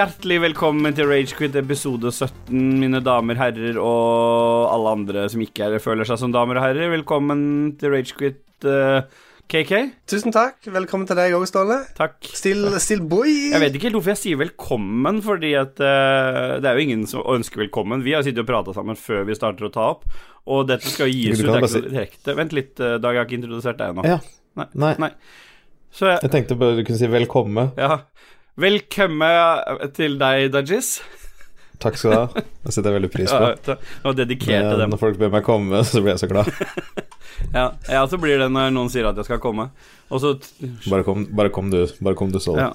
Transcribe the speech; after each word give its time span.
Hjertelig 0.00 0.38
velkommen 0.40 0.94
til 0.96 1.10
Ragequit 1.10 1.56
episode 1.60 2.08
17, 2.08 2.54
mine 2.80 3.02
damer, 3.04 3.36
herrer 3.36 3.76
og 3.76 4.70
alle 4.72 4.92
andre 4.96 5.24
som 5.28 5.42
ikke 5.44 5.66
er, 5.66 5.82
føler 5.84 6.08
seg 6.08 6.16
som 6.22 6.32
damer 6.32 6.56
og 6.56 6.64
herrer. 6.64 6.88
Velkommen 6.94 7.42
til 7.76 7.92
Ragequit, 7.92 8.38
uh, 8.64 9.02
KK. 9.52 9.74
Tusen 10.08 10.32
takk. 10.32 10.56
Velkommen 10.72 11.04
til 11.10 11.20
deg 11.20 11.36
òg, 11.36 11.44
Ståle. 11.50 11.82
Takk. 11.98 12.16
Still, 12.32 12.70
still 12.80 13.04
boy. 13.12 13.28
Jeg 13.50 13.60
vet 13.60 13.76
ikke 13.76 13.90
helt 13.90 13.98
hvorfor 13.98 14.14
jeg 14.14 14.22
sier 14.22 14.40
velkommen, 14.40 15.20
fordi 15.26 15.52
at 15.60 15.84
uh, 15.84 16.56
det 16.64 16.72
er 16.72 16.80
jo 16.80 16.86
ingen 16.86 17.04
som 17.10 17.28
ønsker 17.36 17.66
velkommen. 17.66 18.00
Vi 18.06 18.16
har 18.16 18.24
sittet 18.24 18.46
og 18.46 18.50
prata 18.54 18.78
sammen 18.78 18.96
før 18.96 19.28
vi 19.28 19.36
starter 19.36 19.68
å 19.68 19.72
ta 19.76 19.92
opp, 19.98 20.08
og 20.48 20.64
dette 20.72 20.96
skal 20.96 21.12
gis 21.12 21.44
ut. 21.44 21.52
Direkte. 21.76 22.38
Vent 22.40 22.56
litt, 22.56 22.72
eh, 22.80 22.96
Dag, 22.96 23.18
jeg 23.18 23.26
har 23.26 23.28
ikke 23.28 23.42
introdusert 23.42 23.76
deg 23.76 23.92
ennå. 23.92 24.08
Ja. 24.08 24.22
Nei. 24.56 24.70
Nei. 24.80 24.96
Nei. 25.10 25.14
Så 25.92 26.08
jeg, 26.08 26.24
Jeg 26.24 26.38
tenkte 26.38 26.56
bare 26.56 26.80
du 26.80 26.86
kunne 26.88 27.04
si 27.04 27.16
velkommen. 27.20 27.74
ja. 27.76 28.06
Velkommen 28.58 29.90
til 29.94 30.16
deg, 30.20 30.48
Dajis. 30.52 30.96
Takk 31.80 31.96
skal 31.96 32.10
du 32.12 32.16
ha. 32.18 32.42
Det 32.66 32.74
setter 32.74 32.90
jeg 32.90 32.96
veldig 32.98 33.10
pris 33.14 33.30
på. 33.30 33.38
Ja, 33.46 34.10
Men 34.74 34.80
dem. 34.82 34.90
Når 34.92 35.00
folk 35.00 35.20
ber 35.20 35.30
meg 35.32 35.46
komme, 35.46 35.80
så 35.88 36.02
blir 36.02 36.16
jeg 36.16 36.24
så 36.24 36.30
glad. 36.30 36.50
Ja, 37.54 37.70
ja, 37.88 38.02
så 38.10 38.18
blir 38.20 38.36
det 38.42 38.50
når 38.52 38.68
noen 38.74 38.90
sier 38.92 39.06
at 39.08 39.16
jeg 39.16 39.24
skal 39.24 39.38
komme. 39.40 39.70
Så 40.10 40.34
Bare 40.90 41.06
kom, 41.06 41.22
bare 41.32 41.48
kom 41.54 41.70
du, 41.72 41.78
bare 42.04 42.18
kom 42.18 42.34
du, 42.34 42.40
så 42.42 42.56
Ja. 42.58 42.66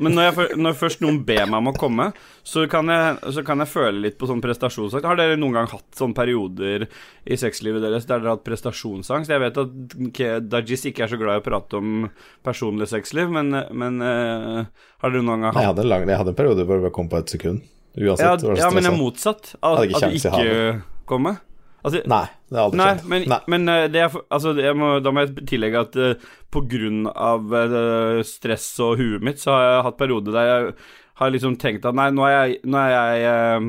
Men 0.00 0.16
når, 0.16 0.28
jeg, 0.28 0.58
når 0.60 0.76
først 0.80 1.02
noen 1.04 1.18
ber 1.28 1.44
meg 1.44 1.58
om 1.58 1.70
å 1.70 1.74
komme, 1.76 2.06
så 2.46 2.64
kan 2.72 2.88
jeg, 2.88 3.32
så 3.36 3.44
kan 3.46 3.60
jeg 3.60 3.70
føle 3.70 4.04
litt 4.06 4.16
på 4.20 4.28
sånn 4.30 4.40
prestasjonsangst. 4.44 5.06
Har 5.06 5.18
dere 5.20 5.36
noen 5.40 5.58
gang 5.58 5.68
hatt 5.70 5.98
sånne 5.98 6.16
perioder 6.16 6.86
i 7.24 7.38
sexlivet 7.40 7.84
deres 7.84 8.08
der 8.08 8.22
dere 8.22 8.32
har 8.32 8.38
hatt 8.38 8.46
prestasjonsangst? 8.48 9.32
Jeg 9.32 9.44
vet 9.44 9.60
at 9.60 10.46
Dajis 10.48 10.86
ikke 10.88 11.04
er 11.04 11.12
så 11.12 11.20
glad 11.20 11.40
i 11.40 11.42
å 11.42 11.46
prate 11.46 11.80
om 11.80 12.08
personlig 12.46 12.88
sexliv, 12.92 13.28
men, 13.34 13.52
men 13.76 14.00
uh, 14.00 14.64
har 15.04 15.12
dere 15.12 15.26
noen 15.26 15.44
gang 15.46 15.52
hatt 15.52 15.66
Jeg 15.66 15.72
hadde 15.74 15.86
lang, 15.90 16.08
jeg 16.08 16.22
hadde 16.22 16.34
en 16.34 16.40
periode 16.40 16.66
hvor 16.68 16.88
jeg 16.88 16.96
kom 16.96 17.12
på 17.12 17.20
et 17.20 17.36
sekund. 17.36 17.68
Uansett. 17.98 18.44
ja, 18.46 18.56
ja, 18.64 18.72
men 18.72 18.86
jeg 18.86 18.92
er 18.92 18.98
motsatt. 18.98 19.54
At, 19.58 19.84
ikke 19.84 20.00
at 20.00 20.12
du 20.12 20.18
ikke 20.20 20.82
kommer. 21.10 21.40
Altså, 21.80 22.02
Nei, 22.10 22.24
det 22.50 22.58
har 22.58 22.66
aldri 22.68 22.78
Nei, 22.80 22.88
skjedd. 22.92 23.10
men, 23.12 23.26
Nei. 23.32 23.40
men 23.54 23.72
eh, 23.72 23.86
det 23.92 24.02
er, 24.04 24.16
altså, 24.28 24.54
må, 24.76 24.92
da 25.00 25.12
må 25.14 25.24
jeg 25.24 25.46
tillegge 25.48 25.84
at 25.86 25.96
uh, 25.96 26.30
på 26.52 26.64
grunn 26.68 27.04
av 27.08 27.54
eh, 27.56 28.20
stress 28.26 28.66
og 28.84 28.98
huet 29.00 29.24
mitt, 29.24 29.40
så 29.40 29.54
har 29.54 29.66
jeg 29.66 29.84
hatt 29.88 30.00
perioder 30.00 30.36
der 30.36 30.50
jeg 30.50 30.72
har 31.20 31.32
liksom 31.34 31.58
tenkt 31.60 31.86
at 31.88 31.96
nei, 31.96 32.08
nå 32.16 32.24
er 32.26 32.34
jeg, 32.36 32.60
nå 32.68 32.80
er 32.80 32.94
jeg 32.94 33.26
eh, 33.28 33.68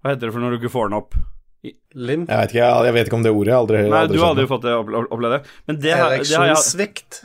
Hva 0.00 0.12
heter 0.12 0.28
det 0.28 0.34
for 0.34 0.44
når 0.44 0.54
du 0.54 0.60
ikke 0.60 0.74
får 0.76 0.90
den 0.90 0.98
opp? 1.00 1.16
Limp. 1.96 2.28
Jeg 2.28 2.36
vet, 2.42 2.50
ikke, 2.52 2.64
jeg, 2.84 2.92
vet 2.92 3.06
ikke 3.08 3.16
om 3.16 3.22
det 3.24 3.30
ordet. 3.32 3.48
Jeg 3.48 3.56
aldri, 3.56 3.78
Nei, 3.88 4.00
aldri 4.04 4.16
du 4.18 4.20
har 4.20 4.32
aldri 4.34 4.44
fått 4.50 4.64
det 4.66 4.72
opple- 4.76 5.00
opplevd 5.16 5.32
det. 5.32 5.38
Men 5.70 5.78
det, 5.80 5.92
har- 5.96 6.10
det 6.10 6.36
har 6.36 6.44
jeg 6.50 6.56
Ereksjonssvikt. 6.56 7.20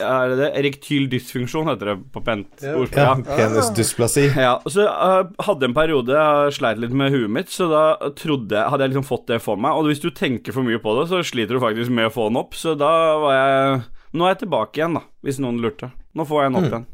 Er 0.00 0.28
det 0.32 0.38
det? 0.40 0.48
Erektyl 0.62 1.08
dysfunksjon 1.12 1.68
heter 1.68 1.90
det 1.92 1.96
på 2.14 2.22
pent 2.24 2.64
Ja. 2.64 2.72
ord. 2.80 2.88
Ja, 2.96 3.14
penis 3.14 3.36
Penisdysplasi. 3.68 4.24
Ja, 4.34 4.54
så 4.64 4.86
jeg 4.86 5.28
hadde 5.44 5.68
en 5.68 5.74
periode 5.76 6.16
jeg 6.16 6.56
sleit 6.56 6.80
litt 6.80 6.96
med 6.96 7.12
huet 7.12 7.28
mitt, 7.36 7.52
så 7.52 7.68
da 7.68 7.84
trodde 8.16 8.64
hadde 8.70 8.80
jeg 8.86 8.94
liksom 8.94 9.04
fått 9.10 9.26
det 9.28 9.42
for 9.44 9.56
meg. 9.60 9.76
Og 9.76 9.84
hvis 9.92 10.00
du 10.00 10.08
tenker 10.10 10.52
for 10.56 10.62
mye 10.64 10.80
på 10.80 10.96
det, 11.02 11.08
så 11.12 11.20
sliter 11.22 11.58
du 11.58 11.60
faktisk 11.60 11.90
med 11.92 12.08
å 12.08 12.14
få 12.16 12.28
den 12.30 12.40
opp. 12.40 12.54
Så 12.56 12.72
da 12.78 12.92
var 13.20 13.32
jeg 13.38 13.82
Nå 14.14 14.24
er 14.28 14.34
jeg 14.36 14.44
tilbake 14.48 14.78
igjen, 14.78 14.94
da, 14.94 15.00
hvis 15.26 15.40
noen 15.42 15.56
lurte. 15.60 15.88
Nå 16.14 16.22
får 16.24 16.44
jeg 16.44 16.52
den 16.52 16.58
opp 16.62 16.70
igjen. 16.70 16.84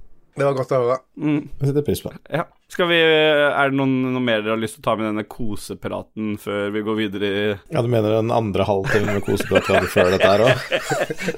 Det 0.41 0.45
var 0.47 0.55
godt 0.57 0.71
å 0.73 0.79
høre. 0.81 0.99
Mm, 1.21 1.49
Jeg 1.61 1.69
setter 1.69 1.83
pris 1.85 2.01
på 2.01 2.11
det. 2.15 2.21
ja. 2.33 2.45
Vi 2.79 2.97
Er 3.03 3.71
det 3.73 3.77
noen, 3.77 3.95
noe 4.15 4.23
mer 4.23 4.45
dere 4.45 4.55
har 4.55 4.61
lyst 4.63 4.77
til 4.79 4.83
å 4.85 4.87
ta 4.87 4.93
med 4.97 5.09
denne 5.09 5.25
kosepraten 5.29 6.37
før 6.41 6.71
vi 6.75 6.83
går 6.87 6.97
videre 7.01 7.31
i 7.31 7.41
Ja, 7.75 7.83
Du 7.83 7.89
mener 7.91 8.15
den 8.15 8.31
andre 8.33 8.65
halvtimen 8.69 9.17
med 9.19 9.25
koseprat 9.27 9.67
vi 9.67 9.75
hadde 9.75 9.91
før 9.91 10.11
dette 10.15 10.31
her 10.31 10.45
òg? 10.47 10.57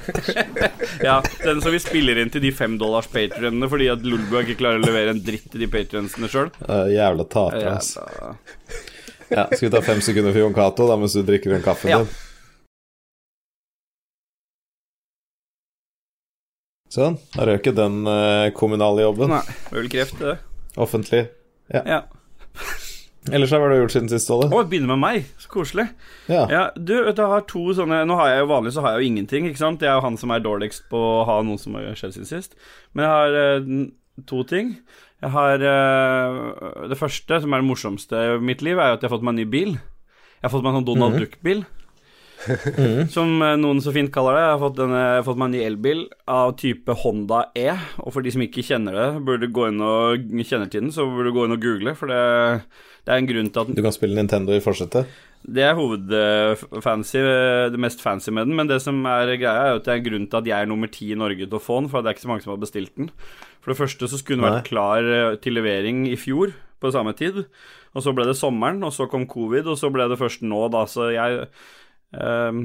Ja, 1.08 1.16
den 1.42 1.62
som 1.64 1.72
vi 1.74 1.80
spiller 1.82 2.20
inn 2.20 2.30
til 2.30 2.44
de 2.44 2.52
fem 2.54 2.76
dollars 2.78 3.08
patrionene 3.10 3.68
fordi 3.72 3.88
at 3.90 4.04
Lulbo 4.06 4.42
ikke 4.44 4.58
klarer 4.60 4.82
å 4.82 4.84
levere 4.84 5.14
en 5.16 5.22
dritt 5.24 5.48
til 5.50 5.64
de 5.64 5.70
patrionsene 5.72 6.28
sjøl. 6.30 6.52
Jævla 6.92 7.24
tapere, 7.32 7.72
ass. 7.78 7.96
Ja, 9.32 9.46
skal 9.48 9.64
vi 9.66 9.72
ta 9.72 9.80
fem 9.82 10.02
sekunder 10.04 10.34
for 10.36 10.44
Jon 10.44 10.54
Cato 10.54 10.86
da, 10.90 10.98
mens 11.00 11.16
du 11.16 11.24
drikker 11.26 11.56
den 11.56 11.64
kaffen 11.64 11.90
Ja. 11.94 12.02
din? 12.04 12.12
Sånn. 16.92 17.16
Da 17.32 17.46
røk 17.48 17.70
den 17.72 18.02
uh, 18.04 18.50
kommunale 18.52 19.06
jobben. 19.06 19.32
Nei, 19.32 19.44
det 19.48 19.70
er 19.72 19.78
vel 19.80 19.92
kreft, 19.94 20.18
det. 20.20 20.34
Offentlig. 20.80 21.26
Ja. 21.72 22.02
Ellers 23.30 23.52
hva 23.54 23.60
har 23.62 23.70
du 23.70 23.76
gjort 23.78 23.92
siden 23.94 24.08
sist, 24.10 24.26
Ståle? 24.26 24.48
Å, 24.50 24.62
begynne 24.66 24.88
med 24.90 24.98
meg. 24.98 25.26
Så 25.38 25.46
koselig. 25.52 25.84
Ja. 26.26 26.42
Ja, 26.50 26.62
du, 26.74 26.96
vet 27.06 27.14
du, 27.16 27.22
jeg 27.22 27.30
har 27.30 27.44
to 27.46 27.62
sånne 27.78 28.00
Nå 28.08 28.16
har 28.18 28.32
jeg 28.32 28.40
jo 28.42 28.48
vanlig 28.50 28.72
så 28.74 28.82
har 28.82 28.96
jeg 28.96 29.04
jo 29.04 29.10
ingenting, 29.12 29.46
ikke 29.46 29.60
sant? 29.62 29.84
Jeg 29.84 29.92
er 29.92 30.00
jo 30.00 30.06
han 30.08 30.18
som 30.18 30.32
er 30.34 30.42
dårligst 30.42 30.88
på 30.90 30.98
å 30.98 31.22
ha 31.28 31.36
noe 31.46 31.60
som 31.62 31.76
har 31.78 31.94
skjedd 31.98 32.16
siden 32.16 32.30
sist. 32.32 32.56
Men 32.96 33.06
jeg 33.06 33.12
har 33.14 33.38
eh, 33.44 33.70
to 34.26 34.42
ting. 34.50 34.74
Jeg 35.22 35.30
har 35.36 35.62
eh, 35.62 36.40
Det 36.90 36.98
første, 36.98 37.38
som 37.44 37.54
er 37.54 37.62
det 37.62 37.68
morsomste 37.70 38.24
i 38.32 38.40
mitt 38.42 38.64
liv, 38.66 38.74
er 38.82 38.90
jo 38.90 38.98
at 38.98 39.04
jeg 39.06 39.10
har 39.10 39.14
fått 39.16 39.28
meg 39.28 39.36
en 39.36 39.42
ny 39.44 39.48
bil. 39.54 39.76
Jeg 39.78 40.48
har 40.48 40.54
fått 40.56 40.66
meg 40.66 40.72
en 40.74 40.80
sånn 40.80 40.90
Donald 40.90 41.14
Mhm. 41.14 41.22
Duck-bil. 41.22 41.62
Som 43.14 43.36
eh, 43.44 43.56
noen 43.60 43.80
så 43.84 43.92
fint 43.94 44.12
kaller 44.14 44.36
det. 44.38 44.44
Jeg 44.44 44.52
har 44.54 44.62
fått, 44.62 44.78
denne, 44.78 45.02
fått 45.26 45.40
meg 45.40 45.50
en 45.50 45.56
ny 45.56 45.64
elbil 45.66 46.00
av 46.30 46.54
type 46.60 46.96
Honda 47.02 47.44
E. 47.58 47.68
Og 48.02 48.14
for 48.14 48.24
de 48.24 48.32
som 48.34 48.44
ikke 48.44 48.64
kjenner 48.66 48.96
det, 48.98 49.08
burde 49.26 49.50
gå 49.52 49.68
inn 49.70 49.82
og 49.84 50.24
kjenner 50.42 50.70
til 50.72 50.86
den, 50.86 50.94
så 50.94 51.06
burde 51.08 51.30
du 51.30 51.36
gå 51.36 51.44
inn 51.48 51.56
og 51.56 51.62
google, 51.62 51.94
for 51.98 52.10
det, 52.10 52.22
det 53.06 53.14
er 53.14 53.20
en 53.22 53.28
grunn 53.30 53.52
til 53.52 53.62
at 53.64 53.76
Du 53.78 53.84
kan 53.84 53.94
spille 53.94 54.18
Nintendo 54.18 54.54
i 54.56 54.62
forsetet. 54.64 55.10
det 55.42 55.64
er 55.66 55.74
hovedfancy, 55.74 57.18
det 57.74 57.80
mest 57.82 58.02
fancy 58.02 58.30
med 58.30 58.46
den, 58.46 58.56
men 58.58 58.68
det 58.70 58.80
som 58.84 59.00
er 59.10 59.32
greia, 59.34 59.54
er 59.72 59.78
at 59.78 59.86
det 59.86 59.94
er 59.94 60.00
en 60.00 60.04
grunn 60.06 60.26
til 60.30 60.38
at 60.38 60.50
jeg 60.52 60.58
er 60.66 60.70
nummer 60.70 60.90
ti 60.92 61.08
i 61.10 61.18
Norge 61.18 61.46
til 61.48 61.58
å 61.58 61.62
få 61.62 61.80
den, 61.80 61.90
for 61.90 62.02
det 62.02 62.12
er 62.12 62.16
ikke 62.16 62.26
så 62.26 62.30
mange 62.30 62.44
som 62.44 62.54
har 62.54 62.60
bestilt 62.62 62.92
den. 62.98 63.10
For 63.62 63.72
det 63.72 63.78
første 63.80 64.08
så 64.10 64.18
skulle 64.20 64.38
den 64.38 64.46
vært 64.46 64.60
Nei. 64.62 64.68
klar 64.70 65.08
eh, 65.16 65.36
til 65.42 65.58
levering 65.58 66.04
i 66.10 66.18
fjor, 66.18 66.54
på 66.82 66.90
samme 66.94 67.12
tid, 67.14 67.44
og 67.94 68.02
så 68.02 68.10
ble 68.14 68.24
det 68.26 68.34
sommeren, 68.38 68.80
og 68.82 68.90
så 68.94 69.06
kom 69.10 69.26
covid, 69.30 69.68
og 69.70 69.76
så 69.78 69.90
ble 69.94 70.08
det 70.10 70.18
først 70.18 70.42
nå, 70.42 70.64
da, 70.74 70.80
så 70.90 71.12
jeg 71.14 71.44
ehm, 72.14 72.62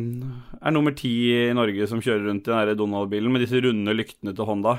er 0.62 0.76
nummer 0.76 0.96
ti 0.98 1.14
i 1.34 1.56
Norge 1.56 1.88
som 1.90 2.02
kjører 2.04 2.28
rundt 2.30 2.50
i 2.52 2.64
den 2.72 2.80
Donald-bilen 2.80 3.34
med 3.34 3.46
disse 3.46 3.62
runde 3.64 3.96
lyktene 3.96 4.36
til 4.36 4.50
Honda, 4.50 4.78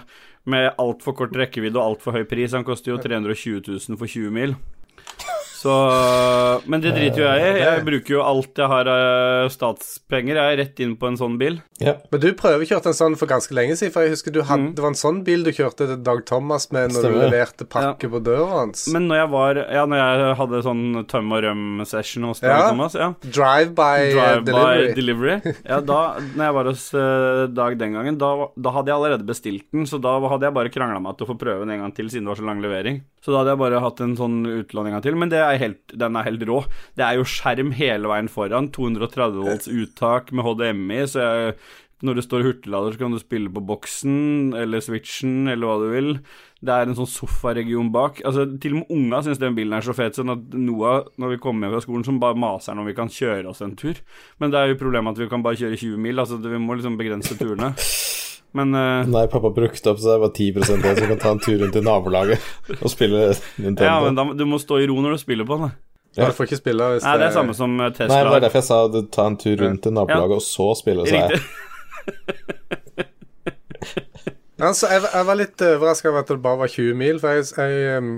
med 0.48 0.72
altfor 0.78 1.16
kort 1.18 1.36
rekkevidde 1.36 1.80
og 1.80 1.94
altfor 1.94 2.16
høy 2.18 2.24
pris. 2.28 2.56
Han 2.56 2.66
koster 2.66 2.94
jo 2.94 3.02
320 3.02 3.62
000 3.66 4.00
for 4.00 4.06
20 4.06 4.34
mil. 4.34 4.56
Så 5.58 5.72
Men 6.70 6.82
det 6.84 6.92
driter 6.94 7.18
jo 7.22 7.26
jeg 7.28 7.56
i. 7.56 7.62
Jeg 7.64 7.84
bruker 7.86 8.14
jo 8.14 8.20
alt 8.22 8.60
jeg 8.60 8.68
har 8.70 8.88
av 8.92 9.48
statspenger, 9.50 10.38
jeg 10.38 10.54
er 10.54 10.60
rett 10.62 10.82
inn 10.84 10.92
på 11.00 11.08
en 11.10 11.16
sånn 11.18 11.34
bil. 11.40 11.58
Ja. 11.82 11.94
Men 12.12 12.22
du 12.22 12.28
prøvekjørte 12.38 12.90
en 12.92 12.96
sånn 12.98 13.16
for 13.18 13.30
ganske 13.30 13.54
lenge 13.56 13.74
siden, 13.78 13.92
for 13.94 14.06
jeg 14.06 14.14
husker 14.16 14.34
du 14.34 14.40
hadde, 14.42 14.58
Mm. 14.58 14.74
det 14.74 14.82
var 14.82 14.90
en 14.92 14.98
sånn 14.98 15.18
bil 15.26 15.44
du 15.46 15.50
kjørte 15.54 15.86
til 15.86 15.96
Dag 16.02 16.24
Thomas 16.26 16.70
med 16.72 16.90
når 16.90 17.02
Stemmer. 17.02 17.12
du 17.12 17.30
leverte 17.30 17.66
pakke 17.68 18.10
på 18.10 18.20
døra 18.22 18.46
hans. 18.58 18.86
Men 18.92 19.06
når 19.08 19.16
jeg 19.22 19.30
var 19.30 19.54
Ja, 19.58 19.84
når 19.86 19.98
jeg 20.02 20.36
hadde 20.38 20.62
sånn 20.62 21.06
tøm 21.06 21.32
og 21.32 21.42
røm-session 21.44 22.24
hos 22.24 22.40
Dag 22.40 22.50
Ja. 22.50 22.68
Thomas, 22.70 22.94
ja. 22.94 23.14
Drive-by 23.22 24.12
Drive-by 24.14 24.44
delivery. 24.94 24.94
delivery. 24.94 25.54
Ja, 25.68 25.80
da 25.80 26.18
når 26.18 26.44
jeg 26.44 26.54
var 26.54 26.64
hos 26.64 26.94
eh, 26.94 27.46
Dag 27.48 27.78
den 27.78 27.92
gangen, 27.94 28.18
da, 28.18 28.48
da 28.56 28.70
hadde 28.70 28.86
jeg 28.90 28.96
allerede 28.98 29.26
bestilt 29.26 29.64
den, 29.72 29.86
så 29.86 30.00
da 30.00 30.18
hadde 30.28 30.42
jeg 30.46 30.54
bare 30.54 30.70
krangla 30.70 31.00
meg 31.00 31.16
til 31.18 31.26
å 31.26 31.30
få 31.34 31.38
prøve 31.38 31.60
den 31.66 31.70
en 31.70 31.80
gang 31.86 31.94
til, 31.94 32.06
siden 32.10 32.24
det 32.26 32.32
var 32.34 32.36
så 32.42 32.46
lang 32.46 32.60
levering. 32.62 33.02
Så 33.22 33.32
da 33.32 33.38
hadde 33.42 33.54
jeg 33.54 33.58
bare 33.58 33.80
hatt 33.82 34.00
en 34.00 34.16
sånn 34.16 34.38
utlån 34.46 34.86
en 34.86 34.92
gang 34.98 35.02
til. 35.02 35.14
Men 35.16 35.28
det 35.28 35.38
er 35.48 35.60
helt, 35.64 35.98
den 36.04 36.16
er 36.16 36.28
helt 36.28 36.46
rå. 36.48 36.62
Det 36.98 37.04
er 37.06 37.18
jo 37.18 37.26
skjerm 37.28 37.74
hele 37.78 38.10
veien 38.10 38.30
foran, 38.32 38.70
230 38.74 39.44
volts 39.44 39.68
uttak 39.72 40.32
med 40.32 40.46
HDMI, 40.46 41.04
så 41.10 41.26
jeg 41.26 41.58
når 42.06 42.14
det 42.14 42.24
står 42.28 42.44
hurtiglader, 42.46 42.94
så 42.94 43.00
kan 43.00 43.14
du 43.14 43.18
spille 43.18 43.50
på 43.50 43.62
boksen 43.66 44.52
eller 44.54 44.82
switchen 44.84 45.48
eller 45.50 45.66
hva 45.66 45.78
du 45.82 45.88
vil. 45.90 46.10
Det 46.62 46.74
er 46.74 46.86
en 46.86 46.94
sånn 46.94 47.10
sofaregion 47.10 47.90
bak. 47.94 48.20
Altså, 48.26 48.44
Til 48.62 48.76
og 48.76 48.80
med 48.82 48.92
unga 48.94 49.22
syns 49.26 49.40
den 49.42 49.56
bilen 49.56 49.74
er 49.74 49.82
så 49.86 49.94
fet, 49.98 50.14
sånn 50.18 50.30
at 50.30 50.54
Noah, 50.54 51.08
når 51.18 51.34
vi 51.34 51.40
kommer 51.42 51.66
hjem 51.66 51.74
fra 51.74 51.82
skolen, 51.82 52.06
som 52.06 52.20
bare 52.22 52.38
maser 52.38 52.72
han 52.74 52.84
om 52.84 52.86
vi 52.86 52.94
kan 52.98 53.10
kjøre 53.10 53.50
oss 53.50 53.64
en 53.66 53.74
tur. 53.78 53.98
Men 54.38 54.54
det 54.54 54.60
er 54.60 54.70
jo 54.72 54.82
problemet 54.84 55.18
at 55.18 55.24
vi 55.24 55.30
kan 55.32 55.42
bare 55.42 55.58
kjøre 55.58 55.78
20 55.80 56.04
mil, 56.06 56.22
altså 56.22 56.38
vi 56.42 56.62
må 56.62 56.78
liksom 56.78 57.00
begrense 57.00 57.38
turene. 57.38 57.74
Men 58.56 58.72
uh, 58.74 59.04
Nei, 59.08 59.26
pappa 59.28 59.50
brukte 59.50 59.92
opp, 59.92 60.00
så 60.00 60.14
det 60.14 60.22
var 60.22 60.32
10 60.32 60.62
av 60.62 60.64
som 60.96 61.10
kan 61.10 61.20
ta 61.20 61.34
en 61.34 61.42
tur 61.42 61.58
rundt 61.60 61.76
i 61.76 61.82
nabolaget 61.84 62.48
og 62.82 62.88
spille 62.92 63.28
Nintendo. 63.60 63.84
ja, 63.84 63.98
men 64.04 64.16
da, 64.16 64.24
du 64.38 64.46
må 64.48 64.60
stå 64.62 64.80
i 64.80 64.88
ro 64.88 64.96
når 65.04 65.18
du 65.18 65.22
spiller 65.24 65.48
på 65.48 65.60
den. 65.60 65.74
Ja, 66.16 66.30
du 66.30 66.34
får 66.34 66.48
ikke 66.48 66.58
spille 66.58 66.86
hvis 66.94 67.04
Nei, 67.06 67.16
det 67.20 67.28
er 67.28 67.34
samme 67.36 67.54
som 67.54 67.76
Tesla. 67.92 68.08
Nei, 68.10 68.22
det 68.24 68.32
var 68.32 68.42
derfor 68.42 68.62
jeg 68.62 68.68
sa 68.70 68.78
du 68.90 69.00
ta 69.14 69.26
en 69.30 69.36
tur 69.38 69.60
rundt 69.60 69.86
i 69.86 69.92
nabolaget, 69.94 70.38
og 70.40 70.44
så 70.44 70.70
spille, 70.78 71.04
sa 71.06 71.20
jeg. 71.28 71.42
Altså, 74.58 74.88
jeg, 74.94 75.04
jeg 75.12 75.28
var 75.28 75.38
litt 75.38 75.66
overraska 75.68 76.10
over 76.10 76.24
at 76.24 76.32
det 76.32 76.40
bare 76.48 76.62
var 76.64 76.72
20 76.72 76.98
mil, 76.98 77.20
for 77.22 77.36
jeg, 77.36 77.52
jeg 77.60 78.00
um, 78.00 78.14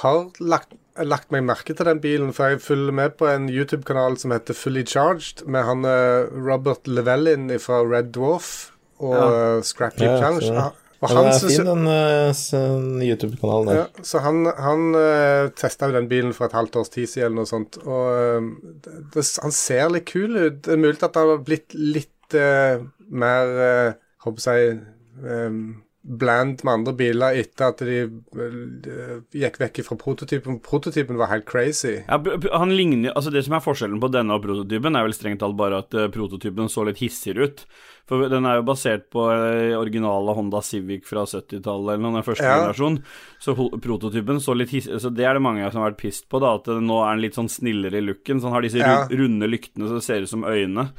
har 0.00 0.22
lagt, 0.40 0.72
lagt 1.02 1.34
meg 1.34 1.44
merke 1.50 1.74
til 1.76 1.90
den 1.90 2.00
bilen, 2.00 2.32
for 2.36 2.54
jeg 2.54 2.62
følger 2.64 2.94
med 3.02 3.18
på 3.20 3.28
en 3.28 3.50
YouTube-kanal 3.52 4.16
som 4.22 4.32
heter 4.32 4.56
Fully 4.56 4.86
Charged, 4.88 5.44
med 5.44 5.66
han 5.68 5.84
eh, 5.88 6.30
Robert 6.32 6.88
Levellin 6.88 7.50
fra 7.60 7.82
Red 7.82 8.14
Dwarf 8.16 8.71
og 9.02 9.16
Ja. 9.18 9.60
Scrap 9.66 9.98
Ja, 10.00 10.16
Challenge. 10.20 10.46
så- 10.46 10.54
Han- 10.60 10.78
Og 11.02 11.10
Ja, 11.10 11.16
han 11.16 11.24
den 11.24 11.32
er 11.34 11.48
fin, 11.48 11.66
den 11.66 13.00
uh, 13.02 13.02
YouTube-kanalen 13.02 13.66
der. 13.66 13.74
ja, 13.74 14.02
så 14.06 14.20
han, 14.22 14.44
han 14.46 14.94
uh, 14.94 15.48
testa 15.50 15.86
jo 15.90 15.92
den 15.96 16.06
bilen 16.08 16.32
for 16.32 16.44
et 16.46 16.52
halvt 16.54 16.76
års 16.78 16.88
tid 16.94 17.08
siden, 17.10 17.24
eller 17.32 17.40
noe 17.42 17.50
sånt, 17.50 17.76
og 17.82 18.38
uh, 18.38 18.52
det, 18.84 18.92
det, 19.16 19.24
han 19.42 19.50
ser 19.50 19.88
litt 19.90 20.06
kul 20.06 20.36
ut. 20.36 20.60
Det 20.62 20.72
er 20.76 20.78
mulig 20.78 21.02
at 21.02 21.16
han 21.18 21.26
har 21.32 21.38
blitt 21.42 21.74
litt 21.74 22.36
uh, 22.38 22.84
mer 23.10 23.50
uh, 23.90 23.92
Håper 24.22 24.46
jeg 24.54 24.78
um, 25.26 25.81
bland 26.02 26.64
med 26.64 26.72
andre 26.72 26.92
biler 26.98 27.36
etter 27.38 27.70
at 27.70 27.82
de 27.86 27.98
uh, 28.10 29.20
gikk 29.38 29.60
vekk 29.62 29.80
fra 29.86 29.96
prototypen. 30.00 30.58
Prototypen 30.64 31.18
var 31.20 31.30
helt 31.30 31.46
crazy. 31.46 32.00
Ja, 32.08 32.18
han 32.58 32.74
ligner, 32.74 33.12
altså 33.14 33.30
Det 33.30 33.44
som 33.46 33.54
er 33.54 33.62
forskjellen 33.62 34.02
på 34.02 34.10
denne 34.10 34.34
og 34.34 34.42
prototypen, 34.42 34.98
er 34.98 35.06
vel 35.06 35.14
strengt 35.14 35.42
talt 35.44 35.58
bare 35.58 35.82
at 35.84 35.94
uh, 35.94 36.08
prototypen 36.12 36.70
så 36.72 36.86
litt 36.88 37.02
hissigere 37.02 37.46
ut. 37.46 37.64
For 38.10 38.26
den 38.26 38.48
er 38.50 38.58
jo 38.58 38.66
basert 38.66 39.06
på 39.14 39.28
uh, 39.30 39.78
originale 39.78 40.34
Honda 40.34 40.62
Civic 40.66 41.06
fra 41.06 41.22
70-tallet, 41.22 41.94
eller 41.94 42.18
den 42.18 42.26
første 42.26 42.50
ja. 42.50 42.58
generasjon. 42.58 42.98
Så 43.42 43.54
prototypen 43.56 44.42
så 44.42 44.58
litt 44.58 44.74
hissig 44.74 44.98
Så 45.02 45.12
det 45.14 45.28
er 45.28 45.38
det 45.38 45.46
mange 45.46 45.70
som 45.70 45.84
har 45.84 45.92
vært 45.92 46.02
pissed 46.02 46.26
på, 46.26 46.42
da. 46.42 46.56
At 46.58 46.66
nå 46.82 47.02
er 47.04 47.14
den 47.14 47.28
litt 47.28 47.38
sånn 47.38 47.52
snillere 47.52 48.02
i 48.02 48.08
looken. 48.10 48.42
Så 48.42 48.50
han 48.50 48.58
har 48.58 48.66
disse 48.66 48.82
ja. 48.82 49.04
runde 49.06 49.50
lyktene 49.50 49.86
så 49.86 50.00
det 50.00 50.06
ser 50.08 50.26
ut 50.26 50.34
som 50.34 50.48
øyne. 50.48 50.90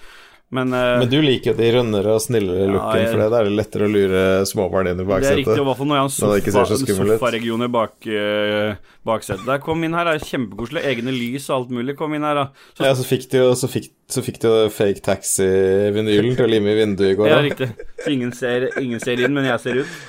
Men, 0.53 0.73
uh, 0.73 0.99
Men, 1.01 1.09
du 1.09 1.17
liker 1.23 1.51
jo 1.51 1.57
de 1.57 1.69
rønnere 1.73 2.13
og 2.13 2.21
snillere 2.21 2.67
looken, 2.69 2.99
ja, 2.99 3.01
jeg, 3.01 3.09
for 3.09 3.21
det 3.21 3.39
er 3.39 3.47
det 3.47 3.53
lettere 3.57 3.87
å 3.87 3.89
lure 3.89 4.21
småbarn 4.45 4.91
inn 4.91 5.01
i 5.01 5.05
baksetet. 5.07 5.25
Det 5.25 5.33
er 5.33 5.39
riktig, 5.39 5.55
i 5.63 5.65
hvert 5.65 5.79
fall 5.79 5.89
når 5.89 5.97
jeg 5.97 6.05
har 6.05 6.13
sofa, 6.53 6.77
sofaregioner 7.15 7.71
bak, 7.73 7.95
uh, 8.05 8.93
baksetet. 9.09 9.47
Der, 9.49 9.63
kom 9.65 9.81
inn 9.87 9.97
her, 9.97 10.09
det 10.09 10.19
er 10.19 10.27
kjempekoselig. 10.29 10.85
Egne 10.93 11.15
lys 11.15 11.49
og 11.49 11.55
alt 11.57 11.73
mulig. 11.79 11.97
Kom 11.97 12.13
inn 12.13 12.27
her, 12.27 12.37
da. 12.43 12.45
Så, 12.77 12.85
ja, 12.85 12.93
så 12.99 13.07
fikk 13.09 13.27
du 13.33 13.37
jo 13.39 13.49
så 13.57 13.71
fikk, 13.71 13.89
så 14.13 14.25
fikk 14.25 14.39
du 14.45 14.49
fake 14.77 15.01
taxi-vinylen 15.09 16.37
til 16.37 16.45
å 16.45 16.53
lime 16.53 16.75
i 16.75 16.79
vinduet 16.83 17.15
i 17.15 17.17
går. 17.17 17.33
Ja, 17.33 17.41
riktig. 17.45 17.73
Ingen 18.13 18.33
ser, 18.37 18.69
ingen 18.81 19.01
ser 19.01 19.25
inn, 19.25 19.33
men 19.33 19.49
jeg 19.49 19.61
ser 19.65 19.81
ut. 19.81 20.01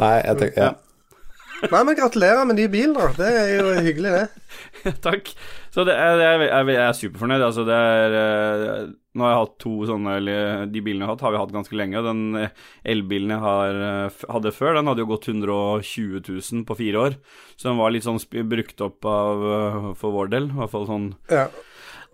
Nei, 0.00 0.14
jeg 0.26 0.40
tenker 0.42 0.64
ja. 0.66 0.76
Nei, 1.60 1.82
men 1.84 1.96
gratulerer 1.96 2.46
med 2.48 2.56
ny 2.56 2.66
bil, 2.72 2.94
da. 2.96 3.10
Det 3.18 3.28
er 3.36 3.50
jo 3.58 3.72
hyggelig, 3.84 4.12
det. 4.16 4.94
Takk. 5.06 5.28
Så 5.74 5.84
det 5.86 5.94
er, 5.94 6.22
jeg, 6.24 6.48
er, 6.48 6.70
jeg 6.72 6.82
er 6.86 6.96
superfornøyd. 6.96 7.44
Altså, 7.44 7.66
det 7.68 7.76
er 7.76 8.16
uh, 8.16 8.88
Nå 9.10 9.24
har 9.26 9.32
jeg 9.32 9.40
hatt 9.40 9.54
to 9.58 9.72
sånne 9.88 10.12
eller, 10.20 10.66
De 10.70 10.82
bilene 10.86 11.02
jeg 11.02 11.08
har 11.08 11.16
hatt, 11.16 11.24
har 11.26 11.34
vi 11.34 11.40
hatt 11.40 11.54
ganske 11.54 11.78
lenge. 11.78 12.02
Den 12.06 12.20
eh, 12.38 12.52
elbilen 12.92 13.32
jeg 13.34 13.42
har, 13.42 13.80
uh, 14.06 14.20
hadde 14.36 14.52
før, 14.54 14.76
den 14.78 14.90
hadde 14.90 15.02
jo 15.02 15.08
gått 15.10 15.26
120 15.32 16.20
000 16.28 16.62
på 16.68 16.76
fire 16.78 17.02
år. 17.08 17.16
Så 17.56 17.70
den 17.70 17.80
var 17.80 17.90
litt 17.90 18.06
sånn 18.06 18.20
brukt 18.52 18.86
opp 18.86 19.08
av 19.10 19.42
uh, 19.42 19.90
for 19.98 20.14
vår 20.14 20.30
del. 20.36 20.46
I 20.52 20.60
hvert 20.60 20.74
fall 20.76 20.86
sånn 20.90 21.10
ja. 21.32 21.48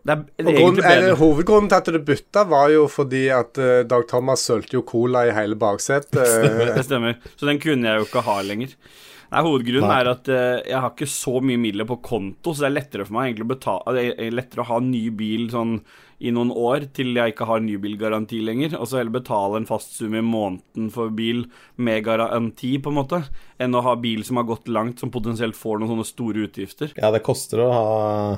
Grunn, 0.07 0.79
eller, 0.87 1.17
hovedgrunnen 1.19 1.67
til 1.67 1.81
at 1.81 1.89
du 1.91 1.99
bytta, 2.07 2.45
var 2.47 2.71
jo 2.71 2.85
fordi 2.89 3.25
at 3.35 3.59
uh, 3.59 3.83
Dag 3.89 4.07
Thomas 4.09 4.45
sølte 4.47 4.79
jo 4.79 4.85
cola 4.87 5.27
i 5.27 5.35
hele 5.37 5.59
baksetet. 5.59 6.17
det, 6.77 6.87
stemmer. 6.87 7.19
Så 7.35 7.51
den 7.51 7.61
kunne 7.61 7.91
jeg 7.91 8.01
jo 8.01 8.09
ikke 8.09 8.25
ha 8.25 8.39
lenger. 8.47 8.73
Nei, 9.27 9.43
Hovedgrunnen 9.43 9.91
Nei. 9.91 10.01
er 10.01 10.13
at 10.15 10.29
uh, 10.31 10.63
jeg 10.63 10.79
har 10.79 10.93
ikke 10.95 11.11
så 11.11 11.41
mye 11.43 11.61
midler 11.61 11.89
på 11.89 11.99
konto, 12.05 12.55
så 12.55 12.65
det 12.65 12.71
er 12.71 12.77
lettere 12.79 13.07
for 13.09 13.19
meg 13.19 13.33
egentlig 13.33 13.49
å 13.49 13.53
betale 13.53 13.95
Det 13.97 14.05
er 14.15 14.37
lettere 14.39 14.63
å 14.63 14.69
ha 14.71 14.81
en 14.81 14.93
ny 14.93 15.03
bil 15.19 15.49
sånn 15.53 15.81
i 16.19 16.33
noen 16.33 16.51
år 16.51 16.89
til 16.97 17.17
jeg 17.17 17.35
ikke 17.35 17.49
har 17.49 17.61
nybilgaranti 17.65 18.41
lenger, 18.45 18.77
og 18.79 18.89
så 18.89 19.01
heller 19.01 19.19
betale 19.19 19.61
en 19.61 19.69
fast 19.69 19.97
sum 19.99 20.17
i 20.17 20.25
måneden 20.25 20.89
for 20.95 21.13
bil 21.13 21.45
med 21.77 22.05
garanti, 22.07 22.77
på 22.81 22.93
en 22.93 22.99
måte, 23.01 23.23
enn 23.63 23.77
å 23.77 23.83
ha 23.85 23.95
bil 24.01 24.25
som 24.27 24.41
har 24.41 24.47
gått 24.49 24.69
langt, 24.69 25.01
som 25.01 25.11
potensielt 25.13 25.57
får 25.57 25.81
noen 25.81 25.95
sånne 25.95 26.07
store 26.09 26.45
utgifter. 26.47 26.93
Ja, 26.99 27.11
det 27.15 27.23
koster 27.27 27.63
å 27.65 27.69
ha 27.73 27.87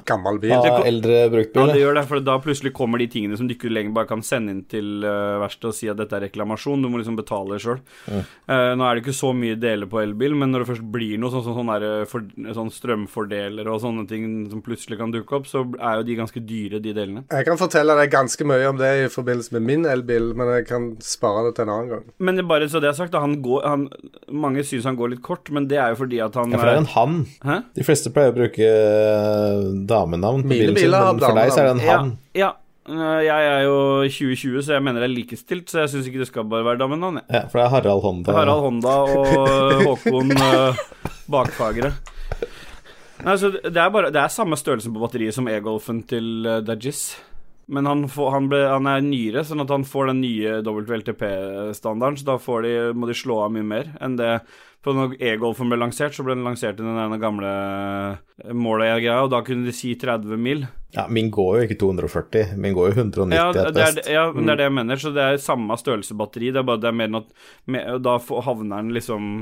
Gammel 0.08 0.40
bil. 0.42 0.54
Ha 0.54 0.82
eldre 0.86 1.24
bruktbil. 1.32 1.62
Ja, 1.64 1.74
det 1.74 1.82
gjør 1.82 1.98
det, 1.98 2.04
for 2.10 2.24
da 2.24 2.36
plutselig 2.42 2.74
kommer 2.76 3.02
de 3.02 3.08
tingene 3.10 3.38
som 3.38 3.48
du 3.48 3.54
ikke 3.56 3.72
lenger 3.72 3.96
bare 3.96 4.10
kan 4.10 4.22
sende 4.26 4.54
inn 4.54 4.64
til 4.70 5.02
uh, 5.06 5.38
verkstedet 5.42 5.72
og 5.72 5.78
si 5.78 5.90
at 5.90 5.98
dette 5.98 6.16
er 6.16 6.26
reklamasjon, 6.28 6.82
du 6.84 6.90
må 6.90 7.00
liksom 7.00 7.18
betale 7.18 7.58
sjøl. 7.62 7.80
Mm. 8.06 8.22
Uh, 8.50 8.72
nå 8.78 8.86
er 8.86 8.98
det 8.98 9.04
ikke 9.04 9.16
så 9.18 9.32
mye 9.36 9.58
deler 9.60 9.90
på 9.90 10.02
elbil, 10.02 10.36
men 10.38 10.54
når 10.54 10.64
det 10.64 10.70
først 10.72 10.86
blir 10.94 11.18
noe 11.20 11.34
sånn, 11.34 11.44
sånn, 11.46 11.58
sånn, 11.58 11.72
der, 11.74 12.06
for, 12.10 12.28
sånn 12.60 12.72
strømfordeler 12.74 13.70
og 13.72 13.82
sånne 13.82 14.06
ting 14.10 14.28
som 14.52 14.62
plutselig 14.64 15.00
kan 15.00 15.14
dukke 15.14 15.40
opp, 15.40 15.50
så 15.50 15.64
er 15.76 16.00
jo 16.00 16.08
de 16.08 16.18
ganske 16.22 16.44
dyre, 16.44 16.82
de 16.84 16.94
delene. 16.94 17.24
Jeg 17.32 17.48
kan 17.48 17.60
fortelle 17.60 17.96
deg 17.98 18.14
ganske 18.14 18.48
mye 18.48 18.70
om 18.70 18.78
det 18.80 18.92
i 19.02 19.10
forbindelse 19.12 19.56
med 19.58 19.66
min 19.66 19.88
elbil, 19.88 20.30
men 20.38 20.54
jeg 20.58 20.68
kan 20.70 20.90
spare 21.04 21.48
det 21.48 21.56
til 21.58 21.66
en 21.66 21.74
annen 21.74 21.92
gang. 21.96 22.08
Men 22.22 22.42
bare 22.48 22.68
så 22.70 22.80
det 22.82 22.90
er 22.92 22.96
sagt, 22.98 23.16
han 23.18 23.38
går, 23.42 23.64
han, 23.66 23.86
mange 24.30 24.64
syns 24.66 24.86
han 24.88 24.96
går 24.98 25.07
litt 25.12 25.22
kort, 25.24 25.50
men 25.54 25.66
det 25.70 25.78
er 25.80 25.92
jo 25.92 25.98
fordi 26.02 26.20
at 26.24 26.38
han 26.38 26.54
Ja, 26.54 26.60
for 26.60 26.70
det 26.70 26.76
er 26.76 26.80
en 26.82 26.92
han. 26.94 27.18
Hæ? 27.44 27.58
De 27.78 27.84
fleste 27.86 28.12
pleier 28.14 28.32
å 28.32 28.36
bruke 28.38 28.70
eh, 28.70 29.60
damenavn 29.90 30.44
på 30.46 30.52
bilen 30.54 30.78
sin, 30.78 30.94
men 30.94 31.22
for 31.22 31.38
deg 31.38 31.52
så 31.54 31.62
er 31.62 31.68
det 31.68 31.76
en 31.76 31.84
han. 31.84 32.10
Ja, 32.32 32.40
ja. 32.46 32.50
Eh, 32.88 33.20
jeg 33.26 33.48
er 33.52 33.64
jo 33.66 33.78
2020, 34.08 34.62
så 34.64 34.76
jeg 34.78 34.84
mener 34.86 35.04
det 35.04 35.10
er 35.10 35.14
likestilt, 35.14 35.68
så 35.68 35.82
jeg 35.82 35.92
syns 35.92 36.08
ikke 36.08 36.22
det 36.22 36.28
skal 36.30 36.46
bare 36.48 36.66
være 36.70 36.80
damenavn. 36.80 37.20
Ja, 37.28 37.44
for 37.50 37.60
det 37.60 37.66
er 37.66 37.74
Harald 37.76 38.04
Honda. 38.06 38.36
Harald 38.38 38.64
Honda 38.64 38.94
og 39.12 39.82
Håkon 39.88 40.32
Bakfagre. 41.32 41.92
Nei, 43.26 43.34
så 43.34 43.50
det, 43.50 43.74
er 43.74 43.90
bare, 43.90 44.12
det 44.14 44.20
er 44.22 44.30
samme 44.30 44.56
størrelse 44.56 44.92
på 44.94 45.02
batteriet 45.02 45.34
som 45.34 45.48
e-golfen 45.50 46.04
til 46.08 46.46
Dajis. 46.64 47.10
Men 47.68 47.86
han, 47.86 48.06
får, 48.08 48.30
han, 48.32 48.46
ble, 48.48 48.62
han, 48.64 48.86
er 48.88 49.02
nyere, 49.04 49.42
sånn 49.44 49.60
at 49.60 49.72
han 49.72 49.84
får 49.84 50.08
den 50.08 50.22
nye 50.22 50.54
WLTP-standarden. 50.64 52.16
Så 52.16 52.24
da 52.24 52.38
de, 52.64 52.72
må 52.96 53.08
de 53.10 53.16
slå 53.16 53.42
av 53.44 53.52
mye 53.52 53.66
mer 53.66 53.92
enn 54.00 54.16
det 54.16 54.38
For 54.84 54.96
når 54.96 55.18
e-golfen 55.20 55.68
ble 55.68 55.76
lansert, 55.76 56.14
så 56.16 56.24
ble 56.24 56.36
den 56.38 56.46
lansert 56.46 56.78
i 56.80 56.86
den 56.86 57.16
gamle 57.20 57.50
eh, 57.50 58.52
målet-greia, 58.56 59.18
og 59.26 59.32
da 59.34 59.42
kunne 59.44 59.66
de 59.66 59.74
si 59.76 59.92
30 60.00 60.38
mil. 60.40 60.62
Ja, 60.94 61.04
min 61.12 61.28
går 61.34 61.58
jo 61.58 61.64
ikke 61.66 61.80
240, 61.82 62.54
min 62.56 62.76
går 62.76 62.92
jo 62.92 63.00
190 63.02 63.36
ja, 63.36 63.48
det 63.52 63.82
er, 63.84 63.98
ja, 64.14 64.22
men 64.32 64.46
det 64.46 64.54
er 64.54 64.62
det 64.62 64.68
jeg 64.70 64.76
mener. 64.78 65.02
Så 65.02 65.12
det 65.12 65.24
er 65.26 65.42
samme 65.42 65.76
størrelse 65.76 66.16
batteri, 66.16 66.54
det 66.54 66.62
er 66.62 66.68
bare 66.70 66.80
det 66.80 66.92
er 66.92 67.00
mer 67.02 67.18
at 67.20 68.00
Da 68.06 68.16
havner 68.46 68.78
den 68.78 68.94
liksom 68.96 69.34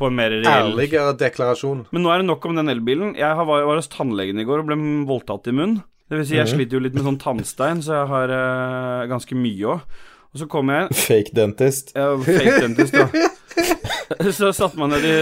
på 0.00 0.08
en 0.08 0.16
mer 0.16 0.32
reell 0.32 0.72
Ærligere 0.72 1.12
deklarasjon. 1.20 1.84
Men 1.92 2.02
nå 2.02 2.10
er 2.10 2.22
det 2.22 2.30
nok 2.30 2.46
om 2.48 2.56
den 2.56 2.72
elbilen. 2.72 3.14
Jeg 3.20 3.36
var, 3.36 3.66
var 3.68 3.78
hos 3.78 3.90
tannlegen 3.92 4.40
i 4.40 4.48
går 4.48 4.62
og 4.62 4.70
ble 4.70 4.78
voldtatt 5.06 5.52
i 5.52 5.54
munnen. 5.54 5.82
Det 6.10 6.18
vil 6.18 6.26
si, 6.26 6.34
jeg 6.34 6.48
mhm. 6.48 6.56
sliter 6.56 6.76
jo 6.76 6.82
litt 6.82 6.96
med 6.96 7.06
sånn 7.06 7.20
tannstein, 7.22 7.82
så 7.86 8.00
jeg 8.00 8.08
har 8.10 8.32
uh, 8.34 9.10
ganske 9.10 9.36
mye 9.38 9.74
òg. 9.76 10.00
Og 10.30 10.38
så 10.38 10.46
kom 10.50 10.70
jeg 10.70 10.94
Fake 10.94 11.34
dentist. 11.34 11.92
Ja, 11.96 12.12
fake 12.22 12.56
dentist, 12.62 12.94
da. 12.94 13.30
så 14.38 14.50
satte 14.54 14.78
man 14.78 14.92
ned 14.94 15.06
i, 15.06 15.14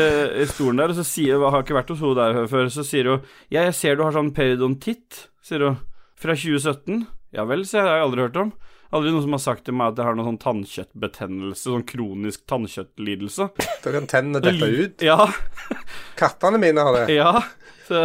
i, 0.43 0.47
stolen 0.49 0.81
der, 0.81 0.93
og 0.93 0.99
så 0.99 1.05
sier 1.07 1.37
Jeg 1.37 1.53
har 1.55 1.65
ikke 1.65 1.77
vært 1.77 1.93
hos 1.93 2.03
henne 2.05 2.17
der 2.19 2.49
før. 2.51 2.69
Så 2.73 2.85
sier 2.89 3.09
hun 3.13 3.29
Ja, 3.49 3.63
jeg 3.63 3.77
ser 3.77 3.97
du 3.97 4.05
har 4.05 4.17
sånn 4.17 4.35
periodontitt, 4.37 5.29
sier 5.45 5.65
hun. 5.65 5.79
Fra 6.19 6.37
2017. 6.37 7.05
Ja 7.37 7.45
vel, 7.49 7.65
sier 7.69 7.81
jeg. 7.81 7.87
Det 7.87 7.93
har 7.93 8.01
jeg 8.01 8.09
aldri 8.09 8.27
hørt 8.27 8.41
om. 8.45 8.53
Aldri 8.89 9.13
noen 9.13 9.25
som 9.27 9.37
har 9.37 9.43
sagt 9.45 9.67
til 9.69 9.77
meg 9.77 9.93
at 9.93 10.01
jeg 10.01 10.09
har 10.09 10.17
noen 10.17 10.31
sånn 10.31 10.41
tannkjøttbetennelse, 10.41 11.65
sånn 11.67 11.85
kronisk 11.89 12.47
tannkjøttlidelse. 12.49 13.51
Da 13.85 13.93
kan 13.93 14.09
tennene 14.09 14.41
dette 14.45 14.69
ut? 14.73 15.05
Ja. 15.05 15.29
Kattene 16.21 16.61
mine 16.61 16.85
har 16.85 16.97
det. 16.97 17.05
Ja. 17.17 17.35
Så, 17.89 18.01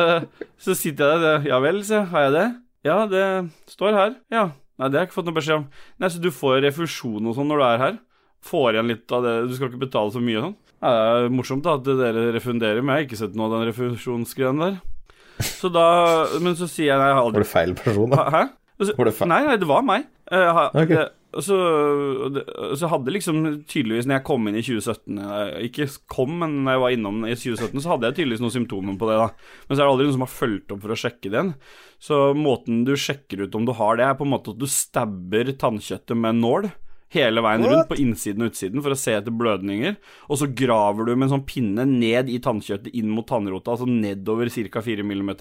så 0.59 0.75
sitter 0.75 1.15
jeg 1.15 1.23
der. 1.23 1.47
Ja 1.51 1.63
vel, 1.63 1.81
sier 1.87 2.03
jeg. 2.03 2.11
Har 2.11 2.27
jeg 2.27 2.35
det? 2.35 2.49
Ja, 2.83 3.03
det 3.07 3.25
står 3.71 3.95
her. 3.95 4.15
Ja. 4.33 4.49
Nei, 4.79 4.89
det 4.89 4.97
har 4.97 5.03
jeg 5.03 5.11
ikke 5.11 5.19
fått 5.19 5.29
noe 5.29 5.37
beskjed 5.37 5.59
om. 5.61 5.67
Nei, 6.01 6.09
Så 6.11 6.19
du 6.21 6.31
får 6.33 6.63
refusjon 6.65 7.29
og 7.29 7.37
sånn 7.37 7.47
når 7.51 7.61
du 7.61 7.65
er 7.67 7.83
her? 7.83 7.99
Får 8.43 8.73
igjen 8.73 8.89
litt 8.91 9.13
av 9.15 9.23
det 9.23 9.33
Du 9.47 9.53
skal 9.55 9.69
ikke 9.69 9.85
betale 9.85 10.11
så 10.11 10.19
mye 10.19 10.39
og 10.39 10.47
sånn? 10.47 10.55
Det 10.83 10.95
er 10.99 11.29
morsomt 11.31 11.63
da 11.63 11.77
at 11.77 11.85
dere 11.87 12.25
refunderer, 12.35 12.81
men 12.83 12.97
jeg 12.97 13.03
har 13.03 13.05
ikke 13.07 13.19
sett 13.21 13.37
noe 13.39 13.47
av 13.47 13.53
den 13.55 13.69
refusjonsgreia 13.69 14.51
der. 14.59 14.81
Så 15.47 15.71
da 15.71 15.85
Men 16.43 16.57
så 16.59 16.67
sier 16.67 16.91
jeg 16.91 16.99
nei, 16.99 17.07
jeg 17.09 17.17
har 17.17 17.23
aldri 17.23 17.39
Var 17.39 17.45
det 17.45 17.53
feil 17.53 17.75
person, 17.79 18.11
da? 18.11 18.25
Hæ? 18.33 18.43
Så? 18.83 18.95
Nei, 19.29 19.39
nei, 19.47 19.55
det 19.61 19.67
var 19.69 19.83
meg. 19.85 20.09
Jeg, 20.27 20.53
har, 20.57 20.73
okay. 20.73 20.97
det, 20.97 21.05
så, 21.41 21.57
så, 22.77 22.89
hadde 22.91 23.13
liksom 23.15 23.39
tydeligvis 23.69 24.05
Når 24.09 24.19
jeg 24.19 24.25
kom 24.27 24.49
inn 24.49 24.57
i 24.59 24.63
2017 24.65 25.63
Ikke 25.65 25.87
kom, 26.11 26.35
men 26.43 26.59
når 26.65 26.75
jeg 26.75 26.83
var 26.83 26.95
innom 26.97 27.23
i 27.25 27.33
2017, 27.33 27.81
så 27.81 27.93
hadde 27.93 28.09
jeg 28.09 28.17
tydeligvis 28.19 28.43
noen 28.43 28.55
symptomer 28.57 28.99
på 28.99 29.09
det. 29.09 29.17
da 29.21 29.29
Men 29.31 29.73
så 29.73 29.79
er 29.79 29.83
det 29.83 29.89
aldri 29.91 30.07
noen 30.07 30.17
som 30.17 30.25
har 30.27 30.33
fulgt 30.33 30.75
opp 30.75 30.83
for 30.83 30.93
å 30.93 30.99
sjekke 30.99 31.25
det 31.25 31.39
igjen. 31.39 31.53
Så 32.03 32.21
måten 32.37 32.83
du 32.87 32.93
sjekker 32.99 33.45
ut 33.45 33.57
om 33.57 33.65
du 33.65 33.73
har 33.77 33.97
det, 33.97 34.07
er 34.07 34.17
på 34.19 34.27
en 34.27 34.33
måte 34.35 34.53
at 34.53 34.61
du 34.61 34.67
stabber 34.69 35.53
tannkjøttet 35.57 36.19
med 36.19 36.35
en 36.35 36.43
nål 36.43 36.69
hele 37.13 37.43
veien 37.45 37.65
rundt 37.67 37.89
på 37.89 37.97
innsiden 38.01 38.43
og 38.43 38.51
utsiden 38.51 38.83
for 38.83 38.95
å 38.95 38.97
se 38.99 39.15
etter 39.17 39.33
blødninger. 39.33 39.97
Og 40.29 40.39
så 40.41 40.47
graver 40.49 41.07
du 41.07 41.13
med 41.13 41.27
en 41.27 41.33
sånn 41.35 41.45
pinne 41.47 41.85
ned 41.89 42.31
i 42.31 42.39
tannkjøttet 42.43 42.93
inn 42.97 43.11
mot 43.13 43.27
tannrota, 43.29 43.75
altså 43.75 43.87
nedover 43.89 44.49
ca. 44.49 44.83
4 44.83 45.05
mm, 45.07 45.33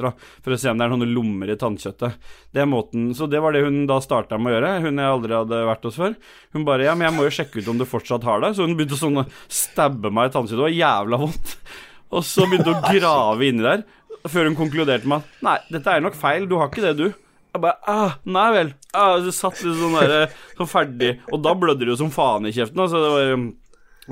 for 0.45 0.55
å 0.55 0.59
se 0.61 0.73
om 0.73 0.81
det 0.81 0.87
er 0.87 0.93
noen 0.95 1.14
lommer 1.14 1.52
i 1.52 1.59
tannkjøttet. 1.61 2.19
Det 2.52 2.64
er 2.64 2.69
måten, 2.71 3.12
Så 3.17 3.29
det 3.31 3.41
var 3.43 3.55
det 3.57 3.64
hun 3.67 3.85
da 3.91 4.00
starta 4.05 4.38
med 4.38 4.52
å 4.52 4.57
gjøre, 4.57 4.75
hun 4.87 5.00
jeg 5.02 5.14
aldri 5.17 5.38
hadde 5.38 5.62
vært 5.71 5.88
hos 5.88 6.00
før. 6.00 6.19
Hun 6.52 6.69
bare 6.69 6.88
Ja, 6.88 6.95
men 6.99 7.09
jeg 7.09 7.17
må 7.17 7.25
jo 7.26 7.35
sjekke 7.38 7.62
ut 7.62 7.73
om 7.73 7.81
du 7.81 7.87
fortsatt 7.88 8.25
har 8.26 8.43
det. 8.43 8.55
Så 8.57 8.67
hun 8.67 8.76
begynte 8.76 8.99
sånn 8.99 9.23
å 9.23 9.29
stabbe 9.49 10.12
meg 10.12 10.31
i 10.31 10.37
tannkjøttet. 10.37 10.61
Det 10.61 10.69
var 10.69 10.79
jævla 10.79 11.21
vondt. 11.23 11.57
Og 12.12 12.25
så 12.29 12.45
begynte 12.49 12.73
hun 12.73 12.83
å 12.83 12.93
grave 12.93 13.49
inni 13.49 13.64
der, 13.64 13.85
før 14.29 14.50
hun 14.50 14.59
konkluderte 14.59 15.09
med 15.09 15.23
at 15.23 15.45
nei, 15.45 15.59
dette 15.73 15.95
er 15.95 16.05
nok 16.05 16.19
feil, 16.19 16.45
du 16.47 16.59
har 16.61 16.69
ikke 16.71 16.85
det, 16.85 16.95
du. 17.00 17.07
Jeg 17.53 17.61
bare 17.61 17.77
ah, 17.91 18.15
Nei 18.25 18.47
vel. 18.55 18.71
Ah, 18.97 19.19
så 19.21 19.33
satt 19.37 19.61
litt 19.65 19.77
sånn 19.77 19.97
der, 19.99 20.33
sånn 20.57 20.71
ferdig. 20.71 21.11
Og 21.33 21.43
da 21.45 21.53
blødde 21.57 21.85
det 21.85 21.93
jo 21.93 21.99
som 22.01 22.13
faen 22.13 22.49
i 22.49 22.55
kjeften. 22.55 22.81
Altså, 22.81 23.03
det 23.03 23.11
var 23.13 23.27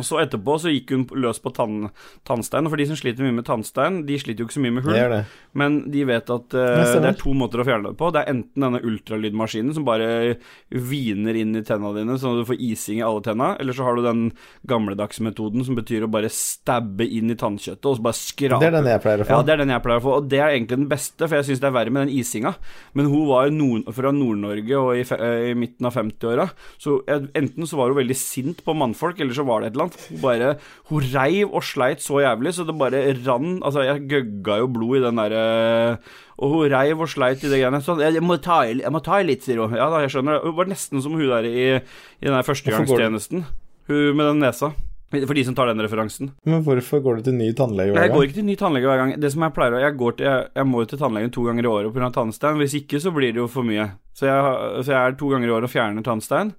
og 0.00 0.06
så 0.06 0.20
etterpå 0.22 0.56
så 0.62 0.72
gikk 0.72 0.94
hun 0.94 1.06
løs 1.20 1.40
på 1.42 1.52
tann, 1.56 1.90
tannstein. 2.28 2.68
For 2.70 2.80
de 2.80 2.88
som 2.90 2.98
sliter 2.98 3.26
mye 3.26 3.38
med 3.38 3.46
tannstein, 3.48 4.02
de 4.08 4.18
sliter 4.20 4.42
jo 4.42 4.48
ikke 4.48 4.58
så 4.58 4.64
mye 4.64 4.76
med 4.78 4.86
hull. 4.86 4.96
Det 4.96 5.06
det. 5.12 5.22
Men 5.60 5.78
de 5.90 6.04
vet 6.08 6.30
at 6.30 6.56
uh, 6.56 6.80
det 6.80 7.10
er 7.10 7.18
to 7.18 7.34
måter 7.36 7.62
å 7.62 7.66
fjerne 7.66 7.90
det 7.90 7.98
på. 8.00 8.10
Det 8.14 8.22
er 8.22 8.32
enten 8.34 8.66
denne 8.66 8.82
ultralydmaskinen 8.86 9.74
som 9.76 9.86
bare 9.86 10.36
hviner 10.70 11.38
inn 11.40 11.56
i 11.58 11.64
tenna 11.66 11.92
dine 11.96 12.18
sånn 12.20 12.38
at 12.38 12.44
du 12.44 12.50
får 12.52 12.60
ising 12.70 13.00
i 13.00 13.06
alle 13.06 13.24
tenna, 13.26 13.52
eller 13.60 13.76
så 13.76 13.86
har 13.86 13.98
du 13.98 14.04
den 14.06 14.22
gamledagse 14.70 15.24
metoden 15.26 15.64
som 15.66 15.78
betyr 15.78 16.06
å 16.06 16.10
bare 16.12 16.30
stabbe 16.32 17.06
inn 17.06 17.32
i 17.32 17.38
tannkjøttet 17.38 17.88
og 17.90 17.98
så 17.98 18.06
bare 18.06 18.18
skrape. 18.18 18.60
Det 18.62 18.70
er 18.70 18.76
den 18.78 18.90
jeg 18.92 19.04
pleier 19.04 19.24
å 19.24 19.28
få. 19.28 19.34
Ja, 19.34 19.46
det 19.46 19.54
er 19.54 19.62
den 19.64 19.74
jeg 19.74 19.84
pleier 19.86 20.02
å 20.02 20.06
få. 20.06 20.16
Og 20.20 20.30
det 20.30 20.40
er 20.40 20.54
egentlig 20.54 20.80
den 20.82 20.90
beste, 20.90 21.26
for 21.26 21.38
jeg 21.38 21.48
syns 21.48 21.62
det 21.62 21.70
er 21.70 21.76
verre 21.76 21.94
med 21.94 22.06
den 22.06 22.14
isinga. 22.20 22.54
Men 22.98 23.10
hun 23.10 23.26
var 23.30 23.50
nord 23.54 23.90
fra 23.96 24.12
Nord-Norge 24.14 24.80
og 24.80 24.92
i, 24.98 25.04
i, 25.50 25.54
midten 25.58 25.88
av 25.88 25.96
50-åra, 25.98 26.48
så 26.80 27.00
enten 27.08 27.68
så 27.68 27.78
var 27.80 27.90
hun 27.90 28.00
veldig 28.00 28.18
sint 28.18 28.62
på 28.66 28.76
mannfolk, 28.76 29.20
eller 29.20 29.36
så 29.36 29.46
var 29.48 29.60
det 29.60 29.70
et 29.70 29.76
eller 29.76 29.88
annet 29.88 29.89
kamp. 29.90 30.08
Hun 30.10 30.20
bare 30.22 30.50
Hun 30.90 31.06
reiv 31.12 31.54
og 31.54 31.62
sleit 31.66 32.02
så 32.04 32.20
jævlig, 32.22 32.54
så 32.54 32.66
det 32.66 32.76
bare 32.78 33.02
rann 33.26 33.60
Altså, 33.62 33.84
jeg 33.86 34.06
gøgga 34.10 34.58
jo 34.62 34.68
blod 34.72 34.98
i 34.98 35.04
den 35.04 35.20
derre 35.20 35.98
Og 36.38 36.54
hun 36.54 36.70
reiv 36.72 37.00
og 37.00 37.08
sleit 37.12 37.42
i 37.44 37.50
det 37.50 37.60
greiene. 37.60 37.82
Sånn, 37.84 38.00
jeg 38.00 38.22
må 38.24 38.38
ta 38.40 38.62
i, 38.66 38.78
jeg 38.80 38.92
må 38.94 39.02
ta 39.04 39.20
i 39.20 39.26
litt, 39.28 39.44
sier 39.44 39.60
hun. 39.60 39.74
Ja 39.76 39.90
da, 39.92 40.00
jeg 40.04 40.14
skjønner 40.14 40.38
det. 40.38 40.44
Hun 40.46 40.56
var 40.56 40.70
nesten 40.70 41.02
som 41.04 41.12
hun 41.12 41.26
der 41.28 41.44
i, 41.48 41.66
i 41.76 42.24
den 42.24 42.36
der 42.36 42.46
førstegangstjenesten. 42.46 43.44
Hun 43.90 44.16
med 44.16 44.30
den 44.30 44.40
nesa. 44.46 44.72
For 45.10 45.34
de 45.34 45.42
som 45.42 45.56
tar 45.58 45.66
den 45.66 45.82
referansen. 45.82 46.28
Men 46.46 46.62
hvorfor 46.62 47.00
går 47.02 47.18
du 47.18 47.22
til 47.26 47.34
ny 47.34 47.48
tannlege 47.58 47.90
hver 47.90 47.98
gang? 47.98 48.04
Jeg 48.06 48.14
går 48.14 48.26
ikke 48.28 48.36
til 48.36 48.44
ny 48.46 48.54
tannlege 48.56 48.86
hver 48.86 49.00
gang. 49.00 49.14
Det 49.18 49.32
som 49.32 49.42
Jeg 49.42 49.54
pleier 49.56 49.80
Jeg, 49.82 49.96
går 49.98 50.12
til, 50.16 50.26
jeg, 50.28 50.44
jeg 50.54 50.66
må 50.70 50.82
jo 50.84 50.90
til 50.92 51.00
tannlegen 51.00 51.32
to 51.34 51.46
ganger 51.48 51.66
i 51.66 51.70
året 51.72 51.94
pga. 51.96 52.10
tannstein. 52.14 52.60
Hvis 52.62 52.76
ikke 52.78 53.00
så 53.02 53.10
blir 53.10 53.34
det 53.34 53.42
jo 53.42 53.48
for 53.50 53.66
mye. 53.66 53.88
Så 54.14 54.28
jeg, 54.30 54.84
så 54.86 54.92
jeg 54.94 55.00
er 55.00 55.18
to 55.18 55.32
ganger 55.32 55.48
i 55.48 55.54
året 55.56 55.66
og 55.66 55.74
fjerner 55.74 56.06
tannstein. 56.06 56.54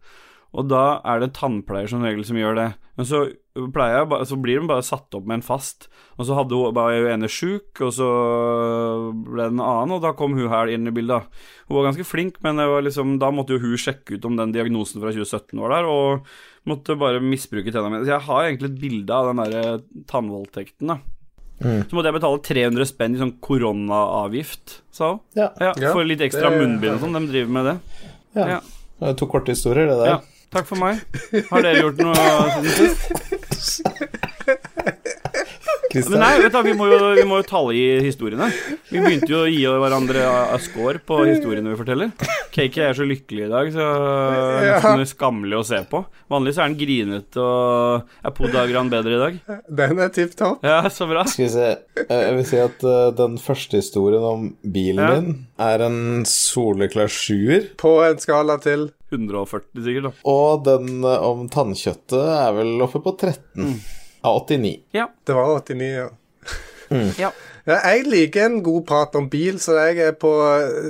Og 0.54 0.68
da 0.68 1.00
er 1.08 1.20
det 1.22 1.30
en 1.30 1.38
tannpleier 1.38 1.88
som 1.88 2.02
regel 2.04 2.26
som 2.28 2.36
gjør 2.36 2.58
det. 2.60 2.70
Men 2.98 3.06
så 3.08 3.22
pleier 3.72 4.04
Så 4.28 4.36
blir 4.40 4.60
hun 4.60 4.68
bare 4.68 4.84
satt 4.84 5.14
opp 5.16 5.26
med 5.26 5.40
en 5.40 5.46
fast. 5.46 5.88
Og 6.20 6.26
så 6.28 6.36
hadde 6.36 6.56
hun 6.60 6.74
bare 6.76 7.00
hun 7.00 7.12
ene 7.14 7.30
sjuk, 7.32 7.80
og 7.82 7.92
så 7.96 8.08
ble 9.26 9.46
det 9.48 9.54
en 9.54 9.64
annen, 9.64 9.94
og 9.96 10.02
da 10.04 10.12
kom 10.18 10.36
hun 10.38 10.50
her 10.52 10.68
inn 10.72 10.88
i 10.88 10.94
bildet. 10.96 11.24
Hun 11.70 11.78
var 11.78 11.88
ganske 11.90 12.06
flink, 12.08 12.42
men 12.44 12.60
det 12.60 12.68
var 12.68 12.84
liksom, 12.86 13.16
da 13.22 13.32
måtte 13.32 13.56
jo 13.56 13.64
hun 13.64 13.78
sjekke 13.80 14.18
ut 14.20 14.28
om 14.28 14.36
den 14.40 14.52
diagnosen 14.56 15.02
fra 15.02 15.12
2017 15.16 15.60
var 15.64 15.76
der, 15.78 15.88
og 15.90 16.28
måtte 16.68 16.98
bare 17.00 17.24
misbruke 17.24 17.72
tennene 17.72 17.96
mine. 17.96 18.06
Så 18.06 18.14
jeg 18.18 18.28
har 18.28 18.44
egentlig 18.50 18.72
et 18.74 18.82
bilde 18.84 19.18
av 19.18 19.32
den 19.32 19.42
derre 19.44 19.82
tannvoldtekten, 20.12 20.92
da. 20.92 21.00
Så 21.62 21.94
måtte 21.94 22.10
jeg 22.10 22.18
betale 22.18 22.42
300 22.42 22.88
spenn 22.90 23.16
i 23.16 23.20
sånn 23.22 23.36
koronaavgift, 23.44 24.80
sa 24.92 25.12
hun. 25.14 25.20
Ja. 25.38 25.50
Ja, 25.62 25.74
Ja, 25.80 25.92
for 25.94 26.04
litt 26.04 26.20
ekstra 26.26 26.50
det- 26.50 26.60
munnbind 26.60 26.96
og 26.96 27.02
sånn. 27.02 27.14
De 27.14 27.28
driver 27.32 27.52
med 27.52 27.66
det. 27.66 27.80
Ja. 28.36 28.48
Ja. 28.48 28.60
Det 29.00 29.10
er 29.10 29.14
to 29.18 29.26
korte 29.28 29.52
historier, 29.54 29.88
det 29.88 29.98
der. 29.98 30.06
Ja. 30.06 30.20
Takk 30.52 30.66
for 30.68 30.76
meg. 30.82 31.00
Har 31.52 31.64
dere 31.64 31.80
gjort 31.86 32.02
noe 32.04 32.16
siden 32.52 32.72
sist? 32.76 33.92
Men 35.92 36.22
nei, 36.22 36.32
vet 36.40 36.54
du, 36.56 36.58
vi 36.64 36.74
må 36.76 36.86
jo, 36.88 36.98
vi 37.18 37.24
må 37.28 37.38
jo 37.42 37.46
tallgi 37.48 37.82
historiene. 38.06 38.48
Vi 38.90 39.00
begynte 39.04 39.28
jo 39.32 39.42
å 39.44 39.50
gi 39.52 39.64
hverandre 39.68 40.22
score 40.64 41.02
på 41.08 41.18
historiene 41.28 41.72
vi 41.74 41.78
forteller. 41.80 42.12
Cakey 42.56 42.84
er 42.86 42.96
så 42.96 43.04
lykkelig 43.08 43.46
i 43.48 43.50
dag, 43.52 43.72
så 43.76 43.88
det 43.92 44.70
er 44.72 44.86
nesten 45.02 45.10
skammelig 45.12 45.60
å 45.60 45.66
se 45.68 45.82
på. 45.92 46.02
Vanligvis 46.32 46.60
er 46.62 46.68
han 46.70 46.78
grinete 46.80 47.44
og 47.44 48.16
Er 48.28 48.36
Podagran 48.38 48.92
bedre 48.92 49.18
i 49.18 49.22
dag? 49.26 49.40
Den 49.82 50.00
er 50.04 50.14
tipp 50.16 50.36
topp. 50.40 50.64
Ja, 50.68 50.80
så 50.92 51.08
bra. 51.12 51.26
skal 51.32 51.48
vi 51.48 51.52
se 51.56 51.68
Eh, 52.02 52.22
Jeg 52.28 52.36
vil 52.40 52.46
si 52.50 52.58
at 52.60 52.84
eh, 52.88 53.12
den 53.16 53.36
første 53.40 53.78
historien 53.80 54.24
om 54.26 54.48
bilen 54.64 55.04
Ja. 55.04 55.12
din 55.20 55.36
er 55.60 55.84
en 55.86 56.24
soleklar 56.28 57.12
sjuer. 57.12 57.68
På 57.80 57.98
en 58.08 58.18
skala 58.20 58.56
til 58.64 58.90
140 59.12 59.84
sikkert, 59.86 60.10
da. 60.10 60.12
Og 60.32 60.66
den 60.68 61.04
eh, 61.04 61.28
om 61.28 61.48
tannkjøttet 61.52 62.18
er 62.22 62.56
vel 62.58 62.84
oppe 62.84 63.02
på 63.04 63.16
13 63.18 63.80
av 64.22 64.42
89. 64.44 64.74
Ja. 64.98 65.08
Det 65.28 65.38
var 65.38 65.56
89, 65.60 65.90
ja. 65.92 66.10
ja. 66.92 67.02
Ja, 67.20 67.32
jeg 67.68 68.06
liker 68.10 68.46
en 68.48 68.62
god 68.66 68.86
prat 68.90 69.16
om 69.20 69.28
bil, 69.30 69.60
så 69.62 69.76
jeg 69.78 70.00
er 70.08 70.14
på 70.18 70.30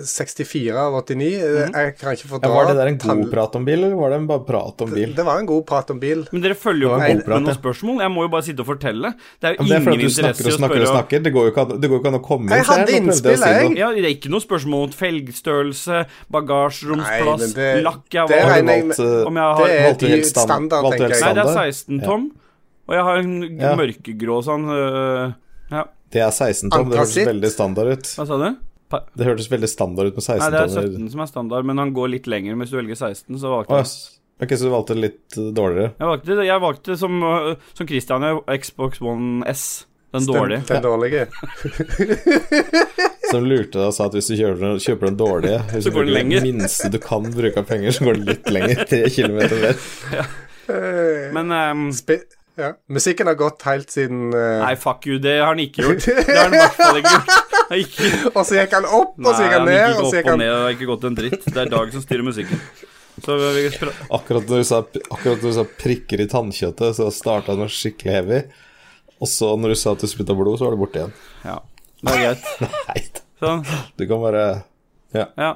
64 0.07 0.77
av 0.79 0.93
89. 1.03 1.27
Jeg 1.73 1.95
kan 1.99 2.13
ikke 2.15 2.39
Ja, 2.41 2.49
var 2.53 2.67
det 2.69 2.75
der 2.77 2.87
en 2.87 2.97
god 2.97 3.09
tann- 3.25 3.29
prat 3.31 3.55
om 3.59 3.65
bil, 3.65 3.83
eller 3.83 3.95
var 3.99 4.09
det 4.13 4.17
en 4.21 4.27
bare 4.27 4.43
prat 4.47 4.81
om 4.81 4.89
bil? 4.91 5.13
Det 5.15 5.25
var 5.25 5.39
en 5.39 5.45
god 5.49 5.65
prat 5.67 5.89
om 5.91 5.99
bil. 5.99 6.25
Men 6.31 6.41
dere 6.41 6.55
følger 6.55 6.81
jo 6.87 6.93
ikke 6.95 7.17
opp 7.19 7.27
med 7.27 7.43
noen 7.43 7.57
spørsmål. 7.59 7.99
Jeg 8.05 8.11
må 8.15 8.23
jo 8.23 8.31
bare 8.31 8.43
sitte 8.47 8.59
og 8.63 8.69
fortelle. 8.71 9.13
Det 9.41 9.49
er 9.51 9.55
jo 9.57 9.63
det 9.67 9.75
er 9.75 9.83
fordi 9.83 9.99
ingen 9.99 10.07
du 10.07 10.15
snakker 10.15 10.31
interesse 10.31 10.41
og 10.41 10.51
i 10.51 10.55
å 10.55 10.57
snakker 10.61 10.81
og 10.81 10.87
spørre 10.87 10.95
snakker. 10.95 11.23
Det 11.27 11.33
går 11.35 11.43
jo 11.43 11.51
ikke 11.51 11.61
an, 11.65 11.81
det 11.81 11.89
går 11.91 11.99
ikke 12.01 12.11
an 12.13 12.19
å 12.19 12.23
komme 12.23 12.43
inn. 12.47 12.55
Jeg 12.55 12.65
hadde 12.71 12.91
innspill, 13.01 13.45
jeg. 13.51 13.77
Ja, 13.77 13.91
det 13.91 14.05
er 14.05 14.15
ikke 14.15 14.31
noe 14.31 14.43
spørsmål 14.47 14.83
om 14.87 14.91
felgstørrelse, 15.01 16.05
bagasjeromsplass, 16.31 17.41
Nei, 17.41 17.53
det- 17.55 17.83
lakk 17.83 18.03
jeg 18.11 18.27
det 18.27 18.35
var 18.35 18.43
Har 18.47 18.55
regner 18.55 18.71
jeg 18.71 18.83
valgt, 18.87 18.99
med- 18.99 19.07
eh, 19.21 19.27
Om 19.27 19.35
jeg 19.35 19.43
har 19.43 19.67
Det 19.67 19.71
er 19.81 19.93
de 19.93 20.07
helt 20.07 20.25
standard, 20.25 20.83
tenker 20.91 21.09
jeg. 21.09 21.21
Nei, 21.21 21.33
det 21.33 21.45
er 21.45 21.71
16 21.71 22.01
tom. 22.03 22.31
Og 22.87 22.95
jeg 22.95 23.03
har 23.03 23.17
en 23.17 23.41
mørkegrå 23.79 24.43
sånn 24.43 24.65
øh, 24.67 25.35
Ja, 25.71 25.83
Det 26.11 26.21
er 26.21 26.31
16 26.31 26.69
tom. 26.73 26.89
Det 26.91 26.99
hørtes 26.99 27.27
veldig 27.31 27.51
standard 27.53 27.87
ut. 27.95 28.09
hva 28.19 28.25
sa 28.27 28.37
du? 28.41 28.47
Pa 28.91 28.99
Det 29.15 29.23
hørtes 29.29 29.47
veldig 29.51 29.69
standard 29.71 30.09
ut 30.11 30.17
med 30.19 30.23
16 30.25 30.39
Nei, 30.41 30.49
det 30.51 30.61
er 30.63 30.73
tommer. 30.73 30.89
17 30.97 31.11
som 31.13 31.21
er 31.23 31.29
standard, 31.31 31.65
men 31.69 31.77
han 31.79 31.93
går 31.95 32.09
litt 32.17 32.27
lenger. 32.27 32.57
Hvis 32.59 32.73
du 32.73 32.77
velger 32.81 32.97
16, 32.99 33.37
så 33.39 33.53
valgte 33.53 33.77
jeg 33.79 33.87
yes. 33.87 33.93
Ok, 34.41 34.49
så 34.57 34.65
du 34.67 34.71
valgte 34.73 34.95
litt 34.97 35.37
eh, 35.37 35.51
dårligere. 35.53 35.91
Jeg 36.01 36.09
valgte, 36.09 36.37
jeg 36.49 36.61
valgte 36.63 36.97
som, 36.97 37.21
øh, 37.23 37.55
som 37.77 37.87
Christian, 37.87 38.25
Xbox 38.59 38.99
One 39.05 39.45
S. 39.47 39.63
Den 40.11 40.25
Den, 40.25 40.33
dårlige. 40.35 40.63
den 40.67 40.81
dårlige. 40.83 41.27
Som 43.31 43.45
lurte 43.51 43.77
deg 43.79 43.85
og 43.87 43.93
sa 43.95 44.09
at 44.09 44.17
hvis 44.17 44.27
du 44.27 44.35
kjøper 44.35 44.59
den, 44.65 44.81
kjøper 44.83 45.07
den 45.07 45.17
dårlige 45.21 45.59
Hvis 45.71 45.85
Så 45.85 45.89
du 45.93 45.95
går 45.95 46.09
den 46.09 46.15
lenger. 46.17 46.41
det 46.43 46.49
minste 46.51 46.89
du 46.91 46.97
kan 46.99 47.29
bruke 47.31 47.61
av 47.63 47.69
penger, 47.69 47.95
så 47.95 48.07
går 48.09 48.19
det 48.19 48.25
litt 48.33 48.49
lenger. 48.51 48.83
Tre 48.91 49.01
kilometer 49.13 49.63
mer. 49.63 49.81
Ja. 50.19 50.25
Men 51.35 51.49
spi- 51.95 52.21
ja. 52.61 52.71
Musikken 52.93 53.29
har 53.29 53.37
gått 53.39 53.65
helt 53.67 53.91
siden 53.93 54.29
uh... 54.33 54.61
Nei, 54.61 54.75
fuck 54.79 55.07
you, 55.09 55.17
det 55.21 55.39
har 55.39 55.51
han 55.51 55.61
ikke 55.63 55.85
gjort. 55.87 56.05
Det 56.27 56.37
har 56.37 56.47
han 56.47 56.55
i 56.55 56.61
hvert 56.61 56.79
fall 56.79 57.01
ikke 57.01 57.13
gjort. 57.15 57.59
Ikke, 57.81 58.09
Og 58.35 58.41
så 58.47 58.57
gikk 58.59 58.73
han 58.77 58.87
opp, 58.87 59.13
og 59.17 59.29
så 59.29 59.45
gikk 59.45 59.57
han 59.57 59.67
ned, 59.69 59.81
gikk 59.81 59.97
og 59.97 60.01
så 60.01 60.07
opp 60.07 60.17
gikk 60.17 60.25
og 60.25 60.33
han 60.33 60.41
ned 60.43 60.53
og 60.53 60.63
har 60.63 60.75
ikke 60.77 60.89
gått 60.89 61.05
en 61.09 61.19
dritt. 61.19 61.45
Det 61.47 61.61
er 61.63 61.71
Dag 61.71 61.93
som 61.95 62.03
styrer 62.05 62.27
musikken. 62.27 62.65
Så 63.21 63.37
vi 63.37 63.63
pra 63.75 63.93
Akkurat 64.17 64.49
når 64.49 64.61
du 64.63 64.67
sa, 64.67 64.81
akkurat 64.81 65.43
når 65.43 65.47
du 65.51 65.55
sa 65.57 65.65
prikker 65.83 66.23
i 66.23 66.27
tannkjøttet, 66.31 66.97
så 66.97 67.09
starta 67.13 67.55
den 67.59 67.71
skikkelig 67.71 68.15
heavy. 68.17 68.41
Og 69.21 69.29
så 69.29 69.51
når 69.59 69.75
du 69.75 69.79
sa 69.79 69.93
at 69.95 70.03
du 70.03 70.09
spytta 70.09 70.35
blod, 70.37 70.57
så 70.59 70.67
var 70.67 70.75
det 70.75 70.81
borte 70.81 71.01
igjen. 71.01 71.15
Ja, 71.45 71.57
det 72.01 72.15
er 72.15 72.23
greit. 72.25 72.47
Nei, 72.89 73.03
Sånn. 73.41 73.65
du 73.97 74.05
kan 74.09 74.21
bare 74.21 74.45
Ja. 75.17 75.27
Ja. 75.37 75.51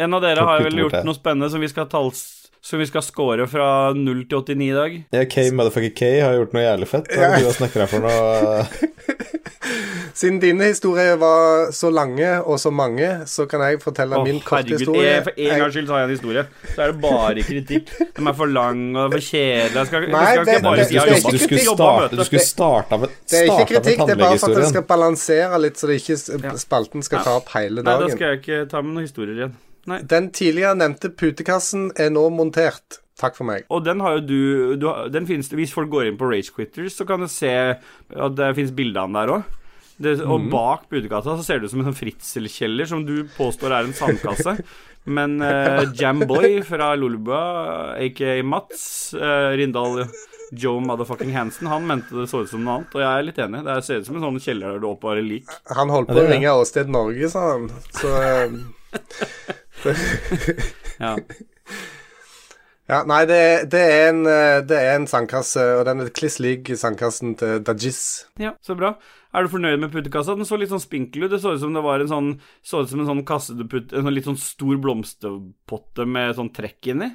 En 0.00 0.14
av 0.14 0.22
dere 0.22 0.44
har 0.46 0.62
vel 0.62 0.84
gjort 0.84 1.00
noe 1.02 1.16
spennende 1.16 1.48
som 1.50 1.60
vi 1.62 1.68
skal 1.68 1.88
tals 1.90 2.39
som 2.62 2.78
vi 2.78 2.86
skal 2.86 3.02
score 3.02 3.46
fra 3.48 3.68
0 3.96 4.24
til 4.28 4.42
89 4.44 4.66
i 4.68 4.74
dag. 4.76 4.96
Ja, 5.16 5.24
K, 5.24 5.46
motherfucker 5.56 5.94
K, 5.96 6.10
har 6.20 6.34
gjort 6.36 6.52
noe 6.56 6.62
jævlig 6.66 6.88
fett. 6.90 7.08
Hva 7.08 7.30
er 7.30 7.38
det 7.38 7.46
du 7.46 7.52
snakker 7.56 7.86
snekra 7.86 7.86
for 7.88 8.04
noe? 8.04 8.64
Siden 10.20 10.40
dine 10.42 10.66
historier 10.66 11.14
var 11.20 11.70
så 11.72 11.88
lange 11.94 12.28
og 12.42 12.58
så 12.60 12.72
mange, 12.74 13.06
så 13.30 13.46
kan 13.48 13.62
jeg 13.64 13.78
fortelle 13.80 14.18
Å, 14.18 14.24
min 14.26 14.40
korte 14.44 14.74
historie. 14.74 15.06
jeg- 15.06 15.22
for 15.28 15.32
en 15.38 15.60
gangs 15.62 15.74
skyld 15.76 15.86
tar 15.88 16.00
jeg 16.00 16.08
en 16.08 16.14
historie. 16.16 16.42
Så 16.74 16.82
er 16.82 16.92
det 16.92 17.00
bare 17.00 17.44
kritikk. 17.46 17.92
De 18.18 18.26
er 18.28 18.36
for 18.40 18.46
lang 18.50 18.82
og 18.96 19.12
for 19.14 19.20
kjedelige. 19.20 19.76
Jeg 19.78 19.86
skal, 19.86 20.08
Nei, 20.10 20.24
skal 20.34 20.44
det- 20.44 20.54
ikke 20.58 20.62
bare 20.66 20.76
det- 20.76 20.88
det 20.90 20.96
er. 21.00 21.30
Du 21.30 21.38
skulle 21.38 21.64
starte, 21.64 22.16
du 22.16 22.24
skulle 22.24 22.44
starta 22.44 22.98
med 23.00 23.08
Det 23.30 23.38
er 23.40 23.44
ikke 23.46 23.68
kritikk, 23.70 24.06
det 24.06 24.10
er 24.10 24.22
bare 24.26 24.38
for 24.38 24.50
at 24.50 24.56
det 24.56 24.68
skal 24.68 24.82
balansere 24.82 25.60
litt, 25.60 25.76
så 25.78 25.86
det 25.86 26.00
ikke 26.02 26.58
spalten 26.58 27.02
skal 27.02 27.24
ta 27.24 27.36
opp 27.36 27.48
hele 27.54 27.82
dagen. 27.82 28.00
Nei, 28.00 28.08
da 28.08 28.14
skal 28.14 28.26
jeg 28.28 28.42
ikke 28.42 28.68
ta 28.68 28.82
med 28.82 28.94
noen 28.94 29.06
historier 29.06 29.36
igjen. 29.36 29.54
Nei. 29.86 30.02
Den 30.02 30.30
tidligere 30.36 30.74
nevnte 30.76 31.08
putekassen 31.16 31.90
er 31.96 32.10
nå 32.12 32.26
montert. 32.34 32.98
Takk 33.20 33.36
for 33.36 33.44
meg. 33.48 33.64
Og 33.70 33.84
den 33.84 34.00
har 34.00 34.18
jo 34.18 34.20
du, 34.24 34.76
du 34.80 34.86
den 35.12 35.26
finnes, 35.28 35.48
Hvis 35.52 35.72
folk 35.76 35.90
går 35.92 36.06
inn 36.08 36.18
på 36.20 36.28
Rage 36.30 36.52
Quitters, 36.56 36.94
så 36.96 37.04
kan 37.08 37.20
du 37.20 37.28
se 37.28 37.50
at 37.52 38.36
det 38.36 38.54
finnes 38.56 38.72
bilde 38.76 39.00
av 39.00 39.08
den 39.10 39.18
der 39.20 39.34
òg. 39.38 39.56
Og 40.24 40.40
Mhm. 40.40 40.50
bak 40.50 40.86
Budekassa 40.88 41.34
så 41.36 41.44
ser 41.44 41.58
det 41.60 41.66
ut 41.68 41.70
som 41.74 41.80
en 41.82 41.90
sånn 41.92 41.98
fritselkjeller 42.00 42.86
som 42.88 43.02
du 43.04 43.24
påstår 43.36 43.70
er 43.76 43.84
en 43.84 43.92
sandkasse. 43.92 44.54
Men 45.04 45.40
uh, 45.42 45.84
Jamboy 45.96 46.62
fra 46.64 46.94
Lolbua, 46.96 47.96
aka 48.00 48.42
Mats 48.44 49.12
uh, 49.16 49.52
Rindal 49.56 50.06
Joe 50.52 50.80
Motherfucking 50.80 51.32
Hansen, 51.32 51.68
han 51.68 51.86
mente 51.86 52.16
det 52.16 52.26
så 52.28 52.40
ut 52.42 52.48
som 52.50 52.64
noe 52.64 52.78
annet, 52.80 52.94
og 52.96 53.00
jeg 53.04 53.08
er 53.20 53.22
litt 53.28 53.38
enig. 53.44 53.60
Det 53.68 53.76
ser 53.86 54.00
ut 54.00 54.06
som 54.08 54.16
en 54.18 54.24
sånn 54.26 54.40
kjeller 54.44 54.72
der 54.74 54.80
du 54.82 54.88
oppbevarer 54.90 55.22
lik. 55.24 55.52
Han 55.76 55.92
holdt 55.92 56.08
Ja, 56.08 56.14
på 56.14 56.18
det 56.20 56.26
å 56.26 56.32
ringe 56.32 56.54
Åsted 56.64 56.88
Norge, 56.92 57.28
sa 57.32 57.44
han. 57.52 57.68
Så 58.00 58.12
eh, 58.24 58.56
Ja. 61.00 61.16
Ja, 62.90 63.04
nei, 63.06 63.20
det, 63.28 63.70
det, 63.70 63.80
er 63.86 64.08
en, 64.10 64.24
eh, 64.26 64.58
det 64.66 64.74
er 64.74 64.96
en 64.96 65.06
sandkasse, 65.06 65.62
og 65.78 65.84
den 65.86 66.02
er 66.02 66.08
kliss 66.10 66.40
lik 66.42 66.72
sandkassen 66.74 67.36
til 67.38 67.60
Dajis. 67.62 68.00
ja, 68.42 68.56
så 68.66 68.74
bra. 68.74 68.96
Er 69.30 69.46
du 69.46 69.52
fornøyd 69.52 69.78
med 69.78 69.92
puttekassa? 69.94 70.34
Den 70.34 70.48
så 70.48 70.58
litt 70.58 70.72
sånn 70.72 70.82
spinkel 70.82 71.28
ut. 71.28 71.30
Det 71.30 71.38
så 71.38 71.52
ut 71.54 71.62
som 71.62 71.76
det 71.76 71.84
var 71.84 72.02
en 72.02 72.08
sånn 72.10 72.30
Så 72.66 72.80
ut 72.82 72.90
som 72.90 72.98
en 73.04 73.06
sånn 73.06 73.20
kasse 73.22 73.54
du 73.54 73.62
putter 73.62 74.00
En 74.00 74.08
sånn 74.08 74.16
litt 74.16 74.26
sånn 74.26 74.40
stor 74.42 74.80
blomsterpotte 74.82 76.02
med 76.02 76.34
sånn 76.34 76.50
trekk 76.50 76.88
inni. 76.90 77.12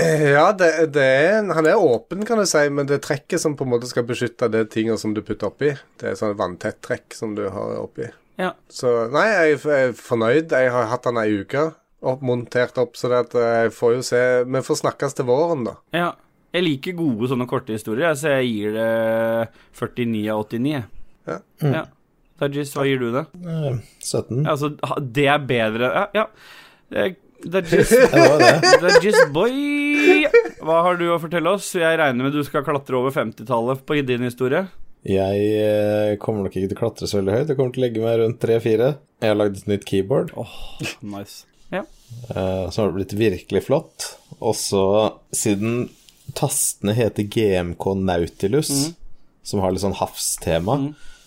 Eh, 0.00 0.30
Ja, 0.32 0.46
det, 0.56 0.70
det 0.96 1.04
er 1.04 1.36
en, 1.42 1.52
han 1.52 1.68
er 1.68 1.76
åpen, 1.76 2.24
kan 2.24 2.40
du 2.40 2.46
si, 2.48 2.62
men 2.72 2.88
det 2.88 3.02
trekket 3.04 3.42
som 3.44 3.52
på 3.58 3.66
en 3.68 3.74
måte 3.74 3.90
skal 3.90 4.08
beskytte 4.08 4.48
det 4.48 4.70
tinga 4.72 4.96
som 4.96 5.12
du 5.12 5.20
putter 5.20 5.50
oppi. 5.52 5.74
Det 6.00 6.08
er 6.08 6.16
sånn 6.16 6.38
vanntett 6.40 6.80
trekk 6.88 7.12
som 7.12 7.36
du 7.36 7.44
har 7.52 7.76
oppi. 7.82 8.08
Ja. 8.40 8.54
Så 8.72 8.94
nei, 9.12 9.28
jeg 9.28 9.60
er 9.60 9.92
fornøyd. 9.92 10.56
Jeg 10.56 10.72
har 10.72 10.88
hatt 10.88 11.04
den 11.04 11.20
ei 11.20 11.28
uke 11.44 11.68
opp, 12.02 12.22
montert 12.26 12.78
opp, 12.82 12.98
så 12.98 13.10
det 13.12 13.22
at 13.28 13.38
jeg 13.38 13.72
får 13.76 13.96
jo 13.96 14.04
se 14.06 14.20
Vi 14.48 14.62
får 14.66 14.80
snakkes 14.82 15.18
til 15.18 15.28
våren, 15.28 15.64
da. 15.68 15.78
Ja. 15.96 16.10
Jeg 16.52 16.66
liker 16.66 16.96
gode 16.98 17.30
sånne 17.30 17.46
korte 17.48 17.72
historier, 17.72 18.12
så 18.18 18.34
jeg 18.36 18.50
gir 18.50 18.74
det 18.76 18.88
49 19.78 20.24
av 20.34 20.42
89. 20.44 20.72
Ja. 21.30 21.36
Ja. 21.62 21.70
ja. 21.72 21.84
Dajis, 22.42 22.72
hva 22.76 22.84
gir 22.88 23.00
du 23.00 23.12
det? 23.14 23.22
Eh, 23.40 23.78
17. 24.02 24.42
Altså, 24.50 24.72
det 25.00 25.28
er 25.30 25.46
bedre 25.46 25.92
Ja, 25.94 26.06
ja. 26.16 26.26
Dajis 27.42 27.92
det. 28.42 28.52
Dajis 28.82 29.20
boy! 29.32 30.26
Hva 30.62 30.82
har 30.86 30.98
du 31.00 31.08
å 31.14 31.20
fortelle 31.22 31.54
oss? 31.56 31.72
Jeg 31.78 31.98
regner 31.98 32.28
med 32.28 32.36
du 32.36 32.42
skal 32.46 32.66
klatre 32.66 32.98
over 33.00 33.14
50-tallet 33.14 33.86
på 33.86 33.98
din 34.06 34.26
historie. 34.28 34.66
Jeg 35.02 35.46
eh, 35.58 36.12
kommer 36.22 36.46
nok 36.46 36.54
ikke 36.54 36.70
til 36.70 36.78
å 36.78 36.82
klatre 36.84 37.08
så 37.10 37.18
veldig 37.18 37.38
høyt. 37.38 37.48
Jeg 37.50 37.58
kommer 37.58 37.74
til 37.74 37.82
å 37.82 37.86
legge 37.86 38.04
meg 38.04 38.20
rundt 38.20 38.44
3-4. 38.44 38.92
Jeg 39.22 39.32
har 39.32 39.38
lagd 39.38 39.58
et 39.58 39.70
nytt 39.70 39.86
keyboard 39.86 40.30
Åh, 40.38 40.54
nice. 41.02 41.42
Ja. 41.72 41.82
Så 42.28 42.70
som 42.74 42.84
har 42.84 42.92
blitt 42.94 43.14
virkelig 43.16 43.64
flott. 43.66 44.10
Og 44.38 44.54
så, 44.58 44.84
siden 45.34 45.88
Tastene 46.38 46.94
heter 46.96 47.26
GMK 47.26 47.86
Nautilus, 47.98 48.70
som 49.42 49.62
har 49.64 49.72
litt 49.72 49.82
sånn 49.82 49.96
havstema. 49.98 50.76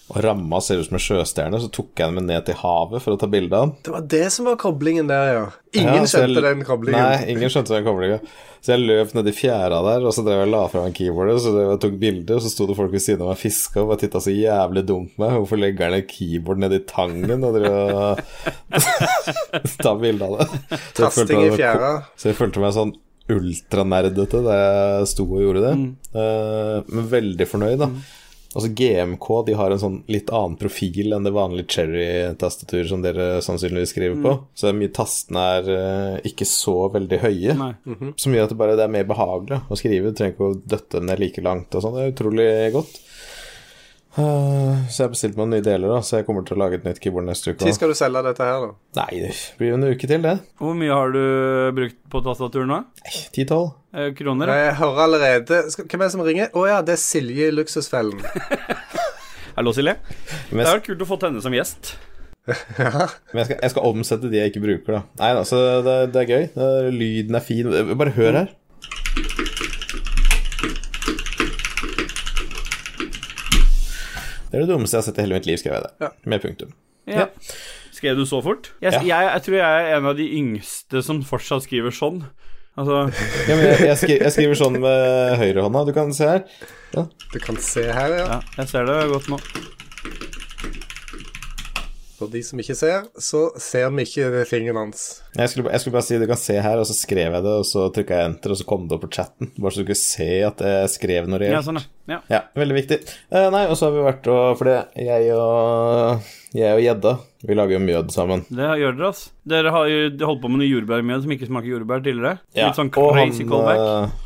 Og 0.05 0.19
ramma 0.21 0.59
ser 0.62 0.77
ut 0.77 0.85
som 0.85 1.00
en 1.00 1.01
sjøstjerne, 1.01 1.57
så 1.63 1.67
tok 1.74 1.97
jeg 1.97 2.12
den 2.12 2.19
med 2.19 2.27
ned 2.29 2.43
til 2.45 2.57
havet 2.59 3.01
for 3.01 3.15
å 3.15 3.17
ta 3.17 3.25
bilde 3.29 3.57
av 3.57 3.63
den. 3.65 3.71
Det 3.88 3.93
var 3.95 4.03
det 4.13 4.25
som 4.35 4.45
var 4.45 4.57
koblingen 4.62 5.07
der, 5.09 5.29
ja. 5.33 5.45
Ingen 5.75 6.03
Ja, 6.03 6.09
skjønte 6.12 6.43
den 6.45 6.62
koblingen. 6.67 7.01
Nei, 7.01 7.31
ingen 7.33 7.50
skjønte 7.50 7.74
den 7.74 7.88
koblingen. 7.88 8.27
Så 8.62 8.75
jeg 8.75 8.83
løp 8.85 9.15
nedi 9.17 9.33
fjæra 9.33 9.79
der, 9.85 10.05
og 10.05 10.13
så 10.13 10.21
drev 10.25 10.43
jeg 10.43 10.51
la 10.53 10.59
fra 10.69 10.83
meg 10.85 10.93
keyboardet, 10.97 11.39
så 11.41 11.53
jeg 11.57 11.79
tok 11.81 11.97
bilder, 12.01 12.38
og 12.38 12.45
så 12.45 12.51
sto 12.53 12.67
det 12.69 12.75
folk 12.77 12.93
ved 12.93 13.01
siden 13.01 13.25
av 13.25 13.31
meg 13.33 13.41
fiska 13.41 13.81
og 13.81 13.89
bare 13.91 14.01
titta 14.03 14.21
så 14.21 14.33
jævlig 14.33 14.83
dumt 14.89 15.15
på 15.15 15.24
meg. 15.25 15.39
Hvorfor 15.39 15.62
legger 15.62 15.89
han 15.89 15.97
et 15.97 16.09
keyboard 16.13 16.62
nedi 16.62 16.79
tangen 16.89 17.45
og 17.50 17.57
drev 17.57 17.79
og 17.95 18.21
ta 19.85 19.95
bilde 20.05 20.29
av 20.29 20.38
det? 20.38 20.79
Tasting 21.01 21.47
i 21.47 21.51
fjæra. 21.57 21.91
Så 22.13 22.29
jeg 22.29 22.38
følte 22.38 22.62
meg 22.62 22.77
sånn 22.77 22.93
ultranerdete 23.33 24.41
da 24.45 24.55
jeg 24.59 25.09
sto 25.09 25.25
og 25.25 25.41
gjorde 25.41 25.63
det. 25.65 25.74
Eh, 26.13 26.91
men 26.93 27.07
veldig 27.09 27.47
fornøyd, 27.50 27.79
da. 27.81 27.88
Altså 28.55 28.69
GMK 28.71 29.27
de 29.50 29.55
har 29.59 29.74
en 29.74 29.81
sånn 29.81 29.97
litt 30.07 30.29
annen 30.31 30.55
profil 30.59 31.12
enn 31.15 31.25
det 31.27 31.33
vanlige 31.35 31.75
cherry-tastaturet 31.75 32.88
som 32.88 33.01
dere 33.03 33.41
sannsynligvis 33.43 33.91
skriver 33.91 34.21
på. 34.24 34.35
Så 34.55 34.67
det 34.67 34.71
er 34.71 34.77
mye 34.79 34.93
tastene 34.95 35.43
er 35.57 35.71
eh, 35.75 36.29
ikke 36.31 36.47
så 36.47 36.75
veldig 36.93 37.19
høye. 37.25 37.57
Nei. 37.59 37.74
Som 38.21 38.38
gjør 38.38 38.47
at 38.47 38.53
det 38.53 38.59
bare 38.62 38.77
det 38.79 38.85
er 38.88 38.93
mer 38.95 39.09
behagelig 39.09 39.59
å 39.67 39.79
skrive. 39.79 40.13
Du 40.13 40.19
trenger 40.21 40.38
ikke 40.38 40.47
å 40.53 40.62
døtte 40.75 41.03
ned 41.03 41.19
like 41.19 41.43
langt 41.43 41.75
og 41.75 41.83
sånn. 41.83 41.97
Det 41.97 42.05
er 42.05 42.15
utrolig 42.15 42.47
godt. 42.77 43.01
Eh, 44.15 44.84
så 44.88 45.01
jeg 45.01 45.05
har 45.10 45.12
bestilt 45.12 45.36
meg 45.39 45.50
nye 45.51 45.63
deler, 45.63 45.91
da, 45.91 46.00
så 46.05 46.22
jeg 46.22 46.27
kommer 46.27 46.45
til 46.48 46.55
å 46.55 46.62
lage 46.62 46.77
et 46.79 46.86
nytt 46.88 47.01
keyboard 47.03 47.27
neste 47.27 47.51
uke. 47.51 47.67
Når 47.67 47.75
skal 47.75 47.91
du 47.91 47.98
selge 48.00 48.22
dette 48.24 48.48
her, 48.48 48.63
da? 48.63 49.01
Nei, 49.01 49.19
det 49.25 49.34
blir 49.60 49.74
jo 49.74 49.79
en 49.79 49.88
uke 49.89 50.07
til, 50.07 50.24
det. 50.24 50.36
Hvor 50.62 50.77
mye 50.79 50.95
har 50.95 51.12
du 51.12 51.22
brukt 51.75 52.00
på 52.13 52.22
tastaturet 52.24 52.69
nå? 52.72 52.79
10-12. 53.36 53.60
Eh, 53.95 54.10
kroner? 54.15 54.51
Jeg 54.55 54.74
hører 54.79 55.01
allerede 55.05 55.60
Hvem 55.75 56.01
er 56.01 56.05
det 56.05 56.12
som 56.15 56.24
ringer? 56.27 56.50
Å 56.55 56.65
ja, 56.67 56.81
det 56.86 56.95
er 56.95 57.03
Silje 57.03 57.51
i 57.51 57.55
Luksusfellen. 57.55 58.24
Hallo, 59.57 59.75
Silje. 59.75 59.98
Det 60.00 60.62
hadde 60.62 60.72
vært 60.77 60.88
kult 60.88 61.03
å 61.03 61.10
få 61.12 61.19
henne 61.27 61.43
som 61.43 61.55
gjest. 61.55 61.95
men 62.45 63.39
jeg, 63.41 63.48
skal, 63.48 63.57
jeg 63.57 63.72
skal 63.74 63.88
omsette 63.89 64.29
de 64.29 64.38
jeg 64.38 64.51
ikke 64.53 64.63
bruker, 64.63 65.00
da. 65.00 65.03
Nei 65.19 65.31
da, 65.36 65.43
så 65.48 65.60
det, 65.84 65.95
det 66.15 66.24
er 66.24 66.31
gøy. 66.31 66.48
Det, 66.55 66.69
lyden 66.95 67.39
er 67.39 67.43
fin. 67.43 67.72
Bare 68.00 68.15
hør 68.15 68.39
her. 68.43 68.53
Det 74.55 74.62
er 74.62 74.69
det 74.69 74.71
dummeste 74.71 74.95
jeg 74.95 75.01
har 75.03 75.07
sett 75.09 75.17
i 75.19 75.24
hele 75.25 75.35
mitt 75.35 75.47
liv, 75.50 75.57
skrev 75.59 75.74
jeg 75.75 75.83
det. 75.83 75.91
Ja. 76.05 76.09
Med 76.31 76.43
punktum. 76.45 76.69
Ja. 77.12 77.25
Skrev 77.91 78.15
du 78.15 78.24
så 78.25 78.39
fort? 78.43 78.71
Jeg, 78.79 78.93
Ja. 78.95 79.01
jeg, 79.03 79.27
jeg 79.33 79.43
tror 79.45 79.57
jeg 79.59 79.81
er 79.91 79.97
en 79.97 80.07
av 80.07 80.15
de 80.15 80.25
yngste 80.39 81.01
som 81.03 81.19
fortsatt 81.27 81.65
skriver 81.67 81.91
sånn. 81.91 82.21
Altså 82.79 83.01
Ja, 83.50 83.55
men 83.59 83.65
jeg, 83.67 83.81
jeg, 83.89 83.97
skriver, 84.00 84.24
jeg 84.29 84.35
skriver 84.38 84.59
sånn 84.59 84.79
med 84.79 85.35
høyrehånda. 85.43 85.83
Du 85.88 85.93
kan 85.95 86.15
se 86.15 86.31
her. 86.31 86.45
Du 86.95 87.39
kan 87.43 87.59
se 87.59 87.83
her, 87.91 88.15
ja. 88.15 88.25
Ja, 88.38 88.39
jeg 88.62 88.71
ser 88.71 88.88
det 88.88 88.97
godt 89.12 89.27
nå. 89.31 89.41
For 92.25 92.34
de 92.34 92.41
som 92.44 92.60
ikke 92.62 92.75
ser, 92.77 93.05
så 93.22 93.41
ser 93.62 93.91
vi 93.94 94.05
ikke 94.08 94.44
fingeren 94.50 94.79
hans. 94.82 95.03
Jeg 95.38 95.51
skulle, 95.53 95.70
jeg 95.72 95.84
skulle 95.84 95.96
bare 96.00 96.08
si 96.08 96.17
du 96.22 96.25
kan 96.29 96.39
se 96.41 96.55
her, 96.65 96.82
og 96.82 96.88
så 96.89 96.96
skrev 96.98 97.36
jeg 97.38 97.46
det, 97.46 97.53
og 97.62 97.65
så 97.70 97.86
trykka 97.94 98.17
jeg 98.20 98.29
enter, 98.32 98.53
og 98.55 98.60
så 98.60 98.65
kom 98.70 98.88
det 98.89 98.98
opp 98.98 99.05
på 99.05 99.12
chatten. 99.13 99.51
Bare 99.60 99.72
så 99.75 99.84
du 99.84 99.89
kunne 99.91 100.01
se 100.01 100.29
at 100.50 100.65
jeg 100.65 100.91
skrev 100.98 101.29
noe 101.29 101.39
Ja, 101.39 101.53
reelt. 101.60 101.67
sånn, 101.70 101.79
ja. 101.79 101.88
ja. 102.15 102.20
Ja, 102.36 102.41
veldig 102.58 102.77
viktig. 102.82 103.00
Uh, 103.29 103.48
nei, 103.53 103.63
og 103.70 103.77
så 103.77 103.88
har 103.89 103.96
vi 103.96 104.03
vært 104.10 104.27
og 104.34 104.58
For 104.60 104.70
det, 104.72 104.75
jeg 105.05 105.32
og 105.38 106.27
Jeg 106.55 106.75
og 106.77 106.84
gjedda, 106.86 107.15
vi 107.46 107.58
lager 107.62 107.75
jo 107.77 107.86
mjød 107.86 108.13
sammen. 108.15 108.46
Det 108.50 108.69
gjør 108.82 108.93
dere, 108.99 109.10
ass. 109.13 109.26
Dere 109.45 109.73
har 109.76 109.89
jo 109.91 110.04
holdt 110.26 110.41
på 110.45 110.52
med 110.54 110.62
noe 110.63 110.69
jordbærmjød 110.71 111.26
som 111.26 111.34
ikke 111.36 111.49
smaker 111.49 111.73
jordbær 111.76 112.06
tidligere. 112.06 112.38
Ja, 112.56 112.69
Litt 112.69 112.80
sånn 112.80 112.93
og 112.95 113.12
crazy 113.13 113.43
han, 113.43 113.52
callback. 113.52 113.84
eh, 113.84 114.21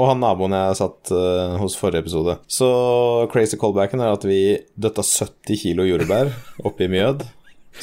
Og 0.00 0.06
han 0.08 0.20
naboen 0.22 0.54
jeg 0.56 0.76
satt 0.78 1.10
uh, 1.12 1.56
hos 1.60 1.74
forrige 1.80 2.04
episode. 2.04 2.36
Så 2.52 2.68
crazy 3.32 3.56
callbacken 3.60 4.00
er 4.04 4.12
at 4.14 4.24
vi 4.28 4.38
døtta 4.80 5.02
70 5.04 5.58
kilo 5.64 5.84
jordbær 5.88 6.30
oppi 6.68 6.86
mjød, 6.92 7.24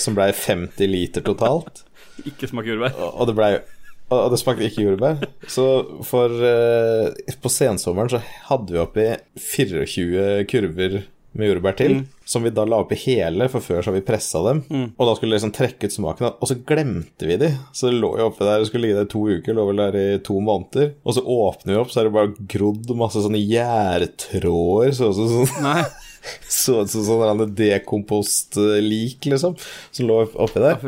som 0.01 0.15
blei 0.17 0.29
50 0.33 0.87
liter 0.91 1.25
totalt. 1.25 1.83
Ikke 2.25 2.49
smaker 2.49 2.73
jordbær. 2.75 2.95
Og 3.13 3.27
det 3.29 3.35
ble, 3.37 3.49
og 4.13 4.31
det 4.33 4.39
smakte 4.41 4.65
ikke 4.69 4.85
jordbær. 4.87 5.25
Så 5.51 5.67
for 6.07 6.31
eh, 6.47 7.33
På 7.43 7.51
sensommeren 7.53 8.09
så 8.15 8.21
hadde 8.49 8.73
vi 8.73 8.81
oppi 8.81 9.09
24 9.37 10.45
kurver 10.49 11.03
med 11.37 11.51
jordbær 11.51 11.75
til, 11.77 11.91
Mm. 11.99 12.05
som 12.25 12.41
vi 12.43 12.49
da 12.49 12.63
la 12.65 12.79
oppi 12.81 12.95
hele, 12.97 13.45
for 13.51 13.61
før 13.61 13.83
så 13.83 13.91
har 13.91 13.97
vi 13.99 14.05
pressa 14.07 14.39
dem. 14.47 14.63
Og 14.97 15.03
da 15.05 15.13
skulle 15.13 15.35
det 15.35 15.37
liksom 15.37 15.51
trekke 15.53 15.85
ut 15.85 15.93
smaken, 15.93 16.31
og 16.41 16.47
så 16.49 16.55
glemte 16.65 17.27
vi 17.29 17.37
de. 17.37 17.51
Så 17.77 17.91
det 17.91 17.99
lå 18.01 18.09
jo 18.17 18.31
oppi 18.31 18.41
der, 18.47 18.57
det 18.63 18.67
skulle 18.71 18.87
ligge 18.87 18.97
der 18.97 19.05
i 19.05 19.11
to 19.13 19.21
uker, 19.29 19.53
lå 19.53 19.67
vel 19.69 19.77
der 19.83 19.97
i 20.01 20.17
to 20.25 20.39
måneder. 20.41 20.95
Og 21.05 21.13
så 21.13 21.21
åpner 21.21 21.75
vi 21.75 21.79
opp, 21.83 21.91
så 21.93 22.01
er 22.01 22.09
det 22.09 22.15
bare 22.17 22.33
grodd 22.55 22.89
masse 22.97 23.21
sånne 23.21 23.43
gjærtråder, 23.43 24.95
så 24.97 25.11
sånn 25.13 25.63
Nei. 25.63 25.83
så 26.49 26.81
ut 26.83 26.91
som 26.91 27.03
sånn 27.07 27.55
dekompost-lik, 27.57 29.25
liksom, 29.31 29.55
som 29.91 30.07
lå 30.09 30.19
oppi 30.33 30.61
der. 30.63 30.79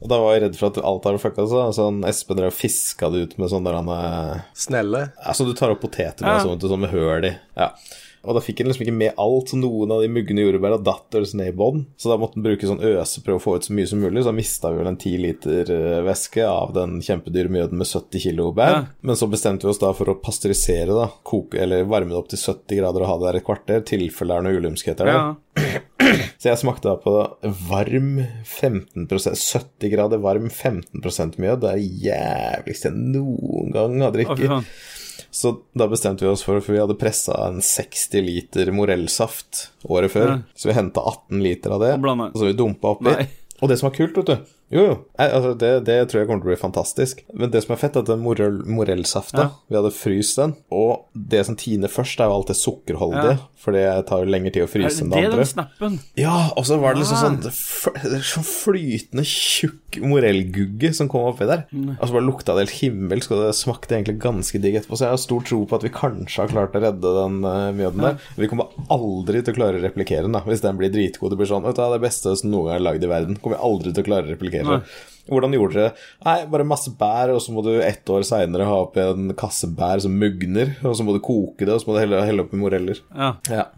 Og 0.00 0.08
da 0.08 0.18
var 0.22 0.34
jeg 0.36 0.44
redd 0.46 0.58
for 0.58 0.70
at 0.72 0.80
alt 0.84 1.04
hadde 1.08 1.20
fucka 1.22 1.46
seg. 1.50 1.74
Sånn 1.76 2.02
Espen 2.08 2.38
drev 2.38 2.52
og 2.52 2.56
fiska 2.56 3.10
det 3.12 3.24
ut 3.26 3.34
med 3.40 3.50
sånn 3.52 3.66
der 3.66 3.76
han 3.76 3.90
Snelle? 4.56 5.10
Ja, 5.20 5.34
så 5.36 5.44
du 5.48 5.52
tar 5.58 5.74
opp 5.74 5.82
poteter 5.84 6.24
med 6.24 6.38
Ja. 6.38 6.44
sånn, 6.46 6.60
sånn 6.60 6.80
med 6.86 6.94
høl 6.94 7.28
i. 7.28 7.34
Ja. 7.58 7.72
Og 8.20 8.36
da 8.36 8.42
fikk 8.44 8.60
han 8.60 8.68
liksom 8.68 8.84
ikke 8.84 8.96
med 8.96 9.20
alt, 9.20 9.48
så 9.48 9.56
noen 9.56 9.92
av 9.94 10.02
de 10.02 10.10
mugne 10.12 10.44
jordbæra 10.44 10.80
datt 10.84 11.16
ned 11.38 11.52
i 11.52 11.56
bånn. 11.56 11.86
Så 11.96 12.10
da 12.10 12.18
måtte 12.20 12.36
han 12.36 12.44
bruke 12.44 12.68
sånn 12.68 12.82
øse, 12.84 13.22
prøve 13.24 13.40
å 13.40 13.44
få 13.44 13.56
ut 13.56 13.68
så 13.68 13.76
mye 13.76 13.88
som 13.88 14.02
mulig. 14.02 14.20
Så 14.22 14.30
da 14.30 14.36
mista 14.36 14.72
vi 14.72 14.80
vel 14.80 14.90
en 14.90 15.00
ti 15.00 15.14
liter 15.20 15.72
eh, 15.72 16.00
væske 16.04 16.44
av 16.44 16.74
den 16.76 16.98
kjempedyre 17.04 17.52
mjøden 17.52 17.80
med 17.80 17.88
70 17.88 18.24
kilo 18.26 18.50
bær. 18.56 18.76
Ja. 18.76 18.82
Men 19.00 19.16
så 19.16 19.30
bestemte 19.30 19.66
vi 19.66 19.72
oss 19.72 19.80
da 19.80 19.94
for 19.96 20.12
å 20.12 20.18
pasteurisere, 20.20 20.92
da. 20.96 21.08
Koke, 21.26 21.62
eller 21.64 21.88
varme 21.88 22.12
det 22.12 22.20
opp 22.20 22.28
til 22.32 22.42
70 22.42 22.82
grader 22.82 23.06
og 23.06 23.12
ha 23.12 23.16
det 23.20 23.28
der 23.30 23.40
et 23.40 23.48
kvarter. 23.48 23.84
tilfelle 23.88 24.36
det 24.36 24.40
er 24.40 24.48
noe 24.48 24.60
ulymskheter 24.60 25.08
der. 25.08 25.20
Ja. 25.20 25.80
Så 26.40 26.48
jeg 26.50 26.60
smakte 26.60 26.90
da 26.90 26.96
på 27.00 27.14
varm 27.70 28.14
15% 28.44 29.36
70 29.40 29.92
grader 29.92 30.20
varm 30.22 30.48
15 30.50 31.00
mjød. 31.40 31.64
Det 31.64 31.72
er 31.72 31.80
det 31.80 31.90
jævligste 32.04 32.90
jeg 32.90 33.12
noen 33.16 33.72
gang 33.74 34.00
har 34.04 34.16
drukket. 34.16 34.72
Så 35.30 35.52
da 35.78 35.86
bestemte 35.86 36.24
vi 36.26 36.30
oss 36.32 36.42
for, 36.42 36.60
for 36.60 36.74
vi 36.74 36.80
hadde 36.82 36.96
pressa 36.98 37.36
en 37.48 37.60
60 37.62 38.22
liter 38.26 38.72
morellsaft 38.74 39.68
året 39.88 40.10
før. 40.10 40.28
Ja. 40.34 40.38
Så 40.58 40.68
vi 40.70 40.74
henta 40.78 41.00
18 41.06 41.42
liter 41.44 41.76
av 41.76 41.80
det, 41.84 41.92
Og 41.98 42.08
og 42.34 42.38
så 42.40 42.48
vi 42.50 42.56
dumpa 42.58 42.96
oppi. 42.96 43.10
Nei. 43.14 43.28
Og 43.60 43.68
det 43.68 43.76
som 43.78 43.90
var 43.90 43.96
kult, 43.98 44.16
vet 44.16 44.26
du 44.30 44.36
Jo, 44.72 44.82
jo, 44.86 44.92
altså 45.18 45.50
det, 45.58 45.84
det 45.84 45.96
tror 46.08 46.20
jeg 46.20 46.28
kommer 46.28 46.40
til 46.40 46.48
å 46.48 46.52
bli 46.54 46.60
fantastisk. 46.62 47.18
Men 47.34 47.50
det 47.50 47.60
som 47.64 47.74
er 47.74 47.80
fett, 47.82 47.96
er 47.98 48.04
at 48.04 48.08
den 48.08 48.22
morell, 48.22 48.60
morellsafta 48.70 49.42
Ja. 49.42 49.48
Vi 49.68 49.76
hadde 49.76 49.90
fryst 49.92 50.38
den, 50.38 50.54
og 50.72 51.08
det 51.12 51.42
som 51.48 51.56
tiner 51.58 51.90
først, 51.92 52.20
er 52.22 52.30
jo 52.30 52.36
alt 52.38 52.46
det 52.52 52.56
sukkerholdige. 52.56 53.34
Ja. 53.34 53.48
For 53.60 53.74
det 53.76 53.82
tar 54.08 54.22
jo 54.22 54.30
lengre 54.30 54.52
tid 54.54 54.64
å 54.64 54.70
fryse 54.70 55.02
det 55.02 55.04
enn 55.04 55.10
det 55.10 55.24
andre. 55.26 55.36
den 55.42 55.50
snappen? 55.50 55.98
Ja, 56.16 56.36
og 56.56 56.64
så 56.70 56.78
var 56.80 56.94
det 56.94 57.02
liksom 57.02 57.18
Ah. 57.18 57.50
sånn, 57.50 58.22
sånn 58.30 58.46
flytende 58.46 59.26
tjukk 59.26 59.89
morellgugge 59.98 60.92
som 60.96 61.08
kom 61.10 61.28
oppi 61.30 61.48
der. 61.48 61.64
Mm. 61.74 61.94
Og 61.96 62.02
så 62.04 62.14
bare 62.14 62.26
lukta 62.26 62.56
det 62.56 62.66
helt 62.66 62.76
himmelsk, 62.78 63.34
og 63.34 63.44
det 63.44 63.58
smakte 63.58 63.96
egentlig 63.96 64.20
ganske 64.22 64.62
digg 64.62 64.78
etterpå. 64.80 64.98
Så 64.98 65.06
jeg 65.06 65.16
har 65.16 65.22
stor 65.22 65.46
tro 65.46 65.60
på 65.66 65.78
at 65.78 65.86
vi 65.86 65.92
kanskje 65.94 66.44
har 66.44 66.52
klart 66.52 66.76
å 66.78 66.82
redde 66.84 67.14
den 67.18 67.38
uh, 67.46 67.70
mjøden 67.76 68.06
der. 68.06 68.18
Vi 68.38 68.50
kommer 68.50 68.74
aldri 68.92 69.42
til 69.42 69.54
å 69.54 69.60
klare 69.60 69.80
å 69.80 69.84
replikere 69.84 70.26
den, 70.26 70.36
da. 70.36 70.44
Hvis 70.46 70.64
den 70.64 70.78
blir 70.80 70.92
dritgod. 70.94 71.34
Det 71.34 71.40
blir 71.40 71.50
sånn, 71.50 71.66
vet 71.66 71.78
du, 71.78 71.86
det 71.94 72.04
beste 72.04 72.36
som 72.38 72.52
noen 72.52 72.70
gang 72.70 72.78
er 72.78 72.86
lagd 72.86 73.06
i 73.06 73.10
verden. 73.10 73.40
Kommer 73.40 73.58
vi 73.58 73.66
aldri 73.70 73.94
til 73.94 74.04
å 74.04 74.10
klare 74.10 74.28
å 74.28 74.34
replikere. 74.34 74.68
Nei. 74.68 75.08
Hvordan 75.30 75.54
gjorde 75.54 75.76
dere 75.76 75.90
det? 75.90 76.06
Nei, 76.26 76.38
bare 76.50 76.66
masse 76.66 76.92
bær, 76.98 77.34
og 77.34 77.42
så 77.44 77.54
må 77.54 77.62
du 77.66 77.74
ett 77.84 78.08
år 78.10 78.24
seinere 78.26 78.66
ha 78.66 78.78
oppi 78.86 79.02
en 79.04 79.34
kasse 79.38 79.68
bær 79.78 80.02
som 80.02 80.16
mugner, 80.18 80.74
og 80.82 80.96
så 80.98 81.06
må 81.06 81.14
du 81.14 81.20
koke 81.22 81.66
det, 81.66 81.74
og 81.74 81.82
så 81.82 81.90
må 81.90 81.96
du 81.96 82.00
helle, 82.02 82.24
helle 82.26 82.46
oppi 82.46 82.58
moreller. 82.58 83.02
Ja. 83.14 83.34
Ja. 83.50 83.68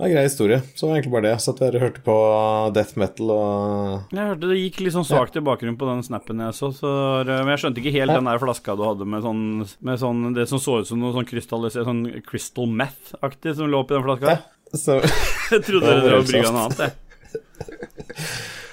Det 0.00 0.06
var 0.06 0.08
en 0.08 0.14
grei 0.14 0.22
historie. 0.24 0.58
Så 0.74 0.86
var 0.86 0.94
egentlig 0.96 1.10
bare 1.12 1.26
det. 1.26 1.32
Så 1.44 1.52
at 1.52 1.58
dere 1.60 1.80
hørte 1.82 2.00
på 2.00 2.14
death 2.72 2.96
metal 2.96 3.32
og 3.34 4.14
Jeg 4.16 4.28
hørte 4.30 4.48
det 4.48 4.56
gikk 4.56 4.78
litt 4.80 4.94
sånn 4.94 5.04
svakt 5.04 5.36
i 5.36 5.42
bakgrunnen 5.44 5.76
på 5.76 5.88
den 5.90 6.00
snappen 6.06 6.40
jeg 6.40 6.56
så, 6.56 6.70
så 6.72 6.92
men 7.28 7.50
jeg 7.52 7.60
skjønte 7.60 7.82
ikke 7.82 7.92
helt 7.98 8.14
den 8.16 8.30
der 8.30 8.40
flaska 8.40 8.78
du 8.80 8.84
hadde 8.86 9.04
med 9.04 9.20
sånn, 9.26 9.42
med 9.84 10.00
sånn 10.00 10.22
Det 10.38 10.46
som 10.48 10.62
så 10.62 10.78
ut 10.80 10.88
som 10.88 11.04
noe 11.04 11.12
sånn 11.12 11.28
krystallisert 11.28 11.84
Sånn 11.84 12.00
crystal 12.24 12.72
meth-aktig 12.80 13.58
som 13.60 13.68
lå 13.68 13.84
oppi 13.84 13.98
den 13.98 14.06
flaska. 14.08 14.38
Ja. 14.38 14.72
Så, 14.72 14.96
Jeg 15.52 15.66
trodde 15.68 15.84
dere 15.90 16.06
drev 16.06 16.22
helt 16.22 16.32
brygga 16.32 16.54
noe 16.56 16.64
annet, 16.70 16.84
jeg. 16.86 16.92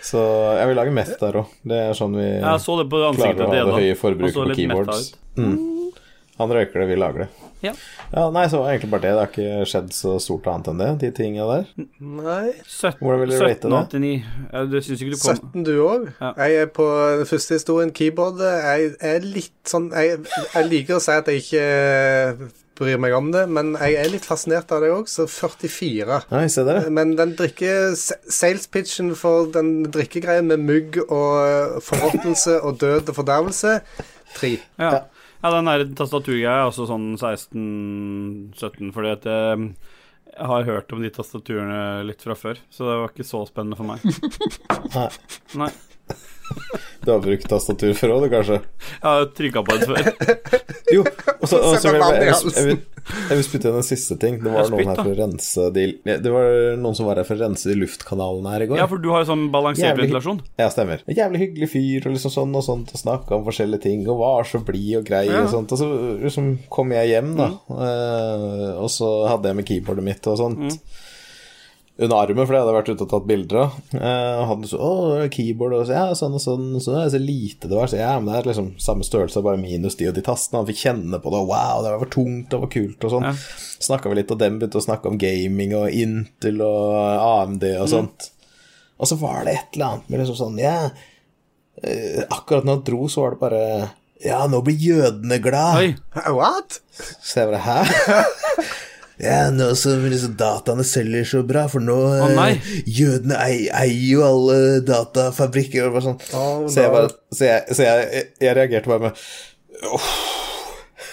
så 0.07 0.21
jeg 0.55 0.69
vil 0.69 0.79
lage 0.79 0.93
meth 0.95 1.17
der 1.19 1.41
òg. 1.41 1.55
Det 1.67 1.81
er 1.89 1.97
sånn 1.97 2.15
vi 2.15 2.29
ja, 2.39 2.55
det 2.79 2.87
klarer 3.19 3.43
å 3.43 3.51
ha 3.51 3.57
det 3.57 3.81
høye 3.81 3.97
Og 3.97 3.99
forbruket 3.99 4.39
på 4.39 4.61
keyboards. 4.61 5.09
ut. 5.35 5.73
Han 6.37 6.51
røyker 6.53 6.83
det, 6.83 6.87
vi 6.91 6.97
lager 6.99 7.25
det. 7.25 7.29
Ja. 7.65 7.71
Ja, 8.11 8.27
Nei, 8.29 8.43
så 8.51 8.59
egentlig 8.69 8.91
bare 8.91 9.01
det. 9.07 9.13
Det 9.15 9.21
har 9.23 9.31
ikke 9.31 9.69
skjedd 9.71 9.87
så 9.97 10.11
stort 10.21 10.45
annet 10.51 10.67
enn 10.71 10.81
det, 10.83 10.89
de 11.01 11.09
tinga 11.17 11.47
der. 11.49 11.71
Nei. 11.97 12.51
17, 12.69 12.99
Hvordan 13.01 13.23
vil 13.23 13.33
du 13.33 13.37
rate 13.41 13.71
det? 13.71 13.79
1789. 13.81 14.11
Ja, 14.51 14.61
det 14.69 14.83
syns 14.85 15.01
ikke 15.01 15.15
du 15.15 15.23
kom 15.23 15.41
17 15.41 15.65
du 15.65 15.73
òg. 15.81 16.05
Ja. 16.21 16.29
Jeg 16.45 16.61
er 16.67 16.69
på 16.77 16.85
den 17.23 17.31
første 17.31 17.57
historien, 17.57 17.95
keyboardet. 17.97 18.53
Jeg 18.67 18.93
er 19.15 19.25
litt 19.25 19.57
sånn 19.67 19.89
Jeg, 19.97 20.21
jeg 20.53 20.69
liker 20.69 20.99
å 20.99 21.03
si 21.03 21.17
at 21.17 21.31
jeg 21.33 21.43
ikke 21.43 21.65
eh, 21.65 22.45
bryr 22.77 23.01
meg 23.01 23.17
om 23.17 23.31
det, 23.33 23.47
men 23.49 23.73
jeg 23.81 23.97
er 24.03 24.13
litt 24.13 24.25
fascinert 24.29 24.69
av 24.75 24.85
det 24.85 24.93
òg, 24.93 25.09
så 25.09 25.25
44. 25.25 26.21
Nei, 26.29 26.45
se 26.53 26.65
det. 26.67 26.77
Men 26.93 27.15
den 27.17 27.33
drikke 27.39 27.73
sales 27.97 28.69
pitchen 28.69 29.15
for 29.17 29.49
den 29.53 29.87
drikkegreien 29.89 30.45
med 30.53 30.61
mugg 30.69 31.01
og 31.07 31.41
eh, 31.41 31.77
forråtnelse 31.89 32.59
og 32.61 32.77
død 32.85 33.09
og 33.09 33.17
fordervelse 33.23 33.79
3. 34.37 34.57
Ja. 34.77 34.91
Ja, 35.43 35.51
den 35.53 35.69
der 35.69 35.85
tastaturgreia 35.97 36.63
er 36.63 36.69
også 36.71 36.87
sånn 36.89 37.11
16-17, 37.15 38.93
fordi 38.95 39.11
at 39.13 39.27
jeg, 39.29 39.67
har 40.37 40.67
hørt 40.67 40.91
om 40.93 41.01
de 41.01 41.09
tastaturene 41.13 42.05
litt 42.05 42.21
fra 42.21 42.35
før, 42.37 42.59
så 42.73 42.87
det 42.89 42.97
var 43.01 43.13
ikke 43.13 43.25
så 43.25 43.43
spennende 43.49 43.77
for 43.79 43.89
meg. 43.89 44.03
Nei. 44.97 45.09
Nei. 45.63 45.71
Du 47.07 47.13
har 47.13 47.21
brukt 47.23 47.45
tastatur 47.47 47.93
før 47.95 48.17
òg, 48.17 48.23
du, 48.25 48.31
kanskje? 48.33 48.55
Jeg 48.89 49.05
har 49.05 49.27
trykka 49.37 49.61
på 49.63 49.75
det 49.77 49.85
før. 49.87 50.07
Jo, 50.95 51.01
og 51.03 51.49
så 51.51 51.59
og 51.59 51.77
så 51.83 51.91
vil 51.91 51.99
jeg, 51.99 52.27
jeg, 52.27 52.51
jeg, 52.55 52.65
vil, 52.67 52.77
jeg 53.29 53.37
vil 53.37 53.45
spytte 53.47 53.69
inn 53.69 53.77
en 53.79 53.85
siste 53.85 54.15
ting. 54.19 54.37
Det 54.43 54.51
var 54.51 54.67
spytt, 54.67 54.85
noen 54.85 54.91
her 54.91 54.99
for 55.01 55.11
å 55.11 55.17
rense 55.19 55.65
de 55.75 55.85
Det 56.07 56.31
var 56.31 56.51
noen 56.79 56.95
som 56.95 57.09
var 57.09 57.19
her 57.21 57.27
for 57.27 57.35
å 57.35 57.43
rense 57.45 57.67
de 57.67 57.75
luftkanalene 57.79 58.53
her 58.53 58.65
i 58.65 58.69
går. 58.71 58.79
Ja, 58.79 58.87
for 58.91 59.03
du 59.03 59.09
har 59.11 59.23
jo 59.23 59.29
sånn 59.31 59.45
balansert 59.51 59.89
Jævlig. 59.89 60.07
ventilasjon. 60.07 60.39
Ja, 60.59 60.69
stemmer. 60.71 61.03
En 61.07 61.19
jævlig 61.19 61.41
hyggelig 61.43 61.71
fyr 61.73 62.07
og 62.07 62.15
liksom 62.15 62.35
sånn 62.37 62.55
og 62.59 62.65
sånt, 62.67 62.93
og 62.95 63.03
snakka 63.03 63.35
om 63.39 63.47
forskjellige 63.47 63.83
ting, 63.87 64.05
og 64.07 64.21
var 64.23 64.47
så 64.47 64.63
blid 64.67 64.93
og 65.01 65.07
grei 65.07 65.25
Ja. 65.27 65.43
og 65.43 65.51
sånt. 65.55 65.75
Og 65.75 65.83
så 65.83 65.89
liksom 66.23 66.53
kom 66.71 66.95
jeg 66.95 67.11
hjem, 67.13 67.35
da, 67.39 67.49
mm. 67.67 68.79
og 68.83 68.91
så 68.91 69.11
hadde 69.31 69.51
jeg 69.51 69.59
med 69.59 69.67
keyboardet 69.71 70.07
mitt 70.07 70.31
og 70.31 70.39
sånt. 70.43 70.79
Under 71.97 72.19
armen, 72.21 72.45
for 72.45 72.53
det 72.53 72.59
hadde 72.61 72.69
jeg 72.69 72.77
vært 72.77 72.89
ute 72.91 73.05
og 73.07 73.09
tatt 73.09 73.23
bilder 73.25 73.59
av. 73.63 73.77
Eh, 73.97 74.33
og 74.37 74.49
hadde 74.51 74.67
så, 74.69 74.77
å, 74.77 75.29
keyboard 75.33 75.73
og 75.79 75.87
så, 75.87 75.95
ja, 75.95 76.17
sånn 76.17 76.35
og 76.37 76.43
sånn, 76.43 76.67
så, 76.83 76.93
ja, 76.93 77.07
så 77.09 77.21
lite 77.21 77.69
det 77.71 77.73
var. 77.73 77.89
Så 77.89 77.97
ja, 77.97 78.11
men 78.19 78.29
det 78.29 78.35
er 78.37 78.49
liksom 78.51 78.67
samme 78.83 79.07
størrelse, 79.07 79.41
bare 79.45 79.57
minus 79.57 79.97
de 79.97 80.05
og 80.11 80.13
de 80.13 80.21
tastene. 80.27 80.61
Han 80.61 80.69
fikk 80.69 80.83
kjenne 80.83 81.17
på 81.23 81.33
det, 81.33 81.41
og 81.41 81.49
wow, 81.49 81.81
det 81.81 81.95
var 81.97 82.11
tungt, 82.13 82.51
det 82.51 82.61
var 82.61 82.71
kult 82.75 83.07
og 83.07 83.15
sånn. 83.15 83.25
Ja. 83.31 83.33
Snakka 83.89 84.13
vi 84.13 84.19
litt, 84.19 84.33
og 84.33 84.41
dem 84.43 84.61
begynte 84.61 84.77
å 84.77 84.85
snakke 84.85 85.09
om 85.09 85.17
gaming 85.21 85.73
og 85.79 85.97
Intel 85.97 86.61
og 86.65 86.97
AMD 87.17 87.65
og 87.71 87.89
sånt. 87.89 88.29
Og 88.97 89.09
så 89.09 89.17
var 89.21 89.47
det 89.47 89.57
et 89.57 89.77
eller 89.77 89.95
annet 89.95 90.09
med 90.09 90.21
liksom 90.21 90.37
sånn, 90.37 90.57
ja 90.61 90.77
eh, 91.83 92.23
Akkurat 92.33 92.65
når 92.65 92.79
han 92.79 92.85
dro, 92.87 93.05
så 93.09 93.25
var 93.25 93.35
det 93.35 93.41
bare 93.43 93.63
Ja, 94.25 94.39
nå 94.49 94.61
blir 94.65 94.77
jødene 94.81 95.37
glad. 95.41 95.81
Oi. 95.81 95.91
What? 96.37 96.79
Så 97.21 97.43
jeg 97.43 97.51
bare 97.53 97.65
Hæ? 97.65 98.23
Ja, 99.17 99.47
nå 99.49 99.71
som 99.79 100.03
liksom 100.05 100.35
dataene 100.37 100.83
selger 100.85 101.25
så 101.25 101.39
bra, 101.47 101.63
for 101.71 101.81
nå 101.81 101.95
Å, 101.97 102.27
nei. 102.37 102.51
eh, 102.53 102.71
Jødene 102.99 103.39
eier, 103.41 103.93
jo 104.11 104.21
alle 104.27 104.57
datafabrikker 104.85 105.87
og 105.89 105.95
bare 105.97 106.05
sånn. 106.11 106.19
Oh, 106.37 106.67
så 106.69 106.83
jeg 106.85 106.93
bare 106.93 107.09
Så 107.33 107.47
jeg, 107.49 107.77
så 107.77 107.87
jeg, 107.87 108.07
jeg, 108.13 108.27
jeg 108.45 108.57
reagerte 108.59 108.91
bare 108.93 109.07
med 109.07 109.23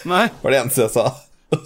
Nei. 0.08 0.26
var 0.42 0.52
det 0.52 0.58
eneste 0.64 0.84
jeg 0.84 0.92
sa. 0.98 1.06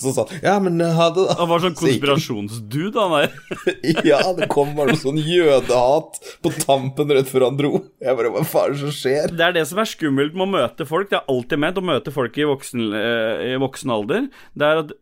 Så 0.02 0.10
sa 0.12 0.24
han 0.28 0.42
ja, 0.44 0.54
men 0.60 0.74
eh, 0.84 0.90
ha 0.98 1.06
det, 1.16 1.22
da. 1.30 1.34
Han 1.38 1.48
var 1.48 1.62
sånn 1.64 1.76
konspirasjonsdude, 1.78 3.00
han 3.00 3.14
der. 3.14 4.02
Ja, 4.10 4.18
det 4.36 4.48
kom 4.52 4.74
bare 4.76 4.92
noe 4.92 5.00
sånn 5.00 5.16
jødehat 5.22 6.18
på 6.44 6.52
tampen 6.60 7.14
rett 7.16 7.30
før 7.30 7.46
han 7.48 7.56
dro. 7.58 7.70
Jeg 8.04 8.18
bare 8.18 8.32
Hva 8.34 8.42
faen 8.46 8.68
er 8.68 8.76
det 8.76 8.82
som 8.82 8.92
skjer? 8.98 9.32
Det 9.32 9.46
er 9.48 9.56
det 9.56 9.64
som 9.70 9.80
er 9.80 9.88
skummelt 9.88 10.36
med 10.36 10.44
å 10.44 10.50
møte 10.58 10.86
folk. 10.88 11.08
Det 11.10 11.18
er 11.22 11.32
alltid 11.32 11.62
ment 11.64 11.80
å 11.80 11.86
møte 11.88 12.12
folk 12.14 12.36
i 12.42 12.46
voksen, 12.50 12.84
eh, 13.00 13.44
i 13.54 13.58
voksen 13.64 13.94
alder. 13.96 14.28
Det 14.58 14.68
er 14.68 14.82
at 14.84 14.92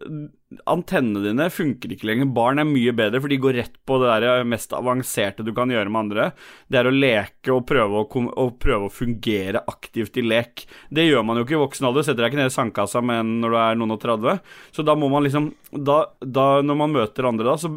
antennene 0.71 1.25
dine 1.25 1.49
funker 1.51 1.91
ikke 1.91 2.07
lenger. 2.07 2.29
Barn 2.37 2.61
er 2.63 2.69
mye 2.69 2.93
bedre, 2.95 3.19
for 3.23 3.33
de 3.33 3.39
går 3.43 3.57
rett 3.59 3.75
på 3.87 3.97
det 3.99 4.13
der 4.23 4.45
mest 4.47 4.71
avanserte 4.77 5.43
du 5.43 5.51
kan 5.57 5.73
gjøre 5.73 5.91
med 5.91 6.05
andre. 6.05 6.27
Det 6.71 6.79
er 6.79 6.87
å 6.87 6.93
leke 6.95 7.51
og 7.55 7.65
prøve 7.67 8.05
å, 8.05 8.07
og 8.31 8.53
prøve 8.63 8.87
å 8.87 8.93
fungere 8.95 9.65
aktivt 9.67 10.21
i 10.21 10.25
lek. 10.27 10.63
Det 10.95 11.09
gjør 11.09 11.27
man 11.27 11.41
jo 11.41 11.47
ikke 11.47 11.57
i 11.59 11.63
voksen 11.65 11.89
alder. 11.89 12.07
Setter 12.07 12.23
deg 12.23 12.31
ikke 12.33 12.41
ned 12.45 12.53
i 12.53 12.55
sandkassa 12.55 13.03
med 13.03 13.25
en 13.25 13.33
når 13.43 13.57
du 13.57 13.59
er 13.65 13.81
noen 13.81 13.97
og 13.97 14.01
30. 14.05 14.39
Så 14.79 14.87
da 14.87 14.95
må 14.99 15.11
man 15.13 15.27
liksom 15.27 15.51
da, 15.77 15.99
da 16.23 16.47
Når 16.65 16.77
man 16.79 16.95
møter 16.95 17.27
andre 17.29 17.49
da, 17.51 17.57
så, 17.61 17.69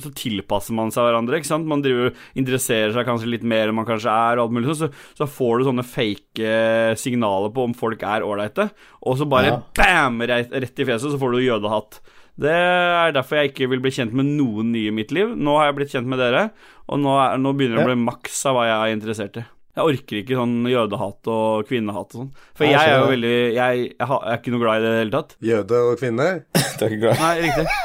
så 0.00 0.10
tilpasser 0.16 0.74
man 0.74 0.90
seg 0.94 1.04
hverandre, 1.04 1.36
ikke 1.38 1.50
sant. 1.52 1.68
Man 1.68 1.84
driver 1.84 2.14
interesserer 2.38 2.96
seg 2.96 3.06
kanskje 3.06 3.28
litt 3.34 3.44
mer 3.46 3.68
enn 3.68 3.76
man 3.76 3.86
kanskje 3.88 4.10
er, 4.10 4.40
og 4.40 4.48
alt 4.48 4.56
mulig 4.56 4.72
sånn. 4.72 4.88
Så, 4.88 5.20
så 5.20 5.28
får 5.30 5.60
du 5.60 5.68
sånne 5.68 5.84
fake 5.86 6.56
signaler 6.98 7.52
på 7.54 7.68
om 7.68 7.76
folk 7.76 8.02
er 8.08 8.24
ålreite, 8.26 8.70
og 9.06 9.20
så 9.20 9.28
bare 9.28 9.52
Ja. 9.52 9.60
bam! 9.76 10.22
Rett, 10.26 10.50
rett 10.50 10.80
i 10.82 10.86
fjeset, 10.88 11.12
så 11.12 11.20
får 11.20 11.36
du 11.36 11.44
jødehatt. 11.44 12.00
Det 12.36 12.52
er 12.52 13.14
derfor 13.16 13.38
jeg 13.40 13.52
ikke 13.54 13.68
vil 13.72 13.80
bli 13.80 13.92
kjent 13.96 14.12
med 14.16 14.28
noen 14.36 14.72
nye 14.74 14.90
i 14.90 14.94
mitt 14.94 15.12
liv. 15.14 15.30
Nå 15.32 15.54
har 15.56 15.70
jeg 15.70 15.76
blitt 15.78 15.92
kjent 15.94 16.08
med 16.10 16.20
dere, 16.20 16.50
og 16.86 17.00
nå, 17.00 17.14
er, 17.22 17.38
nå 17.40 17.52
begynner 17.56 17.80
det 17.80 17.86
å 17.86 17.90
bli 17.92 18.00
maks 18.04 18.42
av 18.50 18.58
hva 18.58 18.66
jeg 18.68 18.76
er 18.76 18.96
interessert 18.96 19.38
i. 19.40 19.44
Jeg 19.76 19.90
orker 19.92 20.18
ikke 20.22 20.36
sånn 20.38 20.54
jødehat 20.70 21.28
og 21.32 21.66
kvinnehat 21.68 22.14
og 22.14 22.20
sånn. 22.22 22.30
For 22.56 22.64
jeg, 22.64 22.76
jeg 22.76 22.92
er 22.92 23.02
jo 23.02 23.10
veldig 23.10 23.32
jeg, 23.36 23.56
jeg, 23.56 23.90
jeg 23.92 24.20
er 24.32 24.38
ikke 24.38 24.54
noe 24.54 24.62
glad 24.62 24.78
i 24.78 24.84
det 24.84 24.88
i 24.88 24.94
det 24.94 25.02
hele 25.02 25.14
tatt. 25.16 25.34
Jøde 25.50 25.82
og 25.90 26.00
kvinne? 26.00 26.28
Du 26.76 26.84
er 26.84 26.92
ikke 26.92 27.02
glad? 27.04 27.20
Nei, 27.20 27.34
riktig. 27.44 27.66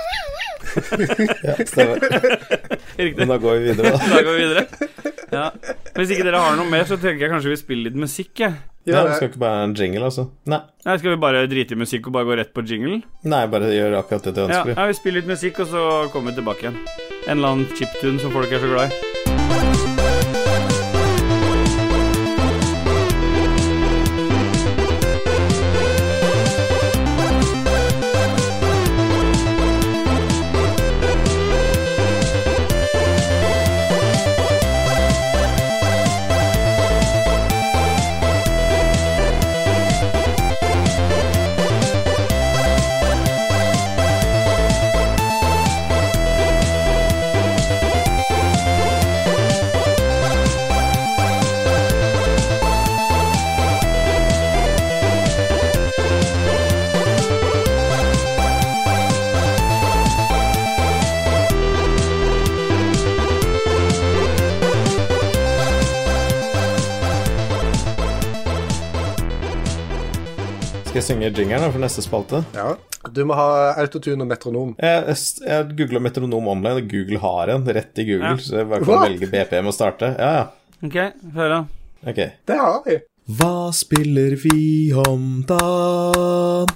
Ja, 0.72 1.56
stemmer. 1.68 2.00
riktig. 2.96 3.18
Men 3.18 3.32
da 3.34 3.38
går 3.44 3.58
vi 3.58 3.72
videre, 3.72 3.92
da. 3.92 4.08
Da 4.08 4.22
går 4.24 4.38
vi 4.38 4.44
videre. 4.46 4.64
Ja. 5.32 5.46
Hvis 5.98 6.14
ikke 6.16 6.28
dere 6.28 6.44
har 6.44 6.56
noe 6.60 6.72
mer, 6.72 6.86
så 6.88 6.96
tenker 7.00 7.26
jeg 7.26 7.32
kanskje 7.34 7.52
vi 7.52 7.60
spiller 7.60 7.90
litt 7.90 8.00
musikk, 8.00 8.32
jeg. 8.40 8.56
Ja, 8.90 9.04
Nei, 9.06 9.14
skal 9.16 9.30
ikke 9.30 9.40
bare 9.44 9.58
være 9.60 9.64
en 9.70 9.76
jingle, 9.78 10.04
altså? 10.08 10.24
Nei. 10.50 10.58
Nei, 10.86 10.98
Skal 10.98 11.12
vi 11.14 11.18
bare 11.22 11.44
drite 11.48 11.76
i 11.76 11.78
musikk 11.78 12.08
og 12.10 12.14
bare 12.14 12.26
gå 12.26 12.38
rett 12.40 12.54
på 12.56 12.64
jingle? 12.66 13.02
Nei, 13.24 13.44
bare 13.48 13.70
gjør 13.76 14.00
akkurat 14.00 14.24
det 14.24 14.34
du 14.34 14.42
Ja, 14.42 14.48
ønsker. 14.48 14.74
ja, 14.76 14.88
vi 14.88 14.94
spiller 14.98 15.22
litt 15.22 15.30
musikk, 15.30 15.60
og 15.60 15.68
så 15.68 16.10
kommer 16.12 16.32
vi 16.32 16.42
tilbake 16.42 16.66
igjen. 16.66 16.80
En 17.28 17.38
eller 17.38 17.48
annen 17.54 17.68
chiptune 17.78 18.20
som 18.20 18.32
folk 18.34 18.50
er 18.52 18.60
så 18.64 18.72
glad 18.74 18.90
i. 18.90 19.11
synge 71.12 71.30
jingeren 71.36 71.72
for 71.74 71.82
neste 71.84 72.04
spalte? 72.06 72.44
Ja. 72.56 72.72
Du 73.12 73.24
må 73.28 73.36
ha 73.36 73.74
autotune 73.82 74.24
og 74.24 74.30
metronom. 74.30 74.74
Jeg, 74.80 75.16
jeg 75.44 75.76
googla 75.80 76.00
metronom 76.04 76.48
online, 76.54 76.84
og 76.84 76.92
Google 76.92 77.20
har 77.24 77.52
en 77.56 77.66
rett 77.68 78.00
i 78.00 78.06
Google. 78.08 78.36
Ja. 78.38 78.44
Så 78.46 78.60
jeg 78.62 78.70
bare 78.70 78.86
kan 78.86 78.94
What? 78.94 79.08
velge 79.10 79.30
BPM 79.32 79.72
og 79.72 79.76
starte. 79.76 80.12
Ja, 80.20 80.32
ja. 80.38 80.46
Ok, 80.86 80.98
hør 81.36 81.52
da. 81.56 81.58
Ok. 82.08 82.22
Det 82.48 82.60
har 82.62 82.78
vi. 82.86 83.00
Hva 83.38 83.56
spiller 83.76 84.36
vi 84.40 84.62
om 84.98 85.26
dagen? 85.50 86.72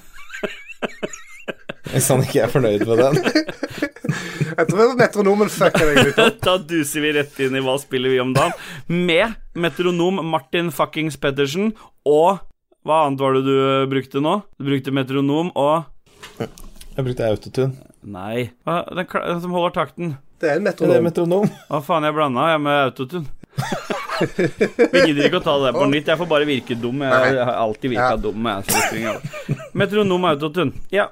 Hvis 1.93 2.09
han 2.11 2.25
ikke 2.25 2.43
er 2.43 2.51
fornøyd 2.51 2.83
med 2.89 3.01
den. 3.01 3.21
Jeg 4.55 4.67
tror 4.69 4.93
metronomen 4.99 5.49
fucker 5.51 5.89
deg 5.89 6.01
litt 6.09 6.19
opp. 6.21 6.41
Da 6.47 6.57
duser 6.59 7.03
vi 7.03 7.13
rett 7.17 7.39
inn 7.43 7.55
i 7.57 7.63
Hva 7.63 7.77
spiller 7.81 8.13
vi 8.13 8.19
om 8.23 8.33
dagen? 8.35 8.53
Med 8.87 9.35
metronom 9.57 10.19
Martin 10.27 10.69
fuckings 10.75 11.17
Pettersen 11.21 11.71
og 12.07 12.43
Hva 12.85 13.01
annet 13.07 13.21
var 13.23 13.33
det 13.33 13.41
du 13.47 13.55
eh, 13.55 13.87
brukte 13.89 14.21
nå? 14.21 14.35
Du 14.59 14.67
brukte 14.67 14.93
metronom 14.93 15.49
og 15.57 15.87
Jeg 16.37 17.01
brukte 17.07 17.25
autotune. 17.27 17.73
Nei, 18.05 18.51
hva, 18.67 18.83
den, 18.93 19.07
den 19.09 19.41
som 19.41 19.55
holder 19.57 19.73
takten. 19.73 20.11
Det 20.39 20.51
er 20.51 20.59
en 20.59 20.67
metronom. 20.67 20.91
det 20.93 20.99
er 20.99 21.05
metronom? 21.07 21.47
Hva 21.71 21.79
faen, 21.81 22.05
jeg 22.05 22.13
blanda 22.13 22.45
jeg 22.51 22.61
med 22.61 22.81
autotune. 22.91 23.25
Vi 24.93 25.01
gidder 25.07 25.25
ikke 25.27 25.39
å 25.41 25.43
ta 25.47 25.55
det 25.63 25.71
på 25.75 25.87
nytt. 25.89 26.11
Jeg 26.11 26.19
får 26.21 26.29
bare 26.29 26.47
virke 26.47 26.77
dum. 26.79 27.01
Jeg, 27.03 27.39
har 27.41 27.57
alltid 27.63 27.95
virka 27.95 28.11
Ja. 28.13 28.19
dum. 28.27 28.45
Jeg, 28.51 28.67
så 28.67 28.75
det 28.75 28.83
spiller. 28.91 29.65
Metronom 29.81 30.27
autotune. 30.29 30.85
Ja. 30.93 31.07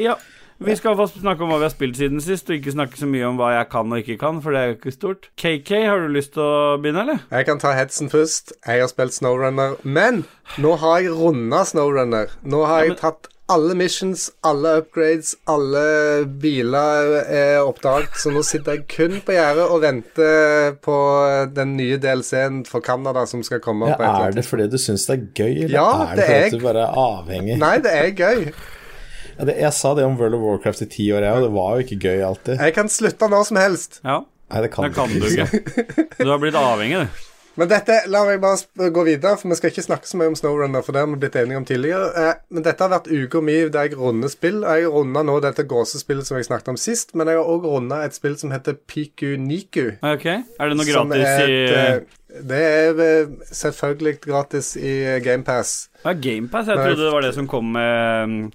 ja. 0.00 0.16
Vi 0.64 0.76
skal 0.78 0.96
snakke 1.08 1.42
om 1.42 1.50
hva 1.50 1.58
vi 1.58 1.66
har 1.66 1.72
spilt 1.74 1.96
siden 1.98 2.20
sist, 2.22 2.48
og 2.50 2.56
ikke 2.58 2.74
snakke 2.76 2.98
så 3.00 3.08
mye 3.10 3.26
om 3.28 3.36
hva 3.40 3.52
jeg 3.56 3.68
kan 3.72 3.90
og 3.92 3.98
ikke 4.02 4.18
kan, 4.20 4.38
for 4.44 4.54
det 4.54 4.60
er 4.62 4.70
jo 4.72 4.76
ikke 4.78 4.94
stort. 4.94 5.28
KK, 5.40 5.70
har 5.88 6.04
du 6.06 6.12
lyst 6.14 6.34
til 6.36 6.42
å 6.44 6.78
begynne, 6.82 7.02
eller? 7.06 7.18
Jeg 7.32 7.48
kan 7.48 7.58
ta 7.62 7.72
headsen 7.76 8.10
først. 8.12 8.52
Jeg 8.66 8.80
har 8.84 8.90
spilt 8.92 9.16
Snowrunner. 9.16 9.76
Men 9.82 10.24
nå 10.62 10.76
har 10.82 11.00
jeg 11.02 11.12
runda 11.18 11.64
Snowrunner. 11.68 12.32
Nå 12.44 12.64
har 12.68 12.84
jeg 12.86 12.94
men- 12.94 12.98
tatt 13.02 13.28
alle 13.52 13.74
missions, 13.76 14.30
alle 14.48 14.78
upgrades, 14.80 15.34
alle 15.50 16.24
biler 16.40 17.18
er 17.26 17.58
oppdaget, 17.66 18.14
så 18.16 18.30
nå 18.32 18.40
sitter 18.46 18.78
jeg 18.78 18.86
kun 18.88 19.18
på 19.26 19.34
gjerdet 19.34 19.66
og 19.68 19.82
venter 19.82 20.76
på 20.80 20.94
den 21.52 21.74
nye 21.76 21.98
DLC-en 22.00 22.62
for 22.64 22.80
Canada 22.80 23.26
som 23.28 23.42
skal 23.44 23.60
komme. 23.60 23.90
Ja, 23.90 23.96
på 23.98 24.06
et 24.06 24.08
eller 24.08 24.28
er 24.30 24.38
det 24.38 24.46
fordi 24.48 24.70
du 24.72 24.78
syns 24.80 25.04
det 25.10 25.18
er 25.18 25.26
gøy, 25.42 25.64
eller 25.66 25.74
Ja, 25.76 25.90
er 26.06 26.16
det 26.16 26.16
det 26.16 26.28
fordi 26.30 26.46
er- 26.46 26.50
du 26.50 26.64
bare 26.64 26.86
er 26.86 26.94
avhengig? 27.02 27.58
Nei, 27.58 27.74
det 27.78 27.92
er 27.92 28.10
gøy. 28.22 28.52
Ja, 29.38 29.44
det, 29.48 29.56
jeg 29.60 29.72
sa 29.78 29.94
det 29.98 30.04
om 30.04 30.16
World 30.20 30.34
of 30.38 30.44
Warcraft 30.46 30.82
i 30.86 30.90
ti 30.92 31.08
år, 31.12 31.22
jeg, 31.26 31.32
og 31.40 31.46
det 31.48 31.52
var 31.56 31.74
jo 31.78 31.86
ikke 31.86 32.00
gøy 32.06 32.22
alltid. 32.28 32.56
Jeg 32.60 32.74
kan 32.76 32.88
slutte 32.92 33.28
når 33.32 33.44
som 33.50 33.56
helst. 33.62 34.00
Ja. 34.04 34.20
Nei, 34.52 34.60
det 34.66 34.72
kan, 34.74 34.84
Det 34.84 34.94
kan 34.96 35.08
du 35.08 35.28
ikke. 35.28 36.16
Du 36.20 36.28
har 36.28 36.38
blitt 36.42 36.58
avhengig, 36.60 37.06
du. 37.06 37.28
Men 37.60 37.68
dette, 37.68 37.92
la 38.08 38.22
meg 38.24 38.38
bare 38.40 38.56
sp- 38.56 38.86
gå 38.96 39.02
videre, 39.04 39.36
for 39.36 39.50
vi 39.52 39.56
skal 39.58 39.68
ikke 39.74 39.82
snakke 39.84 40.08
så 40.08 40.16
mye 40.16 40.30
om 40.32 40.36
Snowrunner, 40.38 40.80
for 40.84 40.96
det 40.96 41.02
har 41.02 41.08
vi 41.10 41.18
blitt 41.20 41.34
enige 41.36 41.58
om 41.60 41.66
tidligere. 41.68 42.06
Eh, 42.16 42.38
men 42.56 42.64
dette 42.64 42.80
har 42.80 42.88
vært 42.94 43.10
uka 43.12 43.42
mi 43.44 43.56
der 43.68 43.90
jeg 43.90 43.98
runder 44.00 44.32
spill. 44.32 44.62
Jeg 44.64 44.86
har 44.86 44.94
runda 44.94 45.20
nå 45.28 45.34
dette 45.44 45.66
gåsespillet 45.68 46.24
som 46.24 46.38
jeg 46.40 46.48
snakket 46.48 46.70
om 46.72 46.78
sist, 46.80 47.12
men 47.12 47.28
jeg 47.28 47.36
har 47.36 47.50
òg 47.52 47.66
runda 47.68 47.98
et 48.06 48.16
spill 48.16 48.38
som 48.40 48.54
heter 48.56 48.78
Piku 48.88 49.34
Niku. 49.36 49.90
Ok, 50.00 50.24
Er 50.32 50.72
det 50.72 50.78
noe 50.80 50.88
gratis 50.88 51.28
et, 51.28 51.52
i 51.52 51.60
eh, 51.76 52.40
Det 52.52 52.62
er 52.70 53.04
eh, 53.04 53.36
selvfølgelig 53.52 54.14
gratis 54.24 54.72
i 54.80 54.96
GamePass. 55.28 55.74
Ja, 56.06 56.16
GamePass? 56.16 56.72
Jeg 56.72 56.80
trodde 56.80 57.04
det 57.04 57.12
var 57.18 57.28
det 57.28 57.34
som 57.36 57.50
kom 57.52 57.68
med, 57.76 58.48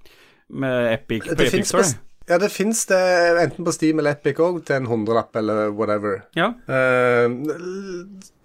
med 0.49 0.93
Epic 0.93 1.25
på 1.27 1.37
Det 1.37 1.47
Epic 1.47 1.67
Store. 1.67 1.83
på, 1.83 2.03
ja, 2.27 2.37
det 2.41 2.49
fins 2.51 2.85
det 2.89 2.99
enten 3.43 3.63
på 3.63 3.71
Steam 3.71 4.01
eller 4.01 4.17
Epic 4.17 4.39
òg, 4.43 4.59
til 4.67 4.81
en 4.81 4.89
hundrelapp 4.89 5.35
eller 5.39 5.71
whatever. 5.75 6.21
Ja. 6.35 6.49
Uh, 6.67 7.31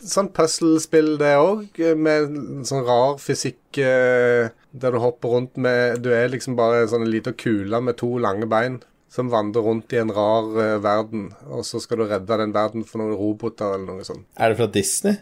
sånn 0.06 0.30
puzzlespill 0.34 1.16
det 1.18 1.34
òg, 1.40 1.82
med 1.98 2.36
sånn 2.68 2.86
rar 2.86 3.18
fysikk 3.22 3.82
uh, 3.82 4.52
der 4.72 4.94
du 4.94 5.02
hopper 5.02 5.34
rundt 5.34 5.58
med 5.60 5.98
Du 6.00 6.08
er 6.14 6.30
liksom 6.32 6.56
bare 6.56 6.84
en 6.84 6.92
sånn 6.94 7.10
liten 7.10 7.36
kule 7.36 7.82
med 7.82 7.98
to 8.00 8.14
lange 8.22 8.48
bein 8.48 8.80
som 9.12 9.28
vandrer 9.28 9.66
rundt 9.66 9.92
i 9.92 9.98
en 10.00 10.12
rar 10.14 10.46
uh, 10.54 10.78
verden, 10.80 11.32
og 11.50 11.66
så 11.68 11.82
skal 11.82 12.00
du 12.00 12.06
redde 12.06 12.38
den 12.40 12.54
verden 12.54 12.86
for 12.88 13.02
noen 13.02 13.18
roboter 13.18 13.74
eller 13.74 13.98
noe 13.98 14.06
sånt. 14.06 14.24
Er 14.38 14.54
det 14.54 14.62
fra 14.62 14.70
Disney? 14.72 15.18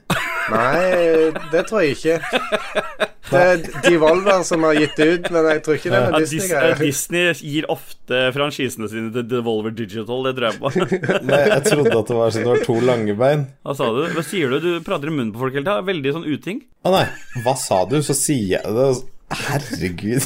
Nei, 0.51 1.33
det 1.51 1.65
tror 1.67 1.83
jeg 1.83 1.97
ikke. 1.97 3.09
Det 3.29 3.41
er 3.41 3.61
Devolver 3.85 4.41
som 4.49 4.65
har 4.67 4.79
gitt 4.79 4.97
det 4.99 5.07
ut, 5.11 5.29
men 5.35 5.49
jeg 5.53 5.63
tror 5.67 5.77
ikke 5.77 5.91
det 5.93 5.99
er 5.99 6.07
Ja, 6.07 6.11
noe 6.15 6.21
Dis 6.23 6.33
eh, 6.33 6.39
Disney-greier. 6.41 6.81
Disney 6.81 7.53
gir 7.53 7.69
ofte 7.71 8.23
franchisene 8.35 8.91
sine 8.91 9.13
til 9.15 9.27
Devolver 9.31 9.75
Digital, 9.77 10.27
det 10.27 10.35
tror 10.39 10.49
jeg 10.49 10.61
på. 10.63 10.73
Nei, 11.31 11.41
jeg 11.53 11.65
trodde 11.69 11.95
at 12.01 12.11
det 12.11 12.19
var 12.19 12.35
sånn 12.35 12.47
det 12.49 12.53
var 12.55 12.67
to 12.67 12.77
lange 12.89 13.17
bein. 13.21 13.47
Hva 13.67 13.77
sa 13.79 13.91
du? 13.95 14.03
Hva 14.17 14.25
sier 14.27 14.55
du? 14.55 14.59
Du 14.65 14.87
prater 14.87 15.13
i 15.13 15.15
munnen 15.15 15.33
på 15.35 15.45
folk 15.45 15.57
hele 15.59 15.67
tida. 15.67 15.87
Veldig 15.87 16.15
sånn 16.17 16.27
uting. 16.27 16.63
Å 16.89 16.95
nei, 16.97 17.07
hva 17.45 17.57
sa 17.61 17.83
du? 17.91 17.99
Så 18.05 18.17
sier 18.19 18.57
jeg 18.57 18.77
det. 18.79 18.93
Herregud. 19.31 20.25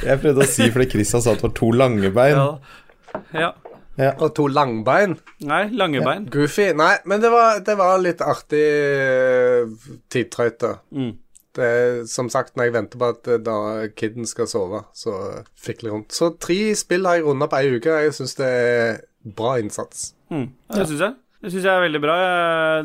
Jeg 0.00 0.20
prøvde 0.22 0.46
å 0.46 0.48
si 0.48 0.70
fordi 0.72 0.86
Christian 0.94 1.24
sa 1.24 1.34
at 1.34 1.42
det 1.42 1.50
var 1.50 1.56
to 1.58 1.68
lange 1.76 2.12
bein. 2.16 2.38
Ja. 3.36 3.50
ja. 4.00 4.12
Og 4.16 4.30
to 4.38 4.46
langbein. 4.48 5.18
Nei, 5.44 5.66
lange 5.76 6.00
bein. 6.06 6.24
Goofy. 6.32 6.70
Nei, 6.78 6.94
men 7.10 7.20
det 7.20 7.32
var, 7.34 7.60
det 7.66 7.76
var 7.76 8.00
litt 8.00 8.24
artig 8.24 8.62
uh, 8.64 9.90
tidtrøyte. 10.12 10.78
Mm. 10.96 11.12
Det 11.56 11.66
er 11.66 12.02
som 12.10 12.28
sagt 12.30 12.54
når 12.56 12.68
jeg 12.68 12.74
venter 12.76 13.00
på 13.00 13.08
at 13.14 13.30
eh, 13.30 13.40
da 13.42 13.56
kiden 13.98 14.28
skal 14.28 14.48
sove, 14.50 14.84
så 14.96 15.16
fikler 15.58 15.90
jeg 15.90 15.96
rundt. 15.96 16.14
Så 16.14 16.30
tre 16.42 16.58
spill 16.78 17.08
har 17.08 17.18
jeg 17.18 17.26
runda 17.26 17.50
på 17.50 17.58
ei 17.58 17.74
uke. 17.76 17.96
Jeg 18.06 18.14
syns 18.16 18.36
det 18.38 18.50
er 18.50 19.02
bra 19.36 19.56
innsats. 19.62 20.12
Mm. 20.30 20.48
Det 20.70 20.86
syns 20.86 21.04
jeg. 21.08 21.18
Det 21.40 21.52
syns 21.52 21.66
jeg 21.66 21.72
er 21.72 21.84
veldig 21.86 22.02
bra. 22.04 22.16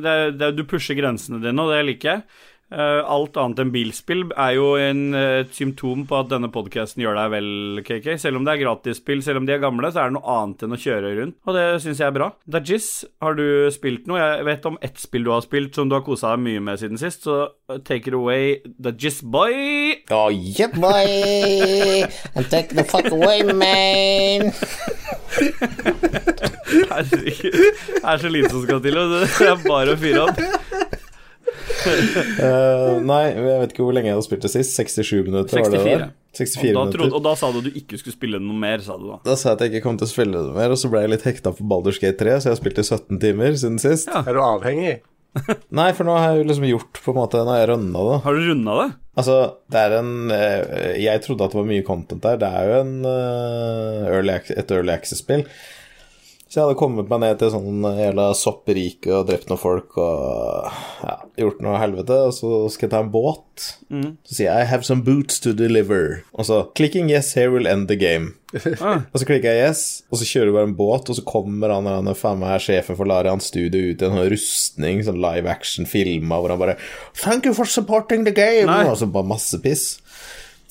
Det, 0.02 0.16
det, 0.40 0.52
du 0.58 0.64
pusher 0.70 0.98
grensene 0.98 1.42
dine, 1.44 1.62
og 1.62 1.74
det 1.74 1.84
liker 1.90 2.12
jeg. 2.14 2.44
Eh, 2.76 3.02
alt 3.08 3.38
annet 3.40 3.62
enn 3.64 3.70
bilspill 3.72 4.26
er 4.36 4.56
jo 4.58 4.74
en, 4.76 5.14
eh, 5.16 5.40
et 5.46 5.54
symptom 5.56 6.02
på 6.08 6.18
at 6.20 6.28
denne 6.34 6.50
podkasten 6.52 7.00
gjør 7.06 7.16
deg 7.16 7.30
vel, 7.32 7.50
KK. 7.88 8.18
Selv 8.20 8.36
om 8.36 8.44
det 8.44 8.52
er 8.52 8.64
gratisspill, 8.66 9.24
selv 9.24 9.40
om 9.40 9.46
de 9.48 9.54
er 9.56 9.64
gamle, 9.64 9.92
så 9.94 10.02
er 10.04 10.10
det 10.12 10.18
noe 10.18 10.34
annet 10.36 10.66
enn 10.66 10.76
å 10.76 10.82
kjøre 10.82 11.14
rundt. 11.22 11.38
Og 11.48 11.56
det 11.56 11.82
syns 11.86 12.02
jeg 12.04 12.08
er 12.10 12.18
bra. 12.18 12.34
Dajis, 12.50 13.06
har 13.22 13.34
du 13.40 13.72
spilt 13.72 14.08
noe? 14.12 14.20
Jeg 14.20 14.44
vet 14.50 14.66
om 14.68 14.78
ett 14.84 15.00
spill 15.00 15.24
du 15.24 15.32
har 15.32 15.46
spilt 15.46 15.74
som 15.74 15.88
du 15.88 15.96
har 15.96 16.04
kosa 16.04 16.36
deg 16.36 16.44
mye 16.44 16.60
med 16.68 16.82
siden 16.82 17.00
sist, 17.00 17.24
så 17.24 17.48
eh, 17.70 17.80
take 17.88 18.12
it 18.12 18.14
away, 18.14 18.60
Dajis 18.68 19.22
boy! 19.24 20.04
Oh, 20.12 20.28
yeah, 20.30 20.68
boy. 20.68 22.04
And 22.36 22.50
take 22.52 22.76
the 22.76 22.84
fuck 22.84 23.08
away, 23.08 23.42
man. 23.44 24.52
Herregud. 26.76 27.56
Det 27.88 28.04
er 28.04 28.18
så 28.18 28.30
lite 28.30 28.50
som 28.50 28.64
skal 28.64 28.82
til, 28.84 28.98
og 28.98 29.12
det 29.16 29.48
er 29.48 29.64
bare 29.64 29.96
å 29.96 30.00
fyre 30.00 30.28
opp. 30.28 30.40
Eh, 31.86 33.00
nei, 33.06 33.22
jeg 33.32 33.60
vet 33.62 33.74
ikke 33.74 33.86
hvor 33.86 33.96
lenge 33.96 34.10
jeg 34.10 34.18
har 34.18 34.24
spilt 34.26 34.46
det 34.46 34.52
sist. 34.52 34.76
67 34.78 35.26
minutter, 35.28 35.62
var 35.62 35.72
det 35.72 35.80
det? 35.80 35.84
64. 35.86 36.04
der? 36.04 36.14
64 36.36 36.70
Og 36.70 36.76
da, 36.76 36.86
trodde, 36.98 37.16
og 37.16 37.24
da 37.26 37.34
sa 37.40 37.50
du 37.54 37.60
at 37.62 37.68
du 37.68 37.80
ikke 37.80 38.00
skulle 38.02 38.16
spille 38.16 38.42
noe 38.44 38.60
mer, 38.60 38.84
sa 38.84 38.98
du 39.00 39.08
da. 39.08 39.20
Da 39.26 39.38
sa 39.40 39.52
jeg 39.52 39.58
at 39.58 39.66
jeg 39.66 39.74
ikke 39.74 39.86
kom 39.88 40.00
til 40.02 40.08
å 40.10 40.12
spille 40.12 40.44
noe 40.50 40.56
mer, 40.58 40.74
og 40.74 40.80
så 40.82 40.92
ble 40.92 41.06
jeg 41.06 41.14
litt 41.14 41.26
hekta 41.28 41.54
på 41.56 41.68
Baldur's 41.72 42.02
Gate 42.02 42.20
3, 42.22 42.38
så 42.40 42.50
jeg 42.50 42.58
har 42.58 42.62
spilt 42.62 42.82
i 42.82 42.88
17 42.88 43.22
timer 43.24 43.60
siden 43.62 43.82
sist. 43.82 44.12
Ja. 44.12 44.24
Er 44.26 44.38
du 44.38 44.42
avhengig? 44.44 44.98
Nei, 45.80 45.90
for 45.96 46.08
nå 46.08 46.16
har 46.16 46.34
jeg 46.34 46.44
jo 46.44 46.50
liksom 46.50 46.68
gjort 46.70 47.00
på 47.04 47.12
en 47.12 47.18
måte 47.18 47.42
Nå 47.44 47.52
har 47.52 47.66
jeg 47.66 47.72
runda 47.74 48.04
det. 48.10 48.20
Har 48.24 48.38
du 48.38 48.46
runda 48.50 48.76
det? 48.80 48.90
Altså, 49.20 49.38
det 49.72 49.82
er 49.82 49.96
en 49.98 50.14
eh, 50.32 50.94
Jeg 51.04 51.24
trodde 51.26 51.48
at 51.48 51.56
det 51.56 51.60
var 51.60 51.68
mye 51.68 51.88
content 51.88 52.24
der. 52.24 52.40
Det 52.40 52.52
er 52.60 52.70
jo 52.70 52.78
en 52.84 52.94
uh, 53.08 54.14
early, 54.14 54.38
et 54.56 54.72
early 54.76 54.94
access-spill. 54.96 55.46
Så 56.56 56.62
jeg 56.62 56.70
hadde 56.70 56.80
kommet 56.80 57.10
meg 57.12 57.20
ned 57.20 57.40
til 57.42 57.50
sånn 57.52 57.84
jævla 57.84 58.30
sopperike 58.40 59.10
og 59.12 59.26
drept 59.28 59.50
noen 59.50 59.60
folk 59.60 59.98
og 60.00 60.70
ja, 61.04 61.16
gjort 61.42 61.58
noe 61.66 61.82
helvete, 61.82 62.16
og 62.30 62.32
så 62.32 62.52
skal 62.72 62.86
jeg 62.86 62.94
ta 62.94 63.02
en 63.04 63.10
båt. 63.12 63.66
Så 64.24 64.38
sier 64.38 64.48
jeg 64.48 64.62
'I 64.64 64.70
have 64.70 64.88
some 64.88 65.04
boots 65.04 65.44
to 65.44 65.52
deliver', 65.52 66.24
og 66.32 66.48
så 66.48 66.62
'clicking 66.72 67.12
yes 67.12 67.34
here 67.36 67.52
will 67.52 67.68
end 67.68 67.90
the 67.92 68.00
game'. 68.00 68.40
Ah. 68.80 69.02
Og 69.12 69.20
så 69.20 69.26
klikker 69.28 69.52
jeg 69.52 69.68
yes, 69.68 70.04
og 70.08 70.18
så 70.18 70.24
kjører 70.24 70.46
vi 70.46 70.56
bare 70.56 70.68
en 70.70 70.78
båt, 70.78 71.10
og 71.10 71.16
så 71.18 71.26
kommer 71.28 71.74
han, 71.74 71.92
han 71.92 72.08
er 72.08 72.16
faen 72.16 72.40
meg 72.40 72.62
sjefen 72.64 72.96
for 72.96 73.04
Larian 73.04 73.44
Studio 73.44 73.92
ut 73.92 74.00
i 74.00 74.06
en 74.06 74.16
sånn 74.16 74.32
rustning, 74.32 75.04
sånn 75.04 75.20
live 75.20 75.52
action-filma, 75.52 76.40
hvor 76.40 76.56
han 76.56 76.60
bare 76.60 76.78
'Thank 77.20 77.48
you 77.48 77.54
for 77.54 77.66
supporting 77.66 78.24
the 78.24 78.32
game', 78.32 78.72
Nei. 78.72 78.88
og 78.88 78.96
så 78.96 79.12
bare 79.12 79.28
masse 79.28 79.60
piss. 79.60 80.00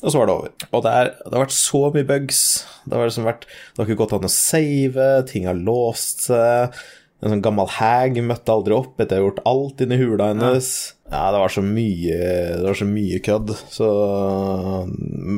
Og 0.05 0.13
så 0.13 0.21
var 0.21 0.29
det 0.29 0.35
over. 0.35 0.51
Og 0.71 0.83
det, 0.85 0.91
er, 0.93 1.15
det 1.25 1.33
har 1.33 1.45
vært 1.47 1.57
så 1.57 1.81
mye 1.95 2.09
bugs. 2.09 2.43
Det 2.85 2.99
har, 2.99 3.09
liksom 3.09 3.29
vært, 3.29 3.47
det 3.49 3.81
har 3.81 3.89
ikke 3.89 4.03
gått 4.03 4.13
an 4.19 4.29
å 4.29 4.33
save, 4.33 5.09
ting 5.31 5.49
har 5.49 5.57
låst 5.57 6.27
seg. 6.29 6.77
En 7.25 7.33
sånn 7.33 7.45
gammel 7.45 7.71
hag 7.79 8.19
møtte 8.21 8.53
aldri 8.53 8.75
opp 8.77 9.01
etter 9.01 9.17
jeg 9.17 9.23
har 9.23 9.31
gjort 9.31 9.47
alt 9.49 9.81
inni 9.81 9.97
hula 9.97 10.27
hennes. 10.35 10.69
Ja, 11.09 11.29
det 11.33 11.41
var 11.41 11.53
så 11.53 11.63
mye 11.65 12.17
Det 12.17 12.65
var 12.65 12.77
så 12.77 12.87
mye 12.89 13.21
kødd. 13.25 13.53
Så 13.73 13.89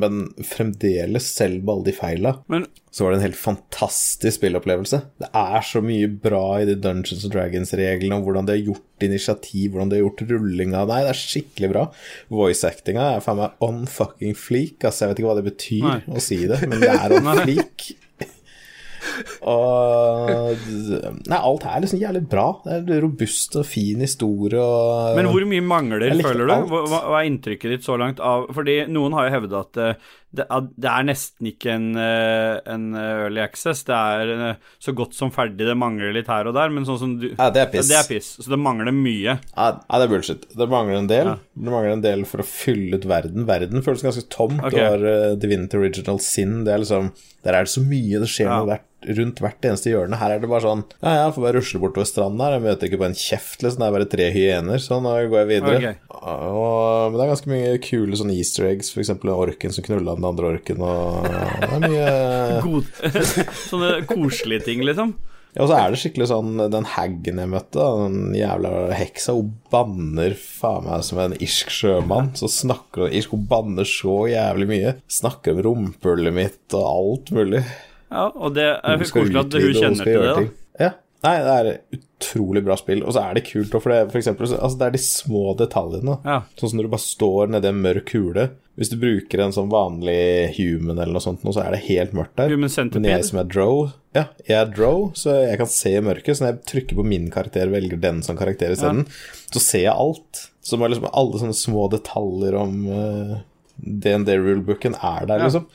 Men 0.02 0.24
fremdeles, 0.46 1.30
selv 1.36 1.62
med 1.62 1.72
alle 1.76 1.88
de 1.90 1.94
feila, 1.94 2.34
Men 2.50 2.66
så 2.96 3.04
var 3.04 3.12
det 3.12 3.18
en 3.18 3.26
helt 3.26 3.36
fantastisk 3.36 4.38
spillopplevelse. 4.38 5.02
Det 5.20 5.28
er 5.36 5.64
så 5.68 5.82
mye 5.84 6.08
bra 6.08 6.40
i 6.62 6.68
de 6.68 6.78
Dungeons 6.80 7.26
and 7.26 7.34
Dragons-reglene, 7.34 8.16
om 8.16 8.24
hvordan 8.24 8.48
de 8.48 8.54
har 8.54 8.62
gjort 8.70 9.04
initiativ, 9.04 9.74
hvordan 9.74 9.92
de 9.92 9.98
har 9.98 10.06
gjort 10.06 10.24
rullinga. 10.30 10.86
Nei, 10.88 11.02
det 11.04 11.12
er 11.12 11.20
skikkelig 11.20 11.70
bra. 11.74 11.84
Voice-actinga 12.32 13.10
er 13.18 13.20
faen 13.26 13.42
meg 13.42 13.60
on 13.68 13.84
fucking 13.90 14.32
fleak. 14.40 14.80
Altså, 14.80 15.04
jeg 15.04 15.12
vet 15.12 15.20
ikke 15.20 15.28
hva 15.28 15.36
det 15.42 15.46
betyr 15.50 15.86
Nei. 15.90 16.00
å 16.08 16.24
si 16.24 16.40
det, 16.48 16.62
men 16.64 16.80
det 16.80 16.94
er 16.94 17.18
on 17.20 17.30
fleak. 17.44 17.90
Og 19.46 20.64
Nei, 21.30 21.38
alt 21.38 21.64
er 21.68 21.82
liksom 21.84 22.00
jævlig 22.00 22.22
bra. 22.30 22.46
Det 22.64 22.96
er 22.96 23.02
robust 23.04 23.56
og 23.60 23.66
fin 23.68 24.02
historie 24.04 24.60
og 24.60 25.16
Men 25.18 25.28
hvor 25.30 25.46
mye 25.48 25.64
mangler, 25.64 26.06
føler 26.22 26.48
du? 26.48 26.54
Hva, 26.72 26.82
hva 26.90 27.02
hva 27.12 27.20
er 27.20 27.30
inntrykket 27.30 27.76
ditt 27.76 27.86
så 27.86 27.98
langt 28.00 28.20
av 28.24 28.48
Fordi 28.56 28.80
noen 28.92 29.14
har 29.16 29.28
jo 29.28 29.34
hevda 29.36 29.62
at 29.62 29.80
eh, 29.82 30.10
det, 30.38 30.46
det 30.76 30.90
er 30.92 31.06
nesten 31.08 31.48
ikke 31.50 31.72
en, 31.74 31.86
eh, 32.00 32.58
en 32.72 32.84
early 33.00 33.40
access. 33.42 33.82
Det 33.88 33.96
er 33.96 34.32
eh, 34.50 34.60
så 34.82 34.94
godt 34.96 35.16
som 35.16 35.32
ferdig, 35.34 35.66
det 35.68 35.76
mangler 35.78 36.12
litt 36.16 36.30
her 36.30 36.48
og 36.50 36.56
der, 36.56 36.72
men 36.74 36.86
sånn 36.88 37.00
som 37.00 37.14
du 37.20 37.28
Ja, 37.32 37.48
det 37.54 37.64
er 37.64 37.70
piss. 37.72 37.90
Det 37.90 37.98
er 37.98 38.08
piss. 38.08 38.30
Så 38.40 38.52
det 38.52 38.60
mangler 38.62 38.94
mye. 38.94 39.36
Ja, 39.38 39.68
ja, 39.74 39.98
det 40.00 40.06
er 40.06 40.12
bullshit. 40.12 40.46
Det 40.56 40.68
mangler 40.72 41.00
en 41.00 41.10
del. 41.10 41.32
Ja. 41.32 41.36
Det 41.66 41.72
mangler 41.74 41.96
en 41.96 42.04
del 42.04 42.24
for 42.28 42.44
å 42.44 42.48
fylle 42.48 43.00
ut 43.00 43.08
verden. 43.08 43.46
Verden 43.48 43.84
føles 43.86 44.04
ganske 44.06 44.26
tom. 44.32 44.60
Okay. 44.60 44.76
Du 44.76 44.82
har 44.84 45.06
uh, 45.06 45.36
Divinity 45.40 45.80
Original 45.80 46.20
Sin. 46.22 46.60
Det 46.66 46.74
er 46.74 46.84
liksom 46.84 47.10
Der 47.46 47.54
er 47.60 47.66
det 47.66 47.72
så 47.72 47.82
mye. 47.84 48.20
Det 48.22 48.28
skjer 48.30 48.48
Ja. 48.50 48.58
noe 48.60 48.70
hvert, 48.72 48.86
rundt 49.18 49.42
hvert 49.42 49.68
eneste 49.68 49.92
hjørne. 49.92 50.18
Her 50.20 50.34
er 50.34 50.42
det 50.42 50.50
bare 50.50 50.64
sånn 50.64 50.84
Ja, 51.02 51.12
ja, 51.20 51.28
får 51.34 51.46
bare 51.46 51.58
rusle 51.60 51.80
bortover 51.82 52.08
stranda 52.08 52.48
her. 52.48 52.56
Jeg 52.58 52.64
møter 52.66 52.90
ikke 52.90 53.00
på 53.02 53.08
en 53.08 53.18
kjeft, 53.20 53.62
liksom. 53.62 53.82
Det 53.82 53.88
er 53.88 53.96
bare 53.98 54.10
tre 54.16 54.30
hyener. 54.34 54.82
Så 54.82 54.98
nå 55.02 55.14
går 55.30 55.42
jeg 55.42 55.50
videre. 55.52 55.94
Og, 56.16 57.12
men 57.12 57.18
det 57.18 57.24
er 57.26 57.32
ganske 57.34 57.52
mye 57.52 57.76
kule 57.84 58.18
sånne 58.18 58.36
easter 58.38 58.68
eggs, 58.70 58.90
f.eks. 58.94 59.14
orken 59.36 59.74
som 59.74 59.86
knulla 59.86 60.16
den 60.18 60.26
andre 60.26 60.52
orken, 60.56 60.82
og 60.82 61.30
det 61.30 61.70
er 61.70 61.86
mye 61.86 62.60
God. 62.66 62.92
Sånne 63.70 63.94
koselige 64.08 64.66
ting, 64.70 64.84
liksom. 64.86 65.14
Ja, 65.56 65.64
og 65.64 65.70
så 65.70 65.76
er 65.78 65.92
det 65.92 65.98
skikkelig 66.02 66.26
sånn 66.28 66.58
Den 66.68 66.84
haggen 66.92 67.38
jeg 67.40 67.48
møtte, 67.48 67.80
den 68.02 68.34
jævla 68.36 68.92
heksa, 68.92 69.32
hun 69.38 69.54
banner 69.72 70.34
faen 70.36 70.84
meg 70.84 71.04
som 71.06 71.20
en 71.22 71.36
irsk 71.38 71.72
sjømann. 71.72 72.34
Så 72.36 72.50
snakker 72.52 73.06
hun 73.06 73.16
irsk, 73.16 73.32
hun 73.32 73.46
banner 73.48 73.88
så 73.88 74.18
jævlig 74.28 74.68
mye. 74.68 74.94
Snakker 75.08 75.56
om 75.56 75.62
rumpehullet 75.64 76.36
mitt 76.36 76.76
og 76.76 76.84
alt 76.90 77.32
mulig. 77.36 77.64
Ja, 78.10 78.28
og 78.30 78.54
det 78.54 78.68
er 78.76 79.02
koselig 79.02 79.40
at 79.42 79.56
hun 79.58 79.74
kjenner 79.74 80.04
til 80.06 80.22
det, 80.22 80.36
da. 80.36 80.46
Ja. 80.86 80.92
Nei, 81.26 81.32
det 81.42 81.54
er 81.56 81.68
utrolig 81.96 82.62
bra 82.66 82.76
spill. 82.78 83.00
Og 83.02 83.14
så 83.16 83.22
er 83.24 83.38
det 83.38 83.46
kult, 83.48 83.72
for 83.72 83.90
det, 83.90 84.02
for 84.12 84.20
eksempel, 84.20 84.46
altså, 84.52 84.78
det 84.78 84.86
er 84.86 84.94
de 84.94 85.00
små 85.02 85.42
detaljene. 85.58 86.18
Ja. 86.26 86.36
Sånn 86.60 86.70
som 86.70 86.78
når 86.78 86.86
du 86.86 86.92
bare 86.92 87.04
står 87.06 87.50
nedi 87.54 87.70
en 87.72 87.82
mørk 87.82 88.12
hule. 88.14 88.44
Hvis 88.76 88.90
du 88.92 88.98
bruker 89.00 89.40
en 89.40 89.54
sånn 89.56 89.70
vanlig 89.72 90.52
human 90.58 90.98
eller 91.00 91.14
noe 91.16 91.24
sånt, 91.24 91.40
så 91.48 91.62
er 91.64 91.72
det 91.72 91.86
helt 91.86 92.12
mørkt 92.16 92.36
der. 92.36 92.52
Human 92.52 92.70
Men 92.92 93.08
jeg 93.08 93.24
som 93.24 93.40
er 93.40 93.48
Drow 93.48 93.86
Ja, 94.14 94.26
jeg 94.44 94.58
er 94.58 94.68
Drow, 94.68 95.06
så 95.16 95.32
jeg 95.46 95.56
kan 95.62 95.70
se 95.72 95.94
i 95.96 96.04
mørket. 96.04 96.36
Så 96.36 96.44
når 96.44 96.52
jeg 96.52 96.66
trykker 96.72 97.00
på 97.00 97.06
min 97.08 97.30
karakter 97.32 97.70
og 97.70 97.76
velger 97.78 98.02
den 98.04 98.20
som 98.26 98.36
karakter 98.36 98.76
isteden, 98.76 99.06
så 99.48 99.62
ser 99.64 99.86
jeg 99.88 99.96
alt. 99.96 100.44
Så 100.60 100.76
må 100.76 100.90
liksom 100.92 101.08
alle 101.08 101.40
sånne 101.40 101.56
små 101.56 101.86
detaljer 101.92 102.58
om 102.60 102.76
uh, 102.90 103.34
DND-rulebooken 103.80 104.98
er 105.00 105.26
der, 105.26 105.38
Ja. 105.40 105.48
liksom. 105.48 105.66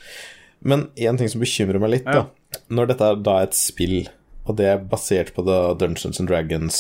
Men 0.61 0.89
én 0.95 1.17
ting 1.17 1.29
som 1.31 1.41
bekymrer 1.41 1.81
meg 1.81 1.95
litt, 1.97 2.05
da 2.09 2.27
Når 2.69 2.91
dette 2.91 3.07
er 3.07 3.21
da 3.25 3.37
et 3.45 3.55
spill 3.57 4.03
og 4.49 4.57
det 4.57 4.65
er 4.67 4.79
basert 4.89 5.29
på 5.35 5.43
Dungeons 5.45 6.17
and 6.19 6.27
Dragons 6.29 6.77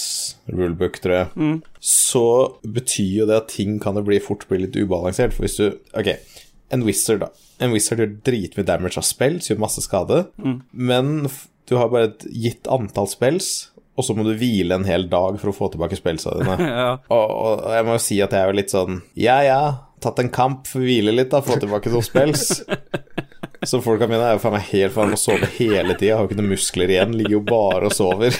rulebook, 0.49 0.97
tror 1.03 1.13
jeg, 1.13 1.59
så 1.77 2.23
betyr 2.65 3.11
jo 3.21 3.27
det 3.29 3.37
at 3.37 3.51
ting 3.53 3.75
kan 3.83 3.99
jo 3.99 4.03
bli 4.07 4.17
fort 4.23 4.47
bli 4.49 4.63
litt 4.63 4.77
ubalansert. 4.79 5.35
For 5.35 5.45
hvis 5.45 5.59
du 5.59 5.67
Ok, 5.93 6.09
en 6.73 6.85
wizard, 6.87 7.21
da. 7.21 7.29
En 7.61 7.73
wizard 7.75 8.01
gjør 8.01 8.15
dritmye 8.25 8.65
damage 8.65 8.97
av 8.97 9.05
spells, 9.05 9.51
gjør 9.51 9.61
masse 9.61 9.83
skade, 9.85 10.23
men 10.73 11.29
du 11.69 11.77
har 11.77 11.91
bare 11.93 12.09
et 12.09 12.25
gitt 12.33 12.67
antall 12.71 13.07
spells, 13.11 13.69
og 13.93 14.07
så 14.07 14.15
må 14.17 14.25
du 14.25 14.33
hvile 14.39 14.79
en 14.79 14.87
hel 14.87 15.05
dag 15.11 15.37
for 15.39 15.51
å 15.51 15.55
få 15.55 15.69
tilbake 15.71 15.99
spellsa 15.99 16.33
dine. 16.39 16.57
Ja. 16.81 16.91
Og, 17.13 17.27
og 17.29 17.65
jeg 17.75 17.85
må 17.85 17.97
jo 17.99 18.03
si 18.09 18.17
at 18.25 18.33
jeg 18.33 18.41
er 18.41 18.49
jo 18.49 18.57
litt 18.57 18.73
sånn 18.73 19.01
Ja, 19.19 19.37
ja, 19.45 19.61
tatt 20.01 20.19
en 20.23 20.31
kamp, 20.33 20.65
hvile 20.73 21.13
litt, 21.13 21.29
da, 21.29 21.43
få 21.45 21.59
tilbake 21.61 21.93
noen 21.93 22.07
spells. 22.09 22.63
Så 23.67 23.77
folka 23.83 24.07
mine 24.09 24.25
er 24.25 24.35
jo 24.37 24.41
faen 24.41 24.55
meg 24.55 24.69
helt 24.71 24.95
faen 24.95 25.13
å 25.13 25.19
sove 25.19 25.45
hele 25.59 25.93
tida, 25.93 26.15
har 26.17 26.25
jo 26.25 26.31
ikke 26.31 26.39
noen 26.39 26.53
muskler 26.55 26.89
igjen, 26.95 27.11
ligger 27.17 27.37
jo 27.37 27.41
bare 27.45 27.91
og 27.91 27.93
sover. 27.93 28.33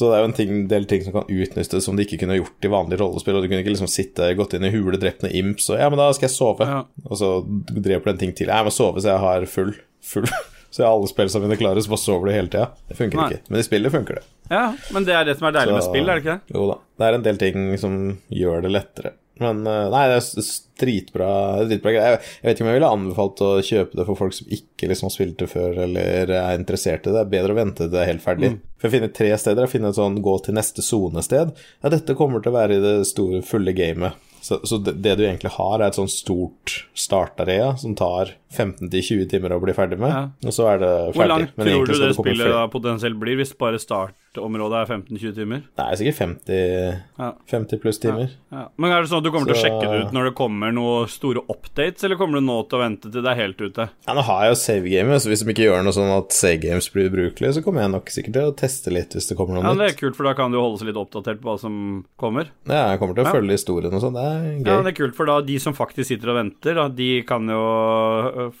Så 0.00 0.08
det 0.08 0.16
er 0.16 0.22
jo 0.22 0.28
en 0.30 0.36
ting, 0.36 0.52
del 0.70 0.86
ting 0.88 1.02
som 1.04 1.12
kan 1.12 1.26
utnyttes 1.28 1.84
som 1.84 1.98
de 1.98 2.06
ikke 2.06 2.22
kunne 2.22 2.38
gjort 2.38 2.64
i 2.64 2.70
vanlig 2.72 2.96
rollespill. 3.02 3.36
Og 3.36 3.42
du 3.44 3.50
kunne 3.50 3.60
ikke 3.64 3.74
liksom 3.74 3.90
sitte, 3.90 4.30
gått 4.38 4.54
inn 4.56 4.64
i 4.64 4.70
hule, 4.72 4.96
drept 5.02 5.24
noen 5.26 5.34
imps 5.36 5.66
og 5.68 5.76
Ja, 5.82 5.90
men 5.92 6.00
da 6.00 6.06
skal 6.16 6.28
jeg 6.28 6.36
sove. 6.38 6.68
Ja. 6.68 6.78
Og 7.04 7.18
så 7.20 7.32
dreper 7.68 8.06
du 8.08 8.12
en 8.14 8.22
ting 8.22 8.32
til. 8.38 8.48
Jeg 8.48 8.64
må 8.64 8.72
sove 8.72 9.02
så 9.02 9.10
jeg 9.12 9.24
har 9.26 9.44
full. 9.50 9.74
full. 10.00 10.30
Så 10.70 10.84
jeg 10.84 10.86
har 10.86 10.94
alle 10.94 11.08
spillene 11.10 11.40
mine 11.42 11.56
klare, 11.58 11.80
så 11.82 11.90
bare 11.90 11.98
sover 11.98 12.28
du 12.28 12.30
hele 12.30 12.46
tida. 12.46 12.68
Det 12.86 12.94
funker 12.94 13.18
Nei. 13.18 13.24
ikke. 13.34 13.50
Men 13.50 13.58
i 13.58 13.64
spillet 13.66 13.90
funker 13.90 14.20
det. 14.20 14.28
ja, 14.52 14.60
men 14.94 15.06
det 15.08 15.16
er 15.18 15.24
det 15.26 15.32
som 15.40 15.48
er 15.48 15.56
deilig 15.56 15.72
med 15.74 15.82
spill, 15.82 16.04
er 16.04 16.20
det 16.20 16.22
ikke 16.22 16.36
det? 16.36 16.54
Jo 16.54 16.66
da. 16.68 16.76
Det 16.94 17.08
er 17.08 17.16
en 17.16 17.24
del 17.24 17.40
ting 17.40 17.64
som 17.82 17.96
gjør 18.30 18.62
det 18.62 18.70
lettere. 18.76 19.10
Men 19.40 19.62
eh, 19.66 19.86
nei, 19.92 20.02
det 20.10 20.18
er 20.20 20.48
dritbra, 20.80 21.30
dritbra 21.68 21.92
greie. 21.94 22.14
Jeg, 22.14 22.22
vet 22.44 22.58
ikke 22.58 22.64
om 22.66 22.70
jeg 22.70 22.78
ville 22.78 22.92
anbefalt 22.96 23.42
å 23.44 23.50
kjøpe 23.64 23.98
det 23.98 24.06
for 24.08 24.20
folk 24.20 24.36
som 24.36 24.50
ikke 24.52 24.88
liksom 24.90 25.08
har 25.08 25.14
spilt 25.14 25.38
det 25.40 25.48
før 25.52 25.82
eller 25.86 26.32
er 26.36 26.58
interessert 26.58 27.06
i 27.06 27.12
det. 27.12 27.16
Det 27.16 27.22
er 27.24 27.32
bedre 27.36 27.56
å 27.56 27.60
vente 27.60 27.84
til 27.84 27.92
det 27.94 28.02
er 28.02 28.10
helt 28.12 28.24
ferdig. 28.24 28.52
For 28.80 28.88
jeg 28.88 28.96
finner 28.96 29.14
tre 29.16 29.30
steder. 29.40 29.66
Jeg 29.66 29.74
finner 29.74 29.92
et 29.92 30.00
sånn 30.00 30.20
gå 30.24 30.36
til 30.44 30.56
neste 30.56 30.84
sonested. 30.84 31.54
Ja, 31.80 31.92
dette 31.92 32.16
kommer 32.18 32.44
til 32.44 32.52
å 32.52 32.58
være 32.58 32.76
i 32.76 32.84
det 32.84 32.96
store, 33.08 33.42
fulle 33.46 33.76
gamet. 33.76 34.28
Så, 34.40 34.60
så 34.64 34.80
det, 34.80 34.96
det 35.04 35.18
du 35.20 35.26
egentlig 35.26 35.52
har, 35.56 35.80
er 35.80 35.90
et 35.90 35.98
sånn 35.98 36.08
stort 36.08 36.78
startarea 36.96 37.74
som 37.80 37.96
tar 37.96 38.36
15-20 38.50 39.28
timer 39.30 39.52
å 39.54 39.60
bli 39.62 39.72
ferdig 39.76 39.98
med, 39.98 40.10
Ja. 40.10 40.22
og 40.44 40.52
så 40.52 40.66
er 40.74 40.78
det 40.82 40.90
ferdig. 40.90 41.16
Hvor 41.20 41.28
langt 41.28 41.54
tror 41.56 41.86
du 41.86 41.92
det 42.00 42.14
spillet 42.16 42.50
da 42.50 42.66
potensielt 42.68 43.18
blir, 43.20 43.36
hvis 43.38 43.52
bare 43.56 43.78
startområdet 43.78 44.80
er 44.80 44.86
15-20 44.90 45.34
timer? 45.36 45.62
Det 45.76 45.84
er 45.86 45.96
sikkert 46.00 46.18
50, 46.18 47.02
Ja. 47.20 47.32
50 47.46 47.78
pluss 47.80 47.98
timer. 48.02 48.30
Ja. 48.50 48.64
Men 48.76 48.90
er 48.90 49.02
det 49.02 49.10
sånn 49.10 49.18
at 49.18 49.24
du 49.24 49.30
kommer 49.30 49.46
til 49.46 49.54
å 49.54 49.62
sjekke 49.62 49.86
det 49.86 50.00
ut 50.08 50.12
når 50.12 50.24
det 50.30 50.34
kommer 50.34 50.72
noen 50.74 51.06
store 51.08 51.44
updates, 51.48 52.02
eller 52.04 52.16
kommer 52.16 52.40
du 52.40 52.46
nå 52.46 52.68
til 52.68 52.78
å 52.78 52.82
vente 52.82 53.12
til 53.12 53.22
det 53.22 53.30
er 53.30 53.38
helt 53.46 53.60
ute? 53.60 53.88
Ja, 54.08 54.14
nå 54.14 54.22
har 54.26 54.42
jeg 54.44 54.50
jo 54.56 54.58
save-gamet, 54.64 55.22
så 55.22 55.28
hvis 55.30 55.44
de 55.46 55.52
ikke 55.54 55.68
gjør 55.70 55.84
noe 55.86 55.92
sånn 55.94 56.10
at 56.18 56.30
save-games 56.34 56.90
blir 56.92 57.06
ubrukelige, 57.10 57.54
så 57.54 57.62
kommer 57.62 57.82
jeg 57.86 57.90
nok 57.94 58.06
sikkert 58.10 58.32
til 58.34 58.50
å 58.50 58.56
teste 58.56 58.90
litt 58.90 59.14
hvis 59.14 59.28
det 59.30 59.36
kommer 59.38 59.54
noe 59.54 59.62
Ja, 59.62 59.74
Det 59.74 59.78
nytt. 59.78 59.94
er 59.94 60.00
kult, 60.02 60.16
for 60.16 60.24
da 60.24 60.34
kan 60.34 60.50
du 60.50 60.58
holde 60.58 60.78
seg 60.82 60.90
litt 60.90 60.98
oppdatert 60.98 61.38
på 61.40 61.46
hva 61.54 61.58
som 61.60 62.04
kommer. 62.18 62.48
Ja, 62.66 62.90
jeg 62.90 62.98
kommer 62.98 63.14
til 63.14 63.24
å 63.24 63.30
følge 63.32 63.54
historien 63.54 63.94
og 63.94 64.00
sånn, 64.02 64.14
det 64.18 64.26
er 64.26 64.42
gøy. 64.58 64.66
Ja, 64.66 64.82
det 64.82 64.90
er 64.98 64.98
kult, 65.06 65.14
for 65.14 65.26
da 65.26 65.40
de 65.40 65.58
som 65.58 65.72
faktisk 65.74 66.06
sitter 66.10 66.30
og 66.34 66.36
venter, 66.42 66.74
da, 66.74 66.88
de 66.88 67.22
kan 67.22 67.46
jo 67.46 67.60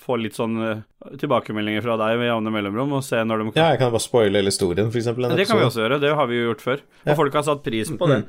få 0.04 0.18
litt 0.20 0.36
sånn 0.38 0.56
øh, 0.60 0.82
tilbakemeldinger 1.20 1.84
fra 1.84 1.96
deg 2.00 2.20
med 2.20 2.28
jevne 2.30 2.52
mellomrom, 2.54 2.94
og 2.98 3.04
se 3.06 3.20
når 3.24 3.42
de 3.42 3.52
Ja, 3.56 3.70
jeg 3.72 3.80
kan 3.82 3.92
bare 3.94 4.04
spoile 4.04 4.40
hele 4.40 4.52
historien, 4.52 4.90
eksempel. 4.92 5.26
en 5.26 5.36
Det 5.38 5.48
kan 5.48 5.60
vi 5.60 5.66
også 5.66 5.84
gjøre, 5.84 6.00
det 6.02 6.14
har 6.20 6.30
vi 6.30 6.38
jo 6.38 6.48
gjort 6.50 6.64
før. 6.66 6.84
Og 7.06 7.20
folk 7.22 7.40
har 7.40 7.46
satt 7.48 7.62
pris 7.66 7.92
på 8.00 8.10
det. 8.10 8.22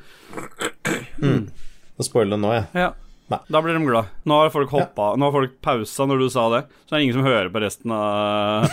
Da 1.21 2.07
spoile 2.07 2.37
den 2.37 2.45
nå, 2.45 2.53
jeg. 2.55 2.67
Ja. 2.87 2.91
Nei. 3.31 3.39
Da 3.47 3.61
blir 3.63 3.77
de 3.77 3.83
glad. 3.85 4.09
Nå 4.27 4.39
har 4.41 4.49
folk 4.51 4.73
hoppa 4.75 5.13
Nå 5.15 5.27
har 5.29 5.31
folk 5.31 5.53
pausa 5.63 6.07
når 6.09 6.25
du 6.25 6.31
sa 6.33 6.49
det, 6.51 6.65
så 6.83 6.95
er 6.95 6.99
det 6.99 7.05
ingen 7.05 7.19
som 7.21 7.27
hører 7.27 7.51
på 7.53 7.61
resten 7.63 7.93
av 7.95 8.67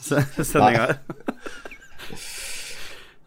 sendinga 0.06 0.86
her. 0.86 0.94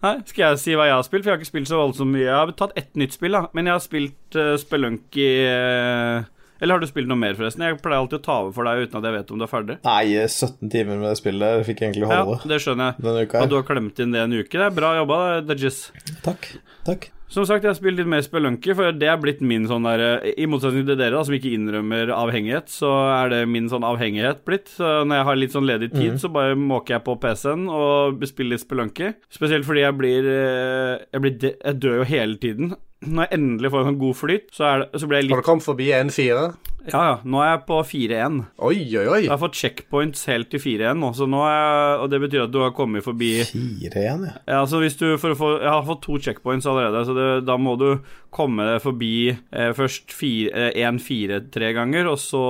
Nei, 0.03 0.17
skal 0.27 0.43
jeg 0.43 0.60
si 0.60 0.73
hva 0.75 0.89
jeg 0.89 0.97
har 0.97 1.06
spilt? 1.08 1.23
For 1.23 1.32
jeg 1.32 1.38
har 1.38 1.43
ikke 1.43 1.51
spilt 1.53 1.69
så 1.69 1.79
voldsomt 1.79 2.12
mye. 2.12 2.25
Jeg 2.25 2.36
har 2.36 2.49
tatt 2.60 2.73
ett 2.79 2.91
nytt 2.99 3.15
spill, 3.15 3.38
da. 3.38 3.45
Men 3.56 3.69
jeg 3.69 3.77
har 3.77 3.84
spilt 3.86 4.36
uh, 4.36 4.56
Spelunky 4.60 5.27
uh, 5.47 6.25
Eller 6.63 6.78
har 6.78 6.84
du 6.84 6.88
spilt 6.88 7.10
noe 7.12 7.19
mer, 7.19 7.34
forresten? 7.36 7.65
Jeg 7.67 7.82
pleier 7.84 7.99
alltid 7.99 8.21
å 8.21 8.23
ta 8.23 8.38
over 8.45 8.54
for 8.56 8.69
deg 8.69 8.86
uten 8.86 9.02
at 9.02 9.08
jeg 9.10 9.17
vet 9.17 9.32
om 9.36 9.41
du 9.41 9.43
er 9.43 9.52
ferdig. 9.52 9.76
Nei, 9.84 10.04
17 10.23 10.69
timer 10.71 11.02
med 11.02 11.10
det 11.12 11.17
spillet 11.19 11.43
der 11.58 11.65
fikk 11.67 11.82
jeg 11.84 11.91
egentlig 11.91 12.13
Ja, 12.13 12.38
det 12.54 12.62
skjønner 12.63 12.93
jeg. 12.93 13.04
denne 13.04 13.26
uka 13.28 13.41
Og 13.43 13.49
du 13.52 13.58
har 13.60 13.65
klemt 13.67 13.99
inn 13.99 14.15
det 14.15 14.21
en 14.23 14.38
uke. 14.38 14.54
Det 14.56 14.69
er 14.69 14.78
bra 14.78 14.93
jobba, 15.02 15.17
Dudges. 15.43 15.89
Takk. 16.23 16.47
Takk. 16.88 17.10
Som 17.34 17.47
sagt, 17.49 17.63
jeg 17.65 17.71
har 17.71 17.78
spilt 17.80 17.97
litt 17.97 18.10
mer 18.12 18.21
Spelunky, 18.21 18.76
for 18.78 18.93
det 18.93 19.08
er 19.10 19.17
blitt 19.17 19.39
min 19.41 19.63
sånn 19.65 19.88
der 19.88 20.21
I 20.38 20.45
motsetning 20.45 20.86
til 20.86 20.99
dere, 20.99 21.15
da, 21.17 21.23
som 21.26 21.34
ikke 21.34 21.49
innrømmer 21.56 22.12
avhengighet, 22.13 22.69
så 22.69 22.91
er 23.10 23.32
det 23.34 23.39
min 23.49 23.65
sånn 23.71 23.84
avhengighet 23.88 24.43
blitt. 24.45 24.69
Så 24.76 24.99
når 25.08 25.17
jeg 25.17 25.28
har 25.32 25.39
litt 25.41 25.56
sånn 25.56 25.65
ledig 25.65 25.89
tid, 25.95 26.19
så 26.21 26.30
bare 26.30 26.54
måker 26.60 26.99
jeg 26.99 27.06
på 27.08 27.15
PC-en 27.23 27.65
og 27.73 28.21
spiller 28.30 28.54
litt 28.54 28.63
Spelunky. 28.63 29.12
Spesielt 29.34 29.65
fordi 29.65 29.82
jeg 29.82 29.97
blir 29.97 30.30
eh, 30.30 31.02
Jeg, 31.10 31.23
blir 31.26 31.49
jeg 31.49 31.80
dør 31.82 32.04
jo 32.04 32.10
hele 32.13 32.38
tiden. 32.38 32.76
Når 33.06 33.26
jeg 33.28 33.39
endelig 33.39 33.72
får 33.74 33.89
en 33.89 33.98
god 34.00 34.16
flyt, 34.20 34.46
så, 34.54 34.68
er 34.70 34.84
det, 34.84 35.02
så 35.02 35.10
blir 35.10 35.22
jeg 35.22 35.32
Har 35.34 35.44
du 35.44 35.48
kommet 35.48 35.66
forbi 35.66 35.89
1-4? 35.96 36.46
Ja, 36.92 37.02
ja. 37.08 37.12
Nå 37.24 37.39
er 37.39 37.54
jeg 37.54 37.62
på 37.68 37.78
4-1. 37.88 38.39
Oi, 38.68 38.78
oi, 39.00 39.06
oi. 39.08 39.20
Jeg 39.24 39.32
har 39.32 39.39
fått 39.39 39.56
checkpoints 39.56 40.26
helt 40.28 40.50
til 40.52 40.60
4-1 40.60 41.00
nå, 41.00 41.13
så 41.16 41.28
nå 41.32 41.39
er 41.48 41.54
jeg, 41.54 41.94
og 42.04 42.10
det 42.12 42.20
betyr 42.26 42.44
at 42.44 42.52
du 42.52 42.60
har 42.63 42.74
kommet 42.76 43.06
forbi 43.06 43.32
4-1, 43.48 44.26
ja. 44.28 44.34
Ja, 44.52 44.63
så 44.68 44.82
hvis 44.84 45.00
du 45.00 45.06
for 45.22 45.32
å 45.32 45.39
få 45.39 45.52
Jeg 45.62 45.72
har 45.72 45.86
fått 45.88 46.04
to 46.04 46.20
checkpoints 46.20 46.68
allerede, 46.68 47.06
så 47.08 47.16
det, 47.16 47.30
da 47.48 47.56
må 47.60 47.78
du 47.80 47.88
komme 48.34 48.65
deg 48.67 48.82
forbi 48.84 49.13
eh, 49.32 49.72
først 49.78 50.13
1-4 50.13 51.39
tre 51.54 51.72
ganger, 51.76 52.10
og 52.12 52.19
så 52.22 52.41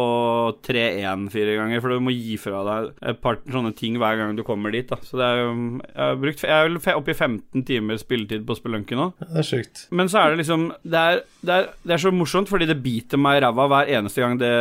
3-1 0.65 1.27
fire 1.33 1.57
ganger, 1.59 1.83
for 1.83 1.93
du 1.93 2.03
må 2.03 2.13
gi 2.15 2.37
fra 2.41 2.61
deg 2.67 2.89
et 3.11 3.19
par 3.23 3.39
sånne 3.43 3.73
ting 3.77 3.97
hver 4.01 4.19
gang 4.19 4.37
du 4.37 4.43
kommer 4.47 4.73
dit, 4.73 4.87
da. 4.89 4.99
Så 5.03 5.19
det 5.19 5.27
er 5.27 5.41
jo 5.41 5.51
Jeg 5.53 5.99
har 5.99 6.21
brukt 6.21 6.45
Jeg 6.45 6.53
er 6.53 6.69
vel 6.69 6.79
oppe 6.95 7.13
i 7.13 7.17
15 7.17 7.65
timer 7.67 7.99
spilletid 8.01 8.47
på 8.47 8.57
Spelunky 8.57 8.97
nå. 8.99 9.09
Det 9.19 9.43
er 9.43 9.49
sjukt. 9.49 9.85
Men 9.91 10.11
så 10.11 10.23
er 10.23 10.33
det 10.33 10.43
liksom 10.43 10.69
Det 10.83 11.03
er, 11.03 11.21
det 11.43 11.57
er, 11.59 11.69
det 11.83 11.97
er 11.97 12.03
så 12.05 12.13
morsomt, 12.15 12.51
fordi 12.51 12.69
det 12.69 12.79
biter 12.83 13.21
meg 13.21 13.39
i 13.39 13.43
ræva 13.45 13.67
hver 13.71 13.93
eneste 13.97 14.23
gang 14.23 14.39
det 14.41 14.53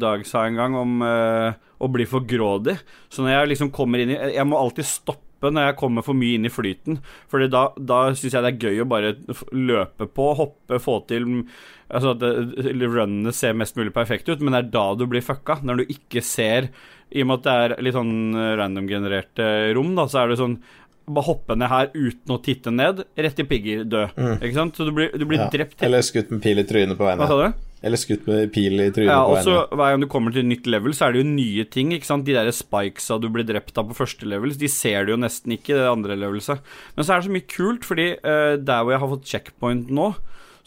Dag 0.00 0.24
sa 0.28 0.46
en 0.46 0.58
gang 0.58 0.76
om 0.78 1.00
eh, 1.06 1.58
å 1.80 1.88
bli 1.88 2.04
for 2.08 2.26
grådig. 2.28 2.76
Så 3.08 3.24
når 3.24 3.34
jeg 3.34 3.52
liksom 3.54 3.72
kommer 3.74 4.02
inn 4.02 4.12
i 4.12 4.20
Jeg 4.36 4.46
må 4.48 4.58
alltid 4.60 4.88
stoppe 4.88 5.29
når 5.48 5.70
jeg 5.70 5.76
kommer 5.80 6.04
for 6.04 6.12
mye 6.12 6.34
inn 6.36 6.44
i 6.44 6.52
flyten. 6.52 6.98
Fordi 7.32 7.48
da, 7.48 7.62
da 7.80 8.12
syns 8.12 8.34
jeg 8.36 8.42
det 8.44 8.50
er 8.52 8.68
gøy 8.68 8.82
å 8.84 8.88
bare 8.90 9.14
løpe 9.56 10.04
på, 10.12 10.34
hoppe, 10.36 10.76
få 10.78 11.00
til 11.08 11.46
Altså 11.90 12.12
at 12.14 12.20
runnene 12.22 13.32
ser 13.34 13.56
mest 13.58 13.74
mulig 13.74 13.90
perfekt 13.96 14.28
ut, 14.28 14.38
men 14.44 14.52
det 14.54 14.58
er 14.60 14.68
da 14.76 14.94
du 14.94 15.06
blir 15.10 15.24
fucka. 15.26 15.56
Når 15.66 15.80
du 15.80 15.84
ikke 15.96 16.22
ser 16.22 16.68
I 17.10 17.24
og 17.24 17.26
med 17.26 17.40
at 17.40 17.46
det 17.48 17.54
er 17.78 17.82
litt 17.82 17.96
sånn 17.96 18.12
random-genererte 18.60 19.48
rom, 19.74 19.96
da, 19.98 20.04
så 20.06 20.20
er 20.22 20.28
det 20.30 20.38
sånn 20.38 20.58
bare 21.10 21.26
hoppe 21.26 21.56
ned 21.58 21.66
her 21.72 21.88
uten 21.96 22.36
å 22.36 22.38
titte 22.44 22.70
ned, 22.70 23.00
rett 23.18 23.40
i 23.42 23.46
pigger, 23.50 23.82
dø. 23.90 24.04
Ikke 24.38 24.54
sant? 24.54 24.76
Så 24.78 24.86
du 24.86 24.92
blir, 24.94 25.10
du 25.18 25.24
blir 25.26 25.40
Ja. 25.40 25.48
drept 25.50 25.82
Eller 25.82 26.04
skutt 26.06 26.30
med 26.30 26.42
pil 26.44 26.60
i 26.62 26.62
trynet 26.62 26.94
på 26.94 27.02
Hva 27.02 27.16
vegne. 27.16 27.26
sa 27.26 27.48
du? 27.48 27.69
Eller 27.80 27.96
skutt 28.00 28.26
med 28.28 28.50
pil 28.52 28.76
i 28.76 28.90
trynet 28.92 29.08
Ja, 29.08 29.22
på 29.24 29.36
og 29.38 29.44
så. 29.46 29.56
Hver 29.72 29.94
gang 29.94 30.02
du 30.02 30.08
kommer 30.12 30.34
til 30.34 30.44
nytt 30.44 30.66
level, 30.68 30.92
så 30.96 31.06
er 31.06 31.14
det 31.14 31.22
jo 31.22 31.30
nye 31.30 31.64
ting. 31.64 31.94
ikke 31.96 32.08
sant? 32.08 32.26
De 32.26 32.36
der 32.36 32.50
spikesa 32.52 33.16
du 33.20 33.30
blir 33.32 33.46
drept 33.48 33.78
av 33.80 33.88
på 33.88 33.96
første 34.02 34.28
level, 34.28 34.52
de 34.52 34.68
ser 34.68 35.06
du 35.06 35.14
jo 35.14 35.20
nesten 35.20 35.56
ikke 35.56 35.72
i 35.72 35.78
det 35.78 35.88
andre 35.88 36.18
levelset. 36.20 36.60
Men 36.96 37.06
så 37.06 37.14
er 37.14 37.22
det 37.22 37.30
så 37.30 37.36
mye 37.38 37.48
kult, 37.48 37.88
fordi 37.88 38.10
uh, 38.20 38.58
der 38.60 38.84
hvor 38.84 38.92
jeg 38.92 39.02
har 39.04 39.12
fått 39.14 39.32
checkpoint 39.32 39.94
nå, 39.96 40.10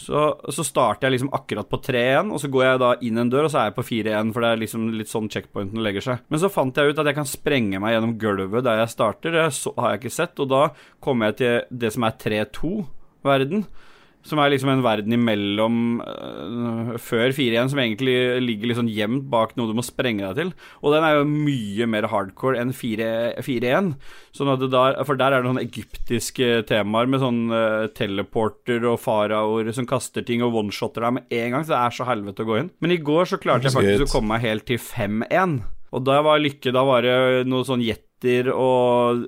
så, 0.04 0.24
så 0.50 0.66
starter 0.66 1.08
jeg 1.08 1.16
liksom 1.16 1.32
akkurat 1.38 1.70
på 1.70 1.80
3-1, 1.86 2.34
og 2.34 2.42
så 2.42 2.50
går 2.52 2.66
jeg 2.66 2.82
da 2.82 2.90
inn 3.06 3.22
en 3.22 3.30
dør, 3.32 3.48
og 3.48 3.54
så 3.54 3.62
er 3.62 3.70
jeg 3.70 3.78
på 3.78 3.86
4-1, 3.92 4.34
for 4.34 4.44
det 4.44 4.50
er 4.50 4.62
liksom 4.64 4.90
litt 4.98 5.12
sånn 5.12 5.30
checkpointen 5.32 5.84
legger 5.86 6.06
seg. 6.08 6.26
Men 6.34 6.42
så 6.42 6.50
fant 6.52 6.78
jeg 6.78 6.92
ut 6.92 7.02
at 7.02 7.10
jeg 7.10 7.20
kan 7.20 7.30
sprenge 7.30 7.82
meg 7.84 7.96
gjennom 7.96 8.18
gulvet 8.22 8.66
der 8.66 8.82
jeg 8.82 8.94
starter, 8.96 9.38
det 9.38 9.46
har 9.78 9.94
jeg 9.94 10.02
ikke 10.02 10.16
sett, 10.18 10.42
og 10.44 10.50
da 10.52 10.64
kommer 11.04 11.32
jeg 11.32 11.40
til 11.44 11.80
det 11.84 11.94
som 11.96 12.08
er 12.10 12.18
3-2-verden. 12.26 13.68
Som 14.24 14.40
er 14.40 14.54
liksom 14.54 14.72
en 14.72 14.84
verden 14.86 15.16
imellom 15.18 15.80
uh, 16.00 16.94
før 17.02 17.34
4-1, 17.36 17.74
som 17.74 17.82
egentlig 17.84 18.16
ligger 18.44 18.76
sånn 18.78 18.92
gjemt 18.92 19.28
bak 19.32 19.58
noe 19.58 19.68
du 19.68 19.76
må 19.76 19.84
sprenge 19.84 20.24
deg 20.24 20.40
til. 20.40 20.54
Og 20.80 20.96
den 20.96 21.04
er 21.04 21.18
jo 21.18 21.26
mye 21.28 21.88
mer 21.92 22.08
hardcore 22.12 22.62
enn 22.62 22.72
4-1. 22.72 23.92
Sånn 24.34 24.54
for 24.54 25.20
der 25.20 25.36
er 25.36 25.44
det 25.44 25.52
sånne 25.52 25.66
egyptiske 25.66 26.50
temaer 26.70 27.12
med 27.12 27.24
sånn 27.24 27.44
uh, 27.52 27.92
teleporter 27.96 28.88
og 28.88 29.02
faraoer 29.04 29.74
som 29.76 29.88
kaster 29.90 30.24
ting 30.26 30.46
og 30.46 30.56
one-shotter 30.64 31.04
deg 31.04 31.18
med 31.20 31.38
en 31.42 31.58
gang, 31.58 31.68
så 31.68 31.76
det 31.76 31.82
er 31.82 32.00
så 32.00 32.08
helvete 32.08 32.46
å 32.46 32.50
gå 32.50 32.60
inn. 32.62 32.74
Men 32.84 32.96
i 32.96 33.02
går 33.04 33.34
så 33.34 33.42
klarte 33.44 33.68
jeg 33.68 33.76
faktisk 33.76 34.08
å 34.08 34.20
komme 34.20 34.38
meg 34.38 34.48
helt 34.48 34.68
til 34.72 34.80
5-1. 34.80 35.60
Og 35.94 36.06
da 36.08 36.22
var 36.26 36.42
lykke 36.42 36.74
Da 36.74 36.84
var 36.88 37.06
det 37.06 37.44
noe 37.50 37.66
sånn 37.68 37.84
jetter 37.86 38.50
og 38.54 39.28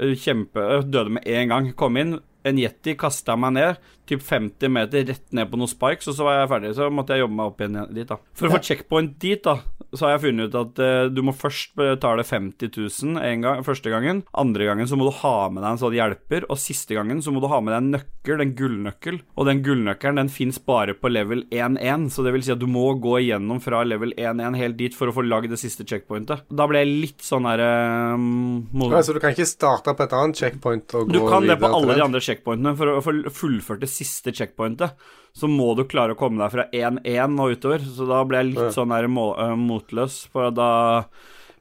kjempe 0.00 0.82
Døde 0.88 1.14
med 1.16 1.28
en 1.28 1.52
gang. 1.52 1.70
Kom 1.78 1.98
inn, 2.00 2.18
en 2.46 2.60
yeti 2.60 2.94
kasta 2.98 3.36
meg 3.38 3.54
ned, 3.56 3.90
typ 4.08 4.22
50 4.24 4.72
meter 4.72 5.04
rett 5.10 5.26
ned 5.36 5.50
på 5.50 5.60
noen 5.60 5.70
spikes, 5.70 6.08
og 6.10 6.16
så 6.16 6.26
var 6.26 6.38
jeg 6.40 6.50
ferdig. 6.54 6.72
Så 6.78 6.88
måtte 6.94 7.16
jeg 7.16 7.24
jobbe 7.24 7.38
meg 7.38 7.52
opp 7.52 7.60
igjen 7.62 7.80
dit, 7.94 8.08
da. 8.08 8.18
For 8.36 8.48
å 8.48 8.54
få 8.56 8.62
checkpoint 8.70 9.18
dit, 9.22 9.42
da, 9.44 9.58
så 9.94 10.06
har 10.06 10.14
jeg 10.14 10.24
funnet 10.28 10.50
ut 10.50 10.58
at 10.60 10.80
eh, 10.84 11.08
du 11.10 11.22
må 11.26 11.34
først 11.36 11.74
betale 11.78 12.24
50 12.26 12.70
000 12.76 13.20
en 13.20 13.44
gang, 13.46 13.62
første 13.66 13.92
gangen. 13.92 14.22
Andre 14.38 14.68
gangen 14.68 14.88
så 14.90 14.98
må 14.98 15.08
du 15.08 15.14
ha 15.22 15.34
med 15.50 15.64
deg 15.64 15.70
en 15.72 15.80
sånn 15.82 15.96
hjelper, 15.96 16.46
og 16.50 16.60
siste 16.62 16.96
gangen 16.96 17.22
så 17.24 17.34
må 17.34 17.42
du 17.42 17.48
ha 17.50 17.60
med 17.62 17.74
deg 17.74 17.80
en 17.80 17.92
nøkkel, 17.96 18.44
en 18.44 18.54
gullnøkkel. 18.58 19.20
Og 19.36 19.48
den 19.50 19.62
gullnøkkelen 19.66 20.22
den 20.22 20.32
fins 20.32 20.60
bare 20.62 20.94
på 20.98 21.10
level 21.12 21.44
1-1, 21.50 22.08
så 22.14 22.26
det 22.26 22.34
vil 22.36 22.46
si 22.46 22.54
at 22.54 22.62
du 22.62 22.68
må 22.70 22.86
gå 23.02 23.18
igjennom 23.24 23.62
fra 23.64 23.82
level 23.86 24.14
1-1 24.16 24.58
helt 24.60 24.78
dit 24.80 24.96
for 24.96 25.10
å 25.10 25.16
få 25.16 25.26
lagd 25.26 25.52
det 25.52 25.60
siste 25.60 25.86
checkpointet. 25.88 26.46
Da 26.50 26.68
ble 26.70 26.84
jeg 26.84 26.92
litt 27.06 27.24
sånn 27.26 27.48
herre 27.48 27.70
um, 28.14 28.68
så 29.00 29.14
du 29.14 29.20
kan 29.22 29.34
ikke 29.34 29.48
starte 29.48 29.94
på 29.96 30.04
et 30.06 30.14
annet 30.16 30.38
checkpoint 30.38 30.94
og 30.94 31.08
gå 31.08 31.14
videre? 31.14 31.26
du 31.26 31.32
kan 31.32 31.48
det 31.48 31.56
på 31.60 31.70
alle 31.70 31.96
de 31.96 32.04
andre 32.04 32.22
checkpointene. 32.24 32.76
For 32.78 32.92
å 32.92 33.00
få 33.04 33.14
fullført 33.34 33.82
det 33.82 33.90
siste 33.90 34.32
checkpointet, 34.36 34.94
så 35.36 35.50
må 35.50 35.72
du 35.78 35.84
klare 35.88 36.16
å 36.16 36.18
komme 36.18 36.42
deg 36.42 36.54
fra 36.54 36.68
1-1 36.74 37.36
og 37.40 37.56
utover. 37.56 37.84
Så 37.84 38.06
da 38.08 38.22
ble 38.26 38.42
jeg 38.42 38.52
litt 38.52 38.76
sånn 38.76 38.94
der 38.94 39.08
øh, 39.10 39.58
motløs, 39.60 40.22
for 40.32 40.50
da 40.54 40.70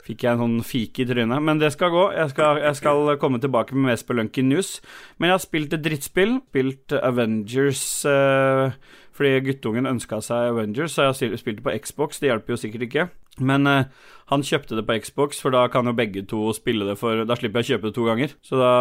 fikk 0.06 0.26
jeg 0.26 0.34
en 0.34 0.42
sånn 0.42 0.62
fike 0.66 1.04
i 1.04 1.10
trynet. 1.10 1.44
Men 1.46 1.62
det 1.62 1.72
skal 1.76 1.94
gå. 1.94 2.06
Jeg 2.18 2.34
skal, 2.34 2.64
jeg 2.64 2.80
skal 2.80 3.14
komme 3.22 3.42
tilbake 3.42 3.78
med 3.78 3.92
mer 3.92 4.00
Spelunky 4.02 4.46
News. 4.46 4.80
Men 5.18 5.30
jeg 5.30 5.38
har 5.38 5.46
spilt 5.46 5.76
et 5.78 5.86
drittspill. 5.86 6.40
Spilt 6.50 6.98
Avengers 6.98 7.84
øh, 8.10 8.74
fordi 9.20 9.42
guttungen 9.50 9.90
ønska 9.90 10.22
seg 10.24 10.54
Avengers, 10.54 10.94
så 10.96 11.04
jeg 11.10 11.12
har 11.12 11.42
spilt 11.42 11.58
det 11.60 11.66
på 11.66 11.74
Xbox. 11.84 12.22
Det 12.22 12.30
hjelper 12.30 12.56
jo 12.56 12.60
sikkert 12.62 12.86
ikke. 12.88 13.10
Men 13.44 13.68
øh, 13.68 13.90
han 14.32 14.46
kjøpte 14.48 14.78
det 14.78 14.86
på 14.88 14.96
Xbox, 15.04 15.42
for 15.44 15.52
da 15.52 15.66
kan 15.72 15.88
jo 15.90 15.96
begge 15.96 16.24
to 16.28 16.54
spille 16.56 16.88
det 16.88 16.96
for 17.00 17.26
Da 17.28 17.36
slipper 17.36 17.60
jeg 17.60 17.68
å 17.68 17.72
kjøpe 17.74 17.90
det 17.90 17.98
to 17.98 18.08
ganger. 18.08 18.38
Så 18.46 18.60
da, 18.60 18.72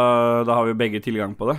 da 0.46 0.60
har 0.60 0.70
vi 0.70 0.78
begge 0.78 1.02
tilgang 1.02 1.34
på 1.38 1.50
det. 1.50 1.58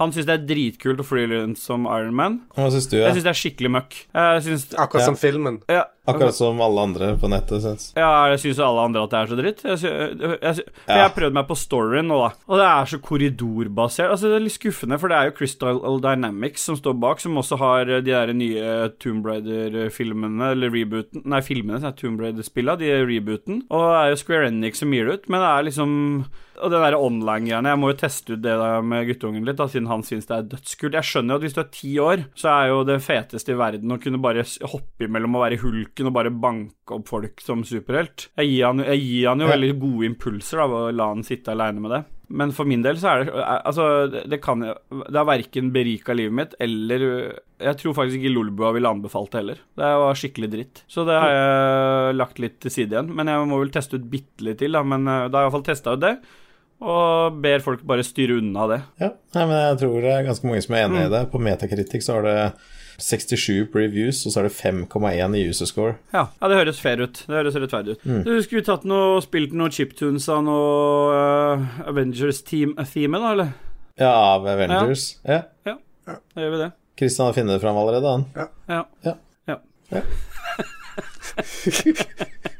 Han 0.00 0.12
syns 0.14 0.24
det 0.28 0.34
er 0.38 0.46
dritkult 0.48 1.00
å 1.02 1.04
fly 1.04 1.26
rundt 1.28 1.58
som 1.60 1.84
Iron 1.86 2.14
Man. 2.16 2.40
Hva 2.56 2.70
syns 2.72 2.86
du? 2.88 2.96
Jeg 2.96 3.06
Ja? 3.08 3.12
syns 3.14 3.24
det 3.26 3.32
er 3.34 3.40
skikkelig 3.42 3.70
møkk. 3.76 3.98
Synes... 4.42 4.68
Akkurat 4.74 5.02
Ja. 5.02 5.06
som 5.10 5.16
filmen. 5.20 5.60
ja, 5.68 5.84
Akkurat 6.08 6.34
som 6.34 6.58
alle 6.60 6.80
andre 6.82 7.12
på 7.20 7.28
nettet, 7.30 7.62
syns 7.62 7.92
ja, 7.94 8.26
jeg 8.32 8.40
syns 8.42 8.58
alle 8.58 8.80
andre 8.88 9.04
at 9.04 9.10
det 9.12 9.18
er 9.20 9.26
så 9.30 9.36
dritt. 9.38 9.60
Jeg, 9.62 9.78
synes... 9.78 10.20
jeg, 10.42 10.54
synes... 10.56 10.72
jeg 10.88 11.02
har 11.04 11.12
prøvd 11.14 11.36
meg 11.36 11.46
på 11.46 11.54
storyen 11.60 12.08
nå, 12.10 12.16
da. 12.24 12.30
Og 12.48 12.58
det 12.58 12.66
er 12.66 12.84
så 12.90 12.98
korridorbasert. 13.04 14.10
Altså, 14.10 14.28
det 14.32 14.38
er 14.40 14.46
litt 14.46 14.56
skuffende, 14.56 14.98
for 14.98 15.12
det 15.12 15.18
er 15.20 15.28
jo 15.30 15.36
Crystal 15.38 15.78
Dynamics 16.02 16.64
som 16.66 16.76
står 16.80 16.96
bak, 16.98 17.20
som 17.22 17.36
også 17.38 17.58
har 17.60 17.88
eh, 17.92 18.00
de 18.02 18.10
der 18.16 18.32
nye 18.34 18.88
Tomb 18.98 19.26
Raider-filmene, 19.28 20.52
eller 20.56 20.72
rebooten 20.74 21.22
Nei, 21.28 21.40
filmene, 21.44 21.78
som 21.82 21.92
er 21.92 21.98
Tomb 22.00 22.20
Raider-spilla, 22.22 22.76
de 22.80 22.90
er 22.90 23.06
rebooten. 23.06 23.62
Og 23.70 23.84
det 23.86 24.00
er 24.00 24.08
jo 24.14 24.20
Square 24.24 24.48
Enix 24.50 24.82
som 24.82 24.92
gir 24.94 25.06
det 25.08 25.20
ut, 25.20 25.28
men 25.32 25.40
det 25.44 25.50
er 25.52 25.68
liksom 25.70 25.94
Og 26.62 26.70
det 26.70 26.78
der 26.84 26.94
online-greiene, 26.98 27.72
jeg 27.72 27.80
må 27.82 27.90
jo 27.92 27.98
teste 27.98 28.36
ut 28.36 28.42
det 28.44 28.54
der 28.60 28.84
med 28.86 29.08
guttungen 29.10 29.44
litt, 29.48 29.58
da, 29.58 29.66
siden 29.70 29.88
han 29.90 30.04
syns 30.06 30.28
det 30.30 30.36
er 30.36 30.48
dødskult. 30.54 30.94
Jeg 30.98 31.08
skjønner 31.10 31.34
jo 31.34 31.40
at 31.40 31.46
hvis 31.48 31.56
du 31.56 31.60
er 31.64 31.70
ti 31.74 31.92
år, 31.98 32.24
så 32.38 32.52
er 32.54 32.70
jo 32.70 32.80
det 32.86 33.00
feteste 33.02 33.52
i 33.54 33.58
verden 33.58 33.90
å 33.96 34.00
kunne 34.02 34.20
bare 34.22 34.44
hoppe 34.70 35.08
imellom 35.08 35.36
og 35.40 35.44
være 35.46 35.60
hulken 35.64 36.10
og 36.12 36.16
bare 36.16 36.30
banke 36.32 36.96
opp 36.96 37.08
folk 37.10 37.42
som 37.44 37.64
superhelt. 37.66 38.28
Jeg 38.38 38.52
gir 38.54 38.66
han, 38.70 38.84
jeg 38.86 39.02
gir 39.02 39.28
han 39.32 39.42
jo 39.42 39.50
veldig 39.52 39.72
gode 39.82 40.08
impulser 40.12 40.62
da, 40.62 40.66
ved 40.72 40.88
å 40.88 40.96
la 41.02 41.10
han 41.12 41.26
sitte 41.26 41.54
aleine 41.56 41.82
med 41.82 41.96
det. 41.96 42.02
Men 42.32 42.52
for 42.56 42.64
min 42.64 42.80
del 42.80 42.96
så 42.96 43.10
er 43.10 43.24
det 43.26 43.32
eh, 43.34 43.58
Altså, 43.68 43.84
det- 44.30 44.38
kan 44.40 44.60
Det 44.62 45.18
har 45.18 45.26
verken 45.28 45.66
berika 45.74 46.14
livet 46.16 46.32
mitt 46.32 46.54
eller 46.64 47.02
Jeg 47.60 47.76
tror 47.76 47.92
faktisk 47.98 48.22
ikke 48.22 48.32
Lolbua 48.32 48.70
ville 48.72 48.88
anbefalt 48.88 49.30
det 49.34 49.40
heller. 49.42 49.58
Det 49.76 49.90
var 50.00 50.14
skikkelig 50.16 50.48
dritt. 50.54 50.80
Så 50.88 51.04
det 51.04 51.18
har 51.20 51.28
jeg 51.34 52.16
lagt 52.16 52.38
litt 52.40 52.56
til 52.64 52.70
side 52.72 52.90
igjen. 52.96 53.12
Men 53.14 53.28
jeg 53.28 53.46
må 53.50 53.58
vel 53.60 53.70
teste 53.74 54.00
ut 54.00 54.08
bitte 54.10 54.46
litt 54.48 54.58
til, 54.62 54.72
da. 54.72 54.80
Men 54.82 55.04
eh, 55.06 55.28
da 55.28 55.38
har 55.38 55.44
jeg 55.44 55.50
iallfall 55.52 55.66
testa 55.68 55.92
ut 55.92 56.00
det. 56.00 56.14
Og 56.82 57.40
ber 57.42 57.62
folk 57.62 57.82
bare 57.86 58.04
styre 58.06 58.40
unna 58.40 58.66
det. 58.70 58.78
Ja, 59.02 59.12
nei, 59.36 59.44
men 59.46 59.58
jeg 59.60 59.80
tror 59.84 59.98
det 60.02 60.12
er 60.12 60.24
ganske 60.26 60.48
mange 60.48 60.62
som 60.64 60.74
er 60.74 60.86
enig 60.88 61.04
i 61.06 61.12
det. 61.12 61.20
På 61.30 61.40
Metacritic 61.42 62.02
så 62.02 62.16
har 62.18 62.26
det 62.26 62.38
67 63.02 63.70
på 63.72 63.78
reviews, 63.78 64.24
og 64.26 64.34
så 64.34 64.42
er 64.42 64.48
det 64.48 64.54
5,1 64.56 65.36
i 65.38 65.44
user 65.48 65.70
score. 65.70 65.94
Ja, 66.14 66.26
ja, 66.40 66.50
det 66.50 66.58
høres 66.58 66.82
fair 66.82 67.02
ut. 67.02 67.22
Det 67.26 67.38
høres 67.38 67.58
rettferdig 67.58 67.96
ut. 67.96 68.06
Du 68.26 68.32
skulle 68.44 68.66
tatt 68.66 68.86
noe, 68.88 69.22
spilt 69.24 69.54
noe 69.58 69.70
chiptunes 69.74 70.28
av 70.32 70.42
noe 70.46 71.14
uh, 71.14 71.80
Avengers-theme, 71.92 72.76
da, 72.82 73.32
eller? 73.32 73.54
Ja, 74.00 74.12
av 74.12 74.46
Avengers. 74.50 75.12
Ja. 75.28 75.44
Da 75.62 76.44
gjør 76.44 76.56
vi 76.56 76.62
det. 76.64 76.70
Kristian 76.98 77.30
har 77.30 77.36
funnet 77.36 77.56
det 77.56 77.62
fram 77.62 77.78
allerede, 77.78 78.16
han. 78.16 78.26
Ja. 78.68 78.82
Ja. 79.06 79.16
ja. 79.48 80.04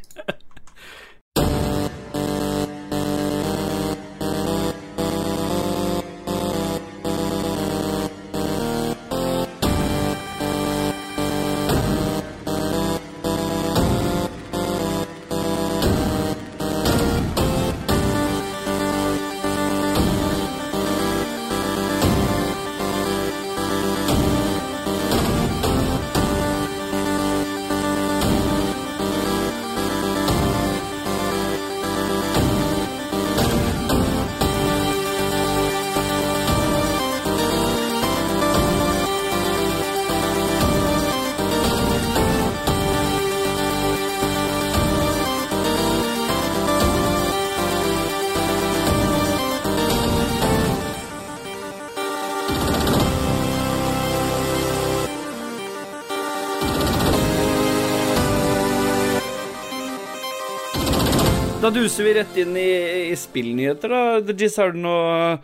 Da 61.62 61.70
duser 61.70 62.04
vi 62.04 62.14
rett 62.16 62.36
inn 62.42 62.56
i, 62.58 62.70
i 63.12 63.16
spillnyheter, 63.16 63.92
da. 63.92 64.32
Jizz, 64.34 64.56
har 64.58 64.72
du 64.74 64.80
noe 64.82 65.38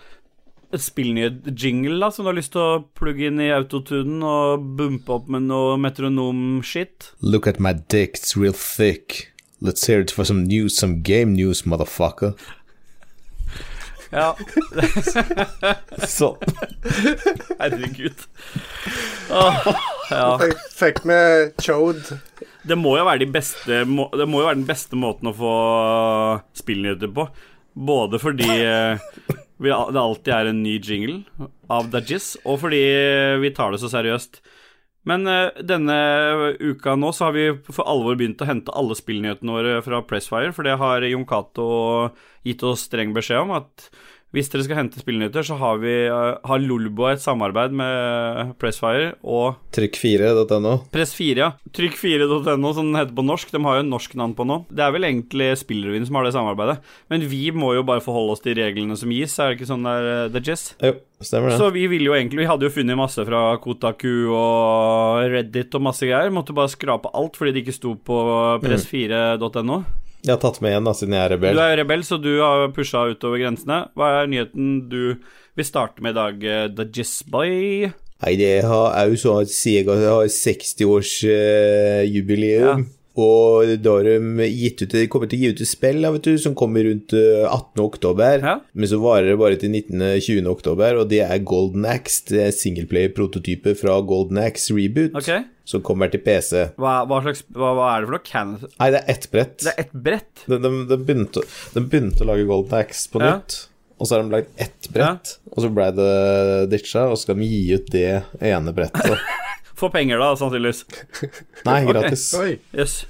spillnyhet-jingle 0.74 1.96
da, 2.02 2.08
som 2.12 2.26
du 2.26 2.32
har 2.32 2.36
lyst 2.40 2.52
til 2.56 2.64
å 2.64 2.80
plugge 2.98 3.28
inn 3.30 3.38
i 3.40 3.52
autotunen 3.54 4.24
og 4.26 4.64
bumpe 4.80 5.14
opp 5.14 5.30
med 5.32 5.46
noe 5.46 5.76
metronom-shit? 5.80 7.12
Look 7.22 7.46
at 7.46 7.60
my 7.62 7.72
dick, 7.94 8.18
it's 8.18 8.34
real 8.36 8.56
thick. 8.56 9.28
Let's 9.62 9.86
hear 9.86 10.00
it 10.02 10.10
for 10.10 10.24
some 10.26 10.42
news, 10.46 10.76
some 10.78 11.00
game 11.06 11.34
news, 11.38 11.62
motherfucker. 11.66 12.34
Ja, 14.10 14.32
Sånn. 16.08 16.38
herregud. 17.60 18.22
Åh, 19.30 19.66
ja. 20.10 20.28
Fikk 20.78 21.02
med 21.06 21.52
Chode. 21.60 22.16
Det 22.68 22.76
må 22.78 22.96
jo 22.98 23.06
være 23.08 23.22
de 23.24 23.30
beste 23.32 23.82
må, 23.88 24.08
Det 24.12 24.26
må 24.28 24.42
jo 24.42 24.48
være 24.48 24.60
den 24.60 24.68
beste 24.68 24.98
måten 24.98 25.30
å 25.30 25.36
få 25.36 25.54
spillnyheter 26.58 27.12
på. 27.14 27.28
Både 27.88 28.20
fordi 28.20 28.48
eh, 28.48 29.08
det 29.62 29.74
alltid 29.74 30.32
er 30.34 30.50
en 30.50 30.62
ny 30.64 30.78
jingle 30.78 31.48
av 31.70 31.90
Dajis, 31.92 32.36
og 32.44 32.60
fordi 32.64 32.80
vi 33.42 33.52
tar 33.54 33.74
det 33.74 33.82
så 33.82 33.90
seriøst. 33.92 34.40
Men 35.08 35.26
eh, 35.30 35.62
denne 35.64 35.96
uka 36.58 36.96
nå 36.98 37.12
så 37.14 37.28
har 37.28 37.36
vi 37.36 37.46
for 37.70 37.86
alvor 37.88 38.18
begynt 38.18 38.42
å 38.44 38.48
hente 38.48 38.74
alle 38.76 38.96
spillnyhetene 38.98 39.54
våre 39.54 39.78
fra 39.86 40.02
Pressfire, 40.04 40.52
for 40.56 40.66
det 40.66 40.78
har 40.80 41.06
Jon 41.06 41.26
Cato 41.28 41.68
gitt 42.46 42.64
oss 42.66 42.88
streng 42.88 43.14
beskjed 43.16 43.46
om 43.46 43.54
at 43.60 43.88
hvis 44.37 44.51
dere 44.53 44.64
skal 44.66 44.76
hente 44.83 45.01
spillnyheter, 45.01 45.45
så 45.47 45.57
har 45.57 45.79
vi 45.81 45.93
eh, 46.05 46.35
har 46.45 46.61
Lolboa 46.61 47.14
et 47.14 47.22
samarbeid 47.22 47.72
med 47.72 48.51
Pressfire 48.61 49.14
og 49.24 49.57
Trykk4.no. 49.72 50.74
Press4, 50.93 51.39
ja. 51.41 51.49
Trykk4.no, 51.72 52.72
som 52.76 52.91
den 52.91 52.99
heter 52.99 53.14
på 53.16 53.24
norsk. 53.24 53.55
De 53.55 53.62
har 53.64 53.79
jo 53.79 53.85
en 53.87 53.93
norsk 53.95 54.18
navn 54.20 54.35
på 54.37 54.45
nå. 54.45 54.59
Det 54.68 54.85
er 54.85 54.93
vel 54.93 55.09
egentlig 55.09 55.47
Spillrevyen 55.62 56.05
som 56.05 56.18
har 56.18 56.29
det 56.29 56.35
samarbeidet. 56.37 56.76
Men 57.09 57.24
vi 57.31 57.47
må 57.57 57.72
jo 57.79 57.87
bare 57.89 58.05
forholde 58.05 58.35
oss 58.37 58.45
til 58.45 58.59
reglene 58.59 58.99
som 59.01 59.14
gis, 59.14 59.39
er 59.41 59.55
det 59.55 59.59
ikke 59.59 59.70
sånn 59.70 59.89
der 59.89 60.09
uh, 60.09 60.33
The 60.35 60.43
Jizz? 60.45 60.66
Jo, 60.85 60.99
stemmer 61.24 61.55
det. 61.55 61.61
Så 61.62 61.70
vi 61.72 61.87
ville 61.89 62.11
jo 62.11 62.16
egentlig 62.16 62.43
Vi 62.43 62.51
hadde 62.51 62.68
jo 62.68 62.74
funnet 62.74 63.01
masse 63.01 63.24
fra 63.24 63.47
Kotaku 63.62 64.29
og 64.29 65.24
Reddit 65.33 65.72
og 65.79 65.87
masse 65.89 66.05
greier. 66.05 66.35
Måtte 66.35 66.57
bare 66.57 66.72
skrape 66.74 67.14
alt 67.16 67.41
fordi 67.41 67.57
det 67.57 67.64
ikke 67.64 67.79
sto 67.79 67.95
på 67.97 68.20
press4.no. 68.61 69.81
Jeg 70.24 70.32
har 70.34 70.40
tatt 70.42 70.60
med 70.64 70.72
en 70.76 70.86
da, 70.88 70.92
siden 70.98 71.14
jeg 71.14 71.22
er 71.24 71.30
Du 71.38 71.62
er 71.62 71.76
rebell, 71.78 72.02
så 72.06 72.14
du 72.20 72.32
har 72.40 72.72
pusha 72.74 73.00
utover 73.12 73.38
grensene. 73.42 73.78
Hva 73.94 74.06
er 74.22 74.26
nyheten 74.30 74.64
du 74.90 75.02
vil 75.58 75.66
starte 75.66 76.02
med 76.02 76.10
i 76.14 76.18
dag, 76.18 76.34
eh, 76.44 76.68
The 76.74 76.84
Jizz 76.94 77.14
Nei, 78.18 78.34
det 78.34 78.66
er 78.66 79.06
jo 79.12 79.16
sånn 79.20 79.42
at 79.44 79.50
Sega 79.54 79.92
har 79.94 80.26
60-årsjubileum. 80.26 82.82
Og 83.18 83.66
da 83.82 83.90
har 83.96 84.04
de 84.06 84.46
gitt 84.46 84.82
ut, 84.84 84.92
de 84.94 85.08
kommer 85.10 85.26
til 85.30 85.38
å 85.38 85.40
gi 85.42 85.50
ut 85.50 85.62
et 85.64 85.70
spill 85.70 86.06
vet 86.06 86.26
du, 86.26 86.38
som 86.38 86.54
kommer 86.58 86.82
rundt 86.86 87.10
eh, 87.18 87.42
18. 87.42 87.82
oktober. 87.82 88.34
Ja. 88.46 88.56
Men 88.78 88.90
så 88.90 88.98
varer 89.02 89.26
det 89.32 89.38
bare 89.40 89.58
til 89.58 89.70
19.20. 89.74 90.46
oktober, 90.50 90.90
og 91.02 91.06
det 91.10 91.22
er 91.26 91.38
Golden 91.42 91.84
Axe. 91.90 92.22
Det 92.30 92.40
er 92.46 92.54
singleplayer-prototype 92.54 93.74
fra 93.80 93.98
Golden 94.06 94.38
Axe 94.44 94.74
Reboot. 94.74 95.18
Ok. 95.18 95.30
Som 95.68 95.82
kommer 95.84 96.08
til 96.12 96.22
PC. 96.24 96.62
Hva, 96.80 96.94
hva 97.08 97.18
slags 97.26 97.42
hva, 97.52 97.74
hva 97.76 97.88
er 97.92 98.04
det 98.04 98.08
for 98.08 98.16
noe? 98.16 98.24
Can 98.24 98.54
Nei, 98.64 98.86
det 98.94 99.02
er 99.02 99.10
ett 99.12 99.26
brett. 99.32 99.56
Det 99.66 99.72
er 99.74 99.82
ett 99.84 99.92
brett? 100.08 100.44
De, 100.48 100.56
de, 100.64 100.70
de, 100.88 100.96
begynte, 101.04 101.42
de 101.74 101.82
begynte 101.84 102.24
å 102.24 102.28
lage 102.30 102.46
Golden 102.48 102.78
Axe 102.80 103.10
på 103.12 103.20
Ja. 103.20 103.34
nytt, 103.36 103.58
og 103.98 104.06
så 104.08 104.14
har 104.16 104.22
de 104.24 104.32
lagd 104.36 104.62
ett 104.64 104.88
brett, 104.94 105.34
og 105.52 105.60
så 105.64 105.70
ble 105.74 105.88
det 105.98 106.08
ditcha, 106.72 107.02
og 107.10 107.18
så 107.18 107.26
skal 107.26 107.40
de 107.42 107.48
gi 107.50 107.60
ut 107.76 107.90
det 107.92 108.06
ene 108.48 108.72
brettet. 108.76 109.20
Få 109.78 109.90
penger, 109.94 110.18
da, 110.22 110.32
sannsynligvis. 110.40 110.84
Nei, 111.68 111.76
gratis. 111.86 112.24
Oi. 112.40 112.56
Yes. 112.74 113.00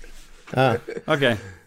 Ja. 0.50 0.74
Ok. 1.08 1.24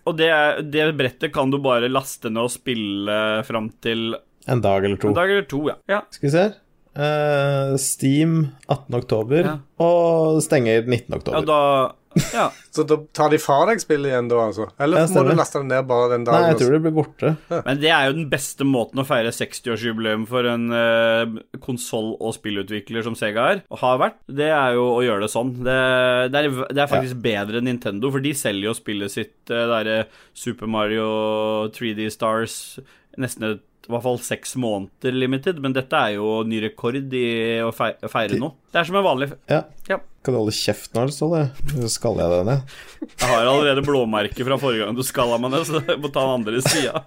Og 0.09 0.17
det, 0.17 0.27
det 0.73 0.89
brettet 0.97 1.31
kan 1.33 1.49
du 1.53 1.59
bare 1.61 1.87
laste 1.89 2.29
ned 2.33 2.43
og 2.49 2.51
spille 2.53 3.15
fram 3.47 3.69
til 3.85 4.11
En 4.49 4.61
dag 4.61 4.85
eller 4.85 4.97
to. 5.01 5.11
en 5.13 5.17
dag 5.17 5.29
eller 5.29 5.45
to, 5.49 5.63
ja. 5.69 5.75
ja. 5.89 5.99
Skal 6.13 6.27
vi 6.27 6.33
se 6.35 6.43
her. 6.47 6.55
Eh, 6.91 7.77
Steam 7.79 8.49
18. 8.67 8.95
oktober, 8.99 9.45
Ja. 9.47 9.57
og 9.79 10.41
stenger 10.43 10.83
19. 10.83 11.07
Ja, 11.09 11.17
oktober. 11.21 11.45
da 11.47 11.95
Ja. 12.33 12.49
Så 12.75 12.83
da 12.83 12.97
tar 13.15 13.29
de 13.31 13.37
fra 13.39 13.61
deg 13.69 13.79
spillet 13.79 14.11
igjen, 14.11 14.27
da, 14.27 14.35
altså? 14.49 14.65
Eller 14.77 15.07
må 15.07 15.21
du 15.23 15.31
laste 15.35 15.61
det 15.61 15.69
ned 15.69 15.85
bare 15.87 16.09
den 16.11 16.25
dagen? 16.27 16.41
Nei, 16.43 16.49
jeg 16.51 16.57
tror 16.59 16.73
det 16.75 16.81
blir 16.83 16.93
borte. 16.97 17.31
Men 17.63 17.79
det 17.79 17.87
er 17.95 18.09
jo 18.09 18.17
den 18.17 18.27
beste 18.31 18.67
måten 18.67 18.99
å 18.99 19.05
feire 19.07 19.31
60-årsjubileum 19.31 20.25
for 20.27 20.43
en 20.51 20.65
uh, 20.75 21.39
konsoll- 21.63 22.17
og 22.19 22.35
spillutvikler 22.35 23.03
som 23.07 23.15
Sega 23.15 23.47
er, 23.53 23.63
og 23.71 23.79
har 23.79 23.97
vært. 24.03 24.19
Det 24.27 24.51
er 24.51 24.75
jo 24.75 24.89
å 24.97 25.01
gjøre 25.07 25.23
det 25.23 25.31
sånn. 25.31 25.53
Det, 25.63 25.79
det, 26.35 26.43
er, 26.43 26.59
det 26.75 26.83
er 26.83 26.91
faktisk 26.91 27.23
bedre 27.23 27.59
enn 27.63 27.69
Nintendo, 27.71 28.11
for 28.11 28.19
de 28.27 28.35
selger 28.35 28.67
jo 28.67 28.75
spillet 28.75 29.15
sitt, 29.15 29.35
uh, 29.47 29.63
derre 29.71 30.01
Super 30.35 30.67
Mario 30.67 31.07
3D 31.71 32.11
Stars, 32.11 32.57
nesten 33.19 33.53
et 33.53 33.63
i 33.87 33.91
hvert 33.91 34.03
fall 34.05 34.19
seks 34.21 34.53
måneder 34.61 35.15
limited, 35.15 35.59
men 35.63 35.73
dette 35.73 35.97
er 35.97 36.15
jo 36.15 36.41
ny 36.47 36.61
rekord 36.63 36.97
i 37.17 37.25
å 37.65 37.71
feire 37.73 38.37
noe. 38.39 38.53
Det 38.71 38.81
er 38.81 38.89
som 38.89 38.99
en 38.99 39.05
vanlig 39.07 39.31
Ja. 39.49 39.63
Ja. 39.89 39.99
Kan 40.21 40.35
du 40.35 40.37
holde 40.37 40.53
kjeft 40.53 40.93
nå, 40.93 41.01
eller 41.01 41.15
Ståle? 41.15 41.41
Så 41.73 41.89
skaller 41.95 42.27
jeg 42.27 42.33
deg 42.33 42.49
ned. 42.51 42.75
Jeg 43.09 43.29
har 43.31 43.47
allerede 43.49 43.85
blåmerker 43.85 44.45
fra 44.45 44.59
forrige 44.61 44.85
gang 44.85 44.97
du 44.97 45.01
skalla 45.05 45.39
meg 45.41 45.55
ned, 45.55 45.65
så 45.65 45.81
jeg 45.81 45.97
må 45.97 46.11
ta 46.13 46.27
den 46.27 46.35
andre 46.41 46.61
sida. 46.61 47.05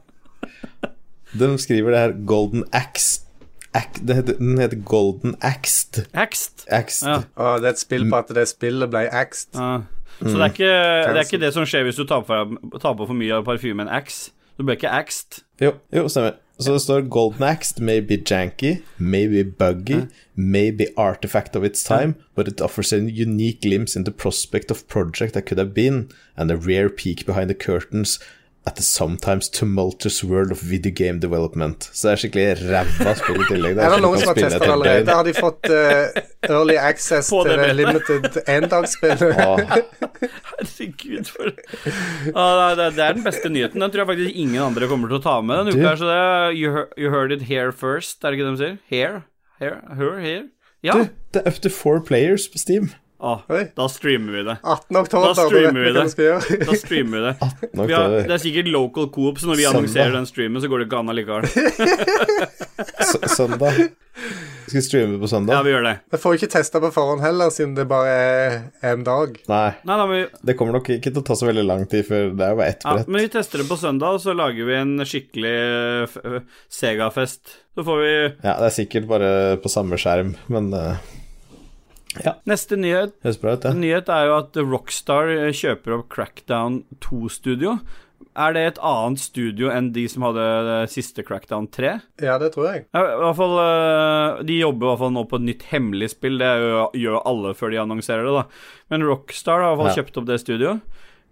De 1.34 1.50
skriver 1.62 1.94
det 1.94 2.02
her 2.02 2.16
Golden 2.26 2.66
Axe. 2.74 3.22
Ac 3.74 3.96
det 4.06 4.14
heter, 4.20 4.36
den 4.38 4.58
heter 4.58 4.78
Golden 4.86 5.34
Axed. 5.42 6.04
Axed. 6.14 6.62
Axed. 6.70 7.08
Ja. 7.08 7.16
Oh, 7.34 7.56
det 7.58 7.66
er 7.66 7.74
et 7.74 7.82
spill 7.82 8.06
på 8.10 8.20
at 8.20 8.30
det 8.36 8.46
spillet 8.46 8.90
ble 8.90 9.08
axed. 9.10 9.50
Ja. 9.58 9.80
Så 10.20 10.30
det, 10.30 10.44
er 10.44 10.52
ikke, 10.52 10.68
det 11.10 11.18
er 11.18 11.24
ikke 11.26 11.40
det 11.42 11.50
som 11.56 11.66
skjer 11.66 11.82
hvis 11.88 11.98
du 11.98 12.04
tar 12.06 12.22
på, 12.22 12.36
tar 12.78 12.94
på 12.94 13.08
for 13.08 13.18
mye 13.18 13.40
av 13.40 13.46
parfymen 13.48 13.90
Axe. 13.90 14.30
Du 14.54 14.62
ble 14.62 14.76
ikke 14.78 14.92
axed. 14.94 15.40
Jo, 15.62 15.72
jo, 15.90 16.06
stemmer. 16.06 16.38
Så 16.58 16.72
det 16.72 16.80
står 16.80 17.00
Golden 17.00 17.42
Axed 17.42 17.82
may 17.82 18.00
be 18.00 18.16
janky, 18.16 18.76
maybe 18.96 19.42
buggy, 19.42 20.06
maybe 20.34 20.86
artifact 20.96 21.56
of 21.56 21.64
its 21.64 21.82
time, 21.82 22.14
but 22.36 22.48
it 22.48 22.60
offers 22.60 22.92
a 22.92 22.98
unique 22.98 23.60
glimpse 23.60 23.96
in 23.96 24.04
the 24.04 24.12
prospect 24.12 24.70
of 24.70 24.86
project 24.86 25.34
that 25.34 25.46
could 25.46 25.58
have 25.58 25.74
been, 25.74 26.08
and 26.36 26.50
a 26.50 26.56
rare 26.56 26.88
peek 26.88 27.26
behind 27.26 27.50
the 27.50 27.54
curtains 27.54 28.20
at 28.66 28.76
the 28.76 28.82
sometimes 28.82 29.48
tumultuous 29.48 30.24
world 30.24 30.50
of 30.52 30.62
video 30.62 30.92
game 30.92 31.20
development. 31.20 31.90
Så 31.92 32.08
det 32.08 32.12
er 32.12 32.20
skikkelig 32.22 32.44
ræva 32.70 33.12
spill 33.18 33.42
i 33.42 33.48
tillegg. 33.50 33.76
Er 33.76 33.92
det 33.92 34.00
noen 34.04 34.22
som 34.22 34.30
har 34.30 34.38
testa 34.38 34.60
det 34.62 34.70
allerede? 34.72 35.04
da 35.08 35.16
Har 35.18 35.26
de 35.28 35.34
fått 35.36 35.68
uh, 35.68 36.22
early 36.48 36.78
access 36.80 37.28
til 37.28 37.52
det 37.60 37.68
limited 37.76 38.40
endagsspillet? 38.48 39.36
Herregud, 40.54 41.28
for 41.28 41.52
ah, 42.32 42.72
det, 42.78 42.88
det 42.96 43.04
er 43.04 43.18
den 43.18 43.26
beste 43.26 43.52
nyheten. 43.52 43.84
Den 43.84 43.92
tror 43.92 44.06
jeg 44.06 44.12
faktisk 44.14 44.42
ingen 44.46 44.62
andre 44.64 44.88
kommer 44.88 45.12
til 45.12 45.20
å 45.20 45.24
ta 45.28 45.36
med 45.44 45.60
denne 45.60 45.76
uka. 45.76 45.94
Så 46.00 46.08
det 46.08 46.18
er 46.24 46.56
you, 46.56 46.72
heard- 46.72 46.96
you 46.96 47.12
heard 47.12 47.36
it 47.36 47.48
here 47.52 47.72
first, 47.72 48.24
er 48.24 48.32
det 48.32 48.40
ikke 48.40 48.48
det 48.48 48.56
de 48.56 48.64
sier? 48.64 48.76
Here? 48.88 49.22
Here? 49.60 49.80
Her? 49.92 50.18
Here? 50.24 50.44
Ja. 50.84 50.96
du, 51.00 51.12
det 51.36 51.44
er 51.44 51.52
up 51.52 51.60
to 51.64 51.68
four 51.72 52.00
players 52.00 52.48
på 52.48 52.58
Steam. 52.60 52.94
Ah, 53.24 53.40
Oi. 53.48 53.62
da 53.76 53.86
streamer 53.88 54.34
vi 54.36 54.42
det. 54.50 54.56
18. 54.60 54.96
oktober, 55.00 55.30
Da 55.32 55.46
streamer 55.48 55.80
vi 55.86 55.92
det. 55.96 56.02
vi. 56.18 56.58
Da 56.68 56.74
streamer 56.76 57.16
vi 57.16 57.22
det. 57.24 57.34
Vi 57.72 57.92
har, 57.96 58.08
det- 58.12 58.26
det 58.28 58.34
er 58.36 58.42
sikkert 58.42 58.68
local 58.74 59.08
coop, 59.14 59.38
så 59.40 59.48
når 59.48 59.56
vi 59.56 59.64
Søndag. 59.64 59.78
annonserer 59.78 60.12
den 60.18 60.26
streamen, 60.28 60.60
så 60.62 60.68
går 60.68 60.78
det 60.84 60.88
ikke 60.90 60.98
an 61.00 61.08
allikevel. 61.14 61.48
Søndag. 63.36 63.72
Skal 64.66 64.78
vi 64.78 64.82
streame 64.82 65.18
på 65.20 65.28
søndag? 65.28 65.54
Ja, 65.56 65.62
vi 65.62 65.70
gjør 65.74 65.82
det. 65.84 65.94
Vi 66.14 66.18
får 66.22 66.36
ikke 66.38 66.48
testa 66.54 66.80
på 66.80 66.88
forhånd 66.94 67.20
heller, 67.24 67.50
siden 67.52 67.74
det 67.76 67.84
bare 67.90 68.12
er 68.14 68.92
en 68.94 69.02
dag. 69.06 69.34
Nei, 69.50 69.66
Nei, 69.84 69.96
da 70.00 70.06
vi 70.10 70.20
det 70.48 70.54
kommer 70.58 70.76
nok 70.78 70.88
ikke 70.94 71.10
til 71.12 71.20
å 71.20 71.24
ta 71.26 71.36
så 71.36 71.48
veldig 71.50 71.64
lang 71.66 71.82
tid, 71.90 72.06
for 72.08 72.30
det 72.32 72.46
er 72.46 72.54
jo 72.54 72.60
bare 72.60 72.70
ett 72.72 72.86
Ja, 72.86 72.94
men 73.06 73.20
vi 73.24 73.28
tester 73.34 73.60
det 73.60 73.66
på 73.68 73.76
søndag, 73.80 74.16
og 74.16 74.22
så 74.24 74.34
lager 74.36 74.68
vi 74.68 74.76
en 74.78 74.94
skikkelig 75.04 75.52
eh, 75.58 76.06
f- 76.08 76.20
eh, 76.24 76.38
Sega-fest. 76.72 77.56
Så 77.74 77.84
får 77.86 78.00
vi 78.04 78.14
Ja, 78.46 78.54
det 78.62 78.70
er 78.70 78.76
sikkert 78.78 79.08
bare 79.10 79.32
på 79.64 79.72
samme 79.72 79.98
skjerm, 80.00 80.34
men 80.48 80.70
uh, 80.72 80.94
Neste 82.46 82.76
nyhet 82.78 83.14
ut. 83.24 83.64
Nyhet 83.74 84.08
er 84.12 84.26
jo 84.30 84.38
at 84.38 84.56
Rockstar 84.62 85.28
eh, 85.34 85.52
kjøper 85.52 85.98
opp 85.98 86.08
Crackdown 86.14 86.84
2-studio. 87.04 87.78
Er 88.34 88.54
det 88.56 88.62
et 88.66 88.78
annet 88.82 89.20
studio 89.22 89.68
enn 89.70 89.92
de 89.94 90.08
som 90.10 90.24
hadde 90.26 90.42
det 90.66 90.78
siste 90.90 91.22
Crackdown 91.26 91.68
3? 91.70 91.92
Ja, 92.24 92.34
det 92.42 92.52
tror 92.54 92.66
jeg. 92.72 92.84
Ja, 92.94 93.02
i 93.14 93.20
hvert 93.22 93.38
fall, 93.38 93.54
eh, 93.62 94.42
De 94.48 94.58
jobber 94.58 94.86
i 94.86 94.90
hvert 94.90 95.02
fall 95.04 95.14
nå 95.14 95.24
på 95.30 95.38
et 95.38 95.46
nytt 95.50 95.62
hemmelig 95.70 96.10
spill. 96.16 96.38
Det 96.42 96.50
gjør 96.98 97.20
alle 97.24 97.54
før 97.54 97.70
de 97.70 97.82
annonserer 97.84 98.26
det. 98.26 98.34
da 98.34 98.44
Men 98.90 99.06
Rockstar 99.06 99.60
har 99.62 99.72
i 99.72 99.76
hvert 99.76 99.84
fall 99.84 99.92
Ja. 99.92 100.02
kjøpt 100.02 100.18
opp 100.22 100.26
det 100.26 100.40
studioet. 100.42 100.80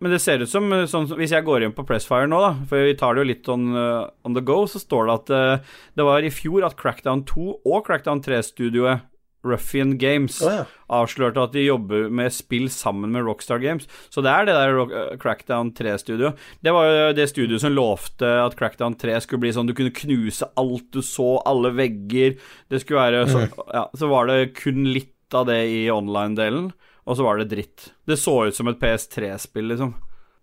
Men 0.03 0.11
det 0.11 0.21
ser 0.21 0.39
ut 0.43 0.49
som, 0.49 0.73
eh, 0.73 0.87
sånn, 0.87 1.07
Hvis 1.15 1.31
jeg 1.31 1.45
går 1.45 1.63
inn 1.63 1.73
på 1.73 1.87
Pressfire 1.87 2.27
nå, 2.29 2.39
da 2.41 2.65
for 2.67 2.77
vi 2.83 2.95
tar 2.95 3.15
det 3.15 3.23
jo 3.23 3.31
litt 3.33 3.49
on, 3.49 3.75
eh, 3.77 4.11
on 4.25 4.35
the 4.35 4.41
go, 4.41 4.65
så 4.67 4.79
står 4.83 5.07
det 5.07 5.15
at 5.15 5.31
uh, 5.31 5.65
det 5.97 6.05
var 6.05 6.19
i 6.23 6.31
fjor 6.31 6.65
at 6.67 6.77
Crackdown 6.77 7.25
2 7.25 7.61
og 7.65 7.85
Crackdown 7.87 8.21
3-studioet 8.21 9.03
Ruffian 9.47 9.97
Games 9.99 10.39
oh, 10.43 10.53
ja. 10.53 10.65
avslørte 10.93 11.43
at 11.43 11.55
de 11.57 11.65
jobber 11.65 12.09
med 12.15 12.33
spill 12.35 12.69
sammen 12.73 13.15
med 13.15 13.27
Rockstar 13.27 13.63
Games. 13.63 13.89
Så 14.13 14.23
det 14.25 14.33
er 14.33 14.47
det 14.49 14.57
der 14.57 14.75
Rock, 14.77 14.95
uh, 14.95 15.17
Crackdown 15.23 15.73
3-studioet. 15.79 16.39
Det 16.63 16.75
var 16.75 16.89
jo 16.89 17.09
det 17.19 17.29
studioet 17.31 17.65
som 17.65 17.75
lovte 17.75 18.31
at 18.45 18.57
Crackdown 18.59 18.97
3 19.01 19.19
skulle 19.25 19.47
bli 19.47 19.55
sånn 19.57 19.71
du 19.71 19.75
kunne 19.79 19.95
knuse 19.95 20.49
alt 20.61 20.89
du 20.95 21.03
så, 21.07 21.35
alle 21.49 21.73
vegger. 21.77 22.39
Det 22.71 22.83
skulle 22.83 23.03
være 23.03 23.27
så, 23.31 23.47
Ja, 23.73 23.87
så 23.99 24.11
var 24.13 24.31
det 24.31 24.55
kun 24.59 24.85
litt 24.93 25.11
av 25.35 25.47
det 25.49 25.61
i 25.73 25.85
online-delen, 25.91 26.73
og 27.09 27.17
så 27.17 27.25
var 27.25 27.41
det 27.41 27.51
dritt. 27.53 27.93
Det 28.07 28.19
så 28.21 28.43
ut 28.49 28.57
som 28.57 28.69
et 28.69 28.81
PS3-spill, 28.81 29.71
liksom. 29.73 29.95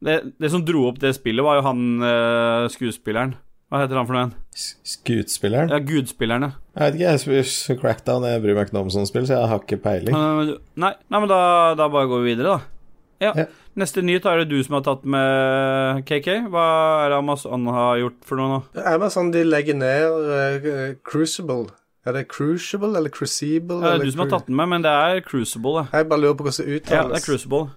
Det, 0.04 0.16
det 0.40 0.50
som 0.52 0.64
dro 0.66 0.88
opp 0.90 1.00
det 1.02 1.14
spillet, 1.18 1.46
var 1.46 1.60
jo 1.60 1.68
han 1.68 1.86
uh, 2.02 2.66
skuespilleren. 2.72 3.36
Hva 3.70 3.84
heter 3.84 4.00
han 4.00 4.08
for 4.10 4.18
noe? 4.18 4.26
igjen? 4.26 4.78
Skuespilleren? 4.90 5.70
Ja, 5.70 5.78
Gudspilleren, 5.86 6.48
ja. 6.48 6.52
Jeg 6.74 6.96
vet 6.98 7.28
ikke, 7.30 7.36
jeg 7.38 7.78
Crackdown, 7.84 8.26
jeg 8.26 8.42
bryr 8.42 8.58
meg 8.58 8.68
ikke 8.68 8.78
noe 8.78 8.88
om 8.88 8.92
sånne 8.94 9.10
spill, 9.10 9.28
så 9.30 9.36
jeg 9.38 9.50
har 9.52 9.62
ikke 9.62 9.78
peiling. 9.84 10.16
Uh, 10.18 10.56
nei, 10.80 10.96
nei, 11.06 11.22
men 11.22 11.30
da, 11.30 11.42
da 11.78 11.90
bare 11.92 12.10
går 12.10 12.24
vi 12.24 12.34
videre, 12.34 12.56
da. 12.58 12.76
Ja. 13.20 13.34
Ja. 13.36 13.46
Neste 13.78 14.02
nyhet 14.02 14.26
er 14.26 14.42
det 14.42 14.50
du 14.50 14.58
som 14.66 14.80
har 14.80 14.86
tatt 14.88 15.04
med 15.08 16.02
KK. 16.08 16.30
Hva 16.50 16.66
er 17.04 17.12
det 17.14 17.20
Amazon 17.20 17.68
har 17.76 18.00
gjort 18.02 18.18
for 18.26 18.42
noe 18.42 18.52
nå? 18.56 18.60
Amazon 18.90 19.30
de 19.36 19.44
legger 19.46 19.78
ned 19.78 20.32
uh, 20.32 20.96
Crucible. 21.06 21.70
Er 22.08 22.16
det 22.16 22.26
Crucible 22.32 22.96
eller 22.98 23.14
Crucible? 23.14 23.78
Det 23.84 23.86
er 23.86 24.00
eller 24.00 24.10
du 24.10 24.16
som 24.16 24.24
har 24.26 24.32
tatt 24.34 24.50
den 24.50 24.58
med, 24.58 24.72
men 24.74 24.88
det 24.88 24.96
er 24.96 25.22
Crucible. 25.28 25.86
Jeg 25.94 26.10
bare 26.10 26.26
lurer 26.26 26.40
på 26.40 26.48
hvordan 26.48 26.66
det 26.66 26.82
Ja, 26.90 27.06
det 27.06 27.20
er. 27.20 27.26
Crucible. 27.28 27.68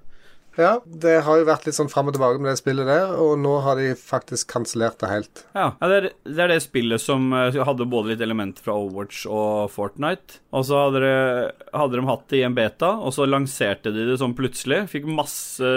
Ja, 0.59 0.73
det 0.85 1.15
har 1.25 1.41
jo 1.41 1.47
vært 1.49 1.65
litt 1.65 1.77
sånn 1.79 1.91
fram 1.93 2.11
og 2.11 2.17
tilbake 2.17 2.41
med 2.43 2.51
det 2.53 2.61
spillet 2.61 2.89
der, 2.89 3.15
og 3.17 3.39
nå 3.41 3.55
har 3.65 3.79
de 3.81 3.95
faktisk 3.97 4.51
kansellert 4.53 4.99
det 5.01 5.09
helt. 5.09 5.45
Ja, 5.57 5.71
det, 5.81 5.97
er, 5.97 6.09
det 6.29 6.45
er 6.45 6.53
det 6.53 6.61
spillet 6.67 7.01
som 7.01 7.31
eh, 7.37 7.57
hadde 7.65 7.89
både 7.89 8.13
litt 8.13 8.25
elementer 8.25 8.67
fra 8.67 8.77
Overwatch 8.77 9.25
og 9.33 9.73
Fortnite. 9.73 10.43
Og 10.53 10.67
så 10.69 10.85
hadde, 10.85 11.03
det, 11.07 11.69
hadde 11.73 11.99
de 12.01 12.09
hatt 12.11 12.27
det 12.29 12.43
i 12.43 12.47
en 12.49 12.57
beta, 12.59 12.95
og 13.01 13.17
så 13.17 13.29
lanserte 13.29 13.95
de 13.95 14.05
det 14.11 14.19
sånn 14.21 14.37
plutselig. 14.37 14.85
Fikk 14.93 15.09
masse 15.09 15.73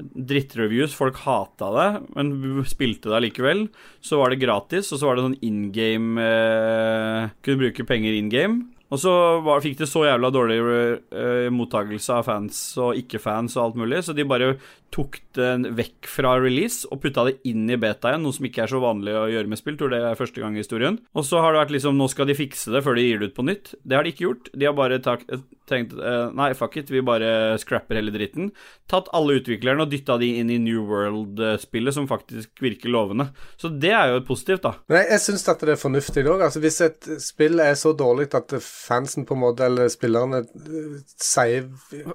drittreviews, 0.00 0.94
folk 0.96 1.20
hata 1.26 1.70
det, 1.76 1.88
men 2.16 2.34
spilte 2.68 3.12
det 3.12 3.22
likevel. 3.26 3.66
Så 4.02 4.18
var 4.20 4.32
det 4.32 4.42
gratis, 4.42 4.90
og 4.90 5.00
så 5.00 5.06
var 5.06 5.18
det 5.18 5.28
sånn 5.28 5.40
in 5.46 5.68
game 5.76 6.18
eh, 6.24 7.30
Kunne 7.44 7.66
bruke 7.66 7.86
penger 7.86 8.16
in 8.16 8.32
game. 8.32 8.62
Og 8.90 8.98
så 8.98 9.12
var, 9.46 9.62
fikk 9.62 9.78
det 9.78 9.86
så 9.86 10.02
jævla 10.02 10.32
dårlig 10.34 10.58
uh, 10.60 11.46
mottakelse 11.54 12.16
av 12.16 12.26
fans 12.26 12.58
og 12.82 12.98
ikke-fans 12.98 13.54
og 13.56 13.68
alt 13.68 13.78
mulig, 13.78 14.00
så 14.02 14.14
de 14.16 14.26
bare 14.26 14.56
tok 14.94 15.20
den 15.38 15.68
vekk 15.78 16.08
fra 16.10 16.34
release 16.40 16.88
og 16.90 17.00
putta 17.04 17.24
det 17.28 17.36
inn 17.48 17.68
i 17.70 17.78
beta 17.80 18.10
igjen, 18.10 18.24
noe 18.26 18.34
som 18.34 18.46
ikke 18.48 18.64
er 18.64 18.72
så 18.72 18.80
vanlig 18.82 19.14
å 19.14 19.28
gjøre 19.30 19.50
med 19.50 19.60
spill. 19.60 19.78
Tror 19.78 19.92
det 19.94 20.02
er 20.02 20.18
første 20.18 20.42
gang 20.42 20.56
i 20.56 20.62
historien. 20.64 20.98
Og 21.14 21.26
så 21.26 21.42
har 21.42 21.54
det 21.54 21.62
vært 21.64 21.74
liksom 21.76 21.98
Nå 22.00 22.08
skal 22.10 22.28
de 22.30 22.38
fikse 22.38 22.72
det 22.72 22.82
før 22.86 22.96
de 22.96 23.06
gir 23.06 23.20
det 23.20 23.30
ut 23.30 23.36
på 23.36 23.46
nytt. 23.46 23.74
Det 23.84 23.96
har 23.96 24.06
de 24.06 24.12
ikke 24.14 24.26
gjort. 24.26 24.50
De 24.56 24.66
har 24.66 24.76
bare 24.76 25.00
tenkt 25.00 25.94
eh, 25.94 26.26
Nei, 26.36 26.50
fuck 26.58 26.78
it, 26.80 26.90
vi 26.90 27.02
bare 27.04 27.58
scrapper 27.60 28.00
hele 28.00 28.14
dritten. 28.14 28.50
Tatt 28.90 29.10
alle 29.16 29.38
utviklerne 29.40 29.84
og 29.84 29.92
dytta 29.92 30.16
de 30.20 30.32
inn 30.40 30.50
i 30.50 30.58
New 30.62 30.82
World-spillet, 30.88 31.94
som 31.94 32.08
faktisk 32.10 32.62
virker 32.64 32.92
lovende. 32.92 33.30
Så 33.60 33.70
det 33.70 33.92
er 33.94 34.14
jo 34.14 34.24
positivt, 34.26 34.64
da. 34.66 34.74
Men 34.90 35.02
jeg, 35.02 35.10
jeg 35.14 35.24
syns 35.26 35.46
at 35.52 35.64
det 35.66 35.74
er 35.76 35.82
fornuftig 35.82 36.26
òg. 36.26 36.44
Altså, 36.48 36.62
hvis 36.64 36.80
et 36.86 37.10
spill 37.22 37.62
er 37.62 37.76
så 37.78 37.94
dårlig 37.96 38.30
at 38.38 38.56
fansen 38.64 39.26
på 39.28 39.36
en 39.36 39.44
måte, 39.44 39.66
eller 39.68 39.90
spillerne 39.92 40.42
eh, 40.42 40.98
sier 41.20 41.70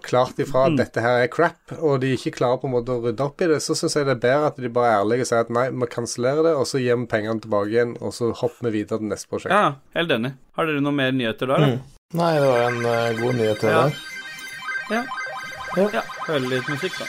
klart 0.05 0.39
ifra 0.41 0.67
at 0.69 0.79
dette 0.81 1.03
her 1.03 1.23
er 1.23 1.31
crap, 1.31 1.77
og 1.79 2.01
de 2.03 2.15
ikke 2.15 2.35
klarer 2.39 2.61
på 2.61 2.64
en 2.67 2.73
måte 2.75 2.91
å 2.95 3.01
rydde 3.03 3.23
opp 3.25 3.41
i 3.41 3.47
det, 3.51 3.59
så 3.63 3.75
syns 3.77 3.95
jeg 3.97 4.05
det 4.07 4.15
er 4.15 4.21
bedre 4.23 4.49
at 4.51 4.57
de 4.61 4.69
bare 4.73 4.91
er 4.93 4.99
ærlige 5.03 5.25
og 5.25 5.29
sier 5.31 5.43
at 5.45 5.51
nei, 5.57 5.65
vi 5.71 5.85
kansellerer 5.91 6.43
det, 6.49 6.53
og 6.59 6.65
så 6.69 6.81
gir 6.81 6.95
vi 7.01 7.05
pengene 7.11 7.41
tilbake 7.43 7.69
igjen, 7.73 7.95
og 8.01 8.13
så 8.17 8.31
hopper 8.41 8.69
vi 8.69 8.73
videre 8.81 8.99
til 9.01 9.11
neste 9.11 9.29
prosjekt. 9.31 9.53
Ja, 9.55 9.61
ja, 9.69 9.75
helt 9.99 10.11
enig. 10.17 10.33
Har 10.57 10.69
dere 10.69 10.81
noen 10.85 10.95
mer 11.01 11.11
nyheter 11.15 11.51
der? 11.53 11.65
da? 11.65 11.67
Nei, 12.15 12.31
det 12.39 12.47
var 12.47 12.61
en 12.69 12.81
uh, 12.85 13.21
god 13.21 13.35
nyhet 13.41 13.63
i 13.63 13.67
Ja. 13.67 13.81
dag. 13.81 13.91
Ja. 14.95 15.03
Ja, 15.91 16.01
høre 16.27 16.39
litt 16.47 16.67
musikk, 16.71 16.93
da. 17.01 17.05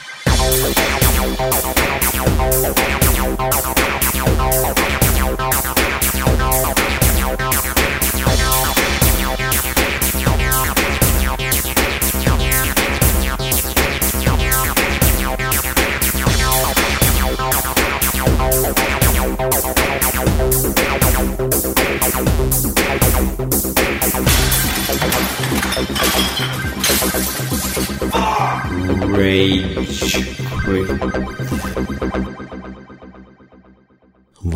Hva 23.36 23.44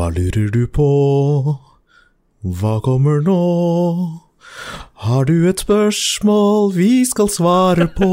lurer 0.09 0.49
du 0.49 0.67
på? 0.67 0.89
Hva 2.41 2.81
kommer 2.81 3.21
nå? 3.21 4.30
Har 5.01 5.25
du 5.25 5.49
et 5.49 5.63
spørsmål 5.63 6.75
vi 6.77 7.05
skal 7.09 7.31
svare 7.33 7.87
på? 7.97 8.11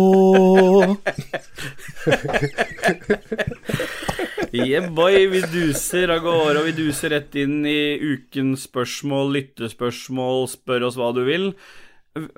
Yeah, 4.56 4.88
boy, 4.96 5.28
vi 5.28 5.42
duser 5.52 6.14
av 6.14 6.22
gårde, 6.24 6.62
og 6.62 6.70
vi 6.70 6.76
duser 6.78 7.12
rett 7.12 7.36
inn 7.38 7.66
i 7.68 7.98
ukens 8.00 8.64
spørsmål, 8.70 9.34
lyttespørsmål, 9.36 10.48
spør 10.52 10.88
oss 10.88 10.98
hva 11.00 11.12
du 11.16 11.22
vil. 11.28 11.50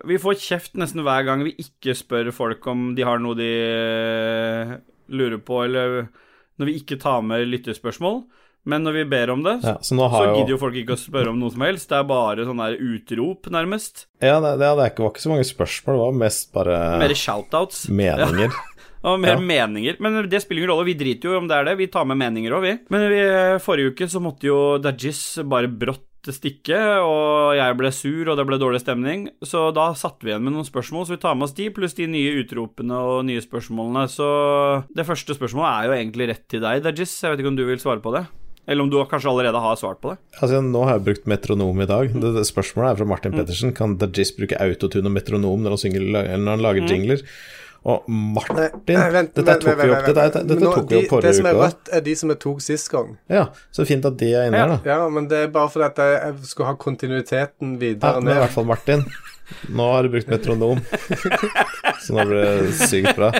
Vi 0.09 0.17
får 0.19 0.39
kjeft 0.41 0.79
nesten 0.79 1.05
hver 1.05 1.27
gang 1.27 1.45
vi 1.45 1.53
ikke 1.61 1.93
spør 1.95 2.31
folk 2.35 2.65
om 2.71 2.93
de 2.97 3.05
har 3.07 3.21
noe 3.21 3.37
de 3.37 3.51
eh, 3.69 4.73
lurer 5.13 5.39
på, 5.45 5.61
eller 5.67 6.09
når 6.59 6.71
vi 6.71 6.77
ikke 6.81 6.99
tar 6.99 7.21
med 7.23 7.45
lyttespørsmål. 7.47 8.23
Men 8.65 8.83
når 8.83 8.93
vi 8.99 9.03
ber 9.09 9.31
om 9.31 9.43
det, 9.45 9.59
Ja, 9.63 9.77
så 9.81 9.95
så 9.95 10.23
gidder 10.35 10.49
jo 10.51 10.57
folk 10.61 10.75
ikke 10.75 10.93
å 10.97 10.99
spørre 10.99 11.29
om 11.31 11.39
noe 11.39 11.51
som 11.53 11.61
helst. 11.63 11.87
Det 11.89 11.95
er 11.97 12.03
bare 12.09 12.45
sånn 12.45 12.59
der 12.59 12.75
utrop, 12.77 13.47
nærmest. 13.49 14.07
Ja, 14.21 14.39
det, 14.43 14.57
det, 14.59 14.67
det 14.67 14.99
var 14.99 15.11
ikke 15.13 15.23
så 15.23 15.31
mange 15.31 15.47
spørsmål, 15.47 15.95
det 15.95 16.03
var 16.03 16.19
mest 16.25 16.51
bare 16.53 16.79
Mer 16.99 17.15
shoutouts. 17.15 17.87
meninger. 17.89 18.51
Og 19.07 19.15
mer 19.23 19.37
Ja. 19.37 19.39
meninger. 19.39 19.95
Men 20.03 20.27
det 20.27 20.41
spiller 20.43 20.65
ingen 20.65 20.73
rolle, 20.75 20.85
vi 20.91 20.97
driter 20.99 21.29
jo 21.31 21.37
om 21.39 21.47
det 21.47 21.55
er 21.55 21.63
det. 21.69 21.77
Vi 21.79 21.87
tar 21.87 22.03
med 22.05 22.17
meninger 22.19 22.51
òg, 22.51 22.61
vi. 22.67 22.73
Men 22.91 23.07
vi, 23.09 23.21
forrige 23.63 23.93
uke 23.95 24.09
så 24.11 24.19
måtte 24.19 24.43
jo 24.49 24.77
Dajis 24.83 25.39
bare 25.47 25.69
brått 25.71 26.03
stikke, 26.35 26.75
og 26.99 27.55
jeg 27.55 27.77
ble 27.79 27.89
sur, 27.95 28.27
og 28.27 28.35
det 28.37 28.43
ble 28.45 28.57
dårlig 28.59 28.81
stemning. 28.83 29.29
Så 29.41 29.69
da 29.73 29.93
satte 29.95 30.27
vi 30.27 30.33
igjen 30.33 30.43
med 30.43 30.51
noen 30.51 30.67
spørsmål, 30.67 31.07
så 31.07 31.15
vi 31.15 31.21
tar 31.23 31.37
med 31.39 31.47
oss 31.47 31.55
de, 31.55 31.69
pluss 31.71 31.95
de 31.95 32.09
nye 32.11 32.43
utropene 32.43 32.91
og 32.99 33.23
nye 33.25 33.39
spørsmålene. 33.39 34.03
Så 34.11 34.27
det 34.93 35.07
første 35.07 35.33
spørsmålet 35.37 35.71
er 35.71 35.87
jo 35.87 35.95
egentlig 35.95 36.27
rett 36.33 36.43
til 36.51 36.59
deg, 36.67 36.83
Dajis. 36.83 37.15
Jeg 37.23 37.31
vet 37.31 37.39
ikke 37.39 37.53
om 37.55 37.57
du 37.61 37.63
vil 37.71 37.79
svare 37.79 38.03
på 38.03 38.11
det? 38.17 38.25
Eller 38.67 38.83
om 38.83 38.89
du 38.89 38.97
kanskje 39.09 39.29
allerede 39.31 39.57
har 39.63 39.75
svart 39.79 40.01
på 40.01 40.11
det? 40.13 40.17
Altså, 40.41 40.59
nå 40.61 40.83
har 40.85 40.97
jeg 40.99 41.05
brukt 41.07 41.25
metronom 41.31 41.79
i 41.81 41.87
dag. 41.89 42.11
Det, 42.13 42.33
det 42.35 42.43
spørsmålet 42.45 42.91
er 42.91 42.99
fra 42.99 43.07
Martin 43.09 43.31
Pettersen. 43.33 43.71
Kan 43.73 43.95
Dajis 43.97 44.35
bruke 44.37 44.59
autotune 44.61 45.09
og 45.09 45.15
metronom 45.15 45.63
når 45.63 45.73
han, 45.77 45.81
synger, 45.81 46.01
eller 46.05 46.37
når 46.37 46.51
han 46.57 46.61
lager 46.67 46.85
jingler? 46.91 47.23
Og 47.89 48.03
Martin 48.11 48.57
Nei, 48.59 49.05
vent, 49.15 49.29
Dette 49.39 49.53
tok 49.63 49.77
vi 49.79 49.87
opp, 49.89 50.03
vent, 50.03 50.15
dette, 50.17 50.41
dette 50.49 50.59
Nå, 50.65 50.71
tok 50.75 50.89
vi 50.91 50.97
opp 51.07 51.13
de- 51.15 51.21
Det 51.29 51.31
som 51.37 51.45
er 51.47 51.55
uke. 51.55 51.63
rødt, 51.69 51.91
er 51.95 52.01
de 52.05 52.15
som 52.19 52.29
jeg 52.33 52.39
tok 52.43 52.59
sist 52.61 52.89
gang. 52.91 53.13
Ja, 53.31 53.45
så 53.71 53.85
fint 53.87 54.05
at 54.05 54.17
de 54.19 54.33
er 54.35 54.49
inne 54.49 54.59
Ja. 54.59 54.65
her, 54.67 54.73
da. 54.75 54.79
Ja, 54.91 55.09
men 55.09 55.29
det 55.31 55.37
er 55.45 55.47
bare 55.47 55.69
fordi 55.71 55.85
at 55.87 55.95
jeg 56.03 56.35
skulle 56.51 56.67
ha 56.67 56.75
kontinuiteten 56.75 57.71
Ja, 57.73 57.79
videre 57.79 58.21
men 58.21 58.33
i 58.35 58.39
hvert 58.43 58.51
fall 58.51 58.65
Martin. 58.67 59.05
Nå 59.71 59.87
har 59.95 60.03
du 60.03 60.09
brukt 60.13 60.27
metronom, 60.29 60.83
så 62.03 62.13
nå 62.19 62.25
blir 62.29 62.43
det 62.67 62.73
sykt 62.77 63.15
bra. 63.17 63.31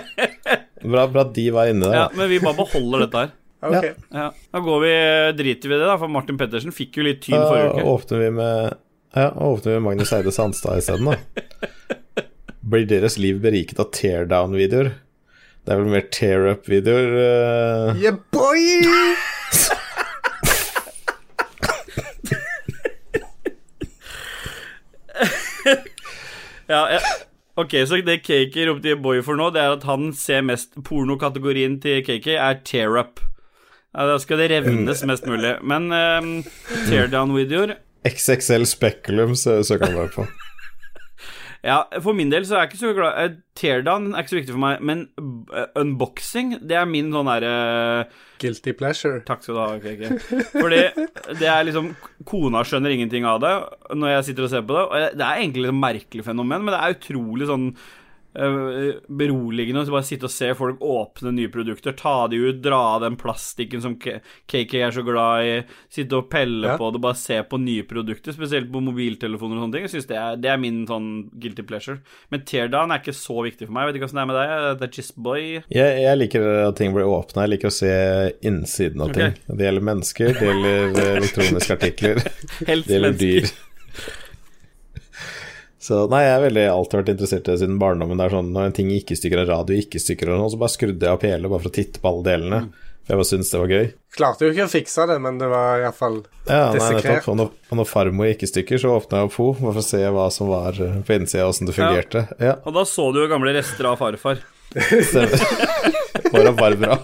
Bra, 0.82 1.04
bra 1.12 1.22
at 1.28 1.34
de 1.36 1.50
var 1.54 1.68
inne 1.70 1.86
der. 1.92 1.94
Ja, 2.00 2.08
men 2.16 2.30
vi 2.32 2.40
bare 2.40 2.56
beholder 2.58 3.04
dette 3.06 3.22
her. 3.26 3.36
Ok. 3.60 3.86
Ja. 4.10 4.34
Da 4.52 4.60
går 4.60 4.80
vi, 4.80 4.94
driter 5.44 5.70
vi 5.70 5.76
i 5.76 5.80
det, 5.80 5.86
da, 5.86 5.98
for 6.00 6.12
Martin 6.12 6.38
Pettersen 6.40 6.72
fikk 6.76 7.00
jo 7.00 7.04
litt 7.08 7.22
tyn 7.26 7.36
forrige 7.36 7.74
uke. 7.74 7.84
åpner 7.92 8.24
vi 8.24 8.30
med 8.38 8.78
Ja, 9.18 9.30
åpner 9.34 9.74
vi 9.74 9.76
med 9.80 9.86
Magnus 9.88 10.14
Eide 10.16 10.32
Sandstad 10.32 10.80
isteden, 10.80 11.10
da. 11.12 11.18
Blir 12.70 12.86
deres 12.88 13.18
liv 13.20 13.42
beriket 13.44 13.82
av 13.82 13.92
teardown-videoer? 13.96 14.94
Det 15.66 15.74
er 15.74 15.82
vel 15.82 15.92
mer 15.92 16.06
tear-up-videoer? 16.14 17.10
Uh... 17.20 18.00
Yeah, 18.00 18.16
boy! 18.32 18.64
Ja, 26.70 26.84
ja. 26.94 27.00
Ok, 27.60 27.74
så 27.88 27.98
det 28.06 28.22
Kaker 28.24 28.70
ropte 28.70 28.94
boy 29.02 29.24
for 29.26 29.36
nå, 29.40 29.50
det 29.52 29.62
er 29.64 29.74
at 29.74 29.88
han 29.90 30.12
ser 30.16 30.46
mest 30.46 30.78
Pornokategorien 30.86 31.80
til 31.84 32.04
Kaker 32.06 32.38
er 32.38 32.62
tear-up. 32.64 33.20
Ja, 33.96 34.06
da 34.06 34.20
skal 34.22 34.42
det 34.42 34.52
revnes 34.52 35.02
mest 35.10 35.26
mulig. 35.26 35.56
Men 35.66 35.90
um, 35.90 36.34
teardown-videoer 36.90 37.78
XXL 38.08 38.64
Speculum 38.70 39.34
søker 39.36 39.90
han 39.90 39.98
bare 39.98 40.14
på. 40.14 40.28
Ja, 41.60 41.82
for 42.00 42.16
min 42.16 42.30
del 42.32 42.46
så 42.48 42.56
er 42.56 42.62
jeg 42.62 42.70
ikke 42.70 42.80
så 42.80 42.90
glad 42.96 43.18
eh, 43.20 43.34
Teardown 43.60 44.14
er 44.14 44.24
ikke 44.24 44.32
så 44.32 44.38
viktig 44.38 44.54
for 44.56 44.64
meg, 44.64 44.78
men 44.80 45.02
eh, 45.20 45.66
unboxing, 45.82 46.54
det 46.64 46.78
er 46.80 46.88
min 46.88 47.10
sånn 47.12 47.28
derre 47.28 48.06
Guilty 48.40 48.72
pleasure. 48.80 49.20
Takk 49.28 49.44
skal 49.44 49.58
du 49.58 49.60
ha, 49.60 49.74
KK. 49.84 50.46
Fordi 50.54 50.80
det 51.42 51.50
er 51.52 51.66
liksom 51.68 51.90
Kona 52.30 52.64
skjønner 52.64 52.96
ingenting 52.96 53.28
av 53.28 53.42
det 53.44 53.52
når 53.92 54.14
jeg 54.14 54.30
sitter 54.30 54.48
og 54.48 54.54
ser 54.54 54.64
på 54.70 54.78
det. 54.78 54.86
Og 54.88 55.20
det 55.20 55.26
er 55.28 55.42
egentlig 55.44 55.68
et 55.68 55.82
merkelig 55.82 56.28
fenomen, 56.30 56.64
men 56.64 56.72
det 56.72 56.80
er 56.80 56.96
utrolig 56.96 57.50
sånn 57.52 57.68
beroligende 59.10 59.84
å 59.86 59.94
bare 59.94 60.08
sitte 60.08 60.28
og 60.30 60.34
se 60.34 60.50
folk 60.58 60.82
åpne 60.86 61.32
nye 61.36 61.52
produkter, 61.52 61.96
ta 61.98 62.28
de 62.32 62.40
ut, 62.50 62.62
dra 62.64 62.80
av 62.96 63.02
den 63.06 63.18
plastikken 63.20 63.82
som 63.84 63.96
KK 64.00 64.74
er 64.86 64.96
så 64.96 65.04
glad 65.06 65.46
i, 65.46 65.56
sitte 65.94 66.18
og 66.20 66.30
pelle 66.32 66.68
Ja. 66.74 66.78
på 66.80 66.92
det, 66.94 67.02
bare 67.04 67.18
se 67.20 67.42
på 67.44 67.60
nye 67.62 67.84
produkter, 67.88 68.36
spesielt 68.36 68.72
på 68.72 68.82
mobiltelefoner 68.84 69.58
og 69.58 69.64
sånne 69.66 69.74
ting. 69.78 69.88
Jeg 69.88 69.94
synes 69.96 70.10
det, 70.10 70.18
er, 70.18 70.36
det 70.40 70.52
er 70.54 70.58
min 70.62 70.82
sånn 70.90 71.10
guilty 71.40 71.64
pleasure. 71.64 72.00
Men 72.32 72.44
teardown 72.48 72.92
er 72.92 73.02
ikke 73.04 73.16
så 73.18 73.38
viktig 73.46 73.68
for 73.68 73.74
meg. 73.76 73.88
Jeg 73.88 73.92
vet 73.94 74.00
ikke 74.00 74.10
åssen 74.10 74.20
det 74.20 74.26
er 74.26 74.32
med 74.32 74.40
deg. 74.40 74.80
The 74.80 74.90
er 74.90 75.14
boy. 75.30 75.46
Jeg, 75.70 76.02
jeg 76.04 76.18
liker 76.20 76.48
at 76.68 76.78
ting 76.80 76.94
blir 76.96 77.08
åpna. 77.10 77.46
Jeg 77.48 77.56
liker 77.56 77.72
å 77.72 77.78
se 77.80 77.94
innsiden 78.46 79.02
av 79.06 79.14
ting. 79.16 79.34
ting. 79.36 79.58
Det 79.58 79.66
gjelder 79.70 79.88
mennesker, 79.90 80.34
det 80.40 80.50
gjelder 80.50 81.00
eh, 81.04 81.16
elektroniske 81.20 81.78
artikler, 81.80 82.22
det 82.60 82.78
gjelder 82.78 83.10
mennesker. 83.10 83.50
dyr. 83.50 83.56
Så 85.90 86.04
nei, 86.12 86.20
jeg 86.22 86.34
har 86.36 86.44
veldig 86.44 86.64
alltid 86.70 87.00
vært 87.00 87.08
interessert 87.16 87.48
i 87.48 87.50
det 87.56 87.62
siden 87.64 87.80
barndommen. 87.82 88.20
Det 88.20 88.28
er 88.28 88.34
sånn 88.36 88.52
Når 88.54 88.68
en 88.70 88.76
ting 88.78 88.92
gikk 88.94 89.16
i 89.16 89.18
stykker 89.18 89.40
av 89.42 89.48
radio, 89.50 89.78
gikk 89.80 89.96
i 89.98 90.02
stykker 90.04 90.30
og 90.36 90.44
noe, 90.44 90.52
så 90.54 90.60
bare 90.62 90.74
skrudde 90.76 91.08
jeg 91.08 91.18
opp 91.18 91.26
hele 91.26 91.50
bare 91.50 91.64
for 91.64 91.72
å 91.72 91.78
titte 91.80 92.02
på 92.04 92.12
alle 92.12 92.26
delene. 92.28 92.60
For 93.08 93.16
jeg 93.16 93.20
bare 93.24 93.30
syntes 93.32 93.50
det 93.50 93.62
var 93.64 93.72
gøy. 93.74 93.88
Klarte 94.14 94.46
jo 94.46 94.52
ikke 94.54 94.68
å 94.68 94.70
fikse 94.70 95.08
det, 95.10 95.16
men 95.26 95.40
det 95.42 95.48
var 95.50 95.82
iallfall 95.82 96.20
Ja, 96.46 96.68
Dissekrert. 96.76 97.26
Og 97.32 97.40
når, 97.40 97.50
når 97.80 97.88
farmor 97.90 98.30
gikk 98.30 98.46
i 98.46 98.52
stykker, 98.52 98.78
så 98.84 98.92
åpna 99.00 99.24
jeg 99.24 99.32
opp 99.32 99.40
ho, 99.42 99.48
bare 99.58 99.74
for 99.80 99.82
å 99.82 99.88
se 99.88 100.02
hva 100.14 100.28
som 100.36 100.52
var 100.54 100.78
eh, 100.78 101.00
på 101.08 101.16
innsida, 101.18 101.48
åssen 101.50 101.66
det 101.70 101.74
fungerte. 101.80 102.28
Ja, 102.38 102.54
Og 102.70 102.78
da 102.78 102.86
så 102.86 103.08
du 103.16 103.24
jo 103.24 103.26
gamle 103.32 103.56
rester 103.58 103.90
av 103.90 103.98
farfar. 104.04 104.44
stemmer. 104.78 105.42
Bare 106.30 106.52
Barbara. 106.54 107.00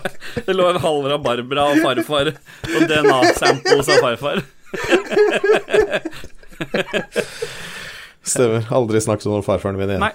Det 0.45 0.53
lå 0.53 0.67
en 0.69 0.77
halv 0.83 1.07
av 1.15 1.23
Barbara 1.25 1.63
og 1.73 1.81
farfar 1.81 2.29
og 2.35 2.85
DNA-samples 2.91 3.89
av 3.95 4.03
farfar. 4.05 4.43
Stemmer. 8.25 8.65
Aldri 8.73 9.01
snakk 9.05 9.21
sånn 9.23 9.37
om 9.39 9.45
farfaren 9.45 9.77
min 9.79 9.91
igjen. 9.95 10.05
Nei. 10.05 10.13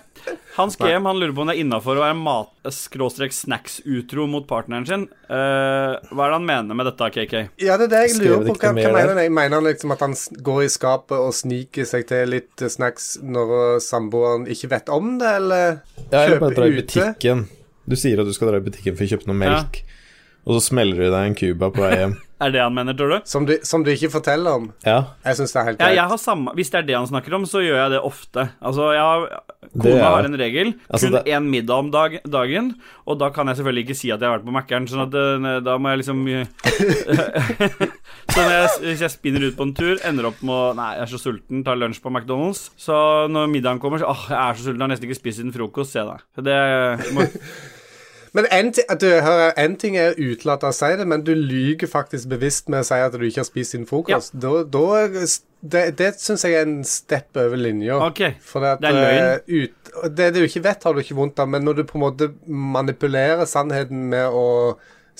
Hans 0.56 0.74
GM 0.76 1.04
han 1.06 1.16
lurer 1.16 1.30
på 1.32 1.40
om 1.44 1.48
det 1.48 1.54
er 1.54 1.60
innafor 1.62 1.96
å 1.96 2.02
være 2.02 2.16
mat-snacks-utro 2.18 4.24
mot 4.28 4.44
partneren 4.50 4.84
sin. 4.88 5.04
Uh, 5.30 5.94
hva 6.10 6.24
er 6.26 6.32
det 6.32 6.36
han 6.36 6.48
mener 6.48 6.74
med 6.76 6.88
dette, 6.90 7.06
KK? 7.14 7.34
Ja, 7.62 7.76
det 7.80 7.86
er 7.86 7.92
det 7.94 8.00
jeg 8.02 8.16
lurer 8.18 8.42
på. 8.48 8.56
Hva, 8.58 8.66
hva 8.66 8.72
mener 8.76 9.12
han? 9.14 9.20
Jeg 9.22 9.32
mener 9.36 9.54
han 9.60 9.68
liksom 9.70 9.94
at 9.94 10.02
han 10.04 10.14
går 10.50 10.60
i 10.66 10.68
skapet 10.74 11.16
og 11.16 11.30
sniker 11.38 11.84
seg 11.88 12.02
til 12.10 12.22
litt 12.34 12.56
eh, 12.66 12.72
snacks 12.72 13.04
når 13.22 13.46
eh, 13.60 13.78
samboeren 13.84 14.44
ikke 14.50 14.72
vet 14.74 14.90
om 14.92 15.14
det, 15.22 15.30
eller 15.40 15.64
Ja, 16.10 16.26
eller 16.26 16.42
bare 16.42 16.58
dra 16.58 16.66
i 16.66 16.74
ute? 16.76 16.82
butikken. 16.82 17.46
Du 17.90 17.96
sier 17.98 18.20
at 18.22 18.28
du 18.28 18.34
skal 18.36 18.50
dra 18.52 18.60
i 18.60 18.66
butikken 18.66 18.94
for 18.98 19.04
å 19.06 19.10
kjøpe 19.14 19.26
noe 19.30 19.38
melk, 19.40 19.74
og 20.50 20.58
så 20.58 20.64
smeller 20.72 20.98
du 20.98 21.06
deg 21.14 21.30
en 21.30 21.38
Cuba 21.38 21.70
på 21.70 21.86
vei 21.86 21.94
hjem. 22.02 22.18
Er 22.40 22.48
det 22.54 22.60
han 22.64 22.72
mener, 22.72 22.94
tror 22.96 23.10
du? 23.12 23.16
Som 23.28 23.44
du, 23.44 23.50
som 23.68 23.82
du 23.84 23.90
ikke 23.92 24.08
forteller 24.14 24.54
om. 24.56 24.70
Ja, 24.80 25.10
Jeg 25.28 25.36
syns 25.36 25.50
det 25.52 25.58
er 25.60 25.66
helt 25.66 25.80
Ja, 25.82 25.88
greit. 25.90 25.96
jeg 25.98 26.08
har 26.08 26.20
samme, 26.22 26.54
Hvis 26.56 26.70
det 26.72 26.78
er 26.78 26.86
det 26.88 26.94
han 26.96 27.08
snakker 27.10 27.34
om, 27.36 27.42
så 27.44 27.60
gjør 27.60 27.76
jeg 27.82 27.90
det 27.92 27.98
ofte. 28.08 28.44
Altså, 28.64 28.86
jeg 28.96 29.02
har, 29.04 29.42
Kona 29.74 29.98
er- 29.98 30.06
har 30.14 30.24
en 30.30 30.38
regel. 30.40 30.70
Altså, 30.88 31.10
kun 31.10 31.18
det- 31.18 31.34
én 31.36 31.50
middag 31.52 31.82
om 31.84 31.90
dag, 31.92 32.16
dagen. 32.24 32.70
Og 33.04 33.18
da 33.20 33.28
kan 33.28 33.46
jeg 33.52 33.58
selvfølgelig 33.60 33.84
ikke 33.84 33.96
si 34.00 34.08
at 34.10 34.24
jeg 34.24 34.30
har 34.30 34.38
vært 34.38 34.46
på 34.48 34.54
Mækkern, 34.56 34.88
sånn 34.88 35.04
at 35.04 35.18
eh, 35.20 35.60
da 35.68 35.76
må 35.76 35.92
jeg 35.92 36.00
liksom 36.00 36.24
Så 38.30 38.38
når 38.40 38.54
jeg, 38.54 38.68
hvis 38.88 39.02
jeg 39.04 39.12
spinner 39.12 39.44
ut 39.50 39.56
på 39.58 39.66
en 39.68 39.74
tur, 39.76 39.98
ender 40.08 40.28
opp 40.30 40.40
med 40.40 40.54
å 40.54 40.72
Nei, 40.78 40.88
jeg 40.96 41.04
er 41.06 41.12
så 41.12 41.20
sulten, 41.20 41.60
tar 41.66 41.76
lunsj 41.76 42.00
på 42.00 42.12
McDonald's. 42.12 42.70
Så 42.80 42.96
når 43.32 43.50
middagen 43.52 43.80
kommer, 43.82 44.00
så 44.00 44.08
åh, 44.14 44.24
jeg 44.30 44.40
er 44.40 44.54
så 44.56 44.64
sulten, 44.68 44.80
jeg 44.80 44.86
har 44.88 44.92
nesten 44.94 45.10
ikke 45.10 45.20
spist 45.20 45.42
siden 45.42 45.52
frokost. 45.54 45.92
Se 45.92 46.06
deg. 46.08 46.24
Så 46.36 46.44
det 46.46 46.58
må, 47.16 47.26
Men 48.32 48.46
en, 48.54 48.68
du, 48.72 49.06
hør, 49.24 49.48
en 49.58 49.72
ting 49.80 49.96
er 49.98 50.12
å 50.12 50.28
utelate 50.32 50.68
å 50.68 50.74
si 50.76 50.90
det, 51.00 51.06
men 51.10 51.24
du 51.26 51.32
lyger 51.34 51.88
faktisk 51.90 52.28
bevisst 52.30 52.68
med 52.70 52.84
å 52.84 52.86
si 52.86 52.94
at 53.02 53.16
du 53.18 53.24
ikke 53.26 53.42
har 53.42 53.48
spist 53.48 53.74
din 53.74 53.86
frokost. 53.90 54.36
Da, 54.38 54.52
da 54.62 54.84
det, 55.60 55.82
det 55.98 56.12
syns 56.22 56.44
jeg 56.46 56.54
er 56.56 56.62
en 56.68 56.78
step 56.86 57.36
over 57.42 57.58
linja. 57.58 57.98
Ok. 58.06 58.22
For 58.40 58.62
det, 58.64 58.76
at, 58.78 58.84
Det 58.84 58.92
er 58.92 59.00
løgn. 59.00 59.26
eh, 59.26 59.66
ut, 59.66 59.92
det 60.16 60.28
du 60.36 60.40
ikke 60.46 60.62
vet, 60.68 60.86
har 60.86 60.94
du 60.94 61.02
ikke 61.02 61.18
vondt 61.18 61.42
av, 61.42 61.50
men 61.52 61.66
når 61.66 61.80
du 61.80 61.84
på 61.90 61.98
en 61.98 62.04
måte 62.06 62.30
manipulerer 62.46 63.44
sannheten 63.50 64.06
med 64.14 64.30
å 64.30 64.46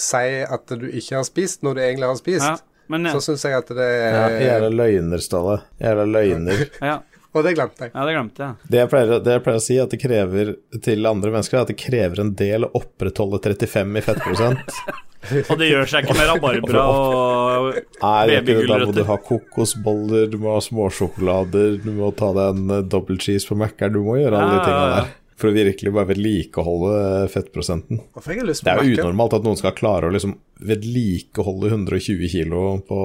si 0.01 0.41
at 0.47 0.71
du 0.81 0.87
ikke 0.89 1.19
har 1.19 1.27
spist, 1.29 1.65
når 1.67 1.77
du 1.77 1.81
egentlig 1.85 2.09
har 2.09 2.21
spist, 2.21 2.47
Ja, 2.47 2.57
men 2.91 3.05
så 3.13 3.21
syns 3.23 3.45
jeg 3.45 3.55
at 3.59 3.69
det 3.75 3.89
Ja, 3.91 4.23
er 4.31 4.41
Jævla 4.47 4.71
løgner, 4.85 5.21
Ståle. 5.23 5.59
Jævla 5.83 6.07
løgner. 6.15 6.65
ja, 6.81 6.97
Og 7.35 7.45
det 7.47 7.53
glemte 7.55 7.85
jeg. 7.87 7.93
ja, 7.95 8.05
det 8.09 8.15
glemte 8.17 8.43
jeg. 8.43 8.71
Det 8.73 8.79
jeg, 8.81 8.89
pleier, 8.91 9.13
det 9.23 9.35
jeg 9.37 9.43
pleier 9.45 9.61
å 9.61 9.63
si 9.63 9.77
at 9.79 9.93
det 9.95 10.01
krever 10.03 10.49
til 10.83 11.07
andre 11.07 11.31
mennesker, 11.31 11.59
er 11.61 11.63
at 11.67 11.71
det 11.71 11.77
krever 11.79 12.23
en 12.25 12.33
del 12.39 12.67
å 12.67 12.73
opprettholde 12.81 13.39
35 13.45 14.01
i 14.01 14.03
fettprosent. 14.09 14.81
Og 15.53 15.55
det 15.61 15.69
gjør 15.69 15.85
seg 15.93 16.07
ikke 16.09 16.17
med 16.17 16.29
rabarbra 16.31 16.83
og 16.97 17.67
er 17.77 18.31
det. 18.47 18.55
Da 18.67 18.79
må 18.81 18.93
du 18.97 19.03
ha 19.05 19.17
kokosboller, 19.21 20.27
du 20.33 20.39
må 20.41 20.55
ha 20.57 20.63
småsjokolader, 20.65 21.75
du 21.85 21.91
må 21.99 22.09
ta 22.17 22.31
deg 22.35 22.55
en 22.57 22.71
eh, 22.79 22.85
double 22.89 23.19
cheese 23.21 23.45
på 23.47 23.59
Mækkern, 23.61 23.93
du 23.95 24.01
må 24.07 24.17
gjøre 24.17 24.41
alle 24.41 24.55
de 24.57 24.63
tingene 24.65 24.95
der. 24.97 25.11
For 25.41 25.49
å 25.49 25.55
virkelig 25.57 25.93
bare 25.97 26.09
vedlikeholde 26.11 26.95
eh, 27.23 27.27
fettprosenten. 27.33 28.01
Det 28.17 28.73
er 28.73 28.81
jo 28.81 28.97
unormalt 29.05 29.37
at 29.39 29.45
noen 29.47 29.61
skal 29.61 29.77
klare 29.77 30.09
å 30.11 30.15
liksom 30.17 30.35
vedlikeholde 30.73 31.71
120 31.77 32.33
kilo 32.33 32.65
på 32.89 32.99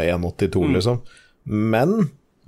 1,82, 0.00 0.64
Mm. 0.64 0.74
liksom. 0.80 0.98
Men 1.44 1.94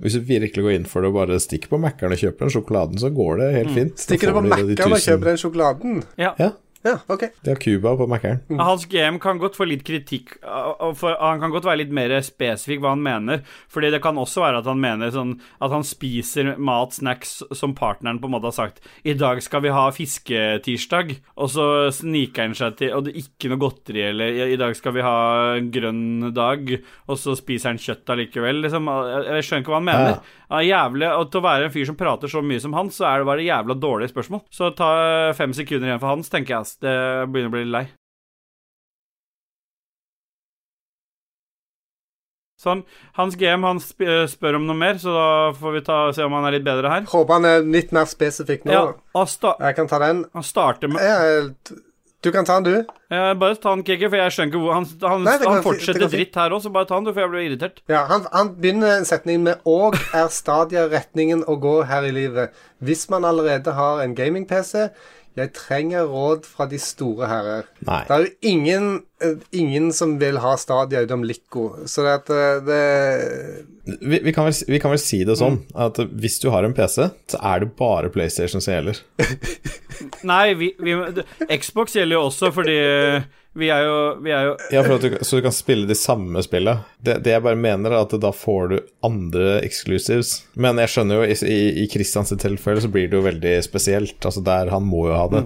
hvis 0.01 0.17
du 0.17 0.23
virkelig 0.25 0.63
går 0.65 0.75
inn 0.77 0.85
for 0.89 1.05
det 1.05 1.11
og 1.11 1.17
bare 1.19 1.39
stikker 1.41 1.69
på 1.71 1.79
Mækkern 1.81 2.15
og 2.15 2.19
kjøper 2.19 2.45
den 2.45 2.53
sjokoladen, 2.55 2.99
så 2.99 3.11
går 3.13 3.37
det 3.39 3.49
helt 3.57 3.73
fint. 3.75 3.93
Mm. 3.93 4.01
Stikker 4.05 4.31
du 4.31 4.37
på 4.39 4.45
Mac-en 4.47 4.71
og 4.87 5.03
kjøper 5.05 5.29
den 5.29 5.41
sjokoladen? 5.43 5.99
Ja. 6.19 6.31
Ja, 6.41 6.49
Ja, 6.83 6.97
OK. 7.07 7.21
de 7.43 7.49
har 7.53 7.59
Cuba 7.63 7.93
på 7.95 8.07
Mækkern. 8.11 8.41
Hans 8.59 8.85
GM 8.91 9.17
kan 9.23 9.37
godt 9.39 9.55
få 9.55 9.65
litt 9.69 9.85
kritikk, 9.87 10.33
og- 10.43 10.81
og 10.83 10.97
for, 10.99 11.15
han 11.19 11.39
kan 11.39 11.51
godt 11.51 11.63
være 11.63 11.77
litt 11.77 11.91
mer 11.95 12.09
spesifikk 12.21 12.81
hva 12.83 12.89
han 12.91 13.03
mener. 13.03 13.41
Fordi 13.71 13.89
det 13.91 14.01
kan 14.03 14.15
også 14.19 14.41
være 14.43 14.57
at 14.59 14.65
han 14.65 14.81
mener 14.81 15.09
sånn 15.11 15.39
At 15.61 15.71
han 15.71 15.83
spiser 15.83 16.57
mat, 16.59 16.91
snacks, 16.93 17.41
som 17.53 17.73
partneren 17.73 18.19
på 18.19 18.25
en 18.27 18.31
måte 18.35 18.49
har 18.51 18.57
sagt. 18.57 18.81
I 19.05 19.13
dag 19.13 19.41
skal 19.41 19.61
vi 19.61 19.69
ha 19.69 19.89
fisketirsdag, 19.91 21.15
og 21.37 21.49
så 21.49 21.67
sniker 21.93 22.47
han 22.47 22.53
seg 22.57 22.75
til 22.79 22.93
Og 22.97 23.05
det 23.05 23.13
er 23.15 23.21
ikke 23.23 23.49
noe 23.51 23.61
godteri, 23.63 24.03
eller 24.09 24.43
i, 24.53 24.57
dag 24.59 24.75
skal 24.75 24.93
vi 24.93 25.01
ha 25.05 25.15
en 25.57 25.71
grønn 25.73 26.33
dag, 26.35 26.81
og 27.07 27.17
så 27.19 27.35
spiser 27.39 27.71
han 27.73 27.77
kjøtt 27.81 28.05
allikevel. 28.13 28.61
Liksom, 28.63 28.85
jeg, 28.85 29.25
jeg 29.37 29.47
skjønner 29.47 29.63
ikke 29.65 29.73
hva 29.73 29.79
han 29.81 29.87
mener. 29.89 30.19
Ja, 30.53 30.59
jævlig, 30.61 31.07
og 31.17 31.31
Til 31.33 31.41
å 31.41 31.45
være 31.47 31.65
en 31.65 31.71
fyr 31.73 31.85
som 31.89 31.95
prater 31.97 32.29
så 32.29 32.43
mye 32.45 32.61
som 32.61 32.73
han, 32.77 32.89
så 32.93 33.07
er 33.09 33.23
det 33.23 33.25
bare 33.25 33.45
jævla 33.47 33.73
dårlige 33.79 34.11
spørsmål. 34.13 34.43
Så 34.53 34.69
ta 34.77 35.33
fem 35.33 35.53
sekunder 35.55 35.87
igjen 35.89 35.99
for 36.03 36.11
hans, 36.13 36.29
tenker 36.29 36.59
jeg. 36.59 36.72
Ass. 36.73 36.79
Det 36.81 36.95
begynner 37.29 37.51
å 37.51 37.55
bli 37.57 37.67
lei. 37.69 37.85
Sånn. 42.63 42.85
Hans 43.17 43.35
GM 43.35 43.65
han 43.67 43.81
eh, 43.99 44.23
spør 44.31 44.55
om 44.55 44.67
noe 44.69 44.79
mer, 44.79 44.99
så 45.01 45.11
da 45.11 45.29
får 45.57 45.73
vi 45.75 45.81
ta, 45.83 45.97
se 46.15 46.23
om 46.23 46.35
han 46.37 46.47
er 46.47 46.55
litt 46.57 46.67
bedre 46.67 46.91
her. 46.93 47.07
Håper 47.11 47.39
han 47.41 47.47
er 47.49 47.65
litt 47.67 47.91
mer 47.95 48.07
spesifikk 48.07 48.63
nå. 48.69 48.77
Ja, 48.77 49.25
Jeg 49.59 49.75
kan 49.75 49.89
ta 49.91 49.99
den. 49.99 50.23
han 50.31 50.45
starter 50.47 50.87
med 50.87 51.03
Jeg, 51.03 51.81
du 52.23 52.31
kan 52.31 52.47
ta 52.47 52.61
den, 52.61 52.63
du. 52.63 52.93
Jeg 53.11 53.37
Bare 53.41 53.57
ta 53.59 53.73
den, 53.75 53.83
Kiki, 53.83 54.07
for 54.07 54.15
jeg 54.15 54.31
skjønner 54.31 54.53
ikke 54.53 54.61
hvor 54.63 54.77
Han, 54.77 54.87
han, 55.01 55.25
Nei, 55.27 55.33
han 55.43 55.65
fortsetter 55.65 56.07
dritt 56.07 56.39
her 56.39 56.55
òg, 56.55 56.63
så 56.63 56.71
bare 56.71 56.87
ta 56.87 56.95
den, 56.95 57.09
du, 57.09 57.11
for 57.11 57.25
jeg 57.25 57.33
blir 57.33 57.47
irritert. 57.49 57.83
Ja, 57.91 58.05
han, 58.07 58.23
han 58.31 58.53
begynner 58.63 58.95
en 58.95 59.09
setning 59.09 59.43
med 59.43 59.59
'og 59.67 59.99
er 60.15 60.31
stadia 60.31 60.87
retningen 60.87 61.43
å 61.51 61.57
gå 61.59 61.81
her 61.89 62.07
i 62.07 62.15
livet'. 62.15 62.55
Hvis 62.79 63.09
man 63.11 63.27
allerede 63.27 63.75
har 63.75 63.99
en 64.05 64.15
gaming-PC, 64.15 64.87
jeg 65.37 65.49
trenger 65.57 66.05
råd 66.09 66.45
fra 66.45 66.67
de 66.69 66.77
store 66.81 67.27
herrer. 67.29 67.69
Nei. 67.87 68.03
Det 68.05 68.15
er 68.15 68.25
jo 68.25 68.51
ingen, 68.53 68.87
eh, 69.23 69.39
ingen 69.57 69.91
som 69.95 70.15
vil 70.21 70.37
ha 70.43 70.53
Stadia 70.61 71.01
utenom 71.01 71.23
Lico, 71.25 71.63
så 71.89 72.05
det 72.05 72.13
at 72.19 72.29
eh, 72.29 72.59
det 72.67 73.99
Vi, 73.99 74.19
vi, 74.23 74.31
kan 74.35 74.45
vel, 74.45 74.53
vi 74.67 74.79
kan 74.79 74.93
vel 74.93 75.01
si 75.01 75.23
det 75.27 75.35
sånn 75.39 75.57
Mm. 75.63 75.75
at 75.87 75.97
hvis 76.13 76.39
du 76.39 76.49
har 76.53 76.63
en 76.63 76.73
PC, 76.77 77.09
så 77.33 77.39
er 77.41 77.63
det 77.63 77.73
bare 77.75 78.09
PlayStation 78.13 78.61
som 78.61 78.73
gjelder. 78.73 79.01
Nei, 80.31 80.53
vi, 80.53 80.73
vi, 80.79 80.95
Xbox 81.57 81.97
gjelder 81.97 82.19
jo 82.19 82.27
også, 82.29 82.51
fordi 82.55 82.77
vi 83.53 83.69
er 83.69 83.83
jo, 83.85 83.97
vi 84.25 84.31
er 84.33 84.47
jo 84.47 84.53
Ja, 84.73 84.81
du, 84.97 85.17
Så 85.21 85.37
du 85.37 85.45
kan 85.45 85.53
spille 85.53 85.85
de 85.89 85.97
samme 85.97 86.41
spillene. 86.45 86.87
Det, 86.97 87.19
det 87.25 87.35
jeg 87.35 87.43
bare 87.45 87.59
mener, 87.59 87.93
er 87.93 88.07
at 88.07 88.15
da 88.21 88.31
får 88.33 88.71
du 88.71 88.79
andre 89.05 89.59
exclusives. 89.61 90.39
Men 90.53 90.81
jeg 90.81 90.93
skjønner 90.95 91.21
jo, 91.21 91.37
i, 91.45 91.59
i, 91.83 91.85
Christians 91.91 92.33
tilfelle 92.41 92.81
så 92.81 92.89
blir 92.89 93.11
det 93.11 93.19
jo 93.19 93.27
veldig 93.27 93.53
spesielt. 93.65 94.17
Altså 94.23 94.41
der 94.45 94.73
Han 94.73 94.89
må 94.89 95.05
jo 95.11 95.19
ha 95.19 95.29
det. 95.29 95.45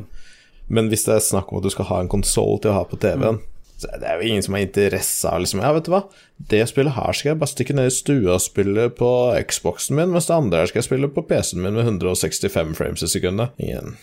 Men 0.67 0.91
hvis 0.91 1.03
det 1.07 1.17
er 1.17 1.23
snakk 1.23 1.51
om 1.51 1.59
at 1.59 1.67
du 1.67 1.71
skal 1.71 1.91
ha 1.91 2.01
en 2.03 2.11
konsoll 2.11 2.57
til 2.63 2.73
å 2.73 2.79
ha 2.79 2.87
på 2.87 2.99
TV-en 2.99 3.39
så 3.77 3.91
det 4.01 4.07
er 4.09 4.17
jo 4.17 4.29
ingen 4.31 4.41
som 4.41 4.55
har 4.57 4.63
interesse 4.65 5.29
av 5.29 5.43
liksom 5.43 5.59
Ja, 5.61 5.69
vet 5.75 5.85
du 5.85 5.91
hva, 5.93 6.03
det 6.49 6.63
spillet 6.69 6.95
her 6.97 7.13
skal 7.13 7.29
jeg 7.29 7.39
bare 7.43 7.51
stikke 7.51 7.75
ned 7.77 7.91
i 7.91 7.93
stua 7.93 8.37
og 8.39 8.41
spille 8.41 8.87
på 8.97 9.09
Xboxen 9.51 9.99
min, 9.99 10.09
mens 10.15 10.29
det 10.29 10.33
andre 10.33 10.63
her 10.63 10.71
skal 10.71 10.81
jeg 10.81 10.87
spille 10.89 11.09
på 11.13 11.23
PC-en 11.29 11.61
min 11.61 11.77
med 11.77 11.85
165 11.85 12.73
frames 12.77 13.05
i 13.05 13.09
sekundet. 13.11 13.53
Ingen 13.61 13.93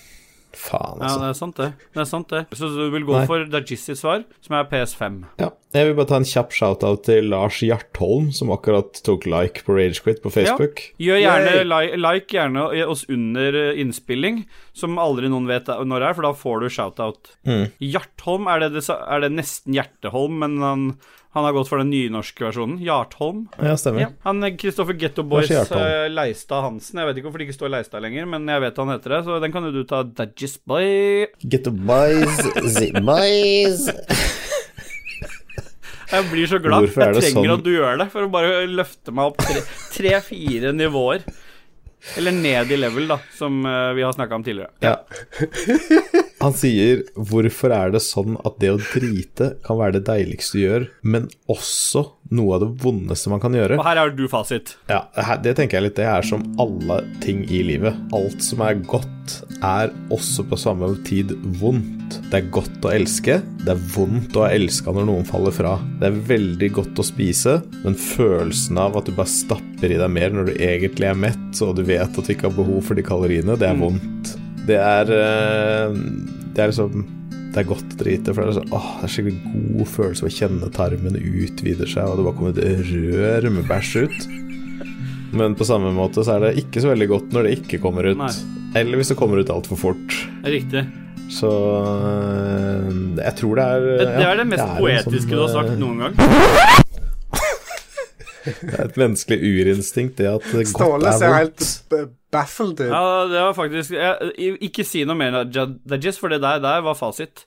Faen, 0.58 1.00
Ja, 1.00 1.08
altså. 1.08 1.20
det 1.20 1.28
er 1.28 1.38
sant, 1.38 1.56
det. 1.60 1.68
Det 1.94 2.00
er 2.02 2.08
sant, 2.08 2.28
det. 2.32 2.42
Så 2.58 2.70
du 2.74 2.84
vil 2.92 3.06
gå 3.08 3.14
Nei. 3.16 3.26
for 3.30 3.44
Dajissis 3.50 4.00
svar, 4.02 4.24
som 4.44 4.56
er 4.58 4.68
PS5. 4.70 5.18
Ja, 5.40 5.50
jeg 5.74 5.88
vil 5.88 5.96
bare 5.98 6.10
ta 6.12 6.18
en 6.20 6.28
kjapp 6.28 6.54
shout-out 6.54 7.04
til 7.08 7.30
Lars 7.32 7.58
Hjartholm, 7.64 8.30
som 8.36 8.52
akkurat 8.54 9.00
tok 9.06 9.26
like 9.30 9.64
på 9.66 9.74
Ragequit 9.78 10.22
på 10.22 10.32
Facebook. 10.34 10.84
Gjør 11.02 11.18
gjerne 11.22 11.56
like, 11.66 11.96
li 11.96 12.02
like 12.04 12.36
gjerne 12.36 12.68
oss 12.86 13.04
under 13.10 13.58
eh, 13.64 13.80
innspilling, 13.82 14.44
som 14.76 15.00
aldri 15.02 15.30
noen 15.32 15.48
vet 15.50 15.66
når 15.66 16.00
det 16.04 16.08
er, 16.10 16.16
for 16.18 16.28
da 16.28 16.32
får 16.44 16.62
du 16.62 16.70
shout-out. 16.70 17.34
Mm. 17.48 17.66
Hjartholm, 17.82 18.48
er 18.54 18.64
det, 18.66 18.72
det, 18.78 18.86
er 18.94 19.26
det 19.26 19.32
nesten 19.34 19.74
Hjerteholm, 19.76 20.40
men 20.44 20.58
han, 20.62 20.86
han 21.34 21.42
har 21.48 21.54
gått 21.56 21.66
for 21.66 21.82
den 21.82 21.90
nynorske 21.90 22.44
versjonen. 22.46 22.76
Jartholm. 22.84 23.44
Ja, 23.58 23.74
stemmer. 23.80 24.04
Ja, 24.04 24.08
han 24.22 24.44
Kristoffer 24.60 24.94
Getto 24.98 25.24
Boys 25.26 25.50
eh, 25.50 26.06
Leistad 26.12 26.62
Hansen. 26.62 27.00
Jeg 27.02 27.08
vet 27.10 27.18
ikke 27.18 27.26
hvorfor 27.28 27.42
det 27.42 27.48
ikke 27.48 27.56
står 27.58 27.72
Leistad 27.74 28.04
lenger, 28.06 28.28
men 28.30 28.46
jeg 28.48 28.62
vet 28.62 28.78
han 28.78 28.92
heter 28.94 29.16
det, 29.16 29.20
så 29.26 29.40
den 29.42 29.54
kan 29.54 29.66
jo 29.66 29.72
du 29.74 29.82
ta 29.90 30.04
Dajis 30.06 30.54
Boy. 30.62 31.26
Getto 31.42 31.74
boys. 31.74 32.38
The 32.78 33.02
boys. 33.02 33.88
Jeg 36.14 36.28
blir 36.30 36.46
så 36.46 36.58
glad. 36.62 36.84
Jeg 36.86 36.94
trenger 36.94 37.24
sånn? 37.32 37.48
at 37.56 37.64
du 37.64 37.72
gjør 37.72 37.96
det, 37.98 38.06
for 38.12 38.26
å 38.26 38.30
bare 38.30 38.60
løfte 38.70 39.10
meg 39.14 39.32
opp 39.32 39.40
tre- 39.42 39.64
tre-fire 39.96 40.70
nivåer. 40.76 41.24
Eller 42.20 42.36
ned 42.36 42.70
i 42.70 42.76
level, 42.76 43.08
da, 43.08 43.16
som 43.34 43.62
eh, 43.66 43.90
vi 43.96 44.04
har 44.04 44.12
snakka 44.14 44.36
om 44.38 44.44
tidligere. 44.44 44.70
Ja. 44.84 44.98
Han 46.44 46.52
sier 46.52 47.00
'Hvorfor 47.16 47.72
er 47.72 47.92
det 47.94 48.02
sånn 48.04 48.34
at 48.44 48.58
det 48.60 48.68
å 48.74 48.76
drite 48.76 49.54
kan 49.64 49.78
være 49.80 49.96
det 49.96 50.04
deiligste 50.10 50.58
du 50.58 50.60
gjør, 50.60 50.82
men 51.00 51.30
også 51.48 52.02
noe 52.36 52.56
av 52.56 52.60
det 52.60 52.82
vondeste 52.82 53.32
man 53.32 53.40
kan 53.40 53.56
gjøre'? 53.56 53.78
Og 53.78 53.86
her 53.86 54.00
har 54.02 54.12
du 54.12 54.26
fasit. 54.28 54.74
Ja, 54.90 55.06
det 55.40 55.56
tenker 55.56 55.78
jeg 55.78 55.86
litt. 55.86 55.96
Det 55.96 56.04
er 56.04 56.20
som 56.20 56.44
alle 56.60 57.00
ting 57.24 57.46
i 57.48 57.62
livet. 57.64 57.96
Alt 58.12 58.44
som 58.44 58.60
er 58.60 58.76
godt, 58.76 59.40
er 59.64 59.88
også 60.12 60.44
på 60.44 60.60
samme 60.60 60.90
tid 61.08 61.32
vondt. 61.62 62.20
Det 62.28 62.42
er 62.42 62.52
godt 62.52 62.84
å 62.84 62.92
elske. 62.92 63.40
Det 63.64 63.72
er 63.72 63.80
vondt 63.96 64.36
å 64.36 64.44
ha 64.44 64.52
elska 64.52 64.92
når 64.92 65.08
noen 65.08 65.24
faller 65.24 65.54
fra. 65.54 65.78
Det 66.00 66.10
er 66.10 66.22
veldig 66.28 66.72
godt 66.76 67.00
å 67.00 67.08
spise, 67.08 67.62
men 67.86 67.96
følelsen 67.96 68.76
av 68.84 68.98
at 69.00 69.08
du 69.08 69.16
bare 69.16 69.32
stapper 69.32 69.96
i 69.96 69.96
deg 69.96 70.10
mer 70.12 70.28
når 70.28 70.52
du 70.52 70.54
egentlig 70.60 71.08
er 71.08 71.16
mett, 71.16 71.62
og 71.64 71.76
du 71.76 71.86
vet 71.88 72.04
at 72.04 72.20
du 72.20 72.34
ikke 72.34 72.50
har 72.50 72.58
behov 72.58 72.84
for 72.84 73.00
de 73.00 73.06
kaloriene, 73.06 73.56
det 73.56 73.70
er 73.70 73.80
vondt. 73.80 74.36
Det 74.68 74.78
er 74.80 75.10
eh, 75.12 75.98
Det 76.54 76.64
er 76.64 76.72
liksom 76.72 77.04
det 77.54 77.60
er 77.62 77.68
godt 77.70 77.92
drite, 78.00 78.32
for 78.34 78.42
det 78.42 78.50
er, 78.50 78.56
så, 78.56 78.62
åh, 78.74 78.86
det 78.98 79.06
er 79.06 79.10
skikkelig 79.14 79.52
god 79.76 79.90
følelse 79.92 80.24
å 80.26 80.30
kjenne 80.34 80.70
tarmen 80.74 81.14
utvider 81.20 81.86
seg, 81.86 82.08
og 82.10 82.18
det 82.18 82.24
bare 82.26 82.38
kommer 82.40 82.56
et 82.58 82.88
rør 82.90 83.46
med 83.54 83.68
bæsj 83.68 83.92
ut. 84.08 84.24
Men 85.38 85.54
på 85.54 85.66
samme 85.68 85.92
måte 85.94 86.24
så 86.26 86.34
er 86.34 86.48
det 86.48 86.64
ikke 86.64 86.82
så 86.82 86.90
veldig 86.90 87.08
godt 87.12 87.36
når 87.36 87.46
det 87.46 87.52
ikke 87.60 87.78
kommer 87.84 88.10
ut. 88.10 88.18
Nei. 88.18 88.32
Eller 88.80 88.98
hvis 88.98 89.12
det 89.14 89.18
kommer 89.20 89.38
ut 89.38 89.54
altfor 89.54 89.78
fort. 89.78 90.16
Riktig. 90.42 90.82
Så 91.30 91.50
øh, 91.50 92.88
jeg 93.22 93.34
tror 93.38 93.60
det 93.60 93.64
er 93.64 93.86
Det, 93.86 94.08
det 94.18 94.26
er 94.28 94.42
det 94.42 94.48
mest 94.50 94.66
en 94.66 94.74
poetiske 94.76 95.22
sånn, 95.22 95.38
du 95.38 95.44
har 95.46 95.54
sagt 95.54 95.72
øh, 95.72 95.78
noen 95.80 96.02
gang. 96.02 96.83
Det 98.44 98.74
er 98.76 98.84
et 98.84 98.98
menneskelig 99.00 99.38
urinstinkt, 99.40 100.18
det 100.20 100.26
at 100.28 100.44
godt 100.52 100.68
Ståle 100.68 101.08
er 101.08 101.18
ser 101.18 101.34
helt 101.38 101.64
baffled 102.34 102.80
ut. 102.80 102.86
Ja, 102.90 103.24
det 103.30 103.40
var 103.46 103.54
faktisk 103.56 103.94
jeg, 103.96 104.58
Ikke 104.68 104.84
si 104.84 105.04
noe 105.08 105.16
mer, 105.16 105.42
Dajis, 105.48 106.18
for 106.20 106.28
det 106.32 106.42
der, 106.44 106.60
der 106.64 106.84
var 106.84 106.96
fasit. 106.98 107.46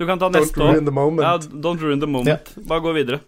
Du 0.00 0.06
kan 0.08 0.18
ta 0.18 0.26
Don't 0.32 0.40
neste 0.40 0.58
ruin 0.58 0.80
òg. 0.82 0.86
the 0.88 0.94
moment. 0.96 1.22
Ja, 1.22 1.36
don't 1.62 1.82
ruin 1.82 2.00
the 2.00 2.08
moment. 2.10 2.54
Bare 2.68 2.80
gå 2.82 2.94
videre. 2.96 3.20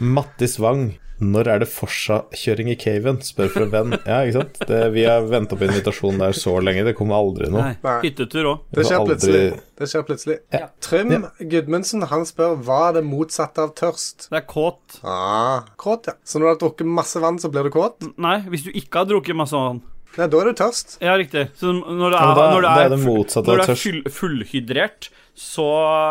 Mattis 0.00 0.58
Wang, 0.60 0.96
når 1.22 1.48
er 1.52 1.62
det 1.62 1.68
Forsa-kjøring 1.70 2.70
i 2.72 2.76
caven? 2.80 3.20
Spør 3.24 3.50
for 3.54 3.64
en 3.66 3.72
venn. 3.72 3.94
Ja, 4.10 4.18
ikke 4.26 4.34
sant? 4.40 4.58
Det, 4.68 4.80
vi 4.96 5.04
har 5.06 5.22
venta 5.30 5.56
på 5.58 5.66
invitasjon 5.68 6.18
der 6.20 6.34
så 6.36 6.56
lenge, 6.64 6.82
det 6.88 6.94
kommer 6.98 7.20
aldri 7.22 7.48
noe. 7.52 7.70
Nei. 7.78 7.94
Hyttetur 8.04 8.48
òg. 8.52 8.64
Det 8.74 8.86
skjer 8.88 8.98
aldri- 8.98 9.14
plutselig. 9.14 9.44
Det 9.82 9.88
skjer 9.92 10.04
plutselig. 10.08 10.36
Ja. 10.54 10.66
Trym 10.84 11.14
Gudmundsen 11.52 12.04
han 12.10 12.26
spør 12.28 12.58
hva 12.66 12.80
er 12.90 12.98
det 12.98 13.04
motsatte 13.08 13.64
av 13.64 13.72
tørst. 13.78 14.28
Det 14.32 14.40
er 14.42 14.46
kåt. 14.50 14.98
Ah, 15.06 15.62
kåt, 15.80 16.10
ja. 16.10 16.16
Så 16.26 16.38
når 16.42 16.44
du 16.46 16.52
har 16.52 16.60
drukket 16.66 16.92
masse 17.00 17.22
vann, 17.22 17.38
så 17.42 17.50
blir 17.54 17.66
du 17.70 17.72
kåt? 17.74 18.02
Nei, 18.20 18.36
hvis 18.52 18.66
du 18.66 18.70
ikke 18.74 19.02
har 19.04 19.10
drukket 19.10 19.38
masse 19.38 19.56
vann. 19.58 19.80
Nei, 20.18 20.26
da 20.28 20.42
er 20.42 20.50
du 20.50 20.58
tørst. 20.58 20.98
Ja, 21.00 21.14
riktig. 21.16 21.46
Så 21.56 21.70
når 21.72 22.12
du 22.12 22.16
er, 22.18 22.34
da- 22.36 22.50
når 22.52 22.60
du 22.60 22.68
er, 22.68 22.82
er 22.84 22.90
det 22.92 22.98
når 23.00 23.62
du 23.62 23.62
er 23.64 23.76
full, 23.80 24.02
fullhydrert, 24.12 25.08
så 25.38 25.64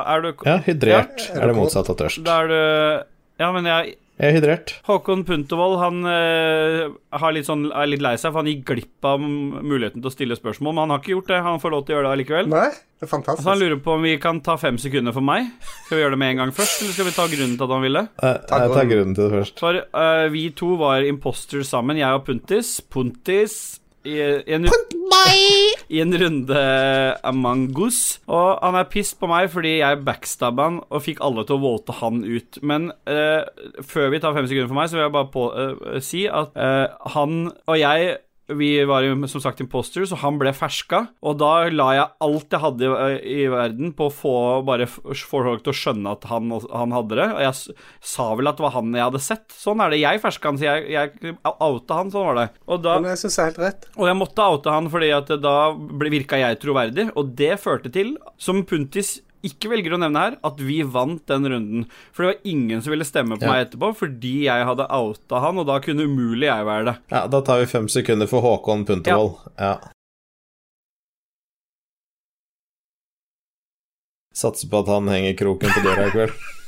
er 0.09 0.24
du 0.26 0.32
Ja, 0.47 0.55
hydrert 0.66 1.28
Ja, 1.28 1.36
er 1.36 1.43
er 1.43 1.51
det 1.51 1.57
motsatte 1.59 1.59
motsatt 1.59 1.91
av 1.93 1.99
tørst. 1.99 2.24
Da 2.26 2.39
er 2.41 2.47
du 2.49 3.05
Ja, 3.41 3.51
men 3.53 3.66
jeg 3.70 3.95
Jeg 4.22 4.30
er 4.30 4.36
hydrert. 4.38 4.72
Håkon 4.86 5.24
Puntervold 5.26 5.80
han 5.82 6.04
uh, 6.06 7.32
litt 7.34 7.48
sånn, 7.48 7.64
er 7.74 7.88
litt 7.90 8.04
lei 8.06 8.14
seg, 8.22 8.30
for 8.30 8.44
han 8.44 8.50
gikk 8.52 8.68
glipp 8.70 9.08
av 9.10 9.18
muligheten 9.18 9.98
til 9.98 10.12
å 10.12 10.14
stille 10.14 10.38
spørsmål. 10.38 10.76
Men 10.78 10.84
han 10.84 10.94
har 10.94 11.02
ikke 11.02 11.16
gjort 11.16 11.32
det. 11.32 11.40
Han 11.42 11.58
får 11.64 11.74
lov 11.74 11.82
til 11.88 11.96
å 11.96 11.98
gjøre 11.98 12.06
det 12.06 12.12
allikevel. 12.20 12.52
Nei, 12.52 12.68
det 13.02 13.10
er 13.10 13.26
Så 13.32 13.50
han 13.50 13.58
lurer 13.58 13.82
på 13.82 13.96
om 13.96 14.06
vi 14.06 14.14
kan 14.22 14.44
ta 14.46 14.60
fem 14.62 14.78
sekunder 14.82 15.16
for 15.16 15.26
meg. 15.26 15.50
Skal 15.88 15.98
vi 15.98 16.04
gjøre 16.04 16.14
det 16.14 16.22
med 16.22 16.36
en 16.36 16.44
gang 16.44 16.54
først, 16.54 16.84
eller 16.84 16.94
skal 16.94 17.10
vi 17.10 17.16
ta 17.18 17.28
grunnen 17.34 17.58
til 17.58 17.66
at 17.66 17.74
han 17.74 17.86
ville? 17.88 18.06
Jeg, 18.22 18.38
jeg 18.38 18.52
tar 18.54 18.68
grunnen. 18.70 18.94
grunnen 18.94 19.18
til 19.18 19.26
det 19.26 19.40
først. 19.40 19.66
For 19.66 19.82
uh, 19.90 20.26
vi 20.38 20.48
to 20.62 20.74
var 20.84 21.10
imposters 21.10 21.74
sammen, 21.74 22.04
jeg 22.04 22.22
og 22.22 22.28
Puntis. 22.30 22.76
Puntis 22.94 23.58
i, 24.06 24.20
i, 24.22 24.54
en, 24.54 24.70
I 25.95 26.01
en 26.03 26.16
runde 26.22 26.64
Among 27.28 27.70
Us. 27.84 28.22
Og 28.32 28.59
han 28.62 28.78
er 28.80 28.89
pissed 28.91 29.20
på 29.20 29.30
meg 29.32 29.49
fordi 29.53 29.78
jeg 29.82 30.01
backstabba 30.07 30.70
han 30.70 30.82
og 30.88 31.05
fikk 31.05 31.22
alle 31.26 31.45
til 31.47 31.59
å 31.59 31.64
våte 31.66 31.95
han 31.99 32.24
ut. 32.26 32.62
Men 32.64 32.91
uh, 33.09 33.43
før 33.86 34.12
vi 34.14 34.22
tar 34.24 34.36
fem 34.38 34.49
sekunder 34.49 34.72
for 34.72 34.80
meg, 34.80 34.91
så 34.91 34.99
vil 34.99 35.07
jeg 35.07 35.16
bare 35.18 35.32
på, 35.34 35.47
uh, 35.51 36.01
si 36.03 36.26
at 36.30 36.55
uh, 36.55 37.12
han 37.16 37.49
og 37.51 37.80
jeg 37.80 38.20
vi 38.58 38.72
var 38.89 39.06
jo 39.06 39.16
som 39.32 39.43
sagt 39.43 39.62
imposters, 39.64 40.12
og 40.14 40.22
han 40.24 40.39
ble 40.41 40.54
ferska. 40.56 41.04
Og 41.24 41.38
da 41.41 41.52
la 41.72 41.88
jeg 41.97 42.08
alt 42.28 42.56
jeg 42.56 42.64
hadde 42.64 42.89
i, 42.89 43.16
i 43.43 43.47
verden 43.52 43.93
på 43.97 44.10
å 44.10 44.14
få 44.14 44.36
bare 44.68 44.88
folk 44.88 45.64
til 45.66 45.74
å 45.74 45.78
skjønne 45.78 46.16
at 46.18 46.28
han, 46.32 46.52
han 46.52 46.95
hadde 46.95 47.20
det. 47.20 47.30
Og 47.38 47.41
jeg 47.45 47.78
sa 48.14 48.28
vel 48.38 48.52
at 48.52 48.60
det 48.60 48.68
var 48.68 48.76
han 48.78 48.93
jeg 48.97 49.08
hadde 49.08 49.24
sett. 49.24 49.47
Sånn 49.56 49.84
er 49.84 49.93
det. 49.93 50.02
Jeg 50.04 50.22
ferska 50.24 50.52
han, 50.52 50.62
så 50.62 50.70
jeg, 50.70 50.86
jeg 50.93 51.36
outa 51.52 51.99
han. 52.02 52.14
Sånn 52.14 52.30
var 52.32 52.39
det. 52.41 52.47
Og, 52.68 52.84
da, 52.84 52.99
Men 53.02 53.14
jeg 53.14 53.24
syns 53.26 53.39
det 53.39 53.43
er 53.43 53.52
helt 53.52 53.66
rett. 53.66 53.89
og 53.97 54.12
jeg 54.12 54.20
måtte 54.22 54.52
oute 54.52 54.78
han 54.78 54.91
fordi 54.91 55.12
at 55.16 55.36
da 55.41 55.58
virka 56.12 56.39
jeg 56.41 56.62
troverdig, 56.62 57.10
og 57.16 57.36
det 57.39 57.54
førte 57.62 57.91
til, 57.93 58.16
som 58.41 58.64
Puntis 58.68 59.20
ikke 59.44 59.70
velger 59.72 59.96
å 59.96 60.00
nevne 60.02 60.20
her, 60.26 60.36
at 60.44 60.58
vi 60.62 60.82
vant 60.84 61.24
den 61.28 61.48
runden. 61.50 61.86
For 62.14 62.24
det 62.24 62.34
var 62.36 62.52
ingen 62.52 62.82
som 62.82 62.92
ville 62.92 63.06
stemme 63.08 63.38
på 63.38 63.44
Ja. 63.48 63.52
meg 63.54 63.68
etterpå 63.70 63.96
fordi 63.98 64.44
jeg 64.46 64.66
hadde 64.66 64.88
outa 64.89 65.39
han, 65.42 65.58
og 65.58 65.66
da 65.68 65.80
kunne 65.80 66.06
umulig 66.06 66.48
jeg 66.48 66.66
være 66.66 66.86
det. 66.86 66.96
Ja, 67.12 67.28
Da 67.28 67.42
tar 67.42 67.60
vi 67.60 67.66
fem 67.66 67.88
sekunder 67.88 68.28
for 68.28 68.42
Håkon 68.42 68.86
Puntervold. 68.86 69.38
Ja. 69.60 69.80
Satser 74.34 74.70
på 74.72 74.80
at 74.80 74.88
han 74.88 75.08
henger 75.12 75.34
kroken 75.38 75.70
på 75.76 75.84
døra 75.84 76.08
i 76.08 76.12
kveld. 76.12 76.32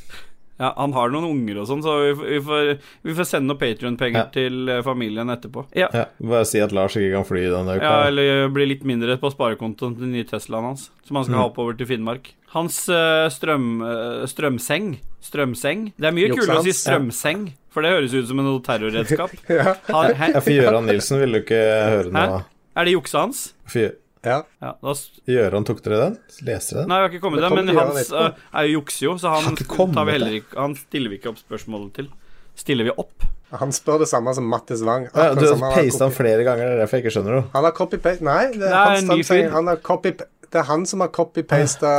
Ja, 0.60 0.74
Han 0.78 0.94
har 0.94 1.10
noen 1.10 1.26
unger 1.32 1.58
og 1.64 1.68
sånn, 1.68 1.82
så 1.82 1.94
vi, 2.04 2.12
vi, 2.36 2.40
får, 2.46 2.68
vi 3.04 3.14
får 3.18 3.26
sende 3.26 3.50
noen 3.50 3.60
Patrion-penger 3.60 4.20
Ja. 4.20 4.26
til 4.36 4.70
eh, 4.70 4.82
familien 4.86 5.28
etterpå. 5.34 5.66
Ja. 5.76 5.88
Ja, 5.94 6.06
Bare 6.22 6.46
si 6.46 6.60
at 6.62 6.72
Lars 6.72 6.94
ikke 6.96 7.12
kan 7.16 7.26
fly 7.26 7.48
denne 7.50 7.78
uka. 7.80 7.84
ja, 7.84 8.04
eller 8.12 8.50
bli 8.54 8.68
litt 8.70 8.84
mindre 8.86 9.18
på 9.18 9.32
sparekontoen 9.34 9.96
til 9.98 10.06
den 10.06 10.14
nye 10.14 10.24
Teslaen 10.30 10.64
hans, 10.70 10.90
som 11.08 11.16
han 11.18 11.26
skal 11.26 11.36
Mm. 11.36 11.42
ha 11.42 11.50
oppover 11.50 11.78
til 11.78 11.88
Finnmark. 11.90 12.34
Hans 12.54 12.88
eh, 12.90 13.30
strøm, 13.34 13.82
eh, 13.82 14.28
strømseng 14.30 15.00
Strømseng. 15.24 15.94
Det 15.98 16.06
er 16.06 16.12
mye 16.12 16.30
kulere 16.30 16.60
å 16.60 16.64
si 16.68 16.74
strømseng, 16.76 17.54
for 17.72 17.82
det 17.82 17.92
høres 17.96 18.14
ut 18.14 18.28
som 18.28 18.40
en 18.40 18.62
terrorredskap. 18.62 19.32
Ja. 19.50 19.74
For 19.88 20.52
Gøran 20.52 20.86
Nilsen 20.86 21.20
ville 21.24 21.40
du 21.40 21.46
ikke 21.46 21.62
høre 21.90 22.12
noe 22.12 22.26
av. 22.28 22.44
Er 22.76 22.86
det 22.86 22.94
juksa 22.94 23.22
hans? 23.24 23.54
For 23.66 23.94
ja. 24.24 24.40
Ja, 24.64 24.72
da, 24.80 24.96
Gjøran, 25.30 25.66
tok 25.68 25.84
dere 25.86 26.00
den? 26.06 26.18
Leste 26.48 26.76
dere 26.76 26.84
den? 26.84 26.90
nei, 26.92 26.98
jeg 26.98 27.06
har 27.08 27.14
ikke 27.14 27.24
kommet 27.26 27.44
Det 27.44 27.50
til 27.52 27.60
den, 27.60 27.70
men 27.70 27.82
hans 27.82 28.12
eh, 28.12 28.42
er 28.54 28.68
jo 28.70 28.80
jukser 28.80 29.06
jo, 29.08 29.16
så 29.22 29.36
han 29.36 29.56
ikke 29.58 29.88
tar 29.94 30.10
vi 30.10 30.18
ikke 30.40 30.60
Han 30.60 30.76
stiller 30.80 31.14
vi 31.14 31.20
ikke 31.22 31.34
opp 31.34 31.42
spørsmålet 31.44 31.96
til. 32.00 32.12
Stiller 32.56 32.88
vi 32.90 32.94
opp? 32.96 33.26
Han 33.54 33.74
spør 33.74 34.00
det 34.02 34.10
samme 34.10 34.34
som 34.34 34.46
Mattis 34.50 34.82
Wang. 34.86 35.08
Ja, 35.14 35.34
du 35.38 35.44
har 35.46 35.60
pasta 35.76 36.08
han 36.08 36.14
flere 36.14 36.46
ganger, 36.46 36.66
det 36.66 36.78
er 36.78 36.86
derfor 36.86 36.98
jeg 36.98 37.06
ikke 37.06 37.16
skjønner 37.18 37.36
noe. 37.38 37.50
Han 37.54 37.68
har 37.68 37.76
copy-paste 37.78 38.26
Nei, 38.26 38.46
det 38.56 38.66
er, 38.66 38.74
Nei, 38.74 39.02
han, 39.12 39.26
fyr. 39.28 39.50
Han 39.54 39.70
har 39.70 39.84
copy 39.86 40.16
det 40.54 40.60
er 40.62 40.68
han 40.68 40.84
som 40.86 41.02
har 41.02 41.10
copy-pasta 41.10 41.92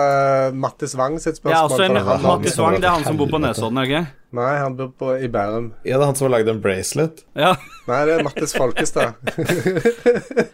Mattis 0.55 0.93
Wang 0.95 1.17
sitt 1.19 1.41
spørsmål. 1.41 1.57
Ja, 1.57 1.63
også 1.67 1.83
en 1.83 1.97
for 1.97 2.07
han 2.07 2.21
har- 2.21 2.37
Mattis 2.39 2.59
Wang, 2.59 2.77
det 2.79 2.87
er 2.87 2.93
han 2.95 3.05
som 3.05 3.17
bor 3.19 3.27
på 3.27 3.41
Nesodden, 3.43 3.81
ikke? 3.83 4.03
Nei, 4.39 4.53
han 4.59 4.77
bor 4.79 4.93
på, 4.95 5.09
i 5.19 5.27
Bærum. 5.29 5.73
Ja, 5.83 5.99
det 5.99 6.03
er 6.03 6.07
han 6.07 6.15
som 6.15 6.31
har 6.31 6.39
lagd 6.39 6.49
en 6.49 6.61
bracelet. 6.63 7.25
Ja. 7.35 7.57
Nei, 7.89 8.05
det 8.07 8.15
er 8.15 8.23
Mattis 8.23 8.55
Folkestad. 8.55 9.15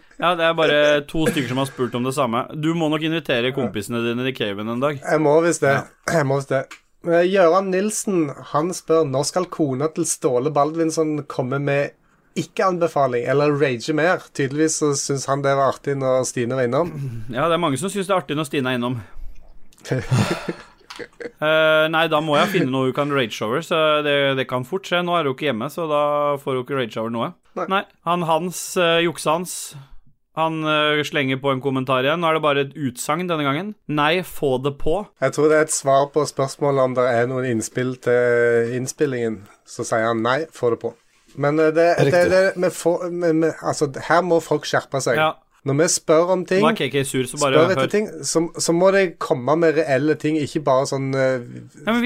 ja, 0.21 0.35
det 0.37 0.45
er 0.45 0.53
bare 0.57 0.81
to 1.09 1.25
stykker 1.25 1.49
som 1.49 1.59
har 1.63 1.69
spurt 1.69 1.95
om 1.97 2.05
det 2.05 2.13
samme. 2.13 2.43
Du 2.53 2.71
må 2.77 2.91
nok 2.93 3.01
invitere 3.07 3.53
kompisene 3.55 4.03
dine 4.05 4.27
i 4.29 4.35
caven 4.37 4.69
en 4.69 4.83
dag. 4.83 5.01
Jeg 5.01 5.21
må 5.23 5.33
visst 5.41 5.65
det. 5.65 5.79
Jeg 6.15 6.27
må 6.29 6.37
visst 6.37 6.53
det. 6.53 6.61
Eh, 7.07 7.25
Gøran 7.25 7.71
Nilsen 7.73 8.27
han 8.51 8.69
spør 8.77 9.07
når 9.09 9.25
skal 9.31 9.49
kona 9.49 9.89
til 9.95 10.05
Ståle 10.05 10.51
Baldvinsson 10.53 11.23
komme 11.25 11.57
med 11.57 11.97
ikke-anbefaling, 12.37 13.25
eller 13.27 13.55
rage 13.57 13.93
mer. 13.97 14.21
Tydeligvis 14.37 14.77
så 14.83 14.91
syns 14.95 15.25
han 15.27 15.41
det 15.43 15.55
var 15.57 15.73
artig 15.73 15.97
når 15.99 16.23
Stine 16.29 16.59
var 16.59 16.69
innom. 16.69 16.93
Ja, 17.35 17.47
det 17.49 17.57
er 17.57 17.63
mange 17.63 17.81
som 17.81 17.89
syns 17.89 18.05
det 18.05 18.13
er 18.13 18.21
artig 18.21 18.37
når 18.37 18.47
Stine 18.51 18.71
er 18.71 18.77
innom. 18.77 18.99
uh, 19.89 21.85
nei, 21.95 22.05
da 22.13 22.21
må 22.21 22.37
jeg 22.37 22.53
finne 22.53 22.69
noe 22.69 22.91
hun 22.91 22.95
kan 23.01 23.11
rage 23.17 23.41
over, 23.41 23.65
så 23.65 24.05
det, 24.05 24.15
det 24.37 24.45
kan 24.51 24.67
fort 24.69 24.85
skje. 24.85 25.01
Nå 25.01 25.17
er 25.17 25.25
hun 25.25 25.33
ikke 25.33 25.49
hjemme, 25.49 25.71
så 25.73 25.89
da 25.89 26.03
får 26.43 26.59
hun 26.59 26.67
ikke 26.67 26.77
rage 26.77 27.01
over 27.01 27.15
noe. 27.17 27.31
Nei. 27.67 27.81
Han 28.07 28.29
Hans, 28.29 28.61
uh, 28.77 29.01
juksehans, 29.03 29.73
han 30.41 30.61
uh, 30.65 31.01
slenger 31.07 31.39
på 31.41 31.53
en 31.53 31.61
kommentar 31.63 32.05
igjen. 32.05 32.21
Nå 32.21 32.29
er 32.29 32.37
det 32.37 32.43
bare 32.45 32.65
et 32.65 32.73
utsagn 32.75 33.29
denne 33.29 33.45
gangen. 33.47 33.73
Nei, 33.91 34.23
få 34.27 34.55
det 34.63 34.75
på. 34.81 35.01
Jeg 35.23 35.35
tror 35.37 35.51
det 35.51 35.59
er 35.59 35.67
et 35.67 35.75
svar 35.75 36.09
på 36.13 36.25
spørsmålet 36.29 36.89
om 36.89 36.97
det 36.97 37.07
er 37.11 37.29
noen 37.31 37.47
innspill 37.53 37.95
til 38.03 38.75
innspillingen. 38.77 39.43
Så 39.67 39.85
sier 39.87 40.09
han 40.09 40.25
nei, 40.25 40.41
få 40.53 40.73
det 40.75 40.81
på. 40.83 40.95
Men 41.39 41.59
eh, 41.59 41.71
det, 41.75 41.95
det, 42.11 42.25
det, 42.31 42.41
vi 42.55 42.69
får, 42.75 43.07
vi, 43.09 43.31
vi, 43.45 43.53
altså, 43.61 43.87
her 44.09 44.21
må 44.25 44.41
folk 44.43 44.67
skjerpe 44.67 45.01
seg. 45.03 45.19
Ja, 45.19 45.31
Når 45.67 45.77
vi 45.79 45.87
spør 45.93 46.35
om 46.35 46.45
ting, 46.49 46.63
nå 46.65 46.73
er 46.73 46.79
KK 46.79 46.97
sur, 47.07 47.29
så 47.29 47.39
bare 47.41 47.61
spør 47.61 47.75
etter 47.75 47.91
ting 47.93 48.09
så, 48.27 48.43
så 48.57 48.75
må 48.75 48.91
det 48.95 49.05
komme 49.21 49.55
med 49.61 49.77
reelle 49.77 50.17
ting, 50.19 50.39
ikke 50.41 50.63
bare 50.67 50.89
sånn 50.89 51.11
uh, 51.15 51.37
Ja, 51.85 51.97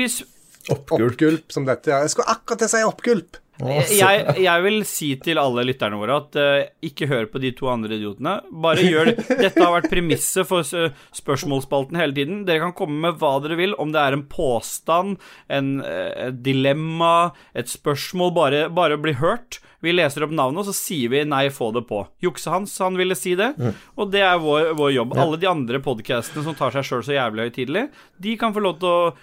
Oppgulp. 0.65 1.11
oppgulp 1.11 1.53
som 1.53 1.65
dette. 1.67 1.91
Ja. 1.93 1.99
Jeg 2.01 2.15
skulle 2.15 2.33
akkurat 2.33 2.63
til 2.63 2.65
å 2.65 2.71
si 2.71 2.79
oppgulp. 2.87 3.37
Jeg, 3.63 4.35
jeg 4.43 4.63
vil 4.65 4.81
si 4.87 5.09
til 5.23 5.39
alle 5.39 5.63
lytterne 5.67 5.99
våre 5.99 6.17
at 6.19 6.37
uh, 6.39 6.65
ikke 6.83 7.07
hør 7.07 7.27
på 7.31 7.39
de 7.43 7.53
to 7.55 7.69
andre 7.71 7.95
idiotene. 7.95 8.37
Bare 8.51 8.83
gjør 8.83 9.11
det. 9.11 9.27
Dette 9.45 9.63
har 9.63 9.73
vært 9.77 9.91
premisset 9.91 10.47
for 10.49 10.65
eh, 10.75 10.95
spørsmålsspalten 11.15 11.99
hele 11.99 12.15
tiden. 12.17 12.43
Dere 12.47 12.65
kan 12.65 12.75
komme 12.77 12.99
med 13.07 13.21
hva 13.21 13.37
dere 13.43 13.59
vil, 13.59 13.75
om 13.81 13.93
det 13.95 14.01
er 14.01 14.17
en 14.17 14.25
påstand, 14.31 15.21
en, 15.47 15.77
eh, 15.85 16.11
et 16.27 16.41
dilemma, 16.45 17.31
et 17.55 17.71
spørsmål. 17.71 18.35
Bare, 18.35 18.65
bare 18.75 18.99
bli 19.01 19.15
hørt. 19.21 19.61
Vi 19.85 19.93
leser 19.93 20.25
opp 20.25 20.33
navnet, 20.33 20.63
og 20.63 20.67
så 20.69 20.73
sier 20.75 21.11
vi 21.13 21.21
'nei, 21.25 21.43
få 21.53 21.69
det 21.75 21.85
på'. 21.89 22.01
Juksehans, 22.25 22.73
han 22.81 22.97
ville 22.97 23.15
si 23.17 23.35
det, 23.37 23.51
og 23.95 24.09
det 24.11 24.23
er 24.25 24.39
vår, 24.41 24.73
vår 24.79 24.91
jobb. 24.95 25.13
Alle 25.21 25.37
de 25.37 25.49
andre 25.49 25.79
podkastene 25.83 26.43
som 26.43 26.57
tar 26.57 26.73
seg 26.73 26.87
sjøl 26.87 27.03
så 27.05 27.13
jævlig 27.15 27.49
høytidelig, 27.49 27.85
de 28.21 28.35
kan 28.41 28.53
få 28.55 28.63
lov 28.65 28.79
til 28.81 28.89
å 28.89 29.13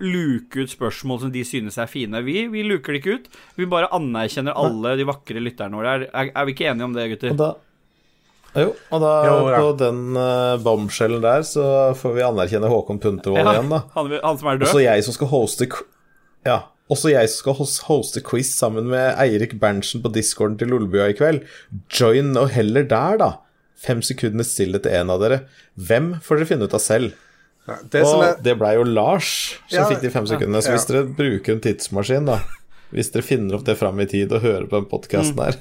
luke 0.00 0.64
ut 0.64 0.72
spørsmål 0.72 1.24
som 1.24 1.32
de 1.32 1.44
synes 1.46 1.78
er 1.80 1.88
fine. 1.90 2.20
Vi, 2.26 2.46
vi 2.52 2.64
luker 2.66 2.92
det 2.92 3.02
ikke 3.02 3.16
ut. 3.18 3.28
Vi 3.56 3.68
bare 3.70 3.90
anerkjenner 3.96 4.56
alle 4.58 4.96
de 4.98 5.08
vakre 5.08 5.42
lytterne 5.42 5.78
våre. 5.78 5.96
Er, 5.96 6.06
er, 6.12 6.32
er 6.34 6.48
vi 6.48 6.56
ikke 6.56 6.70
enige 6.70 6.88
om 6.88 6.96
det, 6.96 7.08
gutter? 7.14 7.34
Og 7.34 7.40
da 7.40 7.50
Jo, 8.58 8.72
og 8.90 9.02
da 9.04 9.10
Jo, 9.28 9.34
på 9.46 9.72
den 9.78 10.00
uh, 10.18 10.58
bombshellen 10.58 11.22
der, 11.22 11.44
så 11.46 11.94
får 11.94 12.16
vi 12.16 12.24
anerkjenne 12.26 12.70
Håkon 12.70 12.98
Puntervold 12.98 13.38
Ja, 13.38 13.52
igjen, 13.54 13.70
da. 13.70 13.84
han, 13.94 14.10
han 14.24 14.40
som 14.40 14.50
er 14.50 14.58
død? 14.58 14.66
Også 14.66 14.82
jeg 14.82 15.06
som 15.06 15.14
skal 15.14 15.30
hoste 15.30 15.68
Ja. 16.46 16.58
Også 16.90 17.12
jeg 17.12 17.30
skal 17.30 17.54
hoste 17.54 18.22
quiz 18.26 18.50
sammen 18.56 18.88
med 18.90 19.14
Eirik 19.22 19.52
Berntsen 19.62 20.02
på 20.02 20.10
discorden 20.14 20.56
til 20.58 20.72
Lolbua 20.72 21.10
i 21.12 21.14
kveld. 21.18 21.44
Join 21.94 22.32
nå 22.34 22.48
heller 22.50 22.82
der, 22.90 23.18
da. 23.20 23.30
Fem 23.80 24.02
sekunder 24.04 24.44
stillhet 24.44 24.82
til 24.84 24.96
en 24.98 25.12
av 25.14 25.20
dere. 25.22 25.38
Hvem 25.78 26.16
får 26.24 26.40
dere 26.40 26.50
finne 26.50 26.66
ut 26.66 26.74
av 26.76 26.82
selv? 26.82 27.14
Ja, 27.68 27.76
det 27.92 28.02
som 28.02 28.18
Og 28.18 28.24
er, 28.26 28.34
det 28.42 28.56
blei 28.58 28.72
jo 28.74 28.82
Lars 28.88 29.30
som 29.68 29.76
Ja, 29.78 29.86
fikk 29.88 30.02
de 30.02 30.10
fem 30.10 30.26
sekundene. 30.26 30.62
Så 30.64 30.72
ja. 30.72 30.76
hvis 30.78 30.88
dere 30.90 31.04
bruker 31.14 31.54
en 31.54 31.62
tidsmaskin, 31.64 32.26
da 32.26 32.40
Hvis 32.90 33.12
dere 33.14 33.22
finner 33.22 33.54
opp 33.54 33.66
det 33.68 33.76
fram 33.78 34.00
i 34.02 34.08
tid 34.10 34.32
og 34.34 34.42
hører 34.42 34.66
på 34.66 34.80
den 34.80 34.88
podkasten 34.90 35.36
Mm. 35.38 35.44
her, 35.46 35.58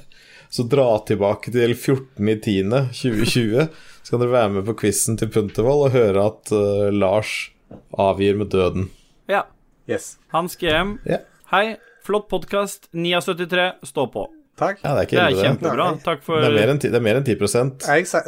så 0.49 0.63
dra 0.65 0.87
tilbake 1.05 1.51
til 1.53 1.75
14.10.2020, 1.77 3.67
så 4.01 4.09
kan 4.09 4.23
dere 4.23 4.33
være 4.33 4.49
med 4.55 4.65
på 4.65 4.75
quizen 4.81 5.17
til 5.19 5.29
Puntervoll 5.29 5.85
og 5.85 5.93
høre 5.93 6.23
at 6.31 6.51
uh, 6.55 6.89
Lars 6.89 7.51
avgir 7.93 8.37
med 8.39 8.49
døden. 8.49 8.89
Ja. 9.29 9.43
Yes. 9.89 10.17
Hans 10.33 10.55
GM. 10.59 10.97
yeah. 11.09 11.23
Hei, 11.51 11.77
flott 12.05 12.27
podkast. 12.31 12.89
9 12.93 13.15
av 13.17 13.25
73. 13.25 13.71
Stå 13.89 14.05
på. 14.13 14.27
Takk. 14.59 14.81
ja 14.83 14.91
det 14.97 15.05
er 15.05 15.09
Det 15.15 15.23
er 15.23 15.43
kjempebra. 15.47 15.85
Nei. 15.95 16.03
Takk 16.03 16.23
for 16.25 16.41
Det 16.43 16.49
er 16.51 16.57
mer 16.57 16.73
enn 16.73 16.79
ti- 16.83 16.89
det 16.91 16.99
er 16.99 17.05
mer 17.05 17.15
enn 17.19 17.25
10 17.25 17.87
Jeg 17.87 18.07
sa- 18.07 18.23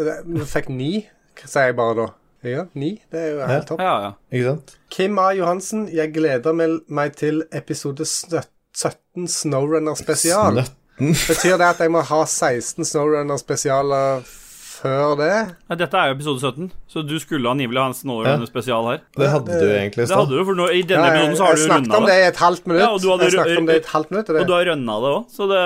fikk 0.53 0.69
9, 0.69 1.05
sier 1.45 1.65
jeg 1.69 1.75
bare 1.75 1.95
da. 1.95 2.07
Ja, 2.43 2.63
9. 2.73 2.91
Det 3.11 3.19
er 3.19 3.31
jo 3.35 3.47
helt 3.47 3.67
topp. 3.67 3.79
Ja, 3.83 3.95
ja. 4.01 4.11
ikke 4.31 4.45
sant? 4.47 4.75
Kim 4.89 5.19
A. 5.19 5.29
Johansen, 5.37 5.87
jeg 5.93 6.13
gleder 6.13 6.53
meg, 6.53 6.79
meg 6.89 7.15
til 7.15 7.43
episode 7.51 8.05
17 8.05 9.27
Snowrunner 9.27 9.95
spesial. 9.99 10.55
Snøtten. 10.63 10.77
Betyr 11.29 11.57
det 11.57 11.67
at 11.67 11.79
jeg 11.83 11.91
må 11.91 12.01
ha 12.01 12.23
16 12.25 12.85
Snowrunner 12.85 13.37
spesialer 13.41 14.21
før 14.25 15.15
det. 15.19 15.55
Ja, 15.69 15.75
dette 15.75 15.97
er 15.97 16.07
jo 16.09 16.15
episode 16.17 16.39
17, 16.41 16.71
så 16.91 17.01
du 17.07 17.13
skulle 17.23 17.47
angivelig 17.47 17.79
ha 17.79 17.85
en 17.87 17.95
Snålrunde 17.95 18.47
spesial 18.49 18.83
her. 18.89 18.99
Det 19.15 19.29
hadde 19.31 19.59
du 19.61 19.67
egentlig 19.71 20.03
i 20.03 20.07
Det 20.09 20.17
hadde 20.17 20.35
du, 20.35 20.41
for 20.49 20.57
nå, 20.59 20.65
i 20.75 20.81
denne 20.83 21.07
Ja, 21.07 21.21
episoden 21.21 21.37
så 21.37 21.45
har 21.45 21.55
jeg 21.55 21.61
du 21.61 21.67
snakket 21.69 21.95
om 21.95 22.03
det. 22.05 22.11
det 22.11 22.17
i 22.19 22.27
et 22.27 22.41
halvt 22.41 22.67
minutt. 22.67 22.81
Ja, 22.83 22.89
og 22.91 22.99
du 23.01 23.07
hadde 23.13 23.23
jeg 23.29 23.35
snakket 23.37 23.61
om 23.61 23.69
det 23.69 23.75
i 23.77 23.81
et 23.83 23.91
halvt 23.93 24.11
minutt. 24.11 24.29
og 24.33 24.39
Og 24.41 24.47
du 24.49 24.53
har 24.57 24.65
runda 24.71 24.97
det 25.05 25.11
òg, 25.15 25.23
så 25.31 25.47
det 25.51 25.61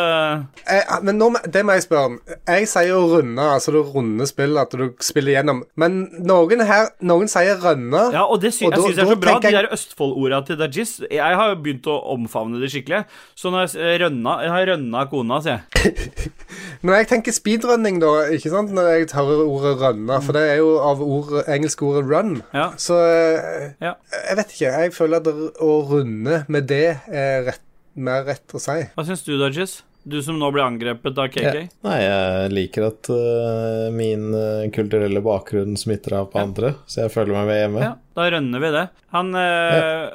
Eh, 0.66 0.94
men 1.06 1.20
nå, 1.22 1.30
det 1.54 1.62
må 1.66 1.76
jeg 1.76 1.86
spørre 1.86 2.12
om. 2.12 2.16
Jeg 2.48 2.68
sier 2.70 2.90
jo 2.90 3.02
runde, 3.12 3.42
altså 3.56 3.74
du 3.74 3.80
runder 3.86 4.30
spill, 4.30 4.58
at 4.62 4.74
du 4.74 4.86
spiller 5.04 5.36
gjennom. 5.38 5.64
Men 5.78 5.98
noen 6.26 6.62
her 6.66 6.90
Noen 7.06 7.30
sier 7.32 7.58
rønne. 7.62 8.02
Ja, 8.14 8.26
og 8.26 8.42
det 8.42 8.54
sy 8.56 8.66
Og 8.66 8.74
jeg 8.74 8.96
det 8.96 9.04
er 9.06 9.12
så 9.12 9.18
bra. 9.20 9.38
Jeg... 9.42 9.52
De 9.52 9.58
der 9.58 9.70
Østfold-orda 9.76 10.42
til 10.48 10.58
Dajis 10.60 10.94
Jeg 11.10 11.38
har 11.40 11.52
jo 11.52 11.56
begynt 11.62 11.88
å 11.90 11.98
omfavne 12.16 12.62
det 12.62 12.72
skikkelig. 12.74 13.04
Så 13.38 13.52
når 13.54 13.74
jeg 13.74 14.02
rønna 14.04 14.38
Jeg 14.46 14.54
har 14.54 14.70
rønna 14.74 15.06
kona, 15.12 15.42
sier 15.46 15.62
jeg. 15.62 16.32
Men 16.86 17.00
jeg 17.00 17.08
tenker 17.10 17.34
speedrunning, 17.36 18.00
da, 18.02 18.12
ikke 18.36 18.52
sant, 18.54 18.74
når 18.76 18.90
jeg 18.92 19.08
hører 19.16 19.44
ordet 19.46 19.74
rønne, 19.82 20.18
for 20.26 20.38
det 20.38 20.44
er 20.52 20.60
jo 20.62 20.76
av 20.82 21.02
ord, 21.02 21.14
engelske 21.47 21.86
ordet 21.88 22.05
run. 22.09 22.38
Ja. 22.55 22.70
Så 22.78 22.97
eh, 23.05 23.74
Ja. 23.84 23.95
jeg 24.30 24.38
vet 24.41 24.53
ikke. 24.55 24.72
Jeg 24.86 24.93
føler 24.95 25.22
at 25.24 25.28
å 25.63 25.72
runde 25.89 26.43
med 26.51 26.68
det 26.72 26.84
er 27.07 27.43
rett, 27.49 27.61
mer 27.95 28.26
rett 28.28 28.55
å 28.55 28.59
si. 28.61 28.82
Hva 28.95 29.05
syns 29.07 29.24
du, 29.28 29.36
Dodges? 29.39 29.82
Du 30.05 30.20
som 30.22 30.38
nå 30.38 30.51
ble 30.53 30.61
angrepet 30.61 31.18
av 31.18 31.32
Ja. 31.34 31.49
KK? 31.49 31.63
Nei, 31.88 31.95
jeg 32.03 32.51
liker 32.53 32.84
at 32.91 33.07
uh, 33.09 33.88
min 33.95 34.28
uh, 34.38 34.68
kulturelle 34.76 35.22
bakgrunn 35.26 35.74
smitter 35.82 36.20
av 36.20 36.28
på 36.30 36.43
andre, 36.43 36.76
så 36.86 37.05
jeg 37.07 37.13
føler 37.16 37.34
meg 37.34 37.47
ved 37.49 37.57
hjemme. 37.63 37.82
Ja, 37.88 37.95
da 38.20 38.28
rønner 38.36 38.61
vi 38.61 38.70
det. 38.76 38.84
Han 39.16 39.34
eh, 39.39 40.11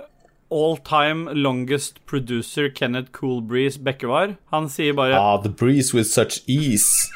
all 0.54 0.76
time 0.86 1.34
longest 1.34 1.98
producer 2.06 2.70
Kenneth 2.74 3.10
Coolbreeze 3.18 3.82
Bekkevar, 3.82 4.36
han 4.54 4.70
sier 4.70 4.94
bare 4.98 5.18
Ah, 5.18 5.36
the 5.42 5.50
breeze 5.50 5.90
with 5.94 6.06
such 6.06 6.38
ease. 6.46 7.10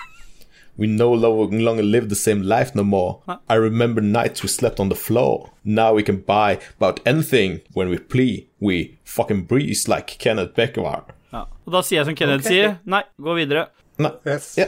We 0.77 0.87
no 0.87 1.12
longer 1.12 1.83
live 1.83 2.09
the 2.09 2.16
same 2.16 2.43
life 2.43 2.75
no 2.75 2.83
more. 2.83 3.20
I 3.49 3.55
remember 3.55 4.01
nights 4.03 4.43
we 4.43 4.49
slept 4.49 4.81
on 4.81 4.89
the 4.89 4.97
floor. 4.97 5.51
Now 5.64 5.95
we 5.95 6.03
can 6.03 6.16
buy 6.27 6.59
about 6.81 7.01
anything 7.07 7.61
when 7.75 7.89
we 7.91 7.99
plea. 7.99 8.47
We 8.61 8.99
fucking 9.05 9.45
breeze 9.47 9.89
like 9.89 10.18
Kenneth 10.18 10.55
Beckevar. 10.57 11.05
ja. 11.33 11.47
Og 11.66 11.72
da 11.72 11.81
sier 11.83 11.99
jeg 12.01 12.07
som 12.07 12.14
Kenneth 12.16 12.47
okay. 12.47 12.55
sier, 12.57 12.75
nei, 12.85 13.03
gå 13.18 13.35
videre. 13.35 13.66
Nei, 13.99 14.11
Yes. 14.27 14.55
ja. 14.59 14.66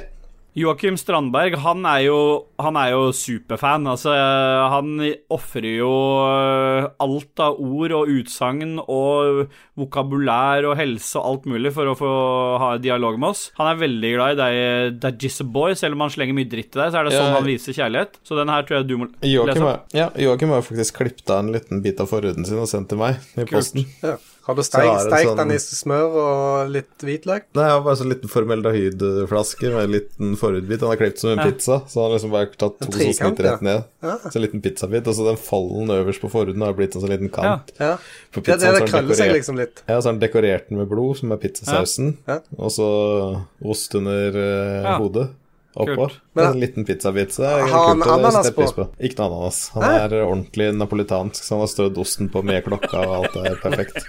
Joakim 0.57 0.96
Strandberg, 0.96 1.59
han 1.61 1.84
er 1.84 2.07
jo, 2.07 2.18
han 2.64 2.78
er 2.80 2.94
jo 2.94 3.11
superfan. 3.12 3.84
Altså, 3.92 4.14
han 4.72 4.94
ofrer 5.28 5.66
jo 5.82 5.90
eh, 6.24 6.86
alt 7.04 7.42
av 7.44 7.59
ord 7.61 7.92
og 7.98 8.12
utsagn 8.14 8.78
og 8.80 9.42
vokabulær 9.76 10.64
og 10.70 10.78
helse 10.80 11.18
og 11.20 11.26
alt 11.28 11.48
mulig 11.52 11.74
for 11.76 11.90
å 11.92 11.96
få 11.98 12.12
ha 12.62 12.70
dialog 12.80 13.18
med 13.20 13.34
oss. 13.34 13.50
Han 13.61 13.68
er 13.68 13.82
veldig 13.82 14.12
glad 14.14 14.32
i 14.32 14.38
deg, 14.40 14.96
Dajis 15.02 15.42
Boy. 15.44 15.76
Selv 15.76 15.98
om 15.98 16.07
han 16.07 16.14
slenger 16.14 16.38
mye 16.38 16.48
dritt 16.48 16.70
til 16.72 16.80
deg, 16.86 16.94
så 16.94 17.02
er 17.02 17.04
det 17.11 17.12
Ja. 17.12 17.20
sånn 17.20 17.36
han 17.36 17.50
viser 17.50 17.76
kjærlighet. 17.76 18.16
Så 18.24 18.38
den 18.40 18.48
her 18.48 18.62
tror 18.64 18.78
jeg 18.80 18.88
du 18.88 18.96
må 18.96 19.11
lese 19.12 19.34
Joakim 19.34 19.62
har, 19.68 19.82
ja, 19.92 20.09
Joakim 20.16 20.57
faktisk 20.57 20.96
klippet 21.02 21.30
av 21.36 21.44
en 21.44 21.52
liten 21.52 21.82
bit 21.84 22.00
av 22.00 22.09
forhuden 22.09 22.48
sin 22.48 22.59
og 22.59 22.68
sendt 22.72 22.88
til 22.88 22.98
meg 23.04 23.20
i 23.36 23.44
posten. 23.44 23.84
Ja. 24.02 24.16
Har 24.47 24.55
du 24.55 24.62
Så 24.62 24.70
steikt, 24.70 25.26
sånn- 25.26 25.36
den 25.40 25.51
i 25.51 25.59
smør 25.59 26.12
og 26.22 26.68
litt 26.70 27.03
hvitløk? 27.03 27.49
Nei, 27.59 27.64
jeg 27.66 27.72
har 27.74 27.80
bare 27.82 27.97
sånn 27.99 28.12
liten 28.12 28.30
formaldehydflaske 28.30 29.72
med 29.72 29.84
en 29.84 29.90
liten 29.97 30.36
forhudbit. 30.38 30.78
Den 30.80 30.88
har 30.92 30.97
klippet 31.01 31.18
som 31.18 31.30
en 31.30 31.38
Ja. 31.38 31.47
pizza, 31.51 31.80
så 31.88 31.94
han 32.03 32.05
har 32.11 32.18
liksom 32.18 32.30
bare 32.30 32.47
tatt 32.55 32.78
to 32.78 32.86
trikant, 32.94 33.40
rett 33.42 33.62
ned. 33.62 33.84
Ja. 34.03 34.18
Så 34.22 34.36
en 34.36 34.42
liten 34.42 34.62
pizzabit, 34.62 35.07
og 35.09 35.14
så 35.18 35.26
den 35.26 35.36
fallen 35.36 35.90
øverst 35.90 36.20
på 36.22 36.30
forhuden 36.30 36.62
har 36.62 36.74
blitt 36.74 36.94
en 36.94 37.03
sånn 37.03 37.11
liten 37.11 37.28
kant. 37.32 37.72
Ja. 37.80 37.86
ja. 37.90 37.99
Det, 38.32 38.44
det, 38.61 38.88
krøller 38.88 39.14
seg 39.18 39.32
liksom 39.34 39.57
litt. 39.57 39.82
Ja, 39.88 39.99
så 40.01 40.07
har 40.07 40.12
han 40.12 40.20
dekorert 40.20 40.68
den 40.68 40.78
med 40.78 40.88
blod, 40.88 41.16
som 41.18 41.32
er 41.32 41.36
pizzasausen. 41.38 42.16
Ja. 42.28 42.38
Og 42.57 42.70
så 42.70 43.44
ost 43.64 43.94
under 43.94 44.30
uh, 44.30 44.82
Ja. 44.82 44.99
hodet. 44.99 45.28
Oppå. 45.77 45.97
Kult. 46.09 46.20
Men- 46.35 46.47
en 46.55 46.61
liten 46.61 46.85
pizzabit. 46.89 47.33
Så 47.37 47.43
det 47.45 47.51
er 47.53 47.66
Har 47.68 47.89
han 47.91 48.01
kult 48.01 48.09
å 48.11 48.14
ananas 48.18 48.47
sette 48.47 48.57
pris 48.57 48.72
på? 48.72 48.85
på. 48.87 49.05
Ikke 49.09 49.18
noe 49.20 49.27
ananas. 49.31 49.59
Han 49.74 49.83
Hæ? 49.83 49.91
er 50.07 50.14
ordentlig 50.24 50.68
napolitansk, 50.77 51.43
så 51.45 51.51
han 51.57 51.61
har 51.66 51.72
strødd 51.72 51.99
osten 52.01 52.31
på 52.33 52.43
med 52.45 52.64
klokka, 52.64 53.03
og 53.07 53.16
alt 53.20 53.37
er 53.45 53.57
perfekt. 53.62 54.01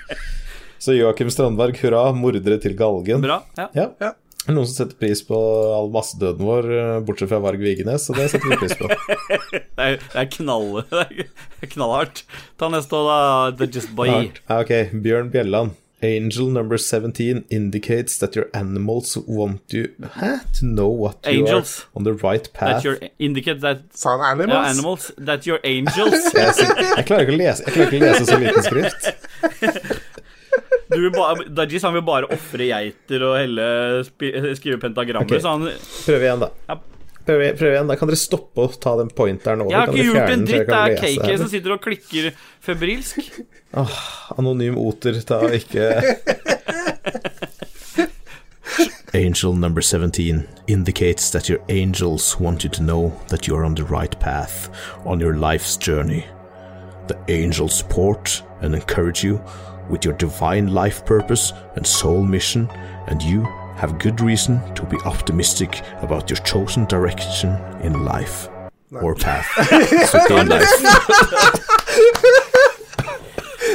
Så 0.80 0.94
Joakim 0.94 1.30
Strandberg, 1.34 1.76
hurra. 1.82 2.12
Mordere 2.14 2.60
til 2.62 2.76
galgen. 2.78 3.20
Bra. 3.24 3.40
Ja. 3.58 3.68
Ja. 3.74 3.88
Ja. 4.00 4.12
Noen 4.48 4.68
som 4.70 4.76
setter 4.86 4.96
pris 5.02 5.24
på 5.28 5.36
all 5.76 5.90
massedøden 5.92 6.46
vår, 6.46 6.68
eh, 6.72 7.00
bortsett 7.04 7.28
fra 7.32 7.40
Varg 7.44 7.58
Vigenes, 7.60 8.06
så 8.08 8.14
det 8.16 8.30
setter 8.32 8.48
vi 8.54 8.60
pris 8.62 8.76
på. 8.80 8.88
Det 9.52 9.84
er, 9.84 9.98
det 9.98 10.22
er 10.22 10.30
knall... 10.38 10.84
Det 10.92 11.66
er 11.66 11.72
knallhardt. 11.74 12.22
Ta 12.62 12.70
neste 12.70 12.94
år, 12.96 13.10
da. 13.58 13.66
Just 13.66 13.92
Boy. 13.98 14.08
Hardt. 14.14 14.40
Ja, 14.48 14.62
ok, 14.62 14.94
Bjørn 15.04 15.32
Bjelland. 15.34 15.74
Angel 16.02 16.46
number 16.46 16.78
17 16.78 17.46
indicates 17.50 18.20
that 18.20 18.36
your 18.36 18.50
animals 18.54 19.18
want 19.26 19.62
you 19.74 19.90
Hæ? 20.00 20.42
to 20.60 20.66
know 20.66 20.90
what 20.90 21.26
you 21.26 21.40
Angels. 21.42 21.80
are 21.80 21.98
on 21.98 22.04
the 22.04 22.14
right 22.14 22.54
path. 22.54 22.84
That 22.84 22.84
your 22.84 23.00
indicate 23.18 23.62
that 23.62 23.80
Sa 23.94 24.18
han 24.18 24.42
animals? 24.42 24.54
Ja, 24.54 24.70
animals. 24.70 25.12
That 25.18 25.48
your 25.48 25.60
angels. 25.64 26.14
Jeg, 26.34 26.54
jeg 26.98 27.06
klarer 27.06 27.26
ikke 27.26 27.34
å 27.34 27.40
lese 27.42 27.66
Jeg 27.66 27.74
klarer 27.74 27.88
ikke 27.88 27.98
å 27.98 28.06
lese 28.06 28.26
så 28.30 28.38
liten 28.38 28.64
skrift. 28.64 30.04
Du 30.88 31.02
vil 31.02 31.12
bare, 31.12 31.44
Dajis 31.52 31.84
han 31.84 31.98
vil 31.98 32.04
bare 32.08 32.30
ofre 32.32 32.70
geiter 32.70 33.24
og 33.28 33.34
helle 33.36 33.66
spi, 34.08 34.30
skrive 34.56 34.80
pentagrammer, 34.80 35.28
okay. 35.28 35.42
så 35.44 35.58
han 35.58 35.68
Prøv 36.06 36.24
igjen, 36.24 36.46
da. 36.46 36.48
Ja. 36.72 36.78
Prøv, 37.28 37.42
prøv 37.60 37.74
igjen, 37.74 37.90
da. 37.92 37.96
Kan 38.00 38.08
dere 38.08 38.20
stoppe 38.20 38.64
å 38.64 38.70
ta 38.72 38.94
den 39.02 39.10
pointeren 39.12 39.66
over? 39.66 39.74
Jeg 39.74 39.80
har 39.82 39.92
ikke 39.92 40.06
gjort 40.14 40.32
en 40.32 40.46
dritt. 40.48 40.70
Det 40.70 40.78
er 40.80 40.96
KK 41.02 41.38
som 41.42 41.50
sitter 41.52 41.74
og 41.76 41.82
klikker 41.84 42.30
febrilsk. 42.64 43.20
Anonym 44.40 44.78
oter, 44.80 45.20
ta 45.28 45.42
ikke 45.52 45.90
Angel 49.14 49.54
number 49.54 49.82
17 49.82 50.48
indicates 50.68 51.30
that 51.32 51.50
your 51.50 51.60
angels 51.70 52.40
want 52.40 52.64
you 52.64 52.70
to 52.70 52.84
know 52.84 53.12
that 53.30 53.48
you're 53.48 53.66
on 53.66 53.74
the 53.74 53.84
right 53.84 54.20
path 54.20 54.70
on 55.06 55.20
your 55.20 55.36
life's 55.36 55.76
journey. 55.76 56.26
The 57.08 57.18
angels 57.28 57.76
support 57.76 58.44
and 58.62 58.76
encourage 58.76 59.24
you 59.24 59.42
with 59.90 60.06
your 60.06 60.14
divine 60.14 60.68
life 60.74 61.06
purpose 61.06 61.54
and 61.76 61.88
soul 61.88 62.22
mission, 62.24 62.70
and 63.08 63.22
you 63.24 63.48
have 63.78 63.98
good 64.00 64.22
reason 64.22 64.60
to 64.76 64.86
be 64.86 64.98
optimistic 65.06 65.82
about 66.02 66.30
your 66.30 66.40
chosen 66.44 66.86
direction 66.86 67.56
in 67.84 68.06
life. 68.06 68.50
Or 68.92 69.16
path. 69.16 69.46
In 70.32 70.48
life. 70.48 70.72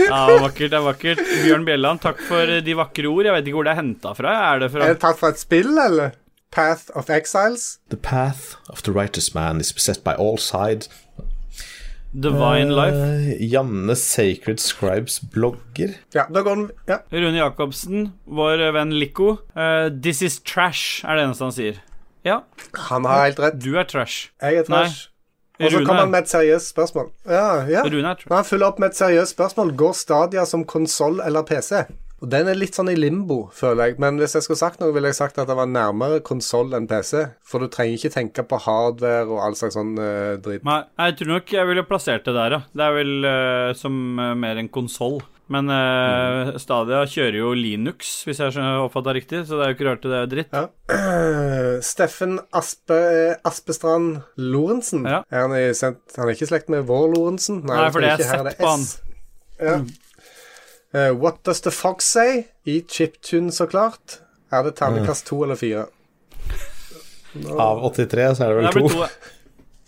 Ja, 0.08 0.26
vakkert, 0.40 0.70
det 0.72 0.78
er 0.78 0.84
vakkert. 0.84 1.20
Bjørn 1.44 1.64
Bjelland, 1.68 2.00
takk 2.02 2.20
for 2.28 2.48
de 2.64 2.74
vakre 2.76 3.08
ord. 3.10 3.28
Jeg 3.28 3.36
vet 3.36 3.48
ikke 3.48 3.58
hvor 3.60 3.68
det 3.68 3.74
er 3.74 3.80
henta 3.80 4.12
fra. 4.16 4.32
Er 4.52 4.62
det 4.64 4.70
fra 4.72 4.86
Er 4.86 4.94
det 4.94 5.02
tatt 5.04 5.20
fra 5.20 5.30
et 5.32 5.40
spill, 5.40 5.72
eller? 5.78 6.16
Path 6.52 6.92
of 6.96 7.08
Exiles? 7.10 7.78
The 7.88 7.96
path 7.96 8.56
of 8.68 8.82
the 8.82 8.92
righteous 8.92 9.34
man 9.34 9.60
is 9.60 9.72
beset 9.72 10.02
by 10.04 10.12
all 10.18 10.38
sides. 10.38 10.88
Divine 12.12 12.70
Life? 12.76 12.96
Uh, 12.96 13.36
Janne 13.40 13.94
Sacred 13.96 14.60
Scribes 14.60 15.20
blogger. 15.32 15.94
Ja, 16.14 16.26
da 16.28 16.42
går 16.44 16.54
den 16.58 16.66
Ja. 16.88 16.98
Rune 17.12 17.38
Jacobsen, 17.38 18.12
vår 18.26 18.72
venn 18.76 18.92
Lico. 18.92 19.38
Uh, 19.56 19.88
This 20.02 20.20
is 20.22 20.40
trash, 20.40 21.04
er 21.04 21.16
det 21.16 21.24
eneste 21.24 21.44
han 21.48 21.52
sier. 21.56 21.80
Ja, 22.24 22.40
Han 22.90 23.04
har 23.08 23.24
helt 23.24 23.40
rett. 23.40 23.58
du 23.58 23.72
er 23.78 23.84
trash. 23.84 24.30
Jeg 24.42 24.56
er 24.60 24.62
trash. 24.68 25.08
Og 25.62 25.70
så 25.70 25.78
kommer 25.86 26.00
han 26.02 26.10
med 26.10 26.24
et 26.24 26.28
seriøst 26.30 26.68
spørsmål. 26.72 27.10
Ja, 27.26 27.64
ja. 27.70 27.82
Rune 27.86 28.08
er 28.10 28.14
trash. 28.18 28.32
Han 28.32 28.44
fyller 28.44 28.66
opp 28.66 28.78
med 28.78 28.90
et 28.90 28.96
seriøst 28.98 29.34
spørsmål, 29.36 29.72
går 29.76 29.92
Stadia 29.94 30.44
som 30.44 30.64
konsoll 30.64 31.20
eller 31.24 31.42
PC? 31.42 31.84
Og 32.22 32.30
Den 32.30 32.46
er 32.46 32.58
litt 32.58 32.76
sånn 32.78 32.92
i 32.92 32.94
limbo, 32.94 33.48
føler 33.50 33.90
jeg. 33.90 33.98
Men 34.02 34.20
hvis 34.22 34.36
jeg 34.38 34.46
skulle 34.46 34.60
sagt 34.60 34.78
noe, 34.78 34.94
ville 34.94 35.10
jeg 35.10 35.18
sagt 35.18 35.40
at 35.42 35.50
det 35.50 35.56
var 35.58 35.66
nærmere 35.66 36.20
konsoll 36.22 36.70
enn 36.78 36.86
PC. 36.86 37.24
For 37.42 37.58
du 37.58 37.66
trenger 37.72 37.98
ikke 37.98 38.14
tenke 38.14 38.44
på 38.46 38.60
hardware 38.62 39.26
og 39.26 39.40
all 39.42 39.58
slags 39.58 39.74
sånn 39.74 39.96
uh, 39.98 40.38
dritt. 40.42 40.62
Nei, 40.68 40.84
jeg 41.02 41.18
tror 41.18 41.32
nok 41.34 41.54
jeg 41.56 41.70
ville 41.72 41.86
plassert 41.88 42.28
det 42.28 42.36
der, 42.38 42.58
ja. 42.58 42.60
Det 42.70 42.86
er 42.86 42.94
vel 42.94 43.26
uh, 43.26 43.72
som 43.78 43.96
uh, 44.22 44.32
mer 44.38 44.60
en 44.62 44.70
konsoll. 44.70 45.18
Men 45.52 45.66
uh, 45.68 46.54
Stadia 46.62 47.02
kjører 47.10 47.40
jo 47.40 47.50
Linux, 47.58 48.12
hvis 48.28 48.38
jeg 48.40 48.54
har 48.54 48.84
oppfatta 48.86 49.16
riktig, 49.18 49.42
så 49.48 49.58
det 49.58 49.66
er 49.66 49.72
jo 49.72 49.76
ikke 49.76 49.88
rart 49.90 50.06
det 50.06 50.20
er 50.20 50.30
dritt. 50.30 50.54
Ja. 50.54 50.62
Steffen 51.90 52.38
Aspe, 52.54 53.00
Aspestrand 53.50 54.22
Lorentzen. 54.38 55.02
Ja. 55.10 55.24
Er 55.26 55.48
han, 55.48 55.58
i, 55.58 55.66
han 55.74 55.98
er 55.98 56.32
ikke 56.36 56.46
i 56.46 56.52
slekt 56.54 56.70
med 56.72 56.86
vår 56.88 57.10
Lorentzen? 57.16 57.64
Nei, 57.66 57.82
for 57.90 58.06
det 58.06 58.14
er 58.14 58.22
er 58.22 58.30
sett 58.30 58.62
på 58.62 58.70
han. 58.70 58.86
S. 58.86 58.96
Ja. 59.58 59.76
Eh, 60.94 61.10
what 61.16 61.42
Does 61.46 61.60
The 61.64 61.70
Fox 61.70 62.04
Say? 62.12 62.44
I 62.68 62.80
chiptune, 62.88 63.52
så 63.52 63.66
klart. 63.66 64.20
Er 64.52 64.62
det 64.66 64.74
terningkast 64.76 65.26
to 65.26 65.42
eller 65.44 65.56
fire? 65.56 65.86
Av 67.58 67.80
83 67.88 68.34
så 68.36 68.44
er 68.44 68.52
det 68.52 68.56
vel 68.60 68.88
to. 68.90 69.06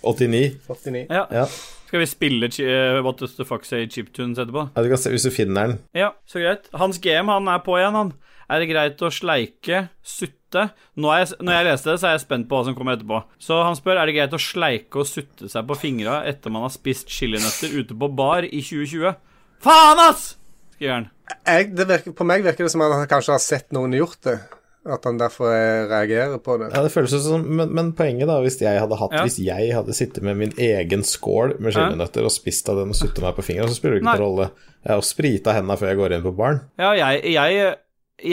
89. 0.03 0.61
89. 0.69 1.07
Ja. 1.19 1.27
Ja. 1.33 1.47
Skal 1.87 2.01
vi 2.01 2.07
spille 2.11 2.49
eh, 2.65 3.01
What 3.05 3.21
Does 3.21 3.37
The 3.37 3.45
Fox 3.47 3.69
Say 3.71 3.85
Chiptunes 3.89 4.39
etterpå? 4.41 4.69
ja, 4.75 4.83
du 4.83 4.89
kan 4.91 4.99
se 4.99 5.13
hvis 5.13 5.27
du 5.29 5.31
finner 5.31 5.69
den. 5.69 5.77
Ja, 5.95 6.09
så 6.27 6.41
greit. 6.43 6.67
Hans 6.75 6.99
GM, 6.99 7.29
han 7.31 7.49
er 7.53 7.61
på 7.63 7.77
igjen, 7.79 7.95
han. 7.95 8.15
Er 8.51 8.61
det 8.61 8.69
greit 8.73 9.01
å 9.01 9.09
sleike, 9.15 9.87
sutte 10.05 10.67
Nå 11.01 11.09
er 11.11 11.23
jeg, 11.23 11.39
Når 11.41 11.55
jeg 11.57 11.65
leste 11.67 11.89
det, 11.89 11.95
så 12.03 12.07
er 12.11 12.13
jeg 12.15 12.23
spent 12.27 12.49
på 12.51 12.59
hva 12.59 12.67
som 12.67 12.75
kommer 12.77 12.95
etterpå. 12.99 13.23
Så 13.43 13.57
han 13.65 13.77
spør 13.79 14.01
er 14.03 14.11
det 14.11 14.17
greit 14.19 14.37
å 14.37 14.41
sleike 14.43 15.01
og 15.01 15.09
sutte 15.09 15.49
seg 15.51 15.65
på 15.69 15.79
fingra 15.81 16.19
etter 16.29 16.53
man 16.53 16.67
har 16.67 16.73
spist 16.75 17.09
chilinøtter 17.13 17.73
ute 17.79 17.97
på 17.99 18.11
bar 18.15 18.47
i 18.47 18.61
2020. 18.63 19.17
Faen, 19.65 20.03
ass! 20.09 20.27
Skriver 20.75 20.95
han. 20.99 21.09
Jeg, 21.49 21.71
det 21.79 21.89
virker, 21.89 22.15
på 22.19 22.27
meg 22.29 22.45
virker 22.45 22.67
det 22.67 22.75
som 22.75 22.85
at 22.85 22.99
han 22.99 23.09
kanskje 23.11 23.35
har 23.37 23.43
sett 23.43 23.73
noen 23.75 23.97
gjort 23.97 24.21
det. 24.27 24.37
At 24.85 25.07
han 25.09 25.17
derfor 25.17 25.49
eh, 25.49 25.87
reagerer 25.89 26.37
på 26.45 26.59
det. 26.61 26.69
Ja, 26.75 26.83
det 26.85 26.93
føles 26.93 27.15
som 27.25 27.47
men, 27.49 27.71
men 27.73 27.95
poenget, 27.97 28.29
da, 28.29 28.37
hvis 28.45 28.59
jeg 28.61 28.83
hadde 28.83 28.99
hatt 29.01 29.15
Ja. 29.17 29.23
Hvis 29.25 29.39
jeg 29.41 29.71
hadde 29.73 29.97
sittet 29.97 30.27
med 30.27 30.37
min 30.37 30.53
egen 30.61 31.07
skål 31.09 31.57
med 31.57 31.73
chilinøtter 31.73 32.27
og 32.27 32.35
spist 32.35 32.69
av 32.69 32.83
den 32.83 32.93
og 32.93 32.99
suttet 32.99 33.23
meg 33.25 33.33
på 33.39 33.47
fingeren, 33.47 33.73
så 33.73 33.79
spiller 33.79 33.97
det 33.97 34.03
ikke 34.03 34.13
noen 34.13 34.27
rolle. 34.27 34.51
Jeg 34.85 34.93
har 34.93 35.07
sprita 35.09 35.55
hendene 35.57 35.79
før 35.81 35.93
jeg 35.93 36.01
går 36.03 36.17
inn 36.19 36.27
på 36.27 36.35
baren. 36.37 36.61
Ja, 36.77 36.93
jeg, 36.99 37.25
jeg, 37.33 37.73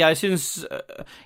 jeg 0.01 0.19
syns 0.19 0.47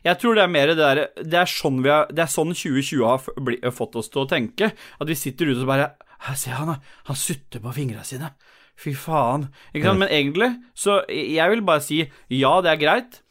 Jeg 0.05 0.19
tror 0.21 0.37
det 0.37 0.45
er 0.45 0.51
mer 0.51 0.69
det 0.71 0.77
derre 0.79 1.07
Det 1.17 1.37
er 1.41 1.49
sånn 1.49 1.81
vi 1.83 1.89
har 1.91 2.07
Det 2.07 2.23
er 2.23 2.29
sånn 2.31 2.53
2020 2.55 3.03
har 3.03 3.73
fått 3.75 3.97
oss 3.99 4.11
til 4.13 4.23
å 4.23 4.29
tenke. 4.29 4.69
At 4.77 5.09
vi 5.09 5.17
sitter 5.17 5.49
ute 5.49 5.65
og 5.65 5.71
bare 5.73 5.89
Her, 6.29 6.37
se 6.39 6.53
han. 6.53 6.77
Han 7.09 7.17
sutter 7.19 7.61
på 7.61 7.73
fingra 7.75 8.05
sine. 8.07 8.31
Fy 8.79 8.95
faen. 8.99 9.47
Ikke 9.73 9.87
sant? 9.91 10.01
Men 10.03 10.11
egentlig, 10.11 10.49
så 10.75 11.01
jeg 11.09 11.53
vil 11.53 11.63
bare 11.67 11.83
si 11.85 12.01
ja, 12.33 12.57
det 12.65 12.73
er 12.75 12.81
greit. 12.81 13.21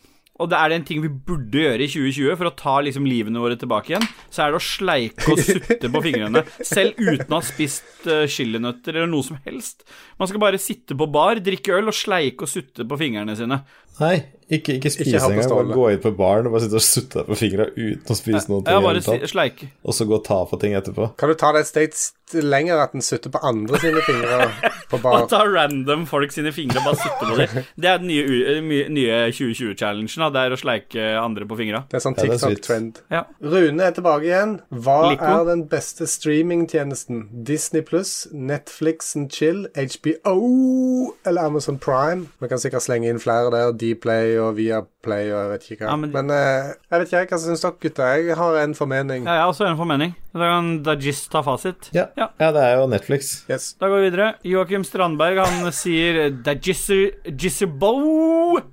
Og 0.43 0.49
det 0.51 0.59
er 0.59 0.73
det 0.73 0.77
en 0.81 0.87
ting 0.89 0.99
vi 0.99 1.09
burde 1.09 1.61
gjøre 1.63 1.85
i 1.85 1.87
2020 1.87 2.35
for 2.41 2.49
å 2.49 2.55
ta 2.59 2.73
liksom 2.83 3.05
livene 3.07 3.39
våre 3.39 3.55
tilbake 3.55 3.93
igjen, 3.93 4.07
så 4.35 4.43
er 4.43 4.51
det 4.51 4.59
å 4.59 4.65
sleike 4.67 5.29
og 5.31 5.39
sutte 5.39 5.91
på 5.95 6.01
fingrene. 6.03 6.43
Selv 6.75 6.99
uten 6.99 7.31
å 7.31 7.39
ha 7.39 7.47
spist 7.47 8.09
uh, 8.11 8.25
chilinøtter 8.27 8.99
eller 8.99 9.13
noe 9.13 9.23
som 9.23 9.39
helst. 9.47 9.87
Man 10.19 10.31
skal 10.31 10.43
bare 10.43 10.59
sitte 10.59 10.99
på 10.99 11.07
bar, 11.15 11.39
drikke 11.39 11.77
øl 11.79 11.93
og 11.93 11.95
sleike 11.95 12.49
og 12.49 12.51
sutte 12.51 12.83
på 12.91 12.99
fingrene 12.99 13.39
sine. 13.39 13.61
Nei, 14.01 14.17
ikke, 14.51 14.75
ikke 14.81 14.91
spise 14.91 15.15
Ikke 15.21 15.29
engang. 15.31 15.53
Bare 15.55 15.77
gå 15.79 15.85
inn 15.95 16.03
på 16.03 16.11
baren 16.19 16.49
og 16.49 16.57
bare 16.57 16.65
sitte 16.67 16.81
og 16.81 16.85
sutte 16.89 17.21
deg 17.21 17.31
på 17.31 17.39
fingra 17.39 17.69
uten 17.71 18.11
å 18.11 18.19
spise 18.19 18.51
noe. 18.51 18.65
Ja, 18.67 18.81
bare 18.83 19.05
si- 19.07 19.31
sleike. 19.31 19.71
Og 19.87 19.95
så 19.95 20.09
gå 20.11 20.19
og 20.19 20.25
ta 20.27 20.41
på 20.51 20.59
ting 20.61 20.75
etterpå. 20.75 21.13
Kan 21.21 21.31
du 21.31 21.39
ta 21.39 21.53
det 21.55 21.63
et 21.63 21.71
steg 21.71 22.43
lenger, 22.43 22.83
at 22.83 22.97
den 22.97 23.07
sutter 23.07 23.31
på 23.31 23.39
andre 23.47 23.79
sine 23.79 24.03
fingre 24.03 24.51
Og 25.03 25.29
ta 25.31 25.43
random 25.47 26.07
folk 26.11 26.33
sine 26.35 26.53
fingre 26.55 26.81
og 26.81 26.89
bare 26.91 27.01
sitte 27.01 27.19
på 27.21 27.39
dem. 27.39 27.65
Det 27.85 27.91
er 27.91 28.01
den 28.03 28.09
nye, 28.11 28.87
nye 28.93 29.19
2020-challengen. 29.35 30.27
Det 30.35 30.45
er 30.45 30.55
å 30.55 30.61
sleike 30.61 31.09
andre 31.21 31.49
på 31.49 31.59
fingra. 31.59 31.85
Det 31.91 31.99
er 31.99 32.05
sånn 32.05 32.17
er. 32.19 32.35
TikTok-trend. 32.35 33.03
Ja. 33.15 33.25
Rune 33.43 33.89
er 33.89 33.97
tilbake 33.97 34.29
igjen. 34.29 34.57
Hva 34.71 34.99
Lico. 35.11 35.31
er 35.31 35.49
den 35.51 35.67
beste 35.71 36.09
streamingtjenesten? 36.11 37.27
Disney 37.47 37.85
pluss, 37.87 38.27
Netflix 38.33 39.15
and 39.19 39.33
chill, 39.35 39.67
HBO 39.75 41.15
eller 41.27 41.51
Amazon 41.51 41.79
Prime? 41.79 42.29
Vi 42.41 42.51
kan 42.51 42.63
sikkert 42.63 42.87
slenge 42.87 43.11
inn 43.11 43.23
flere 43.23 43.53
der. 43.55 43.75
Dplay 43.79 44.39
og 44.41 44.59
Viaplay 45.05 45.31
og 45.33 45.39
jeg 45.43 45.51
vet 45.53 45.65
ikke 45.71 45.85
hva. 45.85 45.91
Ja, 45.91 45.97
men 45.97 46.13
men- 46.13 46.31
eh, 46.31 46.75
jeg 46.91 47.01
vet 47.01 47.13
ikke, 47.13 47.35
hva 47.35 47.39
syns 47.39 47.61
dere, 47.63 47.73
gutter? 47.81 48.17
Jeg 48.27 48.37
har 48.37 48.57
en 48.63 48.75
formening. 48.75 49.25
Ja, 49.27 49.33
jeg 49.33 49.41
har 49.43 49.49
også 49.53 49.67
en 49.69 49.77
formening. 49.77 50.15
Da 50.35 50.41
kan 50.51 50.83
Dajis 50.83 51.29
ta 51.29 51.43
fasit. 51.43 51.91
Ja. 51.95 52.07
Ja. 52.17 52.29
ja, 52.41 52.51
det 52.53 52.63
er 52.63 52.77
jo 52.81 52.87
Netflix. 52.89 53.45
Yes. 53.51 53.75
Da 53.79 53.87
går 53.89 54.01
vi 54.01 54.11
videre. 54.11 54.35
Joakim 54.45 54.85
Strandberg 54.85 55.39
han 55.45 55.73
sier 55.83 56.31
Dajisserbo 56.43 57.93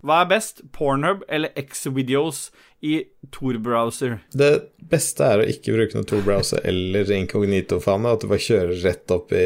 Hva 0.03 0.21
er 0.23 0.29
best? 0.31 0.61
Pornhub 0.73 1.23
eller 1.29 1.49
X-videos 1.57 2.49
i 2.81 3.03
Tor-browser? 3.31 4.15
Det 4.33 4.47
beste 4.91 5.21
er 5.23 5.43
å 5.43 5.45
ikke 5.47 5.75
bruke 5.75 5.93
noe 5.99 6.07
Tor-browser 6.09 6.63
eller 6.67 7.11
inkognito-faen. 7.13 8.07
At 8.09 8.23
du 8.23 8.27
bare 8.31 8.41
kjører 8.41 8.79
rett 8.81 9.13
opp 9.13 9.29
i, 9.37 9.43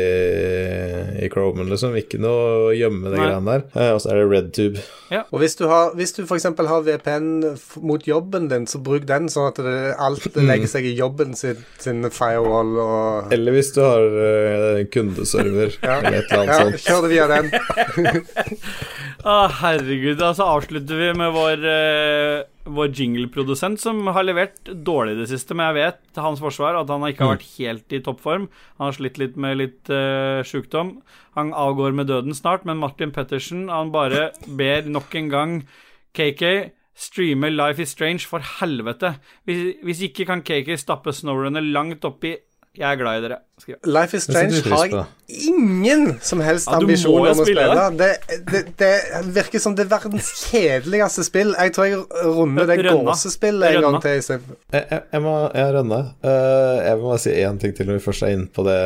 i 1.26 1.28
Chromen, 1.34 1.68
liksom. 1.70 1.98
Ikke 2.00 2.18
noe 2.24 2.46
å 2.70 2.72
gjemme 2.76 3.12
det 3.12 3.20
greiene 3.20 3.58
der. 3.58 3.66
Eh, 3.76 3.92
Og 3.94 4.00
så 4.02 4.14
er 4.14 4.22
det 4.22 4.30
RedTube. 4.32 4.86
Og 5.26 5.36
hvis 5.44 5.58
du, 5.60 5.66
har, 5.68 5.92
hvis 6.00 6.16
du 6.16 6.22
f.eks. 6.24 6.48
har 6.56 6.86
VPN 6.88 7.28
mot 7.86 8.08
jobben 8.08 8.48
din, 8.52 8.66
så 8.72 8.80
bruk 8.88 9.06
den, 9.12 9.28
sånn 9.32 9.52
at 9.52 9.60
det, 9.68 9.76
alt 10.08 10.26
legger 10.50 10.72
seg 10.72 10.88
i 10.90 10.96
jobben 10.96 11.36
sin, 11.38 11.60
sin 11.84 12.08
firewall 12.16 12.72
og 12.82 13.36
Eller 13.36 13.58
hvis 13.60 13.74
du 13.76 13.84
har 13.84 14.08
uh, 14.16 14.82
kundeserver 14.96 15.76
eller 15.84 16.22
et 16.24 16.32
eller 16.32 16.50
Ja, 16.50 16.58
annet 16.64 16.80
sånt. 16.80 16.88
kjør 16.88 17.06
det 17.06 17.14
via 17.14 17.30
den. 17.36 17.54
Å, 19.26 19.38
herregud. 19.62 20.20
Da 20.22 20.32
så 20.38 20.48
avslutter 20.56 21.00
vi 21.00 21.14
med 21.18 21.32
vår, 21.36 21.64
eh, 21.76 22.44
vår 22.66 22.94
jingle-produsent, 22.98 23.80
som 23.82 24.02
har 24.16 24.26
levert 24.26 24.58
dårlig 24.66 25.16
i 25.16 25.20
det 25.22 25.30
siste. 25.32 25.56
Men 25.58 25.70
jeg 25.70 25.78
vet 25.78 26.00
til 26.16 26.26
hans 26.26 26.42
forsvar 26.42 26.80
at 26.80 26.90
han 26.92 27.06
ikke 27.08 27.26
har 27.26 27.36
vært 27.36 27.52
helt 27.56 27.96
i 27.96 28.02
toppform. 28.06 28.48
Han 28.80 28.90
har 28.90 28.98
slitt 28.98 29.20
litt 29.22 29.38
med 29.40 29.60
litt 29.62 29.92
uh, 29.94 30.42
sjukdom. 30.46 30.98
Han 31.38 31.54
avgår 31.54 31.96
med 31.98 32.10
døden 32.10 32.38
snart, 32.38 32.66
men 32.66 32.82
Martin 32.82 33.14
Pettersen 33.16 33.68
han 33.70 33.94
bare 33.94 34.32
ber 34.48 34.90
nok 34.90 35.14
en 35.20 35.30
gang 35.34 35.56
KK 36.16 36.74
streame 36.96 37.50
Life 37.52 37.82
is 37.82 37.92
Strange, 37.92 38.24
for 38.28 38.44
helvete. 38.60 39.18
Hvis, 39.44 39.76
hvis 39.84 40.04
ikke 40.08 40.26
kan 40.30 40.44
KK 40.46 40.78
stappe 40.80 41.14
Snowrunner 41.14 41.64
langt 41.64 42.08
oppi 42.08 42.36
Jeg 42.76 42.86
er 42.90 42.98
glad 43.00 43.20
i 43.20 43.24
dere. 43.24 43.38
Skriv. 43.62 43.78
Life 43.88 44.18
is 44.18 44.26
Strange 44.28 44.60
har 44.68 44.90
jeg 44.92 45.48
ingen 45.48 46.18
som 46.26 46.42
helst 46.44 46.68
Ja, 46.68 46.80
jo 46.84 47.14
om 47.16 47.28
å 47.30 47.34
spille 47.38 47.64
spille. 47.66 47.86
Det, 47.96 48.10
det, 48.52 48.62
det 48.82 49.22
virker 49.38 49.64
som 49.64 49.78
det 49.78 49.86
verdens 49.92 50.32
kjedeligste 50.50 51.24
spill. 51.28 51.54
Jeg 51.56 51.74
tror 51.76 51.88
jeg 51.88 52.02
runder 52.36 52.68
det 52.70 52.78
gåsespillet 52.84 53.78
en 53.78 53.88
gang 53.88 53.98
til. 54.04 54.20
Jeg, 54.20 54.42
jeg, 54.76 55.00
jeg 55.00 55.24
må 55.24 55.38
jeg 55.56 55.78
rønne. 55.78 56.02
Uh, 56.26 56.76
jeg 56.82 57.00
må 57.00 57.10
bare 57.14 57.24
si 57.26 57.38
én 57.46 57.62
ting 57.62 57.78
til 57.78 57.90
når 57.90 58.00
vi 58.00 58.06
først 58.10 58.28
er 58.28 58.36
inne 58.36 58.52
på 58.52 58.68
det, 58.68 58.82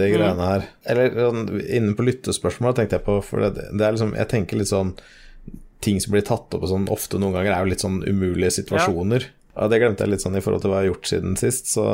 det 0.00 0.12
greiene 0.14 0.52
her. 0.52 0.68
Eller 0.92 1.16
sånn, 1.16 1.42
inne 1.64 1.96
på 1.96 2.06
lyttespørsmål 2.06 2.76
tenkte 2.76 3.00
jeg 3.00 3.06
på, 3.08 3.18
for 3.24 3.48
det, 3.48 3.70
det 3.72 3.86
er 3.86 3.96
liksom 3.96 4.14
Jeg 4.18 4.28
tenker 4.30 4.60
litt 4.60 4.70
sånn 4.70 4.94
Ting 5.80 5.96
som 6.02 6.12
blir 6.12 6.24
tatt 6.26 6.52
opp 6.52 6.64
og 6.66 6.68
sånn 6.68 6.90
ofte 6.92 7.16
noen 7.16 7.32
ganger, 7.38 7.54
er 7.54 7.64
jo 7.64 7.70
litt 7.72 7.80
sånn 7.80 8.02
umulige 8.04 8.52
situasjoner. 8.58 9.30
Og 9.56 9.70
det 9.72 9.80
glemte 9.82 10.04
jeg 10.06 10.12
litt 10.12 10.22
sånn 10.22 10.36
i 10.38 10.42
forhold 10.44 10.62
til 10.62 10.70
hva 10.70 10.78
jeg 10.80 10.88
har 10.88 10.94
gjort 10.94 11.10
siden 11.10 11.34
sist. 11.40 11.72
Så 11.74 11.84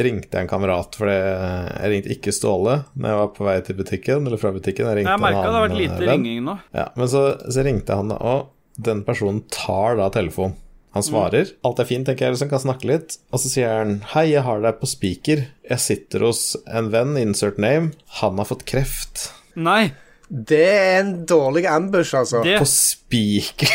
ringte 0.00 0.36
jeg 0.38 0.46
en 0.46 0.50
kamerat, 0.52 0.94
for 0.96 1.10
jeg 1.10 1.90
ringte 1.92 2.12
ikke 2.14 2.32
Ståle 2.34 2.78
når 2.94 3.10
jeg 3.12 3.20
var 3.20 3.30
på 3.36 3.46
vei 3.48 3.56
til 3.66 3.78
butikken, 3.80 4.26
eller 4.30 4.40
fra 4.40 4.52
butikken. 4.54 4.86
Jeg 4.90 5.00
ringte 5.00 5.14
Jeg 5.16 5.24
merka 5.26 5.42
en 5.42 5.50
det 5.50 5.58
har 5.58 5.66
vært 5.68 5.78
lite 5.80 5.98
eh, 5.98 6.06
venn. 6.06 6.10
ringing 6.24 6.42
nå. 6.46 6.56
Ja, 6.76 6.86
men 6.96 7.10
så, 7.12 7.24
så 7.50 7.64
ringte 7.66 7.98
han, 7.98 8.14
og 8.14 8.50
den 8.80 9.02
personen 9.04 9.42
tar 9.52 9.98
da 10.00 10.08
telefonen. 10.14 10.56
Han 10.96 11.04
svarer. 11.06 11.52
Alt 11.62 11.78
er 11.78 11.86
fint, 11.86 12.02
tenker 12.08 12.26
jeg, 12.26 12.34
liksom 12.34 12.48
kan 12.50 12.62
snakke 12.64 12.88
litt. 12.90 13.18
Og 13.30 13.38
så 13.38 13.50
sier 13.52 13.68
han 13.78 13.92
Hei, 14.10 14.24
jeg 14.32 14.42
har 14.42 14.58
deg 14.64 14.80
på 14.80 14.88
speaker. 14.90 15.44
Jeg 15.70 15.78
sitter 15.84 16.24
hos 16.26 16.56
en 16.66 16.88
venn, 16.90 17.12
insert 17.20 17.60
name. 17.62 17.92
Han 18.18 18.40
har 18.42 18.48
fått 18.48 18.64
kreft. 18.66 19.28
Nei, 19.54 19.92
Det 20.30 20.58
er 20.66 21.00
en 21.04 21.12
dårlig 21.26 21.62
ambush, 21.66 22.14
altså. 22.14 22.42
det 22.46 22.58
På 22.58 22.66
speaker! 22.66 23.70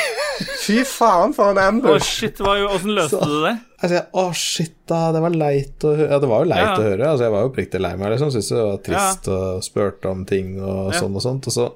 Fy 0.66 0.82
faen, 0.84 1.34
for 1.36 1.52
en 1.54 1.58
ambush. 1.62 2.04
shit. 2.04 2.38
hva- 2.44 2.58
Åssen 2.68 2.92
løste 2.96 3.20
du 3.26 3.36
det? 3.46 3.54
Altså, 3.86 4.02
å 4.14 4.24
shit, 4.34 4.74
da, 4.90 5.12
det 5.14 5.22
var 5.22 5.30
leit 5.32 5.80
å. 5.86 5.94
Ja, 6.00 6.18
det 6.20 6.28
var 6.32 6.44
jo 6.44 6.50
leit 6.50 6.60
Ja. 6.64 6.76
å 6.76 6.84
høre. 6.84 7.06
Altså, 7.12 7.24
jeg 7.28 7.32
var 7.36 7.42
jo 7.44 7.50
oppriktig 7.52 7.82
lei 7.82 7.96
meg, 7.96 8.12
liksom. 8.12 8.32
Syntes 8.34 8.50
det 8.50 8.66
var 8.66 8.78
trist 8.88 9.28
og 9.30 9.64
spurte 9.64 10.10
om 10.12 10.26
ting 10.26 10.60
og 10.62 10.94
Ja. 10.94 11.00
sånn 11.00 11.16
og 11.16 11.22
sånt. 11.22 11.48
Og 11.48 11.54
så 11.54 11.72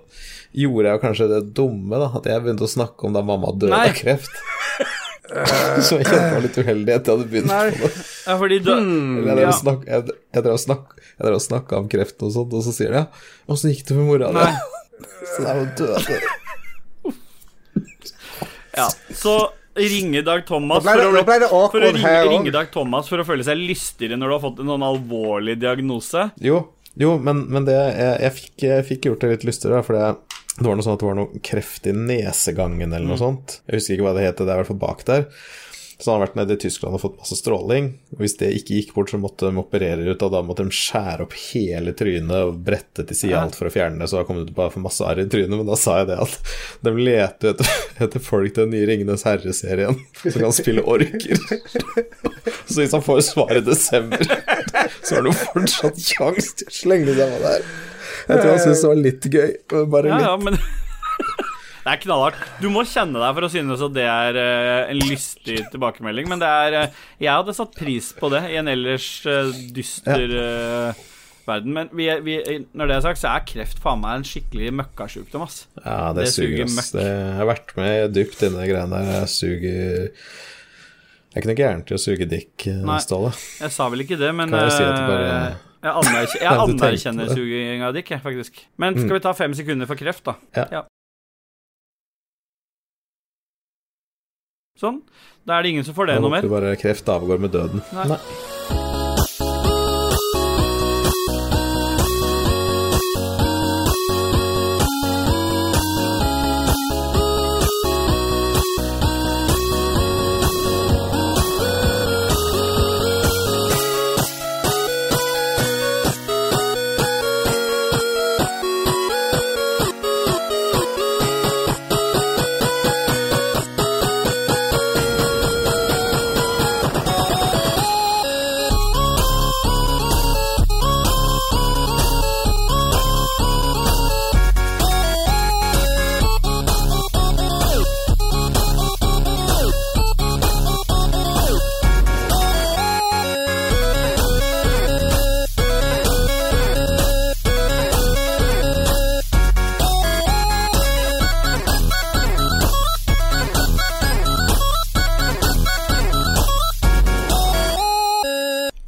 gjorde 0.56 0.86
jeg 0.90 1.00
jo 1.00 1.04
kanskje 1.08 1.30
det 1.30 1.54
dumme, 1.54 1.90
da, 2.00 2.12
at 2.18 2.24
jeg 2.26 2.42
begynte 2.44 2.66
å 2.68 2.76
snakke 2.76 3.06
om 3.06 3.14
da 3.14 3.22
mamma 3.22 3.52
døde 3.54 3.70
Nei. 3.70 3.88
av 3.90 3.96
kreft. 3.96 4.30
så 5.86 6.00
jeg 6.00 6.08
kjente 6.10 6.32
meg 6.34 6.42
litt 6.48 6.58
uheldig 6.58 6.90
etter 6.96 7.12
jeg 7.12 7.18
hadde 7.20 7.30
begynt 7.30 7.52
Nei. 7.52 7.70
på 7.72 7.86
det. 7.86 8.06
Ja, 8.26 8.38
fordi 8.40 8.60
Eller 9.30 9.30
Jeg 9.30 9.36
drev 9.36 9.46
Ja. 9.46 9.52
og 9.52 10.60
og 11.36 11.42
snakka 11.42 11.78
om 11.78 11.88
kreft 11.88 12.24
og 12.24 12.32
sånt, 12.34 12.54
og 12.54 12.64
så 12.64 12.74
sier 12.74 12.90
de 12.90 12.96
ja, 12.96 13.06
åssen 13.48 13.70
gikk 13.72 13.86
det 13.88 13.96
med 13.98 14.08
mora 14.08 14.32
di? 14.34 14.52
Så 15.30 15.44
det 15.44 15.48
er 15.48 15.60
jo 15.60 15.68
død. 15.78 16.24
Ja, 18.80 18.88
så 19.16 19.38
ringer 19.80 20.26
Dag 20.26 20.44
Thomas 20.48 20.84
ble 20.84 20.96
det, 20.98 21.06
for 21.06 21.20
å, 21.22 21.24
ble 21.28 21.38
det 21.44 21.50
for 21.52 21.78
å 21.80 21.94
ringe, 21.94 22.16
ringe. 22.28 22.52
Dag 22.56 22.72
Thomas 22.74 23.12
for 23.12 23.22
å 23.22 23.28
føle 23.28 23.46
seg 23.48 23.60
lystigere 23.62 24.18
når 24.20 24.32
du 24.32 24.36
har 24.38 24.44
fått 24.44 24.60
en 24.64 24.74
sånn 24.74 24.86
alvorlig 24.90 25.56
diagnose. 25.62 26.30
Jo, 26.44 26.64
jo, 27.00 27.14
men, 27.24 27.46
men 27.52 27.68
det 27.68 27.78
jeg, 27.78 28.16
jeg, 28.26 28.36
fikk, 28.40 28.54
jeg 28.66 28.88
fikk 28.90 29.10
gjort 29.10 29.24
det 29.24 29.32
litt 29.36 29.48
lystigere, 29.52 29.86
for 29.86 29.96
det, 29.96 30.40
det 30.58 30.68
var 30.68 30.76
noe 30.76 30.86
sånn 30.88 30.98
at 30.98 31.04
det 31.04 31.10
var 31.10 31.20
noe 31.22 31.42
kreft 31.46 31.88
i 31.88 31.96
nesegangen 31.96 32.92
eller 32.92 33.08
noe 33.08 33.20
sånt. 33.22 33.60
Jeg 33.70 33.80
husker 33.80 33.96
ikke 33.96 34.10
hva 34.10 34.16
det 34.18 34.28
het, 34.28 34.42
det 34.42 34.50
er 34.50 34.58
i 34.58 34.64
hvert 34.64 34.72
fall 34.74 34.82
bak 34.82 35.06
der. 35.08 35.28
Så 36.00 36.14
han 36.14 36.22
har 36.22 36.28
vært 36.30 36.38
nede 36.40 36.56
i 36.56 36.60
Tyskland 36.62 36.96
og 36.96 37.02
fått 37.04 37.18
masse 37.20 37.36
stråling. 37.36 37.90
Og 38.16 38.22
hvis 38.24 38.38
det 38.40 38.54
ikke 38.56 38.78
gikk 38.78 38.94
bort, 38.96 39.10
så 39.12 39.18
måtte 39.20 39.50
de 39.50 39.60
operere 39.60 40.06
ut, 40.08 40.22
og 40.24 40.32
da 40.32 40.40
måtte 40.48 40.64
de 40.64 40.72
skjære 40.72 41.26
opp 41.26 41.34
hele 41.52 41.92
trynet 42.00 42.32
og 42.48 42.62
brette 42.64 43.04
til 43.10 43.18
side 43.20 43.36
alt 43.36 43.58
for 43.60 43.68
å 43.68 43.74
fjerne 43.74 44.00
det, 44.00 44.08
så 44.08 44.22
da 44.22 44.24
kom 44.30 44.40
det 44.40 44.56
bare 44.56 44.72
for 44.72 44.86
masse 44.86 45.04
arr 45.04 45.20
i 45.20 45.28
trynet. 45.28 45.58
Men 45.60 45.68
da 45.68 45.76
sa 45.80 45.98
jeg 46.00 46.08
det 46.14 46.20
at 46.24 46.38
de 46.88 46.94
leter 46.96 47.52
etter, 47.52 47.74
etter 48.08 48.24
folk 48.24 48.54
til 48.56 48.64
den 48.70 48.74
nye 48.78 48.88
Ringenes 48.88 49.28
herre-serien 49.28 50.00
som 50.24 50.40
kan 50.40 50.56
spille 50.56 50.88
orker. 50.88 51.44
Så 52.70 52.80
hvis 52.84 52.94
han 52.96 53.04
får 53.04 53.22
svar 53.26 53.52
i 53.58 53.62
desember, 53.66 54.24
så 55.04 55.16
har 55.16 55.24
han 55.24 55.28
jo 55.32 55.36
fortsatt 55.36 55.98
kjangs 56.00 56.52
til 56.60 56.70
å 56.70 56.74
slenge 56.76 57.16
seg 57.18 57.32
med 57.34 57.42
der. 57.44 57.64
Jeg 58.30 58.36
tror 58.40 58.52
han 58.54 58.62
syntes 58.62 58.84
det 58.84 58.90
var 58.92 59.00
litt 59.04 59.28
gøy. 59.34 59.50
bare 59.74 59.88
Bare 59.96 60.12
Ja, 60.12 60.18
litt. 60.20 60.28
ja, 60.30 60.36
men 60.46 60.60
Det 61.90 61.96
er 61.96 62.02
knallhardt. 62.04 62.42
Du 62.62 62.68
må 62.70 62.84
kjenne 62.86 63.18
deg 63.18 63.32
for 63.34 63.46
å 63.48 63.50
synes 63.50 63.82
at 63.82 63.94
det 63.96 64.04
er 64.06 64.38
eh, 64.38 64.92
en 64.92 65.00
lystig 65.10 65.56
tilbakemelding, 65.74 66.28
men 66.30 66.42
det 66.42 66.50
er 66.50 66.76
eh, 66.78 66.98
Jeg 67.24 67.34
hadde 67.34 67.56
satt 67.58 67.72
pris 67.74 68.12
på 68.14 68.30
det 68.30 68.44
i 68.52 68.60
en 68.60 68.68
ellers 68.70 69.08
eh, 69.26 69.50
dyster 69.74 70.26
ja. 70.30 70.92
verden. 71.48 71.74
Men 71.74 71.90
vi, 71.98 72.06
vi, 72.28 72.36
når 72.78 72.92
det 72.92 72.98
er 73.00 73.06
sagt, 73.08 73.22
så 73.24 73.32
er 73.32 73.48
kreft 73.50 73.82
faen 73.82 74.04
meg 74.04 74.20
en 74.20 74.28
skikkelig 74.30 74.70
møkkasjukdom, 74.84 75.48
ass. 75.48 75.64
Ja, 75.80 76.12
det, 76.14 76.28
Det 76.28 76.36
suger 76.36 76.68
ass. 76.68 76.76
møkk. 76.78 76.92
Det, 77.00 77.08
jeg 77.10 77.40
har 77.40 77.50
vært 77.56 77.74
med 77.80 78.14
dypt 78.20 78.46
inni 78.46 78.62
de 78.62 78.70
greiene 78.70 79.00
der. 79.00 79.10
Jeg 79.16 79.34
suger 79.34 79.74
Jeg 79.74 81.34
er 81.34 81.42
ikke 81.42 81.52
noe 81.52 81.58
gæren 81.64 81.84
til 81.90 81.98
å 81.98 82.02
suge 82.06 82.30
dick, 82.30 82.68
Nei. 82.86 83.00
Ståle. 83.02 83.34
Jeg 83.64 83.74
sa 83.80 83.90
vel 83.90 84.06
ikke 84.06 84.22
det, 84.22 84.30
men 84.38 84.54
Kan 84.54 84.68
jeg 84.68 84.78
si 84.78 84.86
at 84.86 84.94
det 85.00 85.10
bare- 85.10 85.34
jeg, 85.34 85.58
anerkjenner. 86.54 87.30
Mm. 87.32 87.34
suging 87.34 87.84
av 87.88 87.98
dick, 87.98 88.14
faktisk. 88.22 88.62
Men 88.78 88.98
skal 89.00 89.16
vi 89.16 89.26
ta 89.26 89.34
fem 89.34 89.58
sekunder 89.58 89.90
for 89.90 89.98
kreft, 89.98 90.28
da? 90.28 90.38
Ja. 90.54 90.86
Sånn. 94.80 95.02
Da 95.48 95.58
er 95.58 95.66
det 95.66 95.74
ingen 95.76 95.88
som 95.88 95.96
får 95.98 96.10
det 96.10 96.16
Jeg 96.18 96.24
noe 96.24 96.34
mer. 96.38 96.46
Du 96.46 96.52
bare 96.54 96.76
kreft 96.80 97.10
avgår 97.12 97.42
med 97.44 97.52
døden. 97.56 97.84
Nei. 97.96 98.20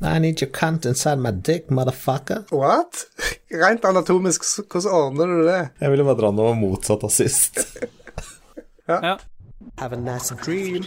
I 0.03 0.17
need 0.17 0.41
your 0.41 0.49
cunt 0.49 0.85
inside 0.87 1.19
my 1.19 1.29
dick, 1.29 1.67
motherfucker. 1.67 2.49
What? 2.51 3.05
Rent 3.51 3.85
anatomisk, 3.85 4.41
hvordan 4.71 4.91
ordner 4.91 5.25
du 5.29 5.43
det? 5.45 5.59
Jeg 5.77 5.91
ville 5.93 6.05
bare 6.07 6.17
dra 6.17 6.31
noe 6.33 6.55
motsatt 6.57 7.05
av 7.05 7.13
sist. 7.13 7.61
Ja. 8.91 9.13
Have 9.77 9.93
a 9.93 9.97
nice 9.97 10.35
dream. 10.43 10.83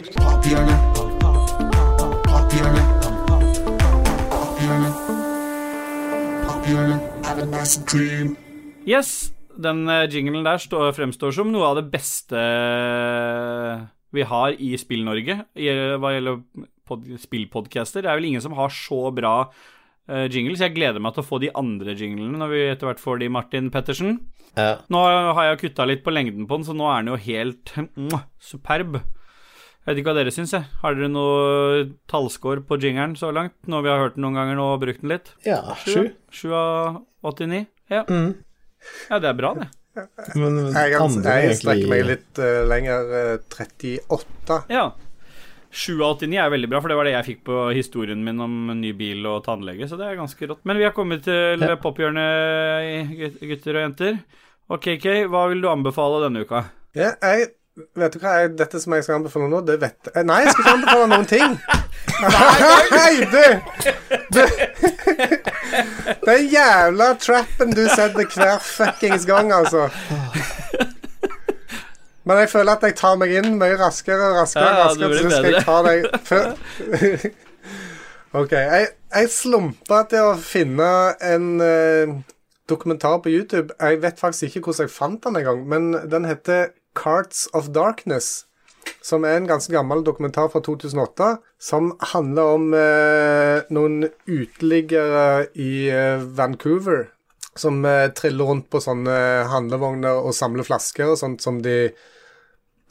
Have 7.23 7.39
a 7.41 7.45
nice 7.45 7.77
dream. 7.87 8.35
Yes, 8.85 9.31
den 9.57 9.89
eh, 9.89 10.05
jinglen 10.11 10.45
der 10.45 10.61
står, 10.61 10.91
fremstår 10.99 11.33
som 11.33 11.49
noe 11.55 11.65
av 11.71 11.79
det 11.79 11.87
beste 11.95 12.45
vi 14.13 14.27
har 14.29 14.53
i 14.53 14.75
Spill-Norge 14.77 15.39
hva 15.55 16.13
gjelder 16.13 16.43
spillpodcaster. 16.87 18.05
Det 18.05 18.11
er 18.11 18.19
vel 18.19 18.29
ingen 18.31 18.43
som 18.43 18.55
har 18.57 18.71
så 18.73 19.01
bra 19.15 19.33
uh, 19.49 20.25
jingles. 20.29 20.61
Jeg 20.63 20.75
gleder 20.75 21.01
meg 21.03 21.15
til 21.15 21.23
å 21.25 21.27
få 21.27 21.39
de 21.43 21.51
andre 21.57 21.95
jinglene 21.97 22.39
når 22.41 22.53
vi 22.53 22.63
etter 22.71 22.89
hvert 22.91 23.01
får 23.03 23.21
de, 23.23 23.29
Martin 23.33 23.71
Pettersen. 23.73 24.19
Ja. 24.55 24.77
Nå 24.93 25.01
har 25.35 25.49
jeg 25.49 25.61
kutta 25.65 25.85
litt 25.89 26.03
på 26.05 26.13
lengden 26.15 26.47
på 26.47 26.59
den, 26.59 26.67
så 26.67 26.75
nå 26.77 26.87
er 26.87 27.03
den 27.03 27.11
jo 27.13 27.19
helt 27.25 27.73
mwah, 27.97 28.23
superb. 28.39 29.01
Jeg 29.85 29.91
vet 29.91 29.99
ikke 30.01 30.09
hva 30.13 30.17
dere 30.17 30.31
syns, 30.33 30.53
jeg. 30.55 30.65
Har 30.81 30.95
dere 30.97 31.11
noe 31.11 31.81
tallscore 32.09 32.63
på 32.65 32.77
jingeren 32.81 33.13
så 33.19 33.29
langt? 33.35 33.53
Når 33.69 33.83
vi 33.85 33.91
har 33.91 33.99
hørt 34.01 34.15
den 34.15 34.23
noen 34.25 34.39
ganger 34.39 34.57
nå 34.57 34.69
og 34.73 34.79
brukt 34.81 35.03
den 35.03 35.11
litt? 35.13 35.33
ja, 35.45 35.59
sju. 35.83 36.07
Sju 36.33 36.47
av 36.57 37.03
89? 37.21 37.65
Ja. 37.93 38.01
ja, 38.09 39.19
det 39.21 39.29
er 39.29 39.37
bra, 39.37 39.51
det. 39.59 39.67
Men 40.35 40.57
Jeg, 40.73 40.95
kan, 40.97 41.13
jeg 41.23 41.59
strekker 41.59 41.91
meg 41.91 42.01
litt 42.07 42.39
uh, 42.41 42.63
lenger. 42.67 43.13
eh, 43.15 43.35
38. 43.53 44.57
Ja. 44.73 44.87
7 45.75 45.97
av 46.05 46.13
89 46.21 46.37
er 46.39 46.51
veldig 46.53 46.69
bra, 46.71 46.79
for 46.81 46.91
det 46.91 46.95
var 46.97 47.07
det 47.09 47.13
jeg 47.17 47.25
fikk 47.27 47.41
på 47.49 47.57
historien 47.75 48.21
min 48.23 48.39
om 48.45 48.53
ny 48.79 48.93
bil 48.95 49.25
og 49.27 49.41
tannlege, 49.45 49.89
så 49.91 49.97
det 49.99 50.07
er 50.07 50.15
ganske 50.21 50.47
rått. 50.47 50.61
Men 50.63 50.79
vi 50.79 50.85
har 50.87 50.93
kommet 50.95 51.25
til 51.27 51.59
Ja. 51.65 51.75
pophjørnet, 51.75 53.11
gutter 53.43 53.75
og 53.75 53.83
jenter. 53.83 54.17
Og 54.71 54.79
KK, 54.81 55.25
hva 55.29 55.43
vil 55.51 55.61
du 55.61 55.67
anbefale 55.69 56.23
denne 56.25 56.41
uka? 56.47 56.63
Ja, 56.95 57.11
jeg 57.21 57.51
Vet 57.99 58.13
du 58.15 58.21
hva, 58.23 58.37
jeg, 58.39 58.53
dette 58.55 58.79
som 58.79 58.93
jeg 58.95 59.03
skal 59.03 59.17
anbefale 59.17 59.49
nå, 59.51 59.57
det 59.67 59.73
vet 59.81 60.07
jeg 60.07 60.23
Nei, 60.29 60.37
jeg 60.45 60.53
skal 60.53 60.63
ikke 60.63 60.75
anbefale 60.77 61.07
noen 61.11 61.25
ting. 61.27 61.59
Nei, 62.95 63.15
du! 63.35 63.43
du. 64.31 64.43
Den 66.23 66.47
jævla 66.53 67.09
trappen 67.19 67.75
du 67.75 67.83
setter 67.91 68.31
hver 68.31 68.63
fuckings 68.63 69.27
gang, 69.27 69.51
altså. 69.51 69.89
Men 72.25 72.41
jeg 72.41 72.51
føler 72.51 72.77
at 72.77 72.85
jeg 72.87 72.95
tar 72.97 73.17
meg 73.21 73.33
inn 73.37 73.57
mye 73.59 73.77
raskere 73.79 74.31
og 74.31 74.39
raskere. 74.41 74.65
Ja, 74.65 74.77
ja, 74.77 74.85
raskere, 74.89 75.17
så 75.17 75.33
skal 75.33 75.51
jeg 75.51 75.65
ta 75.65 75.81
deg 75.85 76.07
før 76.25 76.47
OK. 78.41 78.55
Jeg, 78.57 78.87
jeg 79.15 79.29
slumpa 79.31 80.01
til 80.11 80.31
å 80.31 80.33
finne 80.41 80.87
en 81.23 81.51
uh, 81.61 82.15
dokumentar 82.69 83.21
på 83.23 83.31
YouTube. 83.31 83.73
Jeg 83.79 84.01
vet 84.03 84.19
faktisk 84.19 84.49
ikke 84.49 84.65
hvordan 84.69 84.89
jeg 84.89 84.95
fant 84.95 85.23
den 85.23 85.39
engang, 85.39 85.63
men 85.69 85.93
den 86.11 86.27
heter 86.27 86.73
Carts 86.95 87.47
of 87.53 87.71
Darkness. 87.75 88.45
Som 89.01 89.25
er 89.25 89.39
en 89.39 89.47
ganske 89.49 89.73
gammel 89.73 90.03
dokumentar 90.05 90.49
fra 90.53 90.61
2008, 90.61 91.35
som 91.61 91.93
handler 92.13 92.55
om 92.57 92.73
eh, 92.77 93.65
noen 93.73 94.09
uteliggere 94.29 95.47
i 95.57 95.87
eh, 95.89 96.21
Vancouver. 96.37 97.07
Som 97.57 97.85
eh, 97.85 98.11
triller 98.17 98.51
rundt 98.51 98.69
på 98.69 98.81
sånne 98.83 99.15
handlevogner 99.49 100.21
og 100.21 100.35
samler 100.37 100.67
flasker 100.67 101.13
og 101.13 101.17
sånt 101.21 101.45
som 101.45 101.61
de 101.65 101.89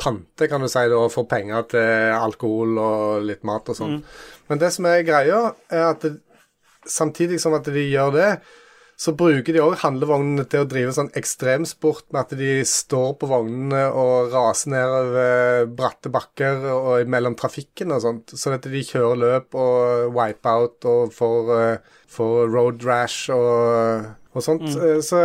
panter, 0.00 0.48
kan 0.50 0.60
du 0.64 0.68
si, 0.68 0.84
da, 0.90 1.00
for 1.12 1.28
penger 1.30 1.68
til 1.70 2.16
alkohol 2.16 2.78
og 2.82 3.24
litt 3.28 3.44
mat 3.46 3.68
og 3.70 3.78
sånn. 3.78 4.00
Men 4.50 4.60
det 4.60 4.72
som 4.74 4.88
er 4.90 5.06
greia, 5.06 5.40
er 5.70 5.88
at 5.92 6.04
det, 6.04 6.16
samtidig 6.84 7.40
som 7.40 7.56
at 7.56 7.68
de 7.70 7.86
gjør 7.88 8.14
det, 8.16 8.30
så 8.96 9.10
bruker 9.18 9.56
de 9.56 9.62
òg 9.62 9.80
handlevognene 9.80 10.44
til 10.46 10.62
å 10.62 10.68
drive 10.70 10.92
sånn 10.94 11.10
ekstremsport 11.18 12.04
med 12.14 12.20
at 12.20 12.34
de 12.38 12.50
står 12.68 13.16
på 13.18 13.26
vognene 13.26 13.88
og 13.90 14.30
raser 14.30 14.70
nedover 14.70 15.66
bratte 15.80 16.12
bakker 16.14 16.62
og 16.70 17.10
mellom 17.10 17.34
trafikken 17.38 17.94
og 17.94 18.04
sånt. 18.04 18.36
Så 18.38 18.54
at 18.54 18.68
de 18.70 18.84
kjører 18.86 19.18
løp 19.18 19.58
og 19.58 20.14
wipe-out 20.14 20.86
og 20.90 21.14
får, 21.16 21.50
eh, 21.58 21.96
får 22.06 22.54
road 22.54 22.86
rash 22.86 23.34
og, 23.34 24.14
og 24.34 24.42
sånt. 24.42 24.66
Mm. 24.66 25.00
Så 25.04 25.20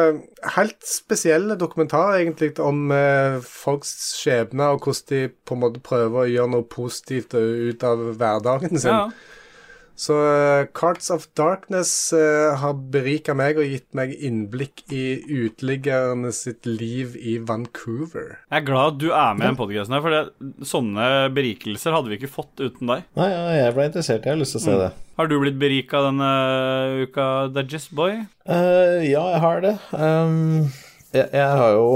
helt 0.55 0.77
spesielle 0.85 1.57
dokumentarer 1.59 2.21
egentlig 2.21 2.51
om 2.63 2.91
eh, 2.93 3.39
folks 3.41 3.91
skjebne 4.19 4.71
og 4.73 4.85
hvordan 4.85 5.09
de 5.09 5.23
på 5.29 5.57
en 5.57 5.63
måte 5.65 5.83
prøver 5.83 6.23
å 6.23 6.29
gjøre 6.29 6.53
noe 6.55 6.69
positivt 6.69 7.35
ut 7.35 7.85
av 7.89 8.05
hverdagen 8.19 8.77
sin. 8.77 8.93
Ja. 8.93 9.09
Så 9.99 10.15
uh, 10.15 10.63
Cards 10.71 11.09
of 11.11 11.25
Darkness 11.35 12.13
eh, 12.15 12.55
har 12.61 12.77
berika 12.93 13.33
meg 13.35 13.57
og 13.59 13.67
gitt 13.67 13.89
meg 13.97 14.13
innblikk 14.15 14.85
i 14.95 15.19
uteliggerne 15.27 16.31
sitt 16.35 16.63
liv 16.69 17.17
i 17.19 17.35
Vancouver. 17.43 18.37
Jeg 18.47 18.61
er 18.61 18.67
glad 18.69 19.01
du 19.03 19.09
er 19.11 19.35
med 19.35 19.43
i 19.43 19.49
den 19.49 19.59
podkasten 19.59 19.97
her, 19.97 20.03
for 20.05 20.15
det, 20.15 20.51
sånne 20.69 21.09
berikelser 21.35 21.97
hadde 21.97 22.13
vi 22.13 22.19
ikke 22.21 22.31
fått 22.31 22.63
uten 22.63 22.93
deg. 22.93 23.03
Nei, 23.19 23.27
ja, 23.33 23.41
jeg 23.57 23.75
ble 23.75 23.89
interessert. 23.89 24.23
Jeg 24.23 24.37
har 24.37 24.39
lyst 24.39 24.55
til 24.55 24.61
å 24.61 24.67
se 24.69 24.77
det. 24.85 24.89
Har 25.19 25.27
du 25.27 25.35
blitt 25.43 25.59
berika 25.59 26.05
denne 26.05 26.31
uka, 27.03 27.27
Dudges 27.51 27.89
Boy? 27.91 28.21
Uh, 28.47 29.03
ja, 29.03 29.25
jeg 29.35 29.43
har 29.43 29.65
det. 29.67 29.75
Um, 29.91 30.69
jeg, 31.11 31.27
jeg 31.27 31.59
har 31.59 31.75
jo 31.75 31.89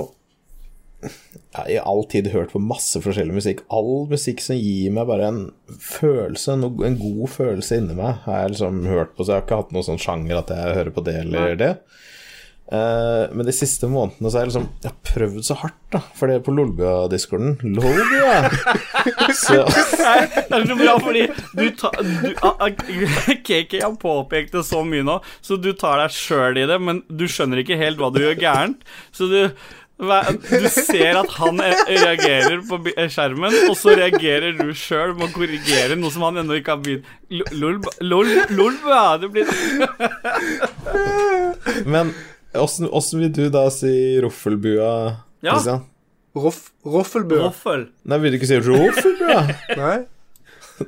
i 1.70 1.78
all 1.78 2.04
tid 2.10 2.32
hørt 2.34 2.54
på 2.54 2.62
masse 2.62 3.02
forskjellig 3.04 3.36
musikk. 3.38 3.66
All 3.74 4.08
musikk 4.10 4.42
som 4.44 4.58
gir 4.58 4.94
meg 4.96 5.10
bare 5.10 5.30
en 5.30 5.44
følelse, 5.80 6.56
en 6.58 6.98
god 7.02 7.28
følelse 7.34 7.82
inni 7.82 7.98
meg, 8.00 8.24
har 8.26 8.44
jeg 8.44 8.56
liksom 8.56 8.82
hørt 8.90 9.14
på, 9.14 9.24
så 9.24 9.36
jeg 9.36 9.42
har 9.42 9.46
ikke 9.48 9.62
hatt 9.62 9.76
noen 9.76 9.88
sånn 9.92 10.02
sjanger 10.02 10.42
at 10.42 10.56
jeg 10.56 10.80
hører 10.80 10.96
på 10.96 11.06
det 11.06 11.20
eller 11.26 11.60
det. 11.60 11.74
Eh, 12.72 13.24
men 13.36 13.46
de 13.46 13.54
siste 13.54 13.90
månedene 13.92 14.30
så 14.32 14.40
har 14.40 14.46
jeg 14.46 14.54
liksom 14.54 14.68
Jeg 14.82 14.88
har 14.88 15.00
prøvd 15.10 15.44
så 15.46 15.58
hardt, 15.60 15.80
da. 15.92 16.00
For 16.16 16.32
det 16.32 16.38
er 16.40 16.46
på 16.46 16.54
Lolbua-discorden. 16.56 17.58
Lolbua! 17.62 18.38
Det 19.04 20.56
er 20.56 20.66
så 20.70 20.78
bra, 20.78 20.94
fordi 21.02 21.26
du 21.58 21.66
tar 21.78 21.98
KK 23.44 23.74
har 23.82 23.96
påpekt 24.00 24.54
det 24.56 24.62
så 24.66 24.84
mye 24.88 25.04
nå, 25.06 25.18
så 25.44 25.58
du 25.60 25.72
tar 25.78 26.00
deg 26.00 26.14
sjøl 26.16 26.60
i 26.62 26.66
det, 26.70 26.78
men 26.80 27.02
du 27.12 27.26
skjønner 27.30 27.62
ikke 27.62 27.78
helt 27.80 28.00
hva 28.00 28.12
du 28.14 28.22
gjør 28.22 28.38
gærent. 28.40 28.86
Så 29.16 29.28
du 29.32 29.40
du 30.04 30.68
ser 30.72 31.18
at 31.22 31.32
han 31.40 31.60
eh, 31.64 31.84
reagerer 32.04 32.60
på 32.68 32.80
skjermen, 33.14 33.56
og 33.70 33.76
så 33.80 33.96
reagerer 33.98 34.58
du 34.60 34.74
sjøl 34.78 35.14
med 35.18 35.30
å 35.30 35.34
korrigere 35.36 35.98
noe 36.00 36.12
som 36.14 36.26
han 36.28 36.42
ennå 36.44 36.60
ikke 36.60 36.76
har 36.76 36.84
begynt 36.84 37.10
Lolb, 37.58 37.88
lol, 38.06 38.28
lol, 38.54 38.76
ja, 38.86 39.18
det 39.18 39.30
blir 39.34 39.50
Men 41.90 42.12
åssen 42.54 43.20
vil 43.24 43.32
du 43.34 43.48
da 43.54 43.66
si 43.74 43.94
roffelbua, 44.22 44.92
Ja. 45.44 45.56
Christian? 45.56 45.86
Roff, 46.34 46.72
Roffelbua. 46.86 47.44
Roffel. 47.48 47.88
Nei, 48.10 48.18
vil 48.24 48.34
du 48.34 48.40
ikke 48.40 48.48
si 48.50 48.58
roffelbua? 48.66 49.42
Nei? 49.82 49.98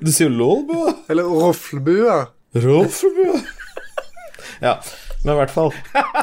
Du 0.02 0.10
sier 0.10 0.26
jo 0.32 0.34
lolbua. 0.40 0.94
Eller 1.14 1.28
Roffelbua. 1.30 2.16
Roffelbua. 2.58 3.42
Ja, 4.64 4.80
men 5.24 5.34
i 5.36 5.38
hvert 5.42 5.54
fall 5.54 5.70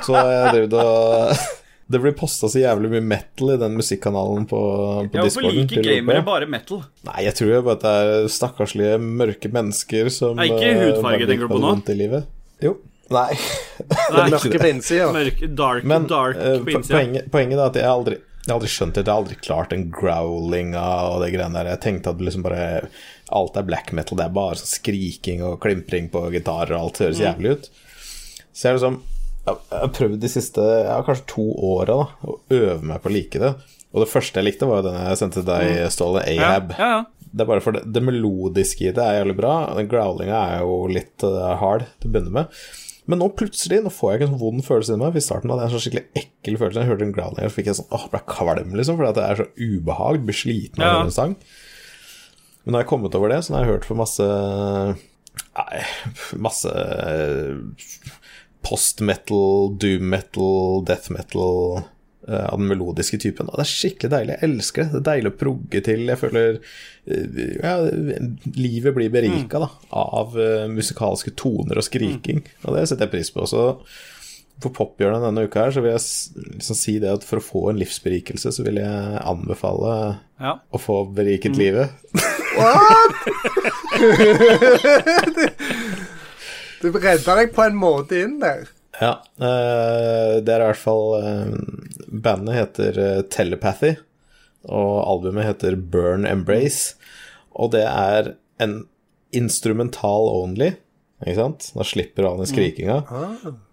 så 0.03 0.17
har 0.17 0.31
jeg 0.33 0.55
drevet 0.57 0.75
og 0.81 1.62
Det 1.93 2.01
blir 2.01 2.15
posta 2.17 2.49
så 2.49 2.61
jævlig 2.63 2.89
mye 2.95 3.03
metal 3.05 3.53
i 3.55 3.59
den 3.61 3.75
musikkanalen 3.79 4.47
på, 4.51 4.61
på 5.13 5.19
Ja, 5.19 5.25
hvorfor 5.27 5.45
liker 5.53 5.85
gamere 5.85 6.23
bare 6.27 6.49
metal? 6.51 6.83
Nei, 7.09 7.19
jeg 7.27 7.37
tror 7.39 7.53
jo 7.53 7.61
bare 7.67 7.77
at 7.79 7.85
det 7.85 7.93
er 8.23 8.31
stakkarslige, 8.33 8.97
mørke 9.23 9.51
mennesker 9.53 10.09
som 10.15 10.41
Er 10.41 10.49
ikke 10.51 10.71
eh, 10.73 10.81
hudfarge, 10.87 11.05
bare 11.21 11.31
tenker 11.35 11.47
du 11.47 11.55
på 11.55 11.61
nå? 11.63 11.75
i 11.93 11.99
livet. 12.01 12.27
Jo. 12.65 12.75
Nei. 13.13 13.29
Nei, 14.17 14.27
Mørke 14.33 14.59
på 14.63 14.69
innsida. 14.73 15.09
mørk, 15.13 15.41
dark, 15.59 15.85
Men 15.85 16.07
dark 16.09 16.37
eh, 16.41 16.59
på 16.65 16.71
innsida. 16.79 16.97
poenget, 16.97 17.27
poenget 17.35 17.59
er 17.61 17.67
at 17.69 17.81
jeg 17.83 17.91
aldri 17.93 18.19
jeg 18.43 18.51
har 18.51 18.57
aldri 18.59 18.71
skjønt 18.73 18.97
det. 18.97 19.03
Jeg 19.07 19.13
har 19.13 19.21
aldri 19.23 19.37
klart 19.39 19.71
den 19.71 19.83
growlinga 19.95 20.83
og 21.13 21.21
det 21.23 21.29
greiene 21.31 21.55
der. 21.61 21.69
Jeg 21.77 21.81
tenkte 21.85 22.11
at 22.11 22.23
liksom 22.27 22.43
bare 22.43 22.65
alt 23.39 23.55
er 23.61 23.67
black 23.69 23.93
metal. 23.95 24.19
Det 24.19 24.25
er 24.25 24.33
bare 24.35 24.57
sånn 24.59 24.71
skriking 24.73 25.45
og 25.47 25.61
klimpring 25.63 26.09
på 26.11 26.25
gitarer, 26.35 26.73
og 26.75 26.89
alt 26.89 26.99
høres 27.05 27.21
Mm. 27.21 27.27
jævlig 27.29 27.53
ut. 27.55 27.69
Så 28.51 28.67
jeg 28.67 28.81
liksom 28.81 28.97
Jeg 29.47 29.57
har 29.75 29.89
prøvd 29.97 30.21
de 30.23 30.29
siste 30.31 30.63
ja, 30.87 31.01
kanskje 31.03 31.25
to 31.33 31.45
åra 31.67 31.97
å 32.23 32.37
øve 32.55 32.83
meg 32.87 33.01
på 33.03 33.11
å 33.11 33.15
like 33.17 33.41
det. 33.43 33.55
Og 33.93 34.05
det 34.05 34.09
første 34.13 34.39
jeg 34.39 34.47
likte, 34.47 34.69
var 34.71 34.81
jo 34.81 34.87
den 34.91 35.01
jeg 35.03 35.19
sendte 35.19 35.41
til 35.43 35.49
deg, 35.51 35.91
Ståle, 35.93 36.23
Mm. 36.23 36.37
Ja, 36.39 36.51
Ahab. 36.53 36.71
ja, 36.79 36.91
ja. 36.97 37.03
Det 37.33 37.41
er 37.41 37.49
bare 37.49 37.63
for 37.65 37.73
det, 37.73 37.83
det 37.93 38.03
melodiske 38.05 38.91
i 38.91 38.93
det 38.93 39.01
er 39.03 39.19
jævlig 39.23 39.35
bra. 39.39 39.53
Den 39.79 39.89
growlinga 39.89 40.39
er 40.53 40.63
jo 40.67 40.75
litt 40.93 41.25
uh, 41.25 41.55
hard 41.57 41.87
til 41.99 42.11
å 42.11 42.13
begynne 42.13 42.33
med. 42.37 42.59
Men 43.09 43.19
nå 43.19 43.31
plutselig 43.35 43.81
nå 43.83 43.91
får 43.91 44.11
jeg 44.13 44.19
ikke 44.21 44.27
en 44.29 44.35
sånn 44.35 44.43
vond 44.45 44.65
følelse 44.67 44.95
i 44.95 45.01
meg. 45.01 45.17
I 45.17 45.25
starten 45.25 45.51
hadde 45.51 45.65
jeg 45.65 45.71
en 45.71 45.75
sånn 45.75 45.85
skikkelig 45.87 46.23
ekkel 46.23 46.59
følelse. 46.61 46.83
Jeg 46.85 46.91
hørte 46.93 47.07
en 47.09 47.15
growling, 47.17 47.49
og 47.49 47.55
fikk 47.57 47.71
jeg 47.73 47.79
sånn 47.81 47.89
åh, 47.97 48.05
ble 48.13 48.21
kvalm, 48.31 48.77
liksom, 48.79 48.99
fordi 49.01 49.11
at 49.11 49.19
det 49.19 49.25
er 49.31 49.41
så 49.41 49.49
ubehag. 49.59 50.21
Blir 50.29 50.39
sliten 50.39 50.85
av 50.85 50.93
Ja. 50.93 51.01
en 51.09 51.11
sang. 51.17 51.35
Men 52.63 52.73
nå 52.73 52.79
har 52.79 52.85
jeg 52.85 52.91
kommet 52.93 53.17
over 53.19 53.33
det, 53.33 53.41
så 53.43 53.51
nå 53.51 53.59
har 53.59 53.65
jeg 53.67 53.75
hørt 53.75 53.89
for 53.89 53.99
masse 53.99 54.29
Nei, 55.57 55.81
masse 56.37 56.69
post-metal, 58.63 59.77
doom 59.79 60.09
metal, 60.13 60.85
death 60.87 61.13
metal 61.13 61.83
eh, 62.29 62.47
av 62.47 62.59
den 62.59 62.69
melodiske 62.71 63.19
typen. 63.23 63.51
Og 63.51 63.59
det 63.59 63.67
er 63.67 63.73
skikkelig 63.73 64.13
deilig. 64.15 64.37
Jeg 64.37 64.51
elsker 64.51 64.85
det. 64.85 64.93
Det 64.93 65.01
er 65.01 65.09
deilig 65.11 65.33
å 65.33 65.41
progge 65.43 65.83
til. 65.89 66.07
Jeg 66.11 66.21
føler 66.21 66.49
eh, 66.59 67.43
ja, 67.59 67.75
livet 68.57 68.97
blir 68.99 69.13
berika 69.15 69.63
da, 69.65 69.71
av 70.05 70.39
eh, 70.41 70.67
musikalske 70.73 71.35
toner 71.39 71.81
og 71.81 71.87
skriking, 71.87 72.43
og 72.65 72.79
det 72.79 72.89
setter 72.89 73.09
jeg 73.09 73.15
pris 73.17 73.33
på. 73.35 73.47
Så 73.51 73.61
for 74.63 74.71
pophjørnet 74.77 75.25
denne 75.25 75.47
uka 75.49 75.65
her, 75.65 75.73
så 75.75 75.83
vil 75.83 75.95
jeg 75.97 76.03
liksom 76.61 76.77
si 76.79 76.95
det 77.03 77.11
at 77.11 77.25
for 77.27 77.41
å 77.41 77.45
få 77.45 77.63
en 77.71 77.81
livsberikelse, 77.81 78.49
så 78.55 78.61
vil 78.63 78.79
jeg 78.79 79.23
anbefale 79.27 79.91
ja. 80.39 80.53
å 80.71 80.79
få 80.79 81.03
beriket 81.17 81.59
livet. 81.59 81.91
Du 86.83 86.91
redda 86.91 87.37
deg 87.39 87.53
på 87.55 87.63
en 87.65 87.77
måte 87.79 88.19
inn 88.25 88.39
der. 88.43 88.67
Ja, 89.01 89.13
eh, 89.41 90.39
det 90.45 90.53
er 90.53 90.63
i 90.63 90.69
hvert 90.69 90.81
fall 90.83 91.07
eh, 91.17 91.53
Bandet 92.13 92.59
heter 92.59 92.99
eh, 93.01 93.21
Telepathy, 93.33 93.95
og 94.69 94.97
albumet 95.07 95.49
heter 95.49 95.79
Burn 95.79 96.27
Embrace. 96.29 96.97
Og 97.55 97.73
det 97.75 97.85
er 97.87 98.35
en 98.63 98.83
instrumental 99.35 100.29
only, 100.33 100.73
ikke 101.23 101.39
sant? 101.39 101.71
Da 101.77 101.87
slipper 101.87 102.25
du 102.25 102.31
av 102.33 102.43
den 102.43 102.51
skrikinga. 102.51 102.99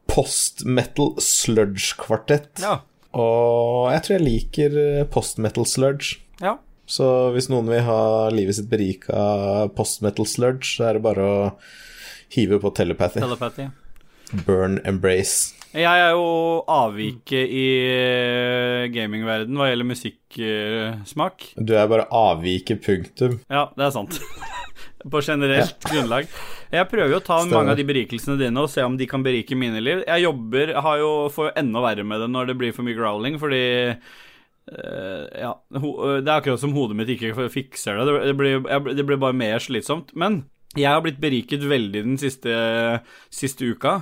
Post-metal 0.09 1.15
sludge-kvartett. 1.23 2.63
Ja. 2.63 2.79
Og 3.17 3.89
jeg 3.91 4.05
tror 4.05 4.15
jeg 4.15 4.25
liker 4.25 4.81
post-metal 5.13 5.67
sludge. 5.67 6.19
ja. 6.43 6.59
Så 6.89 7.05
hvis 7.35 7.45
noen 7.51 7.67
vil 7.69 7.83
ha 7.85 8.01
livet 8.33 8.55
sitt 8.57 8.69
berika 8.71 9.67
post-metal 9.77 10.25
sludge, 10.25 10.65
så 10.71 10.87
er 10.87 10.97
det 10.97 11.03
bare 11.05 11.21
å 11.21 11.35
hive 12.35 12.59
på 12.61 12.73
Telepathy. 12.75 13.21
Telepathy. 13.23 13.69
Burn 14.45 14.79
Embrace. 14.85 15.55
Jeg 15.69 15.85
er 15.85 16.15
jo 16.17 16.63
avviket 16.65 17.51
i 17.53 17.65
eh, 17.85 18.87
gamingverden 18.89 19.57
hva 19.57 19.67
gjelder 19.69 19.89
musikksmak. 19.91 21.51
Du 21.61 21.75
er 21.77 21.89
bare 21.91 22.07
avviket, 22.09 22.81
punktum. 22.85 23.37
Ja, 23.53 23.67
det 23.77 23.85
er 23.85 23.93
sant. 23.93 24.17
På 25.13 25.21
generelt 25.23 25.85
grunnlag. 25.85 26.25
Jeg 26.73 26.89
prøver 26.89 27.13
jo 27.13 27.19
å 27.21 27.23
ta 27.23 27.37
Stemmer. 27.39 27.59
mange 27.61 27.75
av 27.75 27.79
de 27.79 27.85
berikelsene 27.87 28.39
dine 28.41 28.65
og 28.65 28.71
se 28.73 28.83
om 28.83 28.97
de 28.99 29.07
kan 29.09 29.23
berike 29.25 29.57
mine 29.57 29.81
liv. 29.81 30.01
Jeg 30.07 30.25
jobber, 30.25 30.73
har 30.81 30.99
jo, 31.01 31.11
får 31.33 31.51
jo 31.51 31.55
enda 31.61 31.85
verre 31.85 32.05
med 32.05 32.25
det 32.25 32.31
når 32.33 32.49
det 32.49 32.57
blir 32.59 32.73
for 32.75 32.87
mye 32.87 32.97
growling, 32.97 33.37
fordi 33.41 33.61
eh, 33.93 35.23
ja, 35.39 35.53
ho, 35.53 35.93
det 36.17 36.25
er 36.25 36.35
akkurat 36.39 36.61
som 36.61 36.73
hodet 36.75 36.97
mitt 36.97 37.13
ikke 37.13 37.47
fikser 37.53 38.01
det. 38.01 38.09
Det, 38.09 38.19
det, 38.31 38.37
blir, 38.41 38.65
det 38.89 39.05
blir 39.05 39.21
bare 39.21 39.37
mer 39.37 39.61
slitsomt. 39.63 40.11
Men 40.17 40.43
jeg 40.77 40.89
har 40.89 41.01
blitt 41.01 41.21
beriket 41.21 41.65
veldig 41.65 42.05
den 42.05 42.17
siste, 42.21 42.53
siste 43.33 43.71
uka. 43.73 43.99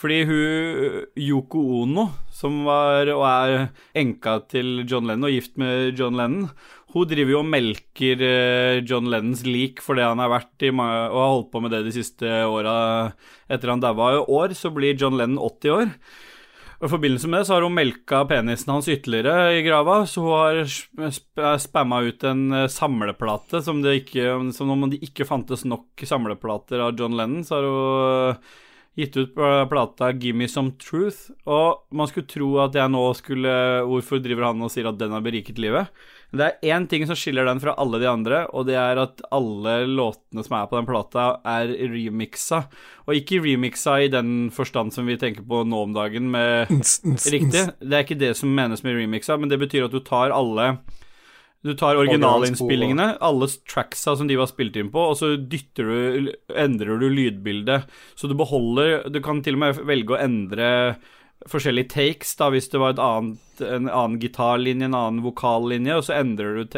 Fordi 0.00 0.20
hun 0.24 1.06
Yoko 1.18 1.60
Ono, 1.82 2.06
som 2.32 2.62
var 2.64 3.10
og 3.12 3.24
er 3.26 3.54
enka 3.98 4.38
til 4.48 4.84
John 4.88 5.08
Lennon 5.08 5.28
og 5.28 5.34
gift 5.34 5.58
med 5.60 5.98
John 5.98 6.16
Lennon, 6.16 6.50
hun 6.94 7.06
driver 7.06 7.34
jo 7.34 7.40
og 7.42 7.50
melker 7.50 8.22
eh, 8.26 8.80
John 8.82 9.10
Lennons 9.10 9.44
lik 9.46 9.82
for 9.84 9.98
det 9.98 10.08
han 10.08 10.18
har 10.22 10.32
vært 10.32 10.64
i 10.66 10.72
og 10.72 10.80
har 10.80 11.34
holdt 11.36 11.50
på 11.52 11.62
med 11.62 11.74
det 11.74 11.84
de 11.86 11.92
siste 11.94 12.26
åra 12.46 12.74
etter 13.50 13.70
han 13.70 13.82
daua. 13.82 14.14
I 14.16 14.24
år 14.26 14.56
så 14.58 14.72
blir 14.74 14.98
John 14.98 15.18
Lennon 15.20 15.38
80 15.38 15.76
år. 15.76 15.92
Og 16.80 16.86
I 16.88 16.92
forbindelse 16.94 17.28
med 17.28 17.42
det 17.42 17.46
så 17.48 17.58
har 17.58 17.64
hun 17.66 17.74
melka 17.76 18.22
penisen 18.24 18.70
hans 18.72 18.88
ytterligere 18.88 19.58
i 19.58 19.64
grava, 19.66 19.98
så 20.08 20.22
hun 20.24 20.32
har 20.32 20.60
sp- 20.64 21.10
sp- 21.12 21.50
spamma 21.60 21.98
ut 22.06 22.24
en 22.24 22.46
eh, 22.56 22.70
samleplate 22.72 23.60
som 23.66 23.82
det 23.84 23.98
ikke 23.98 24.32
Som 24.56 24.72
om 24.72 24.86
det 24.88 25.02
ikke 25.04 25.28
fantes 25.28 25.66
nok 25.68 26.06
samleplater 26.08 26.80
av 26.80 26.96
John 26.96 27.18
Lennon, 27.18 27.44
så 27.44 27.58
har 27.58 27.68
hun 27.68 28.40
gitt 28.98 29.16
ut 29.16 29.36
plata 29.70 30.10
'Gimme 30.12 30.48
Some 30.48 30.72
Truth'. 30.80 31.30
Og 31.46 31.84
man 31.92 32.08
skulle 32.08 32.26
tro 32.26 32.48
at 32.64 32.74
jeg 32.74 32.90
nå 32.90 33.04
skulle 33.14 33.52
Hvorfor 33.86 34.18
driver 34.20 34.48
han 34.50 34.62
og 34.62 34.70
sier 34.72 34.88
at 34.88 34.98
den 34.98 35.12
har 35.12 35.20
beriket 35.20 35.58
livet? 35.58 35.88
Det 36.30 36.46
er 36.46 36.74
én 36.76 36.86
ting 36.86 37.02
som 37.08 37.18
skiller 37.18 37.48
den 37.48 37.58
fra 37.62 37.74
alle 37.80 37.98
de 37.98 38.06
andre, 38.06 38.44
og 38.54 38.68
det 38.68 38.76
er 38.78 39.00
at 39.02 39.22
alle 39.34 39.80
låtene 39.90 40.44
som 40.46 40.56
er 40.60 40.68
på 40.70 40.78
den 40.78 40.86
plata, 40.86 41.26
er 41.42 41.72
remixa. 41.90 42.62
Og 43.08 43.18
ikke 43.18 43.40
remixa 43.42 43.96
i 44.04 44.10
den 44.12 44.48
forstand 44.54 44.94
som 44.94 45.10
vi 45.10 45.18
tenker 45.18 45.42
på 45.46 45.64
nå 45.66 45.82
om 45.88 45.96
dagen, 45.96 46.30
med 46.30 46.70
Riktig. 47.34 47.66
Det 47.82 47.90
er 47.90 48.06
ikke 48.06 48.20
det 48.20 48.36
som 48.38 48.54
menes 48.54 48.84
med 48.86 48.98
remixa, 49.00 49.38
men 49.40 49.50
det 49.50 49.58
betyr 49.58 49.88
at 49.88 49.94
du 49.94 50.02
tar 50.06 50.34
alle 50.34 50.76
Du 51.66 51.74
tar 51.76 51.98
originalinnspillingene, 52.00 53.18
alle 53.20 53.50
tracksa 53.68 54.14
som 54.16 54.30
de 54.30 54.38
var 54.38 54.48
spilt 54.48 54.78
inn 54.80 54.88
på, 54.94 55.10
og 55.10 55.18
så 55.18 55.34
dytter 55.36 55.90
du 55.90 56.30
Endrer 56.56 57.02
du 57.02 57.08
lydbildet. 57.10 57.90
Så 58.14 58.30
du 58.30 58.38
beholder 58.38 59.10
Du 59.10 59.18
kan 59.20 59.42
til 59.42 59.58
og 59.58 59.66
med 59.66 59.82
velge 59.90 60.14
å 60.14 60.22
endre 60.22 60.70
forskjellige 61.48 61.88
takes, 61.94 62.34
da, 62.36 62.50
hvis 62.52 62.68
det 62.68 62.80
var 62.82 62.90
et 62.92 62.98
annet, 63.00 63.38
en 63.64 63.86
annen 63.88 64.18
gitarlinje, 64.20 64.84
en 64.88 64.94
annen 64.96 65.22
vokallinje, 65.24 65.94
og 65.96 66.04
så 66.04 66.14
endrer 66.18 66.58
du, 66.64 66.76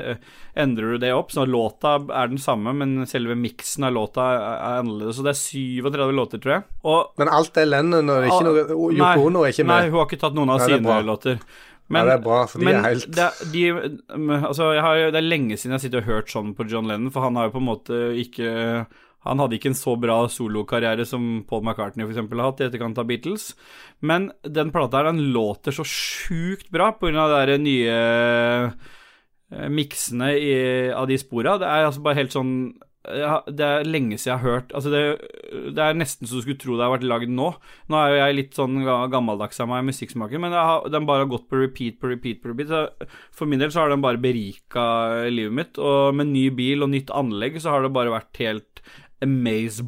endrer 0.59 0.93
du 0.95 0.99
det 1.03 1.11
opp, 1.15 1.33
så 1.35 1.45
låta 1.47 1.97
er 2.11 2.31
den 2.31 2.39
samme, 2.43 2.73
men 2.79 3.07
selve 3.11 3.35
miksen 3.39 3.85
av 3.89 3.93
låta 3.97 4.29
er, 4.35 4.45
er 4.55 4.79
annerledes. 4.85 5.19
Så 5.19 5.27
det 5.27 5.33
er 5.35 5.41
37 5.41 6.15
låter, 6.19 6.39
tror 6.43 6.55
jeg. 6.57 6.65
Og 6.85 7.13
Men 7.19 7.29
alt 7.35 7.57
er 7.63 7.67
Lennon, 7.71 8.09
og 8.11 8.23
det 8.23 8.31
er 8.31 8.33
ikke 8.33 8.47
noe 8.49 8.89
Nei, 8.93 8.97
Yoko 9.03 9.27
Ono 9.31 9.45
er 9.47 9.53
ikke 9.55 9.67
Nei, 9.67 9.83
hun 9.91 9.99
har 10.01 10.09
ikke 10.11 10.23
tatt 10.25 10.39
noen 10.39 10.55
av 10.55 10.63
Nei, 10.63 10.71
sine 10.71 10.83
låter. 10.87 11.07
låter. 11.11 11.45
Ja, 11.93 12.05
det 12.09 12.13
er 12.15 12.21
bra, 12.25 12.41
for 12.49 12.59
de 12.63 12.65
men 12.65 12.77
er 12.79 12.87
helt- 12.87 13.11
det, 13.13 13.29
de, 13.53 13.63
altså, 14.47 14.71
jeg 14.73 14.81
har, 14.87 15.01
det 15.13 15.19
er 15.19 15.27
lenge 15.29 15.59
siden 15.61 15.75
jeg 15.77 15.83
sitter 15.89 16.01
og 16.01 16.07
hørt 16.09 16.31
sånn 16.33 16.55
på 16.57 16.65
John 16.71 16.87
Lennon, 16.89 17.11
for 17.13 17.21
han 17.27 17.37
har 17.37 17.51
jo 17.51 17.57
på 17.59 17.61
en 17.61 17.67
måte 17.69 17.99
ikke 18.23 18.87
Han 19.27 19.43
hadde 19.43 19.59
ikke 19.59 19.71
en 19.71 19.79
så 19.79 19.95
bra 20.01 20.19
solokarriere 20.33 21.07
som 21.09 21.45
Paul 21.49 21.63
McCartney 21.65 22.07
for 22.07 22.15
eksempel 22.15 22.43
har 22.43 22.51
hatt 22.51 22.63
i 22.63 22.67
etterkant 22.69 22.99
av 22.99 23.09
Beatles. 23.11 23.53
Men 24.01 24.31
den 24.43 24.73
plata 24.75 25.01
her, 25.01 25.13
den 25.13 25.33
låter 25.35 25.75
så 25.75 25.87
sjukt 25.87 26.73
bra 26.75 26.91
på 26.97 27.09
grunn 27.09 27.23
av 27.23 27.35
de 27.51 27.59
nye 27.63 27.99
eh, 27.99 29.69
miksene 29.71 30.33
i, 30.39 30.57
av 30.91 31.07
de 31.11 31.21
spora. 31.21 31.59
Det 31.63 31.69
er 31.69 31.91
altså 31.91 32.03
bare 32.05 32.21
helt 32.23 32.35
sånn 32.35 32.57
det 33.03 33.67
er 33.67 33.89
lenge 33.89 34.15
siden 34.15 34.31
jeg 34.31 34.39
har 34.39 34.45
hørt 34.47 34.73
Altså, 34.79 34.91
det, 34.93 35.01
det 35.75 35.83
er 35.83 35.97
nesten 35.99 36.29
så 36.29 36.39
du 36.39 36.45
skulle 36.45 36.61
tro 36.63 36.77
det 36.79 36.85
har 36.87 36.93
vært 36.93 37.07
lagd 37.11 37.33
nå. 37.35 37.49
Nå 37.91 37.99
er 37.99 38.13
jo 38.13 38.21
jeg 38.21 38.37
litt 38.39 38.55
sånn 38.59 38.77
gammeldags 39.11 39.59
av 39.59 39.71
meg 39.73 39.83
i 39.83 39.89
musikksmaken, 39.89 40.45
men 40.45 40.55
har, 40.55 40.87
den 40.93 41.09
bare 41.09 41.25
har 41.25 41.33
gått 41.33 41.49
på 41.51 41.59
repeat 41.59 41.99
på 41.99 42.13
repeat 42.13 42.39
på 42.43 42.53
repeat. 42.53 43.03
For 43.35 43.51
min 43.51 43.59
del 43.63 43.75
så 43.75 43.83
har 43.83 43.91
den 43.91 44.05
bare 44.05 44.23
berika 44.23 44.85
livet 45.27 45.57
mitt, 45.59 45.83
og 45.83 46.15
med 46.15 46.31
ny 46.31 46.47
bil 46.55 46.87
og 46.87 46.93
nytt 46.95 47.11
anlegg 47.11 47.59
så 47.63 47.75
har 47.75 47.83
det 47.83 47.95
bare 47.97 48.15
vært 48.15 48.43
helt 48.45 48.85
amaze 49.23 49.85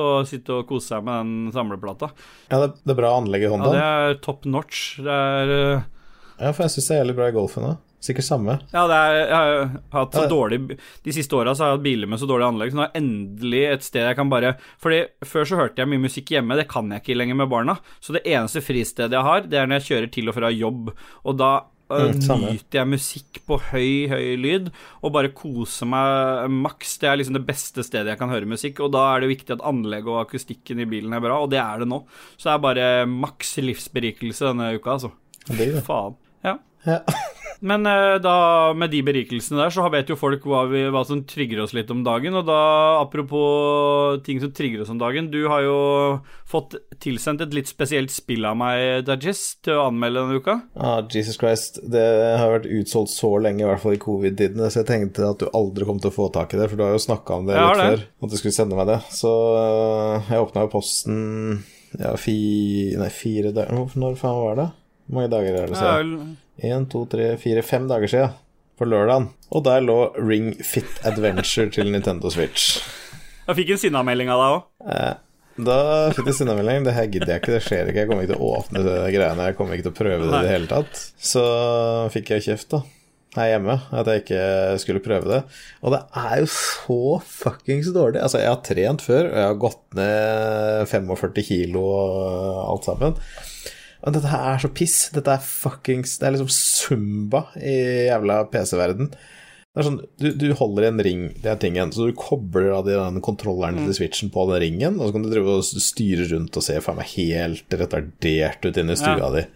og 0.00 0.26
sitte 0.30 0.56
og 0.60 0.66
kose 0.70 0.92
seg 0.94 1.06
med 1.06 1.22
den 1.24 1.54
samleplata. 1.54 2.12
Ja, 2.50 2.62
det, 2.64 2.74
det 2.82 2.94
er 2.94 3.00
bra 3.02 3.14
anlegg 3.18 3.46
i 3.46 3.50
Ja, 3.50 3.62
det 3.72 3.86
er 3.86 4.20
top 4.24 4.44
notch. 4.48 5.00
Det 5.02 5.12
er 5.12 5.56
eh, 5.56 6.52
for 6.52 6.64
jeg 6.66 6.76
syns 6.76 6.88
det 6.88 6.94
er 6.96 7.02
jævlig 7.04 7.18
bra 7.20 7.30
i 7.32 7.34
golfen 7.38 7.72
òg. 7.72 7.80
Sikkert 8.02 8.26
samme. 8.26 8.56
Ja, 8.74 8.80
det 8.90 8.96
er, 8.98 9.12
jeg 9.14 9.36
har 9.38 9.68
hatt 9.94 10.16
så 10.16 10.24
Ja. 10.24 10.28
dårlig 10.32 10.56
De 11.04 11.12
siste 11.14 11.36
åra 11.38 11.52
har 11.54 11.68
jeg 11.68 11.76
hatt 11.76 11.84
biler 11.84 12.08
med 12.10 12.18
så 12.18 12.26
dårlig 12.26 12.48
anlegg, 12.48 12.72
så 12.72 12.80
nå 12.80 12.82
er 12.88 12.96
endelig 12.98 13.60
et 13.70 13.84
sted 13.86 14.02
jeg 14.08 14.16
kan 14.18 14.28
bare 14.32 14.56
Fordi 14.82 15.04
før 15.22 15.46
så 15.46 15.58
hørte 15.60 15.78
jeg 15.78 15.86
mye 15.92 16.02
musikk 16.02 16.32
hjemme, 16.34 16.56
det 16.58 16.66
kan 16.66 16.90
jeg 16.90 17.04
ikke 17.04 17.14
lenger 17.20 17.38
med 17.38 17.48
barna. 17.52 17.76
Så 18.02 18.16
det 18.16 18.24
eneste 18.26 18.58
fristedet 18.64 19.14
jeg 19.14 19.22
har, 19.22 19.46
det 19.46 19.54
er 19.60 19.70
når 19.70 19.78
jeg 19.78 19.86
kjører 19.92 20.10
til 20.18 20.32
og 20.32 20.34
fra 20.34 20.50
jobb, 20.50 20.90
og 21.22 21.38
da 21.38 21.52
Mm, 21.92 22.44
nyter 22.46 22.80
jeg 22.80 22.90
musikk 22.90 23.40
på 23.48 23.58
høy, 23.70 24.08
høy 24.12 24.26
lyd 24.40 24.70
og 25.02 25.12
bare 25.14 25.32
koser 25.36 25.88
meg 25.90 26.52
maks. 26.64 26.96
Det 27.02 27.10
er 27.10 27.20
liksom 27.20 27.36
det 27.38 27.44
beste 27.48 27.84
stedet 27.86 28.14
jeg 28.14 28.20
kan 28.20 28.32
høre 28.32 28.48
musikk, 28.48 28.80
og 28.84 28.94
da 28.96 29.04
er 29.12 29.24
det 29.24 29.32
viktig 29.34 29.56
at 29.56 29.66
anlegget 29.68 30.12
og 30.12 30.22
akustikken 30.24 30.82
i 30.82 30.88
bilen 30.88 31.14
er 31.16 31.24
bra, 31.24 31.40
og 31.42 31.52
det 31.52 31.60
er 31.62 31.84
det 31.84 31.90
nå. 31.92 32.02
Så 32.36 32.48
det 32.48 32.54
er 32.56 32.66
bare 32.68 32.88
maks 33.10 33.56
livsberikelse 33.62 34.50
denne 34.50 34.72
uka, 34.78 34.98
altså. 34.98 35.12
Det. 35.52 35.72
Faen. 35.86 36.18
Ja. 36.46 36.58
Ja. 36.86 37.00
Men 37.62 37.86
eh, 37.86 38.16
da, 38.22 38.34
med 38.74 38.90
de 38.90 39.00
berikelsene 39.06 39.60
der, 39.60 39.70
så 39.70 39.86
vet 39.92 40.10
jo 40.10 40.18
folk 40.18 40.42
hva, 40.50 40.64
vi, 40.70 40.82
hva 40.90 41.04
som 41.06 41.20
trigger 41.28 41.62
oss 41.62 41.74
litt 41.76 41.90
om 41.94 42.02
dagen. 42.06 42.34
Og 42.40 42.46
da, 42.48 42.58
apropos 42.98 44.18
ting 44.26 44.40
som 44.42 44.50
trigger 44.54 44.82
oss 44.82 44.90
om 44.90 44.98
dagen 44.98 45.30
Du 45.30 45.44
har 45.50 45.62
jo 45.62 45.76
fått 46.50 46.74
tilsendt 47.02 47.44
et 47.44 47.54
litt 47.54 47.70
spesielt 47.70 48.10
spill 48.12 48.48
av 48.48 48.58
meg, 48.58 49.04
Dajis, 49.06 49.44
til 49.62 49.78
å 49.78 49.86
anmelde 49.92 50.24
denne 50.24 50.42
uka. 50.42 50.58
Ah, 50.74 51.00
Jesus 51.06 51.38
Christ. 51.38 51.78
Det 51.86 52.02
har 52.40 52.50
vært 52.56 52.68
utsolgt 52.68 53.14
så 53.14 53.30
lenge, 53.42 53.62
i 53.62 53.70
hvert 53.70 53.82
fall 53.84 53.96
i 53.96 54.02
covid-tidene, 54.02 54.68
så 54.68 54.82
jeg 54.82 54.90
tenkte 54.90 55.30
at 55.30 55.42
du 55.42 55.48
aldri 55.54 55.86
kom 55.88 56.02
til 56.02 56.10
å 56.10 56.16
få 56.18 56.28
tak 56.34 56.56
i 56.56 56.60
det, 56.60 56.68
for 56.68 56.80
du 56.80 56.86
har 56.86 56.96
jo 56.96 57.06
snakka 57.06 57.38
om 57.38 57.48
det 57.48 57.56
litt 57.56 57.78
det. 57.78 57.88
før, 57.94 58.06
at 58.26 58.34
du 58.34 58.38
skulle 58.42 58.58
sende 58.58 58.78
meg 58.78 58.90
det. 58.90 59.00
Så 59.14 59.32
øh, 59.32 60.30
jeg 60.32 60.46
åpna 60.48 60.66
jo 60.66 60.74
posten 60.74 61.18
ja, 61.94 62.16
fi, 62.18 62.36
nei, 62.96 63.10
fire 63.12 63.50
dager 63.52 63.98
Når 64.00 64.14
faen 64.16 64.38
var 64.40 64.56
det? 64.56 64.72
Hvor 65.06 65.18
mange 65.18 65.32
dager 65.32 65.58
er 65.58 65.68
det 65.68 65.76
siden? 65.76 66.32
Én, 66.60 66.84
to, 66.92 67.06
tre, 67.10 67.36
fire, 67.40 67.62
fem 67.64 67.88
dager 67.88 68.10
siden. 68.12 68.34
På 68.78 68.84
lørdagen. 68.88 69.28
Og 69.52 69.64
der 69.64 69.80
lå 69.84 69.98
Ring 70.18 70.52
Fit 70.64 70.88
Adventure 71.06 71.70
til 71.70 71.90
Nintendo 71.92 72.30
Switch. 72.32 72.80
jeg 73.46 73.56
fikk 73.58 73.70
en 73.74 73.78
sinnamelding 73.78 74.30
av 74.32 74.40
deg 74.42 74.56
òg. 74.56 74.64
Eh, 74.96 75.12
Da 75.62 76.10
fikk 76.16 76.30
jeg 76.30 76.34
sinnamelding. 76.40 76.84
Det 76.86 76.94
her 76.96 77.06
gidder 77.12 77.34
jeg 77.34 77.42
ikke, 77.42 77.52
det 77.52 77.62
skjer 77.66 77.88
ikke. 77.90 78.00
Jeg 78.00 78.08
kommer 78.08 78.24
ikke 78.24 78.32
til 78.32 78.40
å 78.42 78.52
åpne 78.56 78.82
det 78.86 78.96
greiene. 79.12 79.46
Jeg 79.50 79.56
kommer 79.58 79.76
ikke 79.76 79.84
til 79.90 79.92
å 79.92 79.98
prøve 80.00 80.24
det 80.24 80.32
i 80.32 80.42
det 80.46 80.52
hele 80.54 80.70
tatt. 80.70 81.02
Så 81.20 81.42
fikk 82.14 82.30
jeg 82.32 82.46
kjeft, 82.48 82.70
da. 82.72 82.80
Her 83.36 83.48
hjemme, 83.54 83.76
at 83.96 84.08
jeg 84.08 84.22
ikke 84.24 84.40
skulle 84.80 85.00
prøve 85.04 85.28
det. 85.28 85.42
Og 85.84 85.92
det 85.94 86.00
er 86.20 86.40
jo 86.42 86.48
så 86.52 86.98
fuckings 87.24 87.88
dårlig. 87.92 88.20
Altså, 88.24 88.40
jeg 88.40 88.48
har 88.48 88.60
trent 88.64 89.04
før, 89.04 89.28
og 89.28 89.36
jeg 89.40 89.46
har 89.50 89.60
gått 89.60 89.84
ned 90.00 90.88
45 90.88 91.44
kilo 91.48 91.84
og 91.84 92.58
alt 92.72 92.88
sammen. 92.88 93.16
Men 94.02 94.16
dette 94.16 94.30
her 94.32 94.48
er 94.54 94.62
så 94.64 94.70
piss. 94.74 94.96
Dette 95.14 95.30
er 95.36 95.44
fuckings 95.46 96.16
Det 96.18 96.26
er 96.26 96.34
liksom 96.34 96.50
zumba 96.50 97.44
i 97.58 97.76
jævla 98.08 98.40
PC-verden. 98.50 99.12
Det 99.72 99.80
er 99.80 99.86
sånn, 99.86 100.00
du, 100.20 100.26
du 100.36 100.48
holder 100.58 100.84
i 100.84 100.88
en 100.90 101.00
ring, 101.06 101.20
det 101.40 101.48
er 101.48 101.60
tingen, 101.62 101.94
så 101.96 102.04
du 102.04 102.12
kobler 102.18 102.66
av 102.76 102.82
den 102.84 103.22
kontrolleren 103.24 103.78
til 103.86 103.94
switchen 103.96 104.28
på 104.34 104.42
den 104.50 104.60
ringen, 104.60 104.98
og 105.00 105.08
så 105.08 105.14
kan 105.14 105.22
du 105.24 105.30
drive 105.32 105.54
og 105.54 105.64
styre 105.64 106.26
rundt 106.28 106.58
og 106.60 106.66
se 106.66 106.76
faen 106.84 106.98
meg 106.98 107.08
helt 107.14 107.72
retardert 107.80 108.66
ut 108.68 108.80
inne 108.82 108.92
i 108.92 109.00
stua 109.00 109.14
Ja. 109.16 109.30
di. 109.32 109.46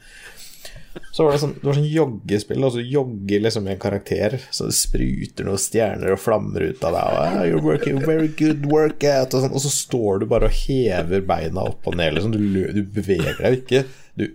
Så 1.12 1.26
var 1.26 1.34
det 1.36 1.42
sånn, 1.42 1.52
det 1.60 1.68
var 1.68 1.76
sånn 1.76 1.90
joggespill, 1.92 2.64
og 2.64 2.72
så 2.72 2.80
jogger 2.80 3.42
liksom 3.44 3.68
en 3.68 3.82
karakter, 3.82 4.38
så 4.48 4.70
det 4.70 4.78
spruter 4.78 5.44
noen 5.44 5.60
stjerner 5.60 6.14
og 6.16 6.22
flammer 6.24 6.64
ut 6.70 6.80
av 6.88 6.96
deg, 6.96 7.12
og 7.12 7.20
ah, 7.20 7.36
you're 7.44 7.60
working 7.60 8.00
very 8.00 8.32
good 8.40 8.64
workout, 8.72 9.36
og 9.36 9.44
sånn, 9.44 9.52
og 9.52 9.60
så 9.66 9.74
står 9.74 10.22
du 10.24 10.26
bare 10.32 10.48
og 10.48 10.56
hever 10.64 11.20
beina 11.28 11.68
opp 11.68 11.84
og 11.92 12.00
ned, 12.00 12.16
liksom, 12.16 12.32
du, 12.32 12.40
du 12.72 12.82
beveger 12.96 13.36
deg 13.36 13.52
jo 13.52 13.60
ikke, 13.60 13.84
du 14.16 14.26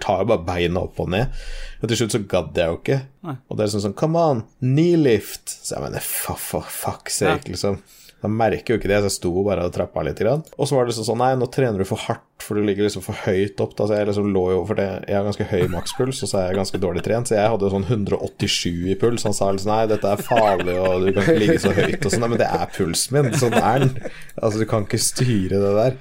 tar 0.00 0.22
jo 0.22 0.30
bare 0.30 0.44
beina 0.44 0.84
opp 0.84 1.00
og 1.00 1.10
ned, 1.14 1.42
og 1.80 1.90
til 1.90 2.02
slutt 2.02 2.16
så 2.16 2.22
gadd 2.28 2.60
jeg 2.60 2.70
jo 2.70 2.78
ikke, 2.80 3.00
og 3.32 3.56
det 3.56 3.66
er 3.66 3.74
sånn 3.74 3.86
sånn, 3.88 3.98
come 3.98 4.20
on, 4.20 4.46
knee 4.60 5.00
lift, 5.00 5.48
så 5.64 5.78
jeg 5.78 5.86
mener, 5.86 6.04
for, 6.04 6.40
for 6.40 6.68
fuck 6.68 7.12
sake, 7.12 7.54
liksom, 7.54 7.80
da 8.24 8.30
merker 8.32 8.72
jo 8.72 8.80
ikke 8.80 8.88
det, 8.88 9.02
så 9.02 9.08
jeg 9.10 9.16
sto 9.18 9.30
bare 9.44 9.66
og 9.68 9.72
trappa 9.74 10.00
litt. 10.06 10.16
Grann. 10.16 10.40
Og 10.56 10.68
så 10.68 10.78
var 10.78 10.86
det 10.88 10.94
sånn, 10.96 11.18
nei, 11.20 11.34
nå 11.36 11.44
trener 11.52 11.82
du 11.82 11.84
for 11.84 12.00
hardt, 12.06 12.24
for 12.40 12.56
du 12.56 12.64
ligger 12.64 12.86
liksom 12.86 13.04
for 13.04 13.18
høyt 13.26 13.60
opp. 13.60 13.74
Da. 13.76 13.84
Så 13.84 13.98
jeg 13.98 14.08
liksom 14.08 14.30
lå 14.32 14.44
jo, 14.54 14.62
for 14.64 14.80
det, 14.80 14.86
jeg 15.10 15.18
har 15.18 15.26
ganske 15.26 15.46
høy 15.50 15.66
makspuls, 15.74 16.22
og 16.24 16.30
så 16.30 16.38
er 16.40 16.46
jeg 16.46 16.56
ganske 16.62 16.80
dårlig 16.80 17.02
trent, 17.04 17.28
så 17.28 17.36
jeg 17.36 17.52
hadde 17.52 17.68
jo 17.68 17.74
sånn 17.74 17.84
187 17.84 18.88
i 18.94 18.96
puls. 19.02 19.26
Han 19.28 19.36
sa 19.36 19.50
liksom 19.52 19.74
nei, 19.74 19.82
dette 19.92 20.08
er 20.08 20.24
farlig, 20.24 20.78
og 20.80 21.04
du 21.04 21.10
kan 21.10 21.26
ikke 21.26 21.42
ligge 21.42 21.58
så 21.66 21.74
høyt 21.76 22.00
og 22.00 22.14
sånn. 22.14 22.24
Nei, 22.24 22.30
men 22.32 22.40
det 22.40 22.48
er 22.48 22.72
pulsen 22.78 23.18
min, 23.18 23.30
sånn 23.42 23.58
er 23.60 23.84
den. 23.84 23.92
Altså, 24.40 24.56
du 24.56 24.66
kan 24.72 24.88
ikke 24.88 25.04
styre 25.04 25.60
det 25.60 25.74
der. 25.82 26.00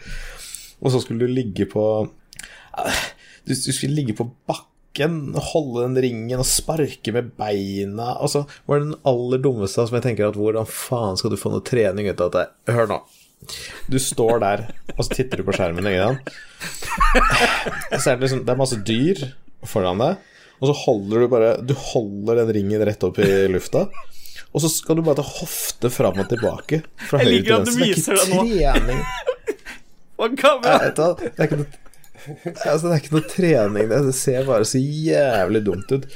Og 0.80 0.96
så 0.96 1.04
skulle 1.04 1.28
du 1.28 1.36
ligge 1.42 1.68
på 1.76 1.86
Du, 3.44 3.54
du 3.54 3.72
skulle 3.76 3.96
ligge 3.98 4.16
på 4.18 4.28
bakken, 4.50 5.34
holde 5.52 5.88
den 5.88 5.98
ringen 6.06 6.40
og 6.40 6.48
sparke 6.48 7.14
med 7.16 7.34
beina. 7.40 8.14
Og 8.24 8.32
så 8.32 8.44
var 8.70 8.80
det 8.80 8.92
den 8.92 9.02
aller 9.10 9.42
dummeste 9.44 9.84
som 9.88 9.98
jeg 9.98 10.06
tenker 10.06 10.30
at 10.30 10.40
hvordan 10.40 10.68
faen 10.70 11.20
skal 11.20 11.34
du 11.34 11.40
få 11.40 11.52
noe 11.54 11.66
trening 11.66 12.08
ut 12.12 12.24
av 12.24 12.32
dette? 12.34 12.74
Hør 12.74 12.90
nå. 12.94 13.00
Du 13.92 13.98
står 14.00 14.38
der, 14.40 14.62
og 14.96 15.02
så 15.04 15.18
titter 15.18 15.42
du 15.42 15.48
på 15.50 15.56
skjermen, 15.58 15.84
ikke 15.90 16.06
sant? 16.08 16.30
Så 18.00 18.14
er 18.14 18.16
det 18.16 18.22
liksom 18.24 18.46
Det 18.48 18.54
er 18.54 18.60
masse 18.62 18.78
dyr 18.88 19.20
foran 19.68 20.00
deg, 20.00 20.22
og 20.62 20.70
så 20.70 20.76
holder 20.86 21.24
du 21.26 21.28
bare 21.32 21.50
Du 21.68 21.74
holder 21.76 22.40
den 22.40 22.54
ringen 22.56 22.86
rett 22.88 23.04
opp 23.04 23.20
i 23.20 23.28
lufta. 23.52 23.84
Og 24.54 24.62
så 24.64 24.70
skal 24.70 24.96
du 25.00 25.04
bare 25.04 25.18
ta 25.20 25.26
hofte 25.26 25.90
fram 25.92 26.20
og 26.24 26.28
tilbake. 26.32 26.84
Fra 27.10 27.20
høyre 27.20 27.60
til 27.66 27.80
venstre. 27.82 28.16
Det 28.16 28.30
er 28.30 28.38
ikke 28.38 28.78
trening. 28.80 29.04
Det 31.28 31.34
er 31.34 31.48
ikke 31.50 31.60
noe 31.64 31.83
Altså, 32.28 32.88
det 32.88 32.94
er 32.94 33.02
ikke 33.02 33.16
noe 33.18 33.30
trening, 33.30 33.88
det. 33.92 34.02
Det 34.08 34.16
ser 34.18 34.48
bare 34.48 34.68
så 34.68 34.82
jævlig 34.82 35.64
dumt 35.68 35.92
ut. 35.94 36.08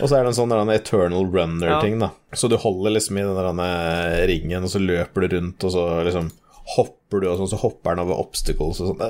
Og 0.00 0.08
så 0.10 0.16
er 0.16 0.24
det 0.24 0.32
en 0.32 0.38
sånn 0.40 0.72
eternal 0.74 1.28
runner-ting, 1.30 2.00
da. 2.02 2.10
Så 2.34 2.50
du 2.50 2.56
holder 2.58 2.96
liksom 2.96 3.20
i 3.20 3.26
den 3.28 3.62
eh, 3.62 4.20
ringen, 4.30 4.66
og 4.66 4.72
så 4.72 4.82
løper 4.82 5.24
du 5.24 5.36
rundt, 5.36 5.66
og 5.66 5.74
så 5.74 5.84
liksom 6.06 6.32
hopper 6.74 7.20
du, 7.20 7.28
og 7.30 7.38
sånn, 7.38 7.50
så 7.52 7.60
hopper 7.60 7.94
den 7.94 8.06
over 8.06 8.20
obstacles 8.24 8.80
og 8.82 8.94
sånn. 8.94 9.02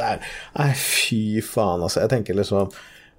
Nei, 0.58 0.70
fy 0.78 1.42
faen, 1.44 1.84
altså. 1.86 2.02
Jeg 2.04 2.12
tenker 2.16 2.38
liksom 2.40 2.66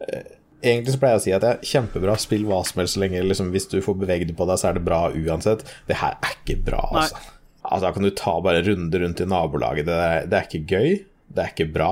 eh, 0.05 0.33
Egentlig 0.65 0.95
så 0.95 0.99
pleier 1.01 1.13
jeg 1.13 1.21
å 1.21 1.23
si 1.25 1.33
at 1.35 1.43
det 1.43 1.49
er 1.51 1.67
kjempebra, 1.69 2.13
spill 2.17 2.45
hva 2.49 2.61
som 2.65 2.79
helst 2.81 2.95
så 2.95 3.01
lenge 3.03 3.19
liksom, 3.21 3.51
Hvis 3.53 3.67
du 3.69 3.75
får 3.85 3.97
beveget 4.01 4.31
på 4.37 4.47
deg, 4.49 4.57
så 4.57 4.71
er 4.71 4.77
det 4.77 4.85
bra 4.87 5.01
uansett. 5.13 5.61
Det 5.85 5.99
her 5.99 6.15
er 6.25 6.37
ikke 6.39 6.55
bra, 6.65 6.79
altså. 6.89 7.19
Altså, 7.65 7.81
Da 7.85 7.91
kan 7.93 8.05
du 8.05 8.11
ta 8.17 8.33
bare 8.41 8.63
runder 8.65 8.73
runde 8.75 9.01
rundt 9.03 9.21
i 9.21 9.27
nabolaget. 9.29 9.87
Det 9.89 9.97
er, 10.07 10.25
det 10.31 10.39
er 10.39 10.47
ikke 10.49 10.63
gøy. 10.73 10.89
Det 11.35 11.43
er 11.43 11.53
ikke 11.53 11.69
bra. 11.75 11.91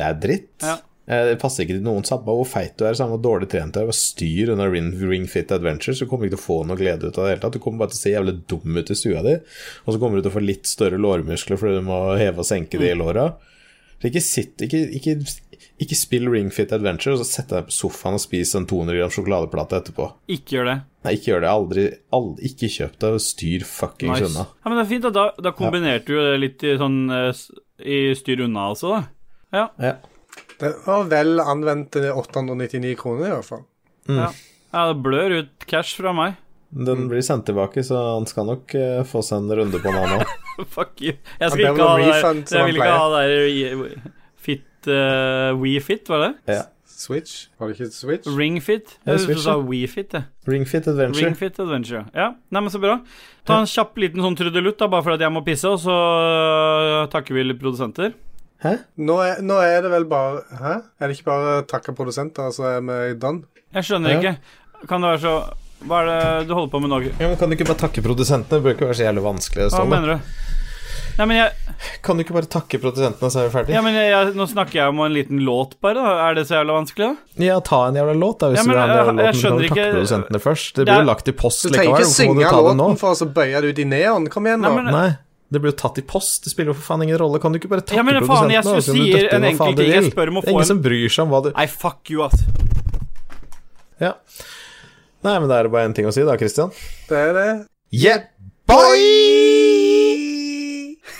Det 0.00 0.06
er 0.08 0.16
dritt. 0.24 0.54
Ja. 0.64 0.78
Eh, 1.10 1.24
Det 1.30 1.38
passer 1.42 1.64
ikke 1.66 1.76
til 1.78 1.84
noen 1.84 2.04
samme 2.06 2.24
hvor 2.32 2.46
feit 2.48 2.76
du 2.78 2.84
er, 2.88 2.94
samme 2.96 3.16
hvor 3.18 3.24
dårlig 3.24 3.48
trent 3.52 3.74
du 3.74 3.80
er. 3.82 3.88
hva 3.90 3.96
styr 3.96 4.52
under 4.54 4.70
Ring, 4.72 4.90
Ring 5.10 5.26
Fit 5.28 5.52
Adventure, 5.52 5.92
så 5.98 6.06
kommer 6.08 6.24
du 6.24 6.30
ikke 6.30 6.38
til 6.38 6.44
å 6.44 6.48
få 6.48 6.58
noe 6.68 6.78
glede 6.80 7.10
ut 7.10 7.18
av 7.18 7.26
det 7.26 7.34
hele 7.34 7.42
tatt. 7.44 7.56
Du 7.58 7.62
kommer 7.64 7.82
bare 7.84 7.92
til 7.92 8.00
å 8.00 8.04
se 8.04 8.12
jævlig 8.16 8.36
dum 8.48 8.76
ut 8.80 8.90
i 8.94 8.96
stua 8.98 9.22
di, 9.26 9.36
og 9.84 9.92
så 9.94 10.00
kommer 10.00 10.16
du 10.20 10.24
til 10.24 10.32
å 10.32 10.36
få 10.38 10.44
litt 10.46 10.70
større 10.70 11.00
lårmuskler 11.02 11.60
fordi 11.60 11.80
du 11.80 11.86
må 11.88 12.00
heve 12.20 12.40
og 12.44 12.48
senke 12.48 12.78
de 12.80 12.92
i 12.92 12.96
låra. 12.96 13.32
Så 14.00 14.08
ikke 14.08 14.22
sitt 14.24 14.62
ikke, 14.64 14.78
ikke, 14.96 15.14
ikke 15.84 15.96
spill 15.98 16.30
Ring 16.32 16.48
Fit 16.54 16.70
Adventure, 16.72 17.12
og 17.12 17.20
så 17.20 17.26
sett 17.28 17.50
deg 17.52 17.66
på 17.68 17.74
sofaen 17.76 18.16
og 18.16 18.22
spis 18.22 18.54
en 18.56 18.64
200 18.70 18.96
gram 18.96 19.10
sjokoladeplate 19.12 19.76
etterpå. 19.82 20.06
Ikke 20.32 20.56
gjør 20.56 20.70
det. 20.70 20.76
Nei, 21.04 21.12
ikke 21.18 21.32
gjør 21.34 21.42
det. 21.44 21.50
Aldri, 21.50 21.84
aldri 22.16 22.48
Ikke 22.48 22.68
kjøp 22.72 22.96
det, 23.02 23.10
styr 23.24 23.66
fuckings 23.68 24.20
Nice. 24.20 24.30
unna. 24.30 24.46
Ja, 24.64 24.70
men 24.70 24.78
det 24.78 24.84
er 24.86 24.90
fint, 24.94 25.04
da. 25.04 25.10
Da, 25.18 25.26
da 25.48 25.52
kombinerte 25.58 26.06
du 26.08 26.16
det 26.16 26.40
litt 26.40 26.64
i 26.64 26.74
sånn 26.80 26.98
eh, 27.12 27.42
i 27.84 28.00
styr 28.16 28.46
unna, 28.46 28.70
altså. 28.72 28.94
da. 28.96 29.02
Ja. 29.54 29.68
Ja. 29.82 29.96
Det 30.60 30.74
var 30.84 31.08
vel 31.10 31.40
anvendte 31.42 32.12
899 32.12 32.94
kroner, 33.00 33.26
i 33.26 33.34
hvert 33.34 33.48
fall. 33.48 33.66
ja. 34.10 34.30
ja 34.70 34.86
det 34.92 35.02
blør 35.02 35.40
ut 35.40 35.68
cash 35.70 35.98
fra 35.98 36.14
meg. 36.16 36.38
Den 36.70 37.08
blir 37.10 37.22
sendt 37.26 37.48
tilbake, 37.48 37.82
så 37.82 37.98
han 38.14 38.28
skal 38.30 38.46
nok 38.46 38.74
eh, 38.78 39.00
få 39.08 39.24
seg 39.26 39.42
en 39.42 39.56
runde 39.58 39.80
på 39.82 39.90
nå. 39.90 40.20
Fuck 40.76 41.00
you. 41.02 41.16
Jeg 41.40 41.50
skal 41.50 41.64
ikke 41.64 41.88
ha 41.88 41.96
det 41.98 42.10
refund, 42.12 42.44
der 42.46 42.60
Jeg 42.60 42.68
vil 42.68 42.78
ikke 42.78 42.98
ha 43.00 43.08
det 43.16 43.24
der 43.30 44.12
Fit 44.40 44.88
uh, 44.88 45.58
WeFit, 45.60 46.06
var 46.08 46.22
det? 46.28 46.30
Ja. 46.54 46.62
Switch? 47.00 47.48
Var 47.58 47.70
det 47.70 47.80
ikke 47.80 47.90
Switch? 47.96 48.28
Ringfit? 48.28 48.94
Ja, 49.06 49.16
Switch, 49.18 49.40
du 49.40 49.42
sa. 49.42 49.56
WeFit, 49.58 50.14
jeg. 50.14 50.28
Ring 50.48 50.66
Fit 50.68 50.86
Adventure. 50.86 51.26
Ringfit 51.26 51.60
Adventure. 51.60 52.04
Ja, 52.14 52.30
nei, 52.52 52.60
men 52.60 52.72
så 52.72 52.80
bra. 52.82 52.98
Ta 53.48 53.60
en 53.60 53.68
kjapp 53.70 53.96
liten 54.00 54.22
sånn 54.22 54.36
trudelutt, 54.38 54.78
da, 54.80 54.88
bare 54.92 55.06
for 55.06 55.16
at 55.16 55.24
jeg 55.24 55.32
må 55.32 55.42
pisse, 55.46 55.68
og 55.68 55.80
så 55.80 55.96
øh, 55.96 57.06
takker 57.12 57.36
vi 57.36 57.46
litt 57.46 57.60
produsenter. 57.62 58.12
Hæ? 58.62 58.74
Nå 59.00 59.16
er, 59.24 59.40
nå 59.40 59.56
er 59.64 59.80
det 59.86 59.90
vel 59.90 60.04
bare 60.10 60.42
Hæ? 60.60 60.74
Er 61.00 61.08
det 61.08 61.16
ikke 61.18 61.30
bare 61.30 61.62
takke 61.70 61.94
produsenter, 61.96 62.50
så 62.52 62.66
er 62.76 62.80
vi 62.84 63.14
done? 63.18 63.42
Jeg 63.74 63.84
skjønner 63.88 64.10
Ja. 64.10 64.18
ikke. 64.20 64.36
Kan 64.88 65.00
det 65.00 65.14
være 65.14 65.20
så 65.24 65.34
Hva 65.88 66.02
er 66.02 66.06
det 66.10 66.48
du 66.48 66.54
holder 66.54 66.70
på 66.74 66.80
med 66.84 66.90
nå? 66.92 66.98
Ja, 67.20 67.28
men 67.28 67.36
Kan 67.40 67.48
du 67.48 67.56
ikke 67.56 67.66
bare 67.70 67.80
takke 67.88 68.02
produsentene? 68.04 68.50
Det 68.58 68.62
bør 68.62 68.74
ikke 68.76 68.88
være 68.90 68.98
så 69.00 69.06
jævlig 69.08 69.22
vanskelig. 69.24 69.70
Hva 69.72 69.84
mener 69.88 70.14
du? 70.14 70.20
Nei, 71.18 71.24
men 71.26 71.36
jeg, 71.36 71.52
Kan 72.04 72.16
du 72.16 72.22
ikke 72.22 72.32
bare 72.36 72.48
takke 72.48 72.78
produsentene, 72.80 73.28
så 73.32 73.40
er 73.40 73.48
vi 73.48 73.52
ferdig? 73.56 73.74
ja, 73.74 73.80
men 73.84 73.94
jeg, 73.96 74.10
jeg 74.12 74.34
Nå 74.36 74.46
snakker 74.48 74.72
jeg 74.78 74.88
om 74.92 75.00
en 75.04 75.12
liten 75.12 75.40
låt, 75.44 75.74
bare. 75.80 75.94
da 75.94 76.28
Er 76.28 76.34
det 76.34 76.44
så 76.48 76.60
jævla 76.60 76.76
vanskelig, 76.78 77.08
da? 77.08 77.44
Ja, 77.44 77.56
ta 77.60 77.80
en 77.88 77.94
jævla 77.96 78.14
låt, 78.20 78.38
da. 78.40 78.50
Hvis 78.52 78.60
Ja, 78.60 78.62
men 78.64 78.76
du 78.76 78.76
vil 78.76 78.80
ha 78.80 78.86
en 78.86 78.96
jævla 79.00 79.12
låt, 79.12 79.24
jeg 79.24 79.32
men 79.34 79.40
skjønner 79.40 79.68
takke 79.68 79.80
ikke- 79.80 79.94
produsentene 79.96 80.40
først. 80.44 80.74
Det 80.76 80.86
blir 80.86 81.00
jo 81.00 81.08
lagt 81.10 81.28
i 81.28 81.32
post 81.32 81.62
Du 81.64 81.68
trenger 81.70 81.96
ikke 81.96 82.12
synge 82.12 82.44
nå? 82.44 82.76
låten 82.76 82.98
for 82.98 83.10
å 83.12 83.16
så 83.16 83.26
bøye 83.32 83.60
det 83.60 83.68
ut 83.72 83.78
i 83.78 83.84
neon. 83.84 84.26
Kom 84.28 84.44
igjen, 84.46 84.60
Nei, 84.60 84.74
men- 84.76 84.92
Nei, 84.92 85.10
det 85.50 85.60
blir 85.60 85.72
jo 85.72 85.76
tatt 85.80 85.98
i 85.98 86.02
post. 86.06 86.44
Det 86.44 86.50
spiller 86.52 86.70
jo 86.72 86.76
for 86.78 86.86
faen 86.94 87.02
ingen 87.02 87.18
rolle. 87.18 87.40
Kan 87.42 87.52
du 87.52 87.58
ikke 87.58 87.68
bare 87.72 87.82
takke 87.82 87.96
Ja, 87.98 88.02
men 88.06 88.20
faen, 88.26 88.50
jeg 88.54 88.62
du 88.62 88.80
sier 88.86 89.28
en 89.34 89.44
enkel 89.48 89.74
ting. 89.76 89.90
Jeg 89.90 90.12
spør 90.12 90.28
om 90.30 90.36
å 90.38 90.40
Det 90.42 90.48
er 90.48 90.52
få 90.52 90.54
ingen 90.54 90.62
en- 90.62 90.70
som 90.70 90.82
bryr 90.84 91.08
seg 91.10 91.22
om 91.26 91.30
hva 91.34 91.40
du 91.42 91.50
Nei, 91.56 91.66
fuck 91.66 92.10
you, 92.10 92.22
ass. 92.22 92.38
Ja. 94.00 94.12
Nei, 95.22 95.38
men 95.38 95.48
da 95.50 95.58
er 95.58 95.62
det 95.64 95.72
bare 95.72 95.88
én 95.90 95.94
ting 95.94 96.06
å 96.06 96.12
si, 96.14 96.22
da, 96.24 96.36
Christian. 96.40 96.70
Det 97.08 97.18
er 97.18 97.32
det. 97.36 97.48
Yeah, 97.92 98.22
boy! 98.66 99.00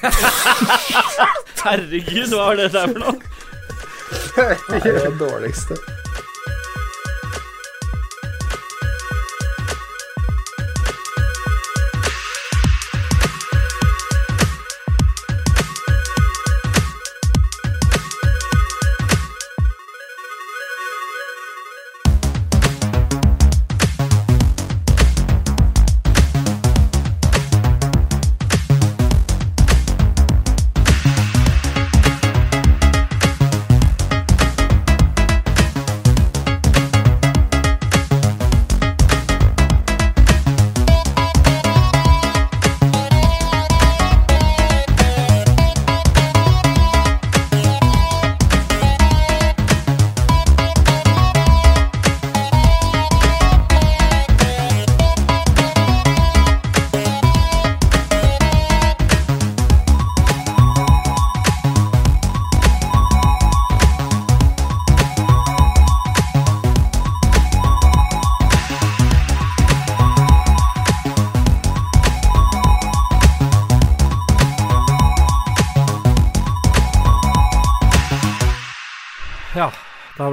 Herregud, 1.60 2.30
hva 2.32 2.46
var 2.46 2.56
det 2.56 2.70
der 2.72 2.86
for 2.94 2.98
noe? 3.02 3.18
Det 4.70 4.80
er 4.80 5.00
det 5.04 5.18
dårligste. 5.20 5.76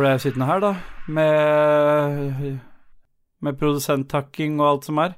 Ble 0.08 0.16
jeg 0.16 0.24
sittende 0.24 0.48
her, 0.48 0.62
da, 0.64 0.70
med, 1.12 2.60
med 3.44 3.60
produsenttakking 3.60 4.56
og 4.62 4.70
alt 4.70 4.88
som 4.88 5.02
er. 5.04 5.18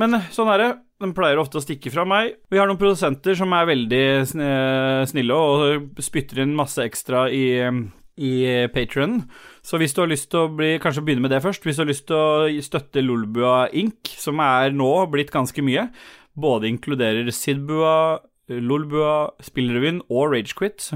Men 0.00 0.16
sånn 0.32 0.50
er 0.52 0.62
det. 0.62 0.72
Den 1.02 1.12
pleier 1.16 1.36
ofte 1.36 1.60
å 1.60 1.64
stikke 1.64 1.92
fra 1.92 2.06
meg. 2.08 2.38
Vi 2.48 2.56
har 2.56 2.68
noen 2.70 2.80
produsenter 2.80 3.36
som 3.36 3.52
er 3.52 3.68
veldig 3.68 4.04
snille 5.10 5.36
og 5.36 6.00
spytter 6.00 6.40
inn 6.40 6.56
masse 6.56 6.80
ekstra 6.80 7.26
i, 7.28 7.58
i 8.16 8.32
Patreon. 8.72 9.18
Så 9.60 9.76
hvis 9.80 9.92
du 9.92 10.00
har 10.00 10.08
lyst 10.08 10.30
til 10.32 10.46
å 10.46 10.52
bli, 10.56 10.78
kanskje 10.80 11.04
begynne 11.04 11.26
med 11.26 11.34
det 11.36 11.42
først, 11.44 11.68
hvis 11.68 11.76
du 11.76 11.84
har 11.84 11.92
lyst 11.92 12.08
til 12.08 12.16
å 12.16 12.64
støtte 12.64 13.04
Lolbua 13.04 13.66
Inc., 13.76 14.14
som 14.16 14.40
er 14.40 14.72
nå 14.72 14.88
blitt 15.12 15.34
ganske 15.36 15.64
mye, 15.64 15.90
både 16.32 16.72
inkluderer 16.72 17.28
Sidbua, 17.28 18.22
Lolbua, 18.48 19.34
Spillrevyen 19.44 20.00
og 20.08 20.32
Ragequit, 20.32 20.94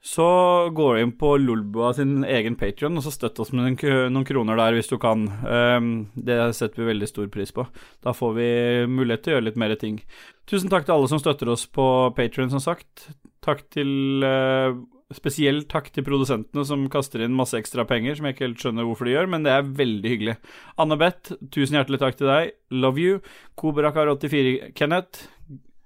så 0.00 0.26
går 0.72 0.94
du 0.94 1.02
inn 1.02 1.12
på 1.20 1.34
Lolbua 1.36 1.90
sin 1.92 2.22
egen 2.24 2.54
Patreon, 2.56 2.96
og 2.96 3.04
så 3.04 3.12
støtt 3.12 3.40
oss 3.42 3.50
med 3.52 3.66
noen, 3.84 4.24
kroner 4.24 4.56
der 4.56 4.76
hvis 4.78 4.88
du 4.88 4.96
kan. 5.00 5.26
Ehm, 5.44 5.90
det 6.16 6.38
setter 6.56 6.80
vi 6.80 6.88
veldig 6.88 7.08
stor 7.10 7.26
pris 7.32 7.52
på. 7.52 7.66
Da 8.00 8.14
får 8.16 8.32
vi 8.38 8.48
mulighet 8.88 9.26
til 9.26 9.34
å 9.34 9.36
gjøre 9.36 9.48
litt 9.50 9.60
mer 9.60 9.74
ting. 9.80 10.00
Tusen 10.48 10.72
takk 10.72 10.88
til 10.88 10.96
alle 10.96 11.10
som 11.12 11.20
støtter 11.20 11.52
oss 11.52 11.66
på 11.68 11.84
Patreon, 12.16 12.48
som 12.52 12.64
sagt. 12.64 13.10
Takk 13.44 13.66
til 13.76 14.24
eh, 14.24 14.80
Spesielt 15.10 15.66
takk 15.66 15.88
til 15.90 16.04
produsentene 16.06 16.62
som 16.62 16.84
kaster 16.90 17.24
inn 17.24 17.34
masse 17.34 17.58
ekstra 17.58 17.82
penger, 17.82 18.14
som 18.14 18.28
jeg 18.28 18.36
ikke 18.36 18.44
helt 18.44 18.60
skjønner 18.62 18.86
hvorfor 18.86 19.08
de 19.08 19.16
gjør, 19.16 19.26
men 19.32 19.42
det 19.42 19.50
er 19.50 19.72
veldig 19.80 20.12
hyggelig. 20.12 20.36
Anne 20.78 20.98
Beth, 21.00 21.34
tusen 21.50 21.74
hjertelig 21.74 21.98
takk 21.98 22.20
til 22.20 22.30
deg. 22.30 22.52
Love 22.70 23.02
you. 23.02 23.16
Kobrakar84, 23.58 24.70
Kenneth. 24.78 25.26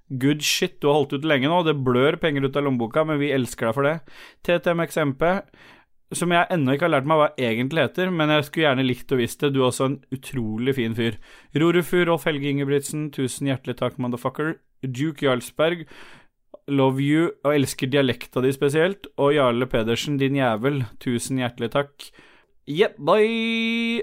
Good 0.08 0.42
shit, 0.44 0.80
du 0.80 0.88
har 0.90 0.98
holdt 0.98 1.14
ut 1.16 1.24
lenge 1.24 1.48
nå. 1.48 1.62
Det 1.64 1.76
blør 1.86 2.18
penger 2.20 2.44
ut 2.44 2.56
av 2.58 2.66
lommeboka, 2.66 3.06
men 3.08 3.20
vi 3.22 3.32
elsker 3.32 3.70
deg 3.70 3.76
for 3.76 3.88
det. 3.88 3.94
TTMXMP, 4.44 5.24
som 6.14 6.34
jeg 6.34 6.50
ennå 6.52 6.74
ikke 6.74 6.86
har 6.86 6.94
lært 6.96 7.08
meg 7.08 7.20
hva 7.20 7.30
egentlig 7.40 7.86
heter, 7.86 8.12
men 8.12 8.32
jeg 8.34 8.48
skulle 8.48 8.66
gjerne 8.68 8.86
likt 8.86 9.14
å 9.14 9.20
visst 9.20 9.40
det. 9.40 9.54
Du 9.54 9.62
er 9.62 9.70
også 9.70 9.88
en 9.88 9.96
utrolig 10.14 10.76
fin 10.76 10.96
fyr. 10.98 11.16
Rorufur, 11.56 12.04
Rolf 12.10 12.28
Helge 12.28 12.52
Ingebrigtsen, 12.52 13.08
tusen 13.14 13.48
hjertelig 13.50 13.78
takk, 13.80 13.96
motherfucker. 14.02 14.58
Duke 14.84 15.24
Jarlsberg, 15.24 15.86
love 16.68 17.00
you, 17.00 17.30
og 17.44 17.56
elsker 17.56 17.90
dialekta 17.92 18.44
di 18.44 18.52
spesielt. 18.54 19.08
Og 19.16 19.36
Jarle 19.38 19.68
Pedersen, 19.70 20.20
din 20.20 20.36
jævel, 20.40 20.82
tusen 21.00 21.40
hjertelig 21.40 21.72
takk. 21.78 22.10
Yeah, 22.68 22.92
bye! 22.98 24.02